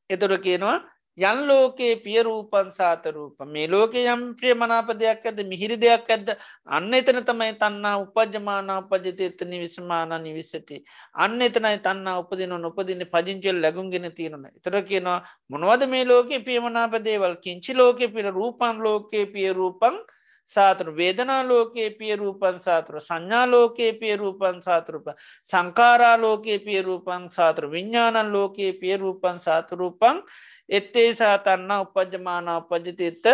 එතොර 0.09 0.37
කියනවා 0.39 0.79
යන් 1.17 1.47
ලෝකයේ 1.47 1.95
පියරූපන් 1.95 2.71
සාතරූප 2.71 3.37
මේ 3.45 3.67
ලෝක 3.67 3.93
යම් 3.93 4.21
ප්‍රිය 4.35 4.53
මනාප 4.53 4.87
දෙයක් 4.97 5.25
ඇද 5.25 5.39
මිහිරි 5.45 5.77
දෙයක් 5.77 6.09
ඇද 6.09 6.29
අන්න 6.67 6.89
එතන 6.91 7.19
තමයි 7.21 7.53
තන්නා 7.53 7.97
උපජමානා 8.01 8.79
උපජත 8.81 9.21
එත 9.21 9.41
නිවිසමාන 9.43 10.09
නිවිස්සති. 10.23 10.81
අන්න 11.15 11.41
එතනයි 11.41 11.77
තන්නා 11.79 12.17
උපදින 12.19 12.55
නොපදින 12.57 13.05
පජිංචල් 13.05 13.61
ලැගුන්ගෙන 13.61 14.09
තියෙනන. 14.11 14.49
එතර 14.57 14.81
කියනවා 14.81 15.19
මොනවද 15.49 15.85
මේ 15.87 16.05
ලෝක 16.05 16.33
පියමනාප 16.45 16.97
දේවල් 16.99 17.37
කිංචි 17.37 17.73
ලෝක 17.73 17.97
පිර 18.15 18.33
රූපන් 18.33 18.81
ලෝකයේ 18.81 19.25
පිය 19.27 19.53
රූපන් 19.53 20.01
සාතුර 20.49 20.89
වේදනා 20.91 21.41
ලෝකයේ 21.43 21.89
පිය 21.91 22.15
රූපන් 22.15 22.59
සාතුර 22.59 22.99
සංඥා 22.99 23.45
ලෝකයේ 23.47 23.93
පිය 23.93 24.15
රූපන් 24.15 24.61
සාතුරූප 24.61 25.07
සංකාරා 25.43 26.17
ලෝකයේ 26.17 26.59
පිය 26.59 26.81
රූපන් 26.81 27.29
සාතුර 27.29 27.71
විඤ්ඥානන් 27.71 28.31
ලෝකයේ 28.31 28.73
පිය 28.73 28.97
රූපන් 28.97 29.39
සාතුරූපන් 29.39 30.23
එත්තේ 30.69 31.09
සාතන්න 31.13 31.71
උපජමාන 31.73 32.47
උපජතිත 32.49 33.25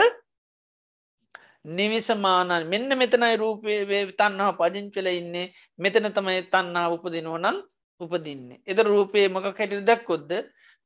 නිවිසමානන් 1.66 2.68
මෙන්න 2.68 2.98
මෙතනයි 2.98 3.38
රූපය 3.38 3.86
තන්නා 4.14 4.54
පජංචල 4.54 5.08
ඉන්නේ. 5.10 5.52
මෙතන 5.78 6.08
තමයි 6.10 6.42
තන්නා 6.44 6.90
උපදිනුවනන් 6.90 7.58
උපදින්නේ. 8.02 8.62
එද 8.66 8.80
රූපයේ 8.80 9.30
මක 9.30 9.56
කැටිල් 9.56 9.84
දැක්කොද්ද 9.84 10.32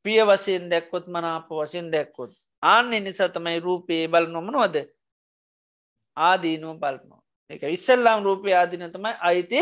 පිය 0.05 0.19
වසයෙන් 0.21 0.69
දැක්කොත් 0.69 1.07
මනාප 1.07 1.49
වසයෙන් 1.51 1.91
දැක්කොත්. 1.91 2.31
ආන්න 2.63 2.89
නිසා 2.89 3.29
තමයි 3.29 3.59
රූපයේ 3.59 4.07
බල 4.07 4.25
නොමනවද 4.27 4.75
ආදීනුව 6.17 6.75
බලනවා. 6.79 7.21
එක 7.49 7.63
ඉස්සල්ලාම් 7.69 8.23
රූපය 8.23 8.53
ආදින 8.53 8.91
තමයි 8.91 9.13
අයිති 9.21 9.61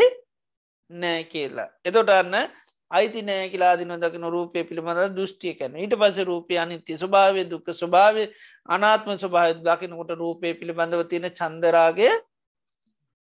නෑ 0.90 1.24
කියලා. 1.24 1.68
එතොට 1.84 2.10
අන්න 2.10 2.34
අයිති 2.90 3.22
නෑ 3.22 3.48
කියලා 3.48 3.76
දින 3.76 3.94
දකින 4.00 4.26
රූපය 4.34 4.64
පිළිබඳ 4.64 5.14
දෘෂ්ටිය 5.16 5.54
කැන 5.54 5.76
ඊට 5.76 5.96
පස 6.00 6.18
රූපය 6.24 6.58
අනිත්‍ය 6.58 6.98
ස්වභාවය 7.02 7.44
දුක්ක 7.52 7.72
ස්වභාවය 7.74 8.24
අනාත්ම 8.68 9.16
ස්වභාව 9.16 9.62
දකිනකොට 9.62 10.12
රූපය 10.22 10.54
පිළිබඳව 10.54 11.02
තියෙන 11.08 11.28
චන්දරාගේ 11.32 12.12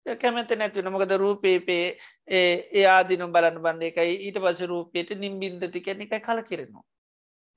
කැමැත 0.05 0.51
නැතිවන 0.53 0.91
මොකද 0.91 1.13
රූපේපේ 1.17 1.85
ඒ 2.29 2.83
ආදින 2.87 3.23
බලන්න 3.27 3.61
බන්න 3.61 3.87
එකයි. 3.89 4.11
ඊට 4.27 4.37
පස 4.43 4.67
රූපයට 4.73 5.15
නිම්බින්දති 5.17 5.81
කැන 5.81 6.01
එකයි 6.01 6.19
කල 6.27 6.41
කිරෙනවා 6.49 6.85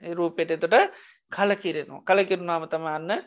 රූපයට 0.02 0.54
එතොට 0.56 0.94
කල 1.32 1.52
කිරෙනවා 1.64 2.04
කල 2.04 2.24
කිරුණාම 2.24 2.68
තමන්න 2.68 3.26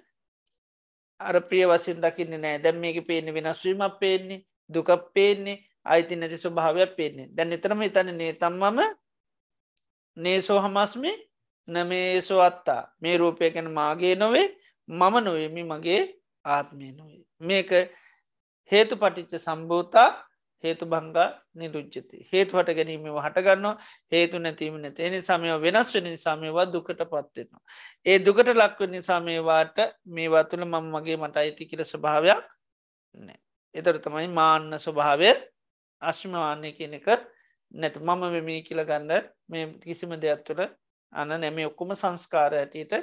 අර 1.29 1.37
ප්‍රිය 1.41 1.65
වසින් 1.65 2.01
දකින්න 2.01 2.33
නෑ. 2.37 2.61
දැම් 2.63 2.79
මේක 2.79 2.97
පේන්නේ 3.07 3.33
වෙනස්වීමක් 3.33 3.99
පේන්නේ 3.99 4.43
දුකක් 4.69 4.89
පේන්නේ 5.13 5.61
අයිති 5.85 6.15
නැති 6.15 6.37
ස්වභාවයක් 6.37 6.95
පේන්නේ. 6.95 7.27
දැන් 7.35 7.53
එතරම 7.53 7.81
හිතන 7.81 8.11
නේ 8.17 8.33
තම්මම 8.33 8.79
නේසෝ 10.17 10.59
හමස්මි 10.59 11.11
නමේසෝ 11.67 12.41
අත්තා. 12.41 12.81
මේ 13.01 13.17
රූපය 13.17 13.49
ගැන 13.49 13.71
මාගේ 13.71 14.15
නොවේ 14.15 14.47
මම 14.89 15.15
නොවේමි 15.23 15.63
මගේ 15.63 16.01
ආත්මය 16.45 16.91
නොවේ. 16.91 17.23
මේක 17.39 17.69
හේතු 18.71 18.95
පටිච්ච 18.95 19.39
සම්භූතා 19.39 20.09
හේතු 20.63 20.85
බංගා 20.85 21.27
නිරුච්චති 21.55 22.17
හේතුවට 22.31 22.71
ගැනීම 22.71 23.05
හටගන්නවා 23.17 23.75
හේතු 24.11 24.39
නැතිීම 24.39 24.77
නැත 24.81 24.99
එනි 24.99 25.21
සමය 25.21 25.53
වෙනස් 25.59 25.93
වෙන 25.95 26.05
නිසාමයවා 26.05 26.65
දුකට 26.67 27.01
පත්වෙනවා. 27.03 27.61
ඒ 28.05 28.17
දුකට 28.19 28.51
ලක්ව 28.53 28.89
නිසාමේවාට 28.89 29.77
මේවා 30.07 30.43
තුළ 30.45 30.65
මම 30.65 30.91
මගේ 30.93 31.17
මට 31.17 31.37
අයිති 31.37 31.65
කියල 31.65 31.83
ස්වභාවයක් 31.83 32.43
නෑ. 33.17 33.39
එතර 33.75 33.97
තමයි 33.99 34.27
මාන්න 34.29 34.79
ස්වභාවය 34.79 35.31
අශ්මවාන්‍ය 36.01 36.71
කියන 36.73 36.93
එක 36.93 37.07
නැත 37.71 37.97
මම 37.99 38.21
වෙමී 38.29 38.61
කියල 38.63 38.83
ගන්න 38.83 39.11
මේ 39.47 39.65
කිසිම 39.79 40.13
දෙයක් 40.17 40.43
තුළ 40.43 40.61
අන්න 41.13 41.33
නැම 41.37 41.57
ඔක්කොම 41.65 41.95
සංස්කාර 41.95 42.53
ඇටට 42.55 42.93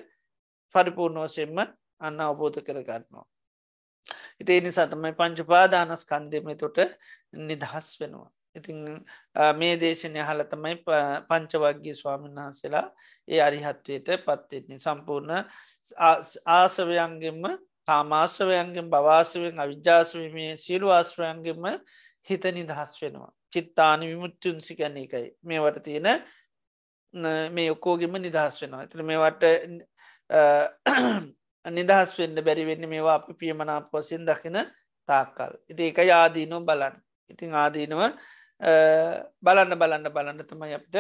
පරිපූර්ණ 0.75 1.25
වසයෙන්ම 1.25 1.59
අන්න 2.01 2.21
අවබෝධ 2.21 2.61
කරගන්නවා. 2.61 3.27
ඉතිේ 4.41 4.61
නිසා 4.61 4.87
තමයි 4.87 5.13
පංචපාදානස් 5.13 6.05
කන්දෙම 6.05 6.49
තොට 6.57 6.79
නිදහස් 7.33 7.89
වෙනවා. 8.01 8.31
ඉතිං 8.57 9.05
මේ 9.57 9.77
දේශනය 9.77 10.21
හල 10.21 10.43
තමයි 10.45 10.77
පංචවක්ගේ 11.29 11.95
ස්වාමීන් 11.95 12.37
වහන්සේලා 12.37 12.87
ඒ 13.29 13.41
අරිහත්වයට 13.41 14.09
පත්වෙන්නේ 14.27 14.79
සම්පූර්ණ 14.79 15.45
ආසවයන්ගෙන්ම 16.49 17.43
කාමාසවයන්ගෙන් 17.89 18.91
බවාසවෙන් 18.91 19.61
අවිද්‍යාසවීමේ 19.61 20.57
සියලු 20.59 20.91
ආශ්‍රයන්ගෙන්ම 20.91 21.65
හිත 22.29 22.45
නිදහස් 22.53 22.93
වෙනවා. 23.03 23.33
චිත්තාන 23.53 24.01
විමුත්තුන්සි 24.03 24.77
ගැන 24.77 24.97
එකයි 24.97 25.27
මේවට 25.43 25.83
තියෙන 25.85 26.09
මේ 27.51 27.71
ඔක්කෝගෙම 27.71 28.15
නිදහස් 28.19 28.63
වෙනවා. 28.63 28.81
ඇතර 28.81 29.03
මේවට 29.03 29.43
නිදහස් 31.67 32.19
වෙන්න 32.19 32.45
බැරිවෙන්න 32.45 32.89
මේවා 32.89 33.15
අපි 33.15 33.33
පියමනාප 33.35 33.89
වසින් 33.93 34.27
දකින 34.27 34.59
තාක්කල්. 35.09 35.53
ඉති 35.71 35.89
එක 35.91 35.99
යාදීනෝ 36.05 36.61
බලන්න. 36.61 36.97
ඉතිං 37.31 37.55
ආදීනව 37.55 38.03
බලන්න 39.41 39.79
බලන්න 39.79 40.13
බලන්න 40.13 40.45
තමයි 40.45 40.75
අපට 40.75 40.97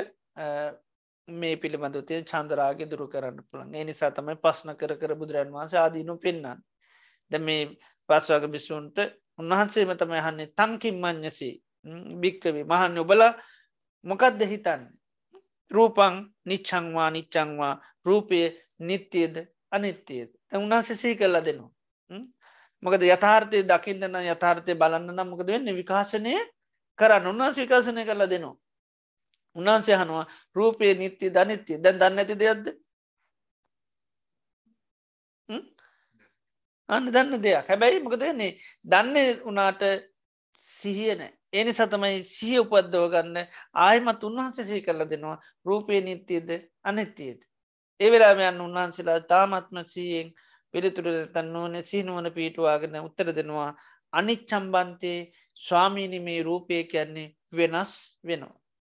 මේ 1.28 1.56
පිළිබඳ 1.56 1.96
තිය 2.06 2.22
චන්දරාගේ 2.22 2.86
දුරු 2.86 3.06
කරන්න 3.09 3.40
පුළන් 3.50 3.74
එනිසා 3.74 4.10
තමයි 4.10 4.36
පස්න 4.38 4.76
කර 4.76 4.94
කර 4.96 5.14
බුදුරන් 5.14 5.50
වන්ස 5.50 5.74
ආදීනු 5.76 6.16
පෙන්න්නන්. 6.18 6.60
ද 7.30 7.34
මේ 7.38 7.64
පස්වග 8.09 8.44
බිස්සුන්ට 8.48 8.98
උන්වහන්සේම 9.38 9.92
තම 9.94 10.14
හන්නේ 10.18 10.52
තංකින් 10.55 10.96
මං්ඥසී 10.96 11.55
භික්කවී 12.20 12.64
මහන්න 12.64 12.98
ඔබල 12.98 13.22
මොකක්ද 14.05 14.40
හිතන්න. 14.44 14.82
රූපං 15.70 16.14
නිච්චංවා 16.46 17.10
නිච්චංවා 17.10 17.74
රූපය 18.05 18.40
නිත්‍යයද 18.80 19.34
අනිත්‍යයද 19.70 20.30
උන්හන්සේ 20.55 20.96
සී 20.96 21.14
කරලා 21.16 21.44
දෙනවා. 21.44 21.77
මොකද 22.82 23.02
යථාර්ථය 23.05 23.62
දකින්නන 23.64 24.16
යථාර්ථය 24.24 24.74
බලන්න 24.74 25.12
නම් 25.12 25.28
මොකද 25.32 25.48
වෙන්න? 25.48 25.70
විකාශනය 25.80 26.34
කරන්න. 26.98 27.26
උන්වන්ස 27.26 27.56
විකාශනය 27.59 28.05
කරලා 28.05 28.30
දෙනවා. 28.30 28.56
උන්වන්සේ 29.56 29.96
හනවා 29.96 30.26
රූපය 30.56 30.94
නිත්‍ය 30.94 31.30
ධනිත්‍ය 31.30 31.80
දැන් 31.82 31.98
දන්න 32.00 32.20
ඇති 32.20 32.36
දෙයක්ද? 32.42 32.66
අන්න 36.88 37.10
දන්න 37.12 37.42
දෙයක්. 37.42 37.66
හැබැයි 37.68 38.05
මොකද 38.05 38.20
වෙන්නේ? 38.20 38.52
දන්නේ 38.84 39.40
උනාට 39.44 39.82
සිහියන 40.59 41.20
එනි 41.52 41.72
සතමයි 41.72 42.24
සිය 42.26 42.59
උපද්දව 42.60 43.05
ගන්න 43.12 43.36
ආයමත් 43.74 44.24
උන්වහන්සේ 44.24 44.64
සී 44.64 44.82
කරලා 44.82 45.10
දෙනවා. 45.10 45.38
රූපය 45.66 46.00
නිත්‍යයද 46.00 46.50
අනිත්‍යයද 46.82 47.40
ඒවෙලාමයන් 48.00 48.60
උන්වහන්සේලා 48.60 49.20
තාමත්ම 49.22 49.78
සීයෙන් 49.86 50.28
පිළිතුර 50.78 51.06
තන්නවන 51.34 51.82
සිහිනුවන 51.82 52.30
පීටවාගෙන 52.30 52.98
උත්තර 53.02 53.34
දෙනවා 53.34 53.70
අනිත් 54.12 54.42
චම්බන්තයේ 54.46 55.32
ස්වාමීනි 55.56 56.20
මේ 56.20 56.42
රූපය 56.42 56.84
කියන්නේ 56.84 57.34
වෙනස් 57.52 57.92
වෙනවා. 58.24 58.55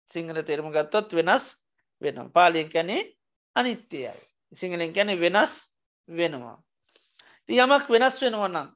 සිංහල 0.10 0.42
තෙරම 0.42 0.72
ගත්තොත් 0.72 1.14
වෙනස් 1.14 1.46
වෙනම් 2.02 2.32
පාලියෙන් 2.32 2.70
කැනේ 2.70 3.02
අනිත්‍යයයි. 3.56 4.14
සිංහලෙන් 4.54 4.94
කැනෙ 4.94 5.20
වෙනස් 5.20 5.54
වෙනවා. 6.10 6.58
යමක් 7.50 7.90
වෙනස් 7.90 8.22
වෙනවනම් 8.22 8.68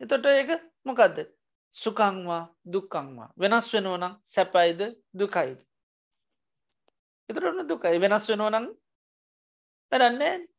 එතොට 0.00 0.26
ඒක 0.26 0.50
මොකක්ද 0.84 1.16
සුකංවා 1.76 2.42
දුක්කංවා 2.72 3.32
වෙනස් 3.36 3.74
වෙනවනම් 3.74 4.14
සැපයිද 4.24 4.80
දුකයිද. 5.18 5.58
එතරන්න 7.28 7.68
දුකයි 7.68 8.00
වෙනස් 8.00 8.28
වෙනවනම් 8.30 8.66
වැඩන්නේ 9.92 10.51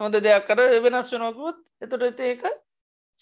හොඳ 0.00 0.14
දෙයක් 0.16 0.46
කර 0.46 0.60
වෙනස් 0.82 1.12
වෙනකුත් 1.12 1.58
එතොට 1.80 2.20
ඒක 2.20 2.42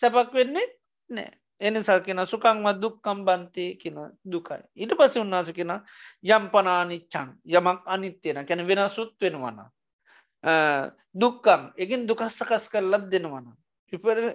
සැපක් 0.02 0.32
වෙන්නේ 0.32 0.66
නෑ 1.10 1.30
එනිසා 1.60 2.00
කියෙන 2.00 2.26
සුකංවත් 2.26 2.80
දුක්කම් 2.80 3.24
බන්තය 3.24 3.76
කියන 3.76 3.98
දුකයි. 4.24 4.62
ඊට 4.76 4.94
පස 4.94 5.16
උන්නාස 5.16 5.52
කියෙන 5.52 5.82
යම් 6.24 6.44
පනානිච්චන් 6.50 7.34
යමක් 7.46 7.82
අනිත්‍යයන 7.86 8.46
කැන 8.46 8.66
වෙනසුත් 8.66 9.14
වෙනවන. 9.20 9.58
දුක්කම් 11.14 11.62
එකින් 11.76 12.06
දුකස්සකස් 12.06 12.70
කරලත් 12.70 13.10
දෙනවන. 13.10 13.50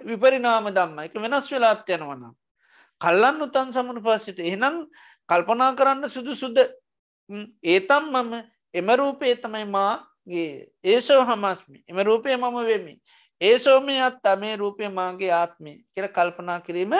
විපරිනාම 0.04 0.68
දම්ම 0.68 0.98
එක 0.98 1.14
වෙනස් 1.16 1.52
වෙලාත් 1.52 1.88
යනවන. 1.88 2.32
කල්ලන්න 3.00 3.42
උතන් 3.42 3.72
සමන 3.72 4.02
පසිට 4.02 4.38
එහනම් 4.40 4.84
කල්පනා 5.28 5.72
කරන්න 5.72 6.10
සුදු 6.10 6.36
සුද්ද 6.36 6.58
ඒතම් 7.64 8.04
මම 8.12 8.32
එම 8.74 8.88
රූපේ 8.92 9.36
තමයි 9.36 9.64
මා 9.66 9.92
ගේ 9.96 10.13
ඒසෝ 10.26 11.24
හමස්මි. 11.24 11.84
එම 11.88 11.98
රූපය 11.98 12.36
මම 12.36 12.56
වෙමි. 12.66 13.00
ඒ 13.40 13.58
සෝමය 13.58 14.00
අත් 14.00 14.26
අමේ 14.26 14.56
රූපය 14.56 14.88
මාගේ 14.88 15.32
ආත්මය 15.32 15.72
කියර 15.92 16.08
කල්පනා 16.08 16.60
කිරීම 16.60 16.94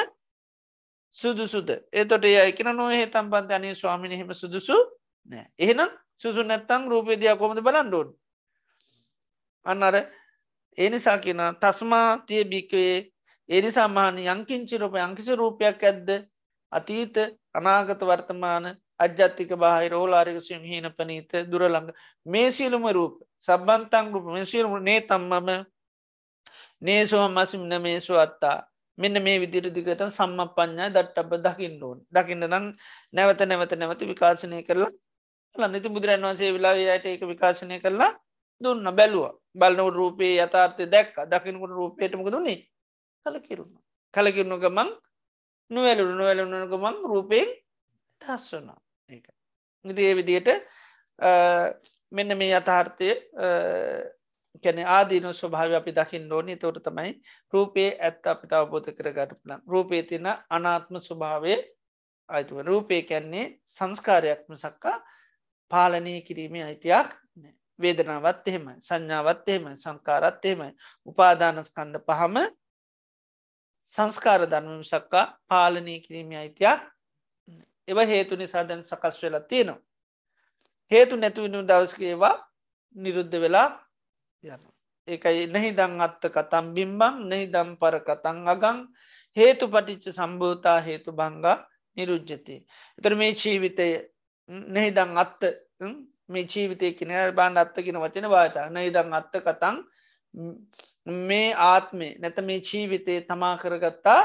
සුදුසුද? 1.17 1.69
ඒතොට 1.93 2.25
ඒ 2.25 2.49
එකන 2.49 2.77
නොහේ 2.77 3.07
තම්පන්ත 3.07 3.51
අනේ 3.51 3.75
ස්වාමිනි 3.75 4.19
හෙම 4.19 4.35
සුදුසු 4.35 4.77
නෑ. 5.31 5.47
එහෙනම් 5.59 5.91
සුසු 6.17 6.43
නැත්තං 6.43 6.89
රූපේදයක් 6.89 7.39
කොමද 7.39 7.61
බලන්ඩෝන් 7.61 8.09
අන්න 9.67 9.83
අර 9.83 9.97
ඒනිසා 10.79 11.19
කියන 11.19 11.41
තස්මා 11.61 12.09
තිය 12.27 12.45
භික්වේ 12.45 13.11
ඒනි 13.49 13.71
සාමාන 13.73 14.19
යංකින්චි 14.19 14.79
රූප 14.79 14.95
යංකිසි 14.97 15.37
රූපයක් 15.37 15.83
ඇද්ද? 15.83 16.09
අතීත 16.73 17.17
අනාගත 17.55 18.01
වර්තමාන 18.01 18.65
අජ්‍යත්තික 19.01 19.51
බාහි 19.57 19.89
රෝලාරික 19.89 20.39
සිම්හීන 20.41 20.87
පනීත 20.93 21.33
දුරළඟ 21.45 21.89
මේ 22.27 22.49
සියලුම 22.51 22.85
රූප 22.89 23.15
සබන්තං 23.39 24.13
රූප 24.13 24.27
මෙසිරුම 24.29 24.75
නේ 24.81 25.01
තම්මම 25.03 25.49
නේසුව 26.83 27.23
මසිම්න 27.29 27.73
මේසු 27.79 28.15
අත්තා. 28.17 28.67
මෙන්න 28.99 29.17
මේ 29.19 29.39
විදිරදිකට 29.39 30.03
සම්ම 30.09 30.41
පඥා 30.51 30.91
දට් 30.91 31.19
අප 31.19 31.33
දකිින් 31.39 31.75
ඕන්. 31.83 31.99
දකින්න 32.09 32.43
නම් 32.43 32.67
නැවත 33.13 33.41
නැවත 33.43 33.73
නැවති 33.73 34.05
විකාශනය 34.07 34.63
කරලා 34.63 35.69
නති 35.69 35.89
බුදුරන් 35.89 36.23
වන්සේ 36.23 36.53
වෙලායට 36.53 37.07
ඒක 37.07 37.23
විකාශනය 37.25 37.81
කරලා 37.81 38.13
දුන්න 38.61 38.87
බැලුව. 38.91 39.25
බලනව 39.53 39.89
රූපේ 39.91 40.35
යථාර්ථය 40.39 40.85
දැක් 40.87 41.11
දකිනකුට 41.25 41.73
රූපේටමක 41.73 42.29
දුන්නේ 42.29 42.61
කල 43.27 43.37
කිරුණ 43.41 43.75
කලකිරුණු 44.15 44.57
ගමන් 44.59 44.91
නුවැලුණු 45.71 46.15
නොවැලුණු 46.15 46.67
ගමන් 46.67 46.97
රූපයෙන් 47.05 47.51
හස් 48.21 48.47
වනා 48.53 48.84
ඒ 49.09 49.21
ඉදේ 49.85 50.17
විදියට 50.17 50.49
මෙන්න 52.13 52.39
මේ 52.39 52.53
යථාර්ථය 52.53 53.09
කැන 54.63 54.79
ආදීන 54.89 55.27
ස්වභාව 55.33 55.73
අපි 55.75 55.93
දකිින් 55.93 56.33
ඕෝනි. 56.33 56.57
තවට 56.57 56.87
තමයි 56.87 57.13
රූපයේ 57.53 57.91
ඇත්ත 58.01 58.27
අපිට 58.27 58.53
අවබෝධ 58.53 58.91
කරගට 58.93 59.35
පලන් 59.41 59.61
රූපේ 59.67 60.03
තින 60.03 60.27
අනාත්ම 60.51 61.01
ස්වභාවය 61.01 61.55
අයිතුව 62.29 62.63
රූපය 62.63 63.03
කැන්නේ 63.03 63.47
සංස්කාරයක්ම 63.67 64.55
සක්කා 64.55 64.97
පාලනය 65.71 66.21
කිරීමේ 66.23 66.65
අයිතියක් 66.65 67.09
වේදනාවත් 67.79 68.49
එහෙම 68.49 68.67
සංඥාවත් 68.81 69.49
එහෙම 69.49 69.65
සංකාරත් 69.77 70.45
එහෙමයි. 70.45 70.73
උපාදානස්කන්ද 71.07 71.97
පහම 72.01 72.37
සංස්කාර 73.91 74.47
ධර්මම 74.47 74.83
සක්කා 74.85 75.27
පාලනය 75.49 76.01
කිරීමේ 76.01 76.39
අයිතියක් 76.39 76.94
එව 77.89 77.99
හේතු 78.07 78.37
නිසා 78.37 78.65
දැන් 78.69 78.85
සකස් 78.85 79.23
වෙලා 79.23 79.41
තියෙනවා. 79.43 79.81
හේතු 80.91 81.17
නැතුවනු 81.17 81.63
දවස්කේවා 81.63 82.37
නිරුද්ධ 82.97 83.37
වෙලා 83.41 83.69
යන 84.45 84.63
ඒකයි 85.09 85.47
නැහි 85.49 85.71
දං 85.73 86.01
අත්ත 86.01 86.23
කතම් 86.35 86.73
බිම්බං 86.77 87.29
නැහි 87.29 87.47
දම් 87.47 87.77
පර 87.81 87.97
කතං 88.01 88.49
අගං. 88.49 88.79
හේතු 89.37 89.69
පටිච්ච 89.69 90.13
සම්භූතා 90.13 90.79
හේතු 90.81 91.13
බංගා 91.13 91.59
නිරුජ්ජති. 91.97 92.57
එතර 92.99 93.15
මේ 93.15 93.33
ජීවිතය 93.35 93.89
නැහි 94.49 94.91
දං 94.91 95.19
අත්ත 95.19 95.41
මේ 96.29 96.47
ජීවිතය 96.47 96.93
කියන 96.93 97.13
බාණ්ඩ 97.35 97.63
අත්තගෙන 97.65 98.01
වචන 98.01 98.29
වාත 98.29 98.57
නැහි 98.71 98.91
දං 98.91 99.13
අත්ත 99.13 99.35
කතං 99.39 99.77
මේ 101.23 101.49
ආත්මේ 101.65 102.17
නැත 102.19 102.39
මේ 102.43 102.61
ජීවිතය 102.61 103.21
තමා 103.29 103.57
කරගත්තා 103.59 104.21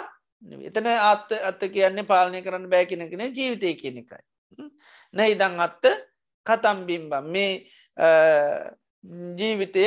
එතන 0.70 0.88
අත්ත 0.88 1.32
අත්ත 1.50 1.62
කියන්නේ 1.74 2.08
පාලනය 2.12 2.42
කරන්න 2.42 2.70
බෑ 2.70 2.86
කෙනගෙන 2.86 3.36
ජීවිතය 3.36 3.74
කියන 3.82 3.98
එකයි. 4.04 4.24
නැහි 5.14 5.36
දං 5.36 5.60
අත්ත 5.60 5.84
කතම්බිම්බ 6.46 7.14
මේ 7.24 7.52
ජීවිතය 9.40 9.86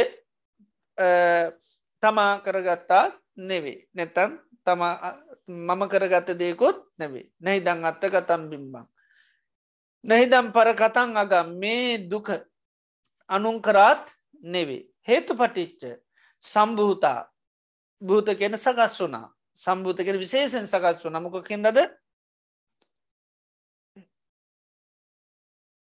තමා 2.02 2.32
කරගත්තා 2.44 3.04
නෙවේ 3.36 3.78
නැතන් 3.94 4.38
මම 5.48 5.82
කරගත 5.92 6.28
දෙයකොත් 6.38 6.78
නැවේ 6.98 7.26
නැහි 7.40 7.60
දං 7.60 7.84
අත්ත 7.84 8.02
කතම් 8.14 8.48
බිම්බං. 8.50 8.86
නැහිදම් 10.04 10.46
පර 10.52 10.74
කතන් 10.74 11.16
අගම්. 11.16 11.48
මේ 11.58 11.98
දුක 12.10 12.28
අනුන්කරාත් 13.30 14.10
නෙවේ. 14.42 14.88
හේතු 15.08 15.34
පටිච්ච 15.34 15.82
සම්භූතා. 16.44 17.20
භූත 18.02 18.28
කෙන 18.38 18.58
සකස් 18.58 18.98
වනා 19.00 19.28
සම්භූත 19.58 20.04
කෙන 20.04 20.18
විශේෂෙන් 20.18 20.66
සකස් 20.66 21.04
වන 21.04 21.22
මොකකින්දද 21.22 21.78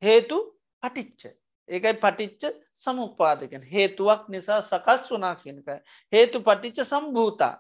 හේතු 0.03 0.39
පටිච්ච. 0.83 1.23
ඒකයි 1.69 1.95
පටිච්ච 1.95 2.43
සමුපාදකෙන් 2.75 3.63
හේතුවක් 3.65 4.29
නිසා 4.29 4.63
සකස් 4.63 5.11
වනා 5.11 5.35
කියනක 5.37 5.69
හේතු 6.13 6.41
පටිච්ච 6.41 6.85
සම්භූතා. 6.85 7.55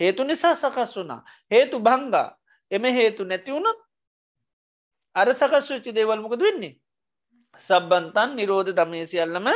හේතු 0.00 0.24
නිසා 0.24 0.54
සකස් 0.56 0.96
වනා 0.96 1.22
හේතු 1.50 1.80
බංගා 1.80 2.28
එම 2.70 2.84
හේතු 2.84 3.24
නැතිවුණොත් 3.24 3.78
අර 5.14 5.34
සකස් 5.34 5.70
වෙච්චි 5.70 5.92
දේවල්මකද 5.92 6.40
වෙන්නේ? 6.40 6.78
සබ්බන්තන් 7.60 8.36
නිරෝධ 8.36 8.72
දමේසියල්ලම 8.72 9.48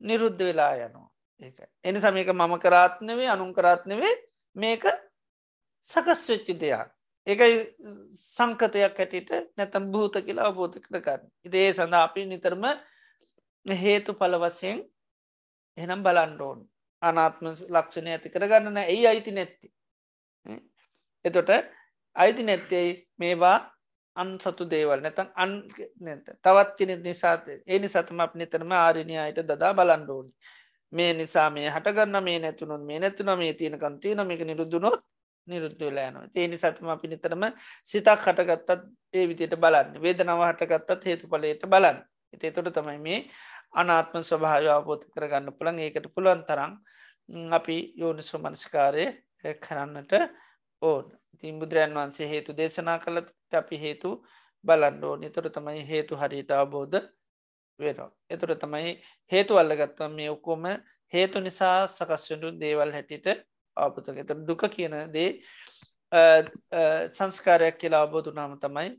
නිරුද්ධ 0.00 0.42
වෙලා 0.42 0.74
යනවා. 0.76 1.08
ඒ 1.40 1.68
එනි 1.84 2.00
සමයක 2.00 2.28
මම 2.32 2.54
කරාත්නවේ 2.58 3.28
අනුන් 3.28 3.54
කරාත්නවේ 3.54 4.14
මේක 4.56 4.84
සකස් 5.86 6.28
වෙච්චි 6.28 6.54
දෙයක් 6.56 6.88
ඒකයි 7.26 7.56
සංකතයක් 8.16 8.96
හැටිට 8.96 9.30
නැතම් 9.56 9.90
භූත 9.92 10.14
කියලා 10.26 10.46
අවබෝධ 10.46 10.78
කරගන්න. 10.80 11.22
ඉදේ 11.46 11.68
සඳ 11.72 11.94
අපි 11.96 12.24
නිතරම 12.26 12.64
හේතු 13.66 14.14
පල 14.14 14.34
වසයෙන් 14.36 14.78
එනම් 15.78 16.02
බලන්ඩෝන් 16.02 16.60
අනාත්ම 17.02 17.46
ලක්ෂණය 17.68 18.10
ඇති 18.10 18.28
කරගන්නන 18.30 18.78
ඇයි 18.78 19.06
අයිති 19.06 19.32
නැත්ති. 19.32 19.68
එතොට 21.24 21.50
අයිති 22.16 22.42
නැත්තෙයි 22.42 22.90
මේවා 23.18 23.58
අන් 24.16 24.38
සතු 24.38 24.64
දේවල් 24.66 25.00
නැතන් 25.00 25.28
අන් 25.36 25.52
තවත් 26.42 26.70
කෙනෙ 26.78 26.96
නිසාත 26.98 27.44
ඒනි 27.66 27.88
සතම 27.88 28.20
අප 28.20 28.34
නිතරම 28.34 28.72
ආරණය 28.74 29.16
අයට 29.18 29.44
දදා 29.44 29.72
බලන්ඩෝනි 29.74 30.32
මේ 30.92 31.12
නිසා 31.14 31.48
මේ 31.50 31.68
හටගන්න 31.68 32.24
මේ 32.24 32.38
නැතුනොත් 32.38 32.82
මේ 32.82 32.98
නැතුන 32.98 33.30
මේ 33.38 33.52
තියෙනකන්තිය 33.54 34.14
නමික 34.14 34.42
නිරුදුනොත් 34.42 35.00
නිරුද්ධ 35.50 35.80
වෙලායනවා 35.80 36.26
ඒනි 36.34 36.56
සතම 36.58 36.88
අපි 36.94 37.12
නිතරම 37.12 37.44
සිතක් 37.88 38.24
හටගත්තත් 38.26 38.70
ඒ 39.14 39.24
විදියට 39.26 39.56
බලන්න. 39.56 39.94
වේදනව 39.98 40.42
හටගත්තත් 40.48 41.06
හේතු 41.06 41.24
පලයට 41.28 41.64
බලන්න 41.66 42.00
එතේ 42.32 42.50
තොට 42.52 42.72
තමයි 42.72 42.98
මේ 42.98 43.18
අනාත්ම 43.72 44.22
ස්වභාව 44.22 44.66
අවබෝධ 44.72 45.06
කරගන්න 45.14 45.56
පුළන් 45.58 45.80
ඒකට 45.80 46.06
පුළුවන් 46.14 46.42
තරම් 46.48 46.72
අපි 47.50 47.76
යෝනිසු 47.96 48.38
මනස්කාරය 48.38 49.06
කරන්නට 49.60 50.12
ඕන්. 50.82 51.06
තින් 51.40 51.58
බුදුරන් 51.60 51.94
වන්සේ 51.94 52.28
හේතු 52.28 52.50
දේශනා 52.52 52.98
කළ 52.98 53.18
අපි 53.52 53.76
හේතු 53.76 54.10
බලන්ඩෝ 54.64 55.14
නිතොර 55.16 55.46
තමයි 55.50 55.82
හේතු 55.86 56.16
හරිට 56.16 56.50
අවබෝධ 56.52 56.98
වෙනවා. 57.78 58.10
එතුර 58.30 58.50
තමයි 58.56 58.90
හේතු 59.32 59.58
අල්ලගත්තම 59.58 60.12
මේ 60.12 60.30
ඔක්කොම 60.30 60.64
හේතු 61.12 61.40
නිසා 61.40 61.76
සකස්වඩු 61.88 62.48
දේවල් 62.60 62.92
හැටිට 62.92 63.26
ආපතක 63.80 64.16
එත 64.22 64.32
දුක 64.48 64.62
කියන 64.68 64.96
දේ 65.12 65.30
සංස්කාරයක් 67.12 67.78
කියලා 67.78 68.02
අවබෝධ 68.04 68.30
නාම 68.34 68.58
තමයි 68.64 68.90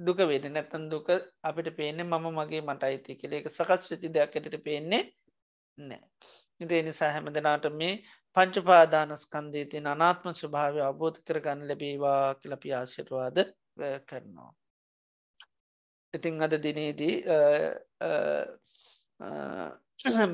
දුක 0.00 0.18
වෙන 0.22 0.46
නැතන් 0.52 0.88
දුක 0.90 1.08
අපිට 1.42 1.68
පේන්නේ 1.76 2.04
මම 2.04 2.26
මගේ 2.38 2.62
මට 2.62 2.82
අයිති 2.84 3.18
කෙළ 3.20 3.34
එක 3.34 3.48
සකස් 3.48 3.90
වෙති 3.90 4.08
දෙයක්කට 4.10 4.56
පේන්නේ 4.64 5.02
නෑ. 5.78 6.02
ඉදේ 6.60 6.82
නිසා 6.82 7.10
හැම 7.12 7.26
දෙනාට 7.34 7.66
මේ 7.72 7.94
පංචපාදානස්කන්දේ 8.36 9.64
තින් 9.66 9.86
අනාත්ම 9.86 10.28
ස්වභාවය 10.32 10.80
අවබෝධ 10.80 11.18
කරගන්න 11.26 11.68
ලැබේවා 11.68 12.34
කියලපි 12.40 12.72
ආශිරවාද 12.72 13.38
කරනවා. 14.08 14.50
ඉතිං 16.14 16.42
අද 16.42 16.54
දිනේදී 16.62 17.14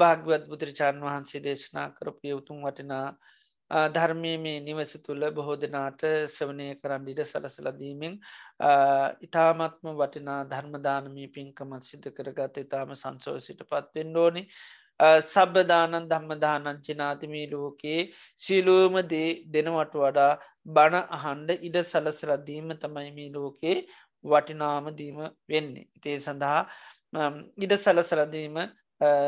භාගවත් 0.00 0.44
බුදුරජාණන් 0.50 1.04
වහන්සේ 1.06 1.44
දේශනා 1.44 1.88
කරපය 1.96 2.32
උතුම් 2.32 2.58
වටිනා 2.64 3.06
ධර්මය 3.70 4.32
මේ 4.38 4.60
නිවස 4.60 4.92
තුළ 5.05 5.24
බොහෝ 5.30 5.56
දෙනාට 5.56 6.02
සවනය 6.28 6.66
කරන්න 6.76 7.09
ඉඩ 7.09 7.22
සලසලදීමෙන් 7.24 8.18
ඉතාමත්ම 9.20 9.94
වටිනා 9.94 10.40
ධර්මදානමී 10.47 11.28
පින්කමත් 11.28 11.84
සිද්ධ 11.84 12.10
කරගත 12.12 12.59
ඉතාම 12.59 12.94
සංසෝසිට 12.97 13.62
පත්වෙන් 13.64 14.16
ඕනි 14.16 14.44
සබදානන් 15.01 16.09
ධම්මදානං 16.09 16.82
චිනාතිමී 16.82 17.47
ලෝකයේ 17.48 18.02
සිලූම 18.40 18.97
දේ 19.06 19.28
දෙනවට 19.48 19.94
වඩා 19.97 20.32
බණ 20.68 21.06
අහන්ඩ 21.10 21.51
ඉඩ 21.60 21.78
සලසලදීම 21.84 22.74
තමයි 22.76 23.10
මේ 23.12 23.30
ලෝකයේ 23.32 23.76
වටිනාම 24.24 24.90
දීම 24.92 25.18
වෙන්නේ. 25.48 25.86
ඉතේ 25.97 26.18
සඳහා 26.18 26.60
ඉඩ 27.59 27.72
සලසලදීම 27.76 28.56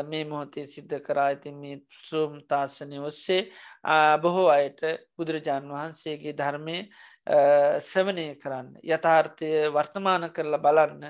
මේ 0.05 0.23
මොහොතේ 0.25 0.65
සිද්ධ 0.67 0.99
කරා 1.01 1.25
ඇතින් 1.25 1.55
මේ 1.57 1.77
සූම් 2.01 2.41
තාශනය 2.45 2.99
ඔස්සේ 3.01 3.41
බොහෝ 4.21 4.47
අයට 4.49 4.81
බුදුරජාණන් 5.15 5.71
වහන්සේගේ 5.71 6.33
ධර්මය 6.33 6.77
සවනය 7.81 8.27
කරන්න. 8.35 8.69
යථාර්ථය 8.85 9.49
වර්තමාන 9.69 10.29
කරලා 10.31 10.59
බලන්න 10.59 11.03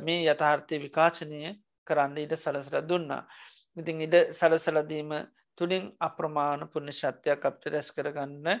මේ 0.00 0.20
යථාර්ථය 0.26 0.80
විකාශනය 0.80 1.56
කරන්න 1.86 2.18
ඉඩ 2.18 2.36
සලසර 2.36 2.82
දුන්නා. 2.84 3.22
ඉතින් 3.76 4.00
ඉඩ 4.00 4.16
සලසලදීම 4.32 5.12
තුළින් 5.58 5.84
අප්‍රමාණ 6.00 6.68
පුුණ 6.68 6.92
ශත්‍යයක් 6.92 7.44
අපට 7.44 7.66
රැස් 7.66 7.90
කරගන්න 7.92 8.60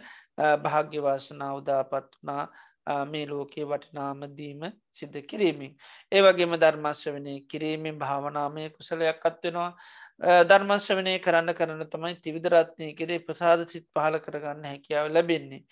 භාග්‍යවාසනා 0.62 1.52
උදාපත් 1.54 2.16
වනා 2.18 2.44
මේ 3.06 3.26
ලෝකයේ 3.26 3.66
වටිනාමදීම 3.66 4.62
සිද්ධ 4.92 5.20
කිරීමෙන්. 5.22 5.72
ඒවගේම 6.12 6.56
ධර්මශ්‍රවනය 6.56 7.34
කිරීමෙන් 7.46 7.98
භාවනාමය 7.98 8.70
කුසලයක් 8.70 9.24
අත්වෙනවා 9.24 9.70
ධර්මශ්‍රවනය 10.44 11.14
කරන්න 11.18 11.54
කරන්න 11.54 11.86
තමයි 11.86 12.14
තිවිදරත්නය 12.18 12.92
කෙරේ 12.94 13.18
ප්‍රසාද 13.20 13.68
සිත් 13.68 13.86
පහල 13.90 14.18
කරගන්න 14.18 14.64
හැකියාව 14.64 15.10
ලැබෙන්නේ. 15.10 15.64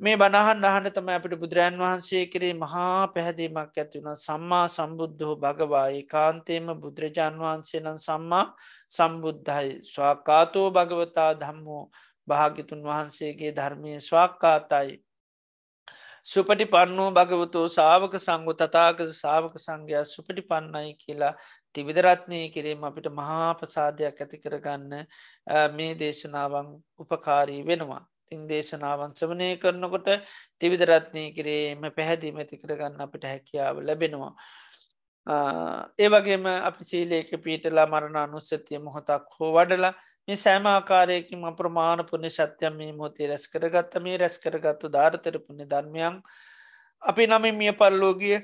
මේ 0.00 0.16
බණහන් 0.16 0.64
අහන්න 0.64 0.90
තම 0.90 1.08
අපිට 1.10 1.32
බුදුරන් 1.36 1.76
වහන්සේ 1.76 2.26
කරේ 2.26 2.54
මහා 2.54 3.08
පැහැදීමක් 3.08 3.78
ඇතිවුණ 3.78 4.18
සම්මා 4.18 4.66
සම්බුද්ධහෝ 4.68 5.36
භගවායි 5.36 6.02
කාන්තේම 6.04 6.68
බුදුරජාන් 6.76 7.40
වහන්සේ 7.40 7.80
නම් 7.80 7.98
සම්මා 7.98 8.44
සම්බුද්ධයි 8.92 9.72
ස්වාකාතෝ 9.84 10.68
භගවතා 10.70 11.32
ධම්මෝ 11.40 11.82
භාගිතුන් 12.28 12.82
වහන්සේගේ 12.82 13.52
ධර්මය 13.52 13.98
ස්වාක්කාතයි 14.00 14.94
සුපටි 16.26 16.64
පන්නෝ 16.66 17.08
භගවතෝ 17.10 17.66
සාවක 17.68 18.14
සංගු 18.18 18.52
තතාක 18.54 19.00
සාවක 19.14 19.54
සංඝයා 19.58 20.04
සුපටි 20.06 20.42
පන්නයි 20.42 20.92
කියලා 20.96 21.32
තිවිදරත්නය 21.74 22.40
කිරීම 22.50 22.84
අපිට 22.84 23.08
මහා 23.12 23.48
ප්‍රසාධයක් 23.54 24.18
ඇති 24.18 24.38
කරගන්න 24.38 24.94
මේ 25.72 25.92
දේශනාවන් 25.94 26.68
උපකාරී 26.98 27.62
වෙනවා. 27.62 28.02
තිං 28.28 28.40
දේශනාවන් 28.46 29.14
සමනය 29.14 29.48
කරනකොට 29.56 30.08
තිවිදරත්නය 30.60 31.24
කිරීම 31.32 31.88
පැහැදිීම 31.92 32.38
ඇති 32.38 32.60
කරගන්න 32.62 33.00
අපිට 33.00 33.24
හැකියාව 33.24 33.80
ලැබෙනවා. 33.82 34.32
ඒ 35.98 36.08
වගේම 36.08 36.46
අපි 36.60 36.84
සීලේක 36.84 37.30
පීටලා 37.44 37.86
මරණ 37.86 38.18
අනුස්සතිය 38.18 38.78
මොහොතක් 38.80 39.24
හෝ 39.36 39.50
වඩලා 39.54 39.94
මේ 40.28 40.36
සෑම 40.36 40.66
ආකාරයකින් 40.66 41.48
අප්‍රමාණ 41.50 42.04
පුුණ 42.04 42.28
ශත්‍යයම් 42.28 42.76
මේ 42.76 42.92
මොතේ 42.94 43.28
රැස් 43.28 43.48
කරගත්ත 43.48 43.98
මේ 44.00 44.16
රැස් 44.16 44.36
කරගත්තු 44.38 44.92
ධාරතර 44.94 45.38
පුුණ 45.38 45.64
ධර්මයන් 45.64 46.20
අපි 47.02 47.26
නමින් 47.28 47.58
මිය 47.60 47.72
පරලෝගිය 47.74 48.36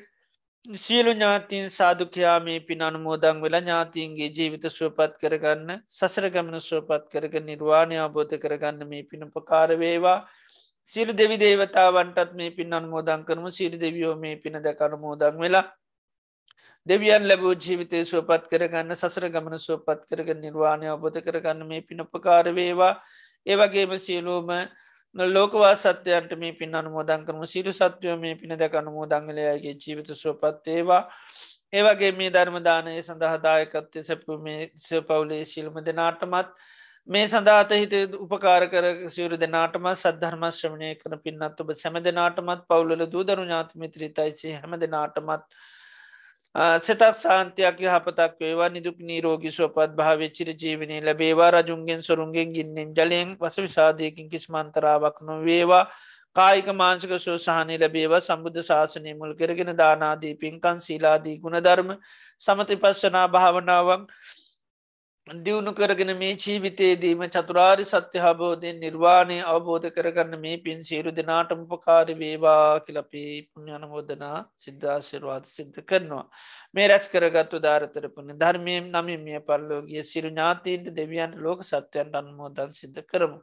සියලු 0.65 1.13
ඥාතින් 1.13 1.71
සාධකයා 1.71 2.39
මේ 2.41 2.59
පින් 2.61 2.83
අනුමෝදං 2.83 3.43
වෙලා 3.43 3.61
ඥාතින්ගේ 3.61 4.31
ජීවිත 4.31 4.67
සුවපත් 4.71 5.21
කරගන්න 5.21 5.81
සසර 5.91 6.31
ගමන 6.31 6.61
සුවපත් 6.63 7.05
කරග 7.13 7.35
නිර්වාණය 7.43 8.01
අබෝධ 8.01 8.37
කරගන්න 8.39 8.89
මේ 8.89 9.05
පින 9.05 9.29
උපකාරවේවා 9.29 10.19
සියලු 10.89 11.13
දෙවි 11.15 11.37
දේවතාවන්ටත් 11.39 12.33
මේ 12.35 12.51
පින් 12.51 12.73
අනුමෝදං 12.73 13.25
කරම. 13.25 13.47
සිරි 13.51 13.79
දෙවියෝ 13.79 14.17
මේ 14.17 14.37
පින 14.37 14.61
දැක 14.63 14.81
අනුමෝදං 14.81 15.39
වෙලා 15.39 15.65
දෙවියන් 16.87 17.29
ලැබූ 17.29 17.55
ජීවිතය 17.57 18.05
සුවපත් 18.05 18.49
කරගන්න 18.49 18.95
සසර 18.95 19.29
ගමන 19.29 19.59
සුවපත් 19.59 20.01
කරග 20.09 20.35
නිර්වාණය 20.37 20.89
අබෝධ 20.89 21.21
කරගන්න 21.21 21.67
මේ 21.67 21.83
පින 21.83 22.01
උපකාරවේවා 22.01 22.93
ඒවගේම 23.47 23.95
සියලූම 23.99 24.53
ලෝකවා 25.15 25.75
සත්‍යයන්ට 25.77 26.37
මේ 26.37 26.53
පින් 26.53 26.75
අනුමෝදන් 26.75 27.25
කරම. 27.25 27.43
සිරු 27.47 27.73
සත්වය 27.73 28.17
මේ 28.19 28.35
පින 28.37 28.59
දැක 28.59 28.75
අනුමෝදංගලයාගේ 28.75 29.75
ජීවිත 29.77 30.15
සුවපත් 30.15 30.69
ඒවා 30.69 31.03
ඒවගේ 31.73 32.13
මේ 32.13 32.31
ධර්මදානය 32.31 32.95
සඳහදායකත්වය 33.01 34.03
සැපු 34.05 34.39
මේ 34.41 34.71
පවුලේ 35.03 35.45
සිල්ම 35.47 35.79
දෙනාටමත් 35.83 36.51
මේ 37.09 37.29
සඳාත 37.29 37.73
හිත 37.75 37.95
උපකාර 38.19 38.67
කර 38.69 38.85
සිවරු 39.09 39.39
දෙනාටම 39.39 39.89
සද්ධර්මශ්‍රමණය 39.95 40.91
කන 40.97 41.17
පින්නත් 41.25 41.61
ඔබ 41.61 41.73
සැම 41.77 41.97
දෙනාටමත් 42.03 42.67
පවුලල 42.69 43.07
දූදරු 43.09 43.45
ඥාතමිත්‍රීතයිසේ 43.45 44.55
හැම 44.57 44.77
දෙනාටමත් 44.85 45.49
සතක් 46.55 47.15
සාන්තයක් 47.17 47.81
හපතක් 47.85 48.39
වේවා 48.39 48.69
නිදුක් 48.69 48.99
නීරෝගි 49.01 49.51
සුවපත් 49.51 49.91
භාව 49.93 50.21
චිර 50.31 50.49
ජීවනී 50.55 51.01
ලැබේවා 51.01 51.51
රජුන්ගෙන් 51.53 52.01
සොරුන්ගෙන් 52.01 52.53
ගින්නෙන් 52.53 52.93
ජලයෙන් 52.93 53.37
වස 53.37 53.57
විසාධයකින් 53.59 54.29
කිස්මන්තරාවක් 54.29 55.19
නොවේවා 55.23 55.85
කායික 56.37 56.69
මාංසක 56.73 57.11
සෝසාහනය 57.19 57.75
ලැබේවා 57.77 58.21
සම්බුද්ධ 58.21 58.63
ශාසනය 58.63 59.15
මුල් 59.15 59.35
කරගෙන 59.35 59.75
දානාදී 59.75 60.35
පින්කන් 60.37 60.79
සීලාදී 60.81 61.37
ගුණධර්ම 61.39 61.91
සමති 62.41 62.77
පස්සනා 62.77 63.27
භාවනාවක් 63.29 64.07
දියුණු 65.27 65.73
කරගෙන 65.73 66.11
මේ 66.15 66.35
ජීවිතයේදීම 66.37 67.23
චතුරාරි 67.27 67.85
සත්‍ය 67.85 68.19
හබෝධයෙන් 68.19 68.77
නිර්වාණය 68.79 69.39
අවබෝධ 69.43 69.87
කරගන්න 69.91 70.37
මේ 70.39 70.59
පින් 70.59 70.83
සීරු 70.83 71.11
දෙනාටම 71.11 71.63
උපකාරි 71.67 72.15
වේවා 72.15 72.81
කිලපී 72.81 73.31
පුුණ්ඥනමෝදනා 73.45 74.45
සිද්ධාශිරවාද 74.57 75.49
සිද්ධ 75.49 75.81
කරනවා. 75.83 76.27
මේ 76.75 76.89
රැස් 76.89 77.09
කරගත්තු 77.09 77.63
ධාරතරපුන 77.63 78.37
ධර්මයම් 78.37 78.93
නමිමිය 78.93 79.41
පල්ලෝගිය 79.43 80.05
සිරු 80.05 80.29
ඥාතීන්ට 80.29 80.93
දෙවියන්ට 80.93 81.41
ලෝක 81.41 81.65
සත්‍යයන්ට 81.65 82.15
අන්මෝදන් 82.15 82.71
සිද්ධ 82.75 83.03
කරමු. 83.05 83.41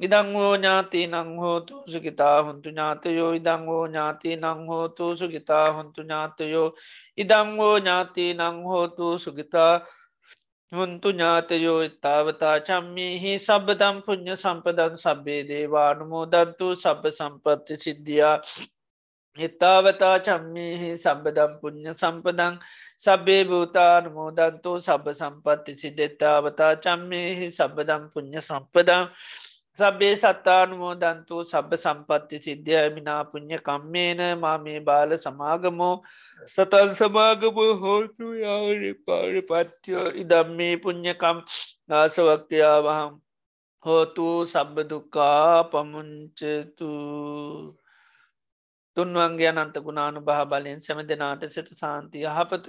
ඉදංවෝ 0.00 0.52
ඥාති 0.54 1.06
නංහෝතු 1.08 1.86
සුගිතා 1.88 2.36
හොන්තු 2.42 2.70
ඥාතයෝ 2.70 3.32
ඉදංවෝ 3.34 3.82
ඥාති 3.86 4.36
නංහෝතු 4.38 5.16
සුගිතා 5.16 5.66
හොන්තු 5.72 6.02
ඥාතයෝ 6.02 6.68
ඉදංවෝ 7.18 7.74
ඥාති 7.78 8.24
නංහෝතු 8.34 9.18
සුගිතා 9.20 9.74
හොන්තු 10.72 11.08
ඥාතයෝ 11.12 11.80
ඉත්තාවතා 11.84 12.56
චම්මිහි 12.60 13.32
සබදම් 13.38 13.96
පුුණ්්‍ය 14.04 14.36
සම්පදන් 14.36 14.94
සබ්බේ 14.96 15.42
දේවානුමෝදන්තු 15.48 16.68
සබ 16.74 17.02
සම්පත්ති 17.10 17.74
සිද්ධියා. 17.76 18.36
එත්තාවතා 19.38 20.16
චම්මිහි 20.20 20.88
සබදම් 20.96 21.52
පුුණ්්‍ය 21.60 21.92
සම්පදං 21.94 22.56
සබේ 22.98 23.44
භූතානුමෝදන්තු 23.44 24.72
සබ 24.80 25.14
සම්පත්ති 25.20 25.76
සිද්ධෙත්තාවතා 25.82 26.72
චම්මිහි 26.78 27.50
සබදම් 27.50 28.08
පුුණ්්‍ය 28.12 28.40
සම්පදං 28.40 29.04
සබේ 29.78 30.14
සත්තානුමෝදන්තු 30.14 31.36
සබ 31.42 31.70
සම්පත්ති 31.74 32.36
සිද්ධිය 32.38 32.88
මිනා 32.96 33.22
පුුණ්්‍ය 33.24 33.58
කම්මේන 33.60 34.20
මා 34.38 34.56
මේ 34.58 34.80
බාල 34.80 35.10
සමාගමෝ 35.16 35.94
සතන් 36.48 36.90
සමාගම 36.94 37.56
හෝතු 37.82 38.26
යාරි 38.36 38.92
පාරිපත්්‍යයෝ 39.06 40.08
ඉදම් 40.22 40.48
මේ 40.58 40.74
පුං්ඥකම් 40.78 41.38
නාසවක්තියාවහම් 41.88 43.12
හෝතු 43.84 44.26
සබ්බදුකා 44.46 45.64
පමුංචතු 45.64 46.90
තුන්වන්ගේ 48.96 49.50
අනන්ත 49.52 49.76
ගුණානු 49.78 50.20
භා 50.22 50.44
බලයෙන් 50.46 50.80
සැම 50.80 51.00
දෙනාට 51.04 51.46
සිත 51.50 51.68
සාන්තිය 51.74 52.26
හපත 52.28 52.66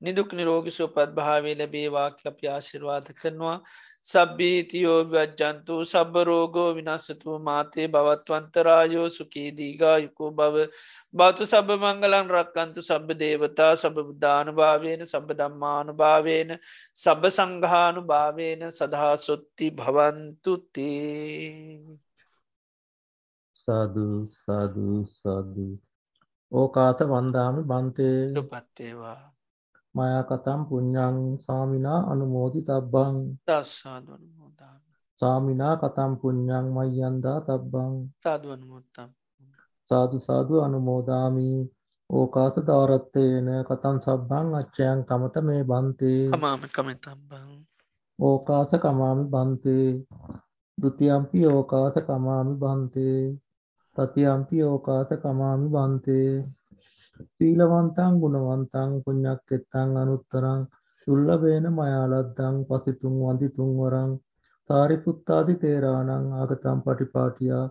නිදුක් 0.00 0.30
නිරෝගි 0.32 0.72
සුපත් 0.72 1.10
භාවේ 1.16 1.56
ලැබේවා 1.56 2.08
කලප 2.12 2.38
ආශිර්වාද 2.48 3.06
කරනවා. 3.14 3.58
සබ්බීතියෝ 4.04 4.98
වජ්ජන්තු 5.06 5.74
සබරෝගෝ 5.84 6.70
විනස්සතු 6.74 7.38
මාතේ 7.40 7.86
බවත්වන්තරායෝ 7.88 9.08
සුකීදීගා 9.10 9.96
යුකෝ 9.98 10.30
බව 10.32 10.66
බෞතු 11.14 11.46
සබ 11.46 11.68
මංගලන් 11.78 12.28
රක්කන්තු 12.30 12.80
සබ 12.82 13.18
දේවතා 13.18 13.72
සබ 13.76 13.96
බුද්ධානු 14.00 14.52
භාවේන 14.52 15.06
සබ 15.06 15.28
දම්මානු 15.34 15.92
භාවේන 15.94 16.50
සබ 16.94 17.22
සංඝානු 17.30 18.00
භාවේන 18.04 18.66
සදහා 18.70 19.16
සොත්ති 19.18 19.70
භවන්තුතේ. 19.72 20.94
සාදු 23.64 24.08
සාදු 24.44 24.88
සාදු. 25.18 25.68
ඕකාත 26.52 26.98
වන්දාමි 27.10 27.62
බන්තේ. 27.70 28.18
පත්තේවා 28.52 29.22
මයාකතම් 29.94 30.60
පුඤ්ඥං 30.68 31.16
සාමිනා 31.40 32.00
අනුමෝදි 32.12 32.60
තබ්බං 32.62 33.14
දස්සාදනමෝදාන 33.46 34.80
සාමිනා 35.20 35.74
කතම් 35.76 36.12
පුඤ්ඥං 36.20 36.66
මයියන්දා 36.76 37.38
තබ්බං. 37.40 37.92
සාදුවනමුත්තම් 38.24 39.10
සාදු 39.88 40.16
සාදු 40.20 40.54
අනුමෝදාමි. 40.60 41.50
ඕකාත 42.10 42.56
දාරත්තයන 42.68 43.48
කතන් 43.68 43.96
සබ්බං 44.04 44.48
අච්චයන් 44.60 44.98
කමත 45.08 45.34
මේ 45.46 45.62
බන්තේ. 45.64 46.22
හමාම 46.32 46.62
කමතම්බං 46.74 47.48
ඕකාස 48.18 48.72
කමාමි 48.82 49.24
බන්තේ. 49.32 49.88
දුතියම්පි 50.78 51.40
ඕකාස 51.46 51.94
කමාමි 52.06 52.54
බන්තේ 52.62 53.18
තතියම්පි 53.96 54.62
ඕකාස 54.64 55.10
කමාමි 55.18 55.68
බන්තේ. 55.70 56.30
සීලවන්තං 57.32 58.14
ගුණවන්තං 58.20 58.90
පුඤ්ඤක් 59.02 59.52
එත්තං 59.52 59.90
අනුත්තරං 59.96 60.62
සුල්ලබේන 61.06 61.66
මයාලද්දං 61.72 62.56
පසිතුන් 62.66 63.16
වන්දිතුන් 63.20 63.70
වරං 63.76 64.12
සාරිපුත්තාදි 64.70 65.54
තේරාණං 65.56 66.32
ආගතම් 66.34 66.78
පටිපාටියා 66.84 67.64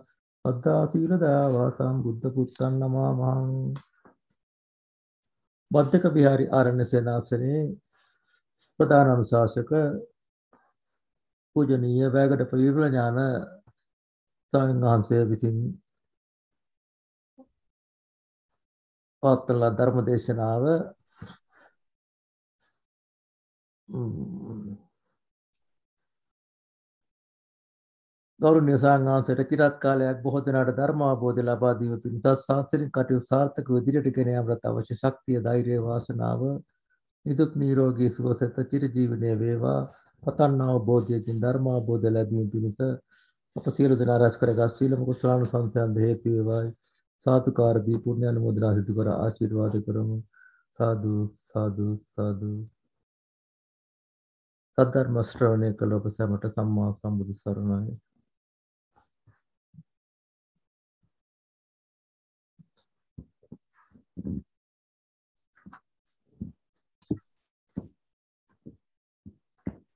අද්දා 0.44 0.82
සීල 0.88 1.12
දයාවාසං 1.18 1.96
බුද්ධ 2.02 2.26
පුත්තං 2.32 2.74
නමාමහං. 2.78 3.52
බද්ධක 5.70 6.04
විහාරි 6.12 6.46
ආරණ්‍ය 6.50 6.84
සේනාසනයේ 6.86 7.62
ප්‍රධාන 8.80 9.08
අනුශාසක 9.10 9.70
පූජනීය 11.56 12.12
වැගඩ 12.12 12.42
පවිරුල 12.50 12.86
ඥාන 12.86 13.18
ස්වාමීන් 14.52 14.80
වහන්සේ 14.82 15.22
විසින් 15.28 15.58
පවත්වන 19.24 19.76
ධර්ම 19.76 19.98
දේශනාව 20.04 20.64
ගෞරවනීය 28.40 28.78
සාංගාන්සයට 28.78 29.40
চিරත් 29.48 29.76
කාලයක් 29.78 30.22
බොහෝ 30.22 30.40
දෙනාට 30.42 30.70
ධර්ම 30.74 31.02
අවබෝධය 31.04 31.42
ලබා 31.44 31.72
දීම 31.76 31.94
පිණිස 32.00 32.40
සාසනික 32.42 32.90
කටයුතු 32.90 33.26
සාර්ථකව 33.26 33.76
ඉදිරියට 33.76 34.14
ගෙන 34.14 34.30
යාමට 34.30 34.64
අවශ්‍ය 34.64 34.94
ශක්තිය 34.96 35.42
ධෛර්යය 35.42 35.80
වාසනාව 35.82 36.42
නිදුක් 37.26 37.52
නිරෝගී 37.56 38.10
සුවසත 38.10 38.58
චිර 38.70 38.82
ජීවනයේ 38.90 39.36
වේවා. 39.38 39.80
පතන් 40.22 40.60
අවබෝධයකින් 40.66 41.40
ධර්ම 41.40 41.66
අවබෝධය 41.70 42.10
ලැබීම 42.10 42.50
පිණිස 42.50 42.78
අප 43.56 43.66
සියලු 43.72 43.94
දෙනා 43.96 44.18
රැස් 44.18 44.36
කරගත් 44.36 44.72
සීලම 44.76 45.00
කුසලානුසංසයන් 45.04 45.96
හේතු 45.98 46.26
වේවායි. 46.30 46.70
සාතුකාර 47.26 47.76
දී 47.86 47.98
පුණ්‍ය 48.04 48.24
අනුමෝදනා 48.28 48.72
සිදු 48.76 48.92
කර 48.96 49.08
ආශිර්වාද 49.12 49.74
කරමු. 49.86 50.16
සාදු 50.78 51.14
සාදු 51.52 51.86
සාදු. 52.14 52.50
සද්ධර්ම 54.78 55.16
ශ්‍රවණය 55.30 55.70
කළ 55.78 55.92
ඔබ 55.98 56.06
සැමට 56.16 56.44
සම්මා 56.54 56.90
සම්බුදු 56.98 57.34
සරණයි. 57.42 57.94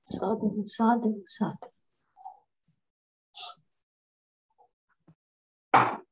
සාදු 0.09 0.47
සාදු 0.75 1.11
සාදු. 1.37 1.67
Thank 5.73 5.99
you. 5.99 6.08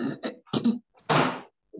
Mm-hmm. 0.00 0.28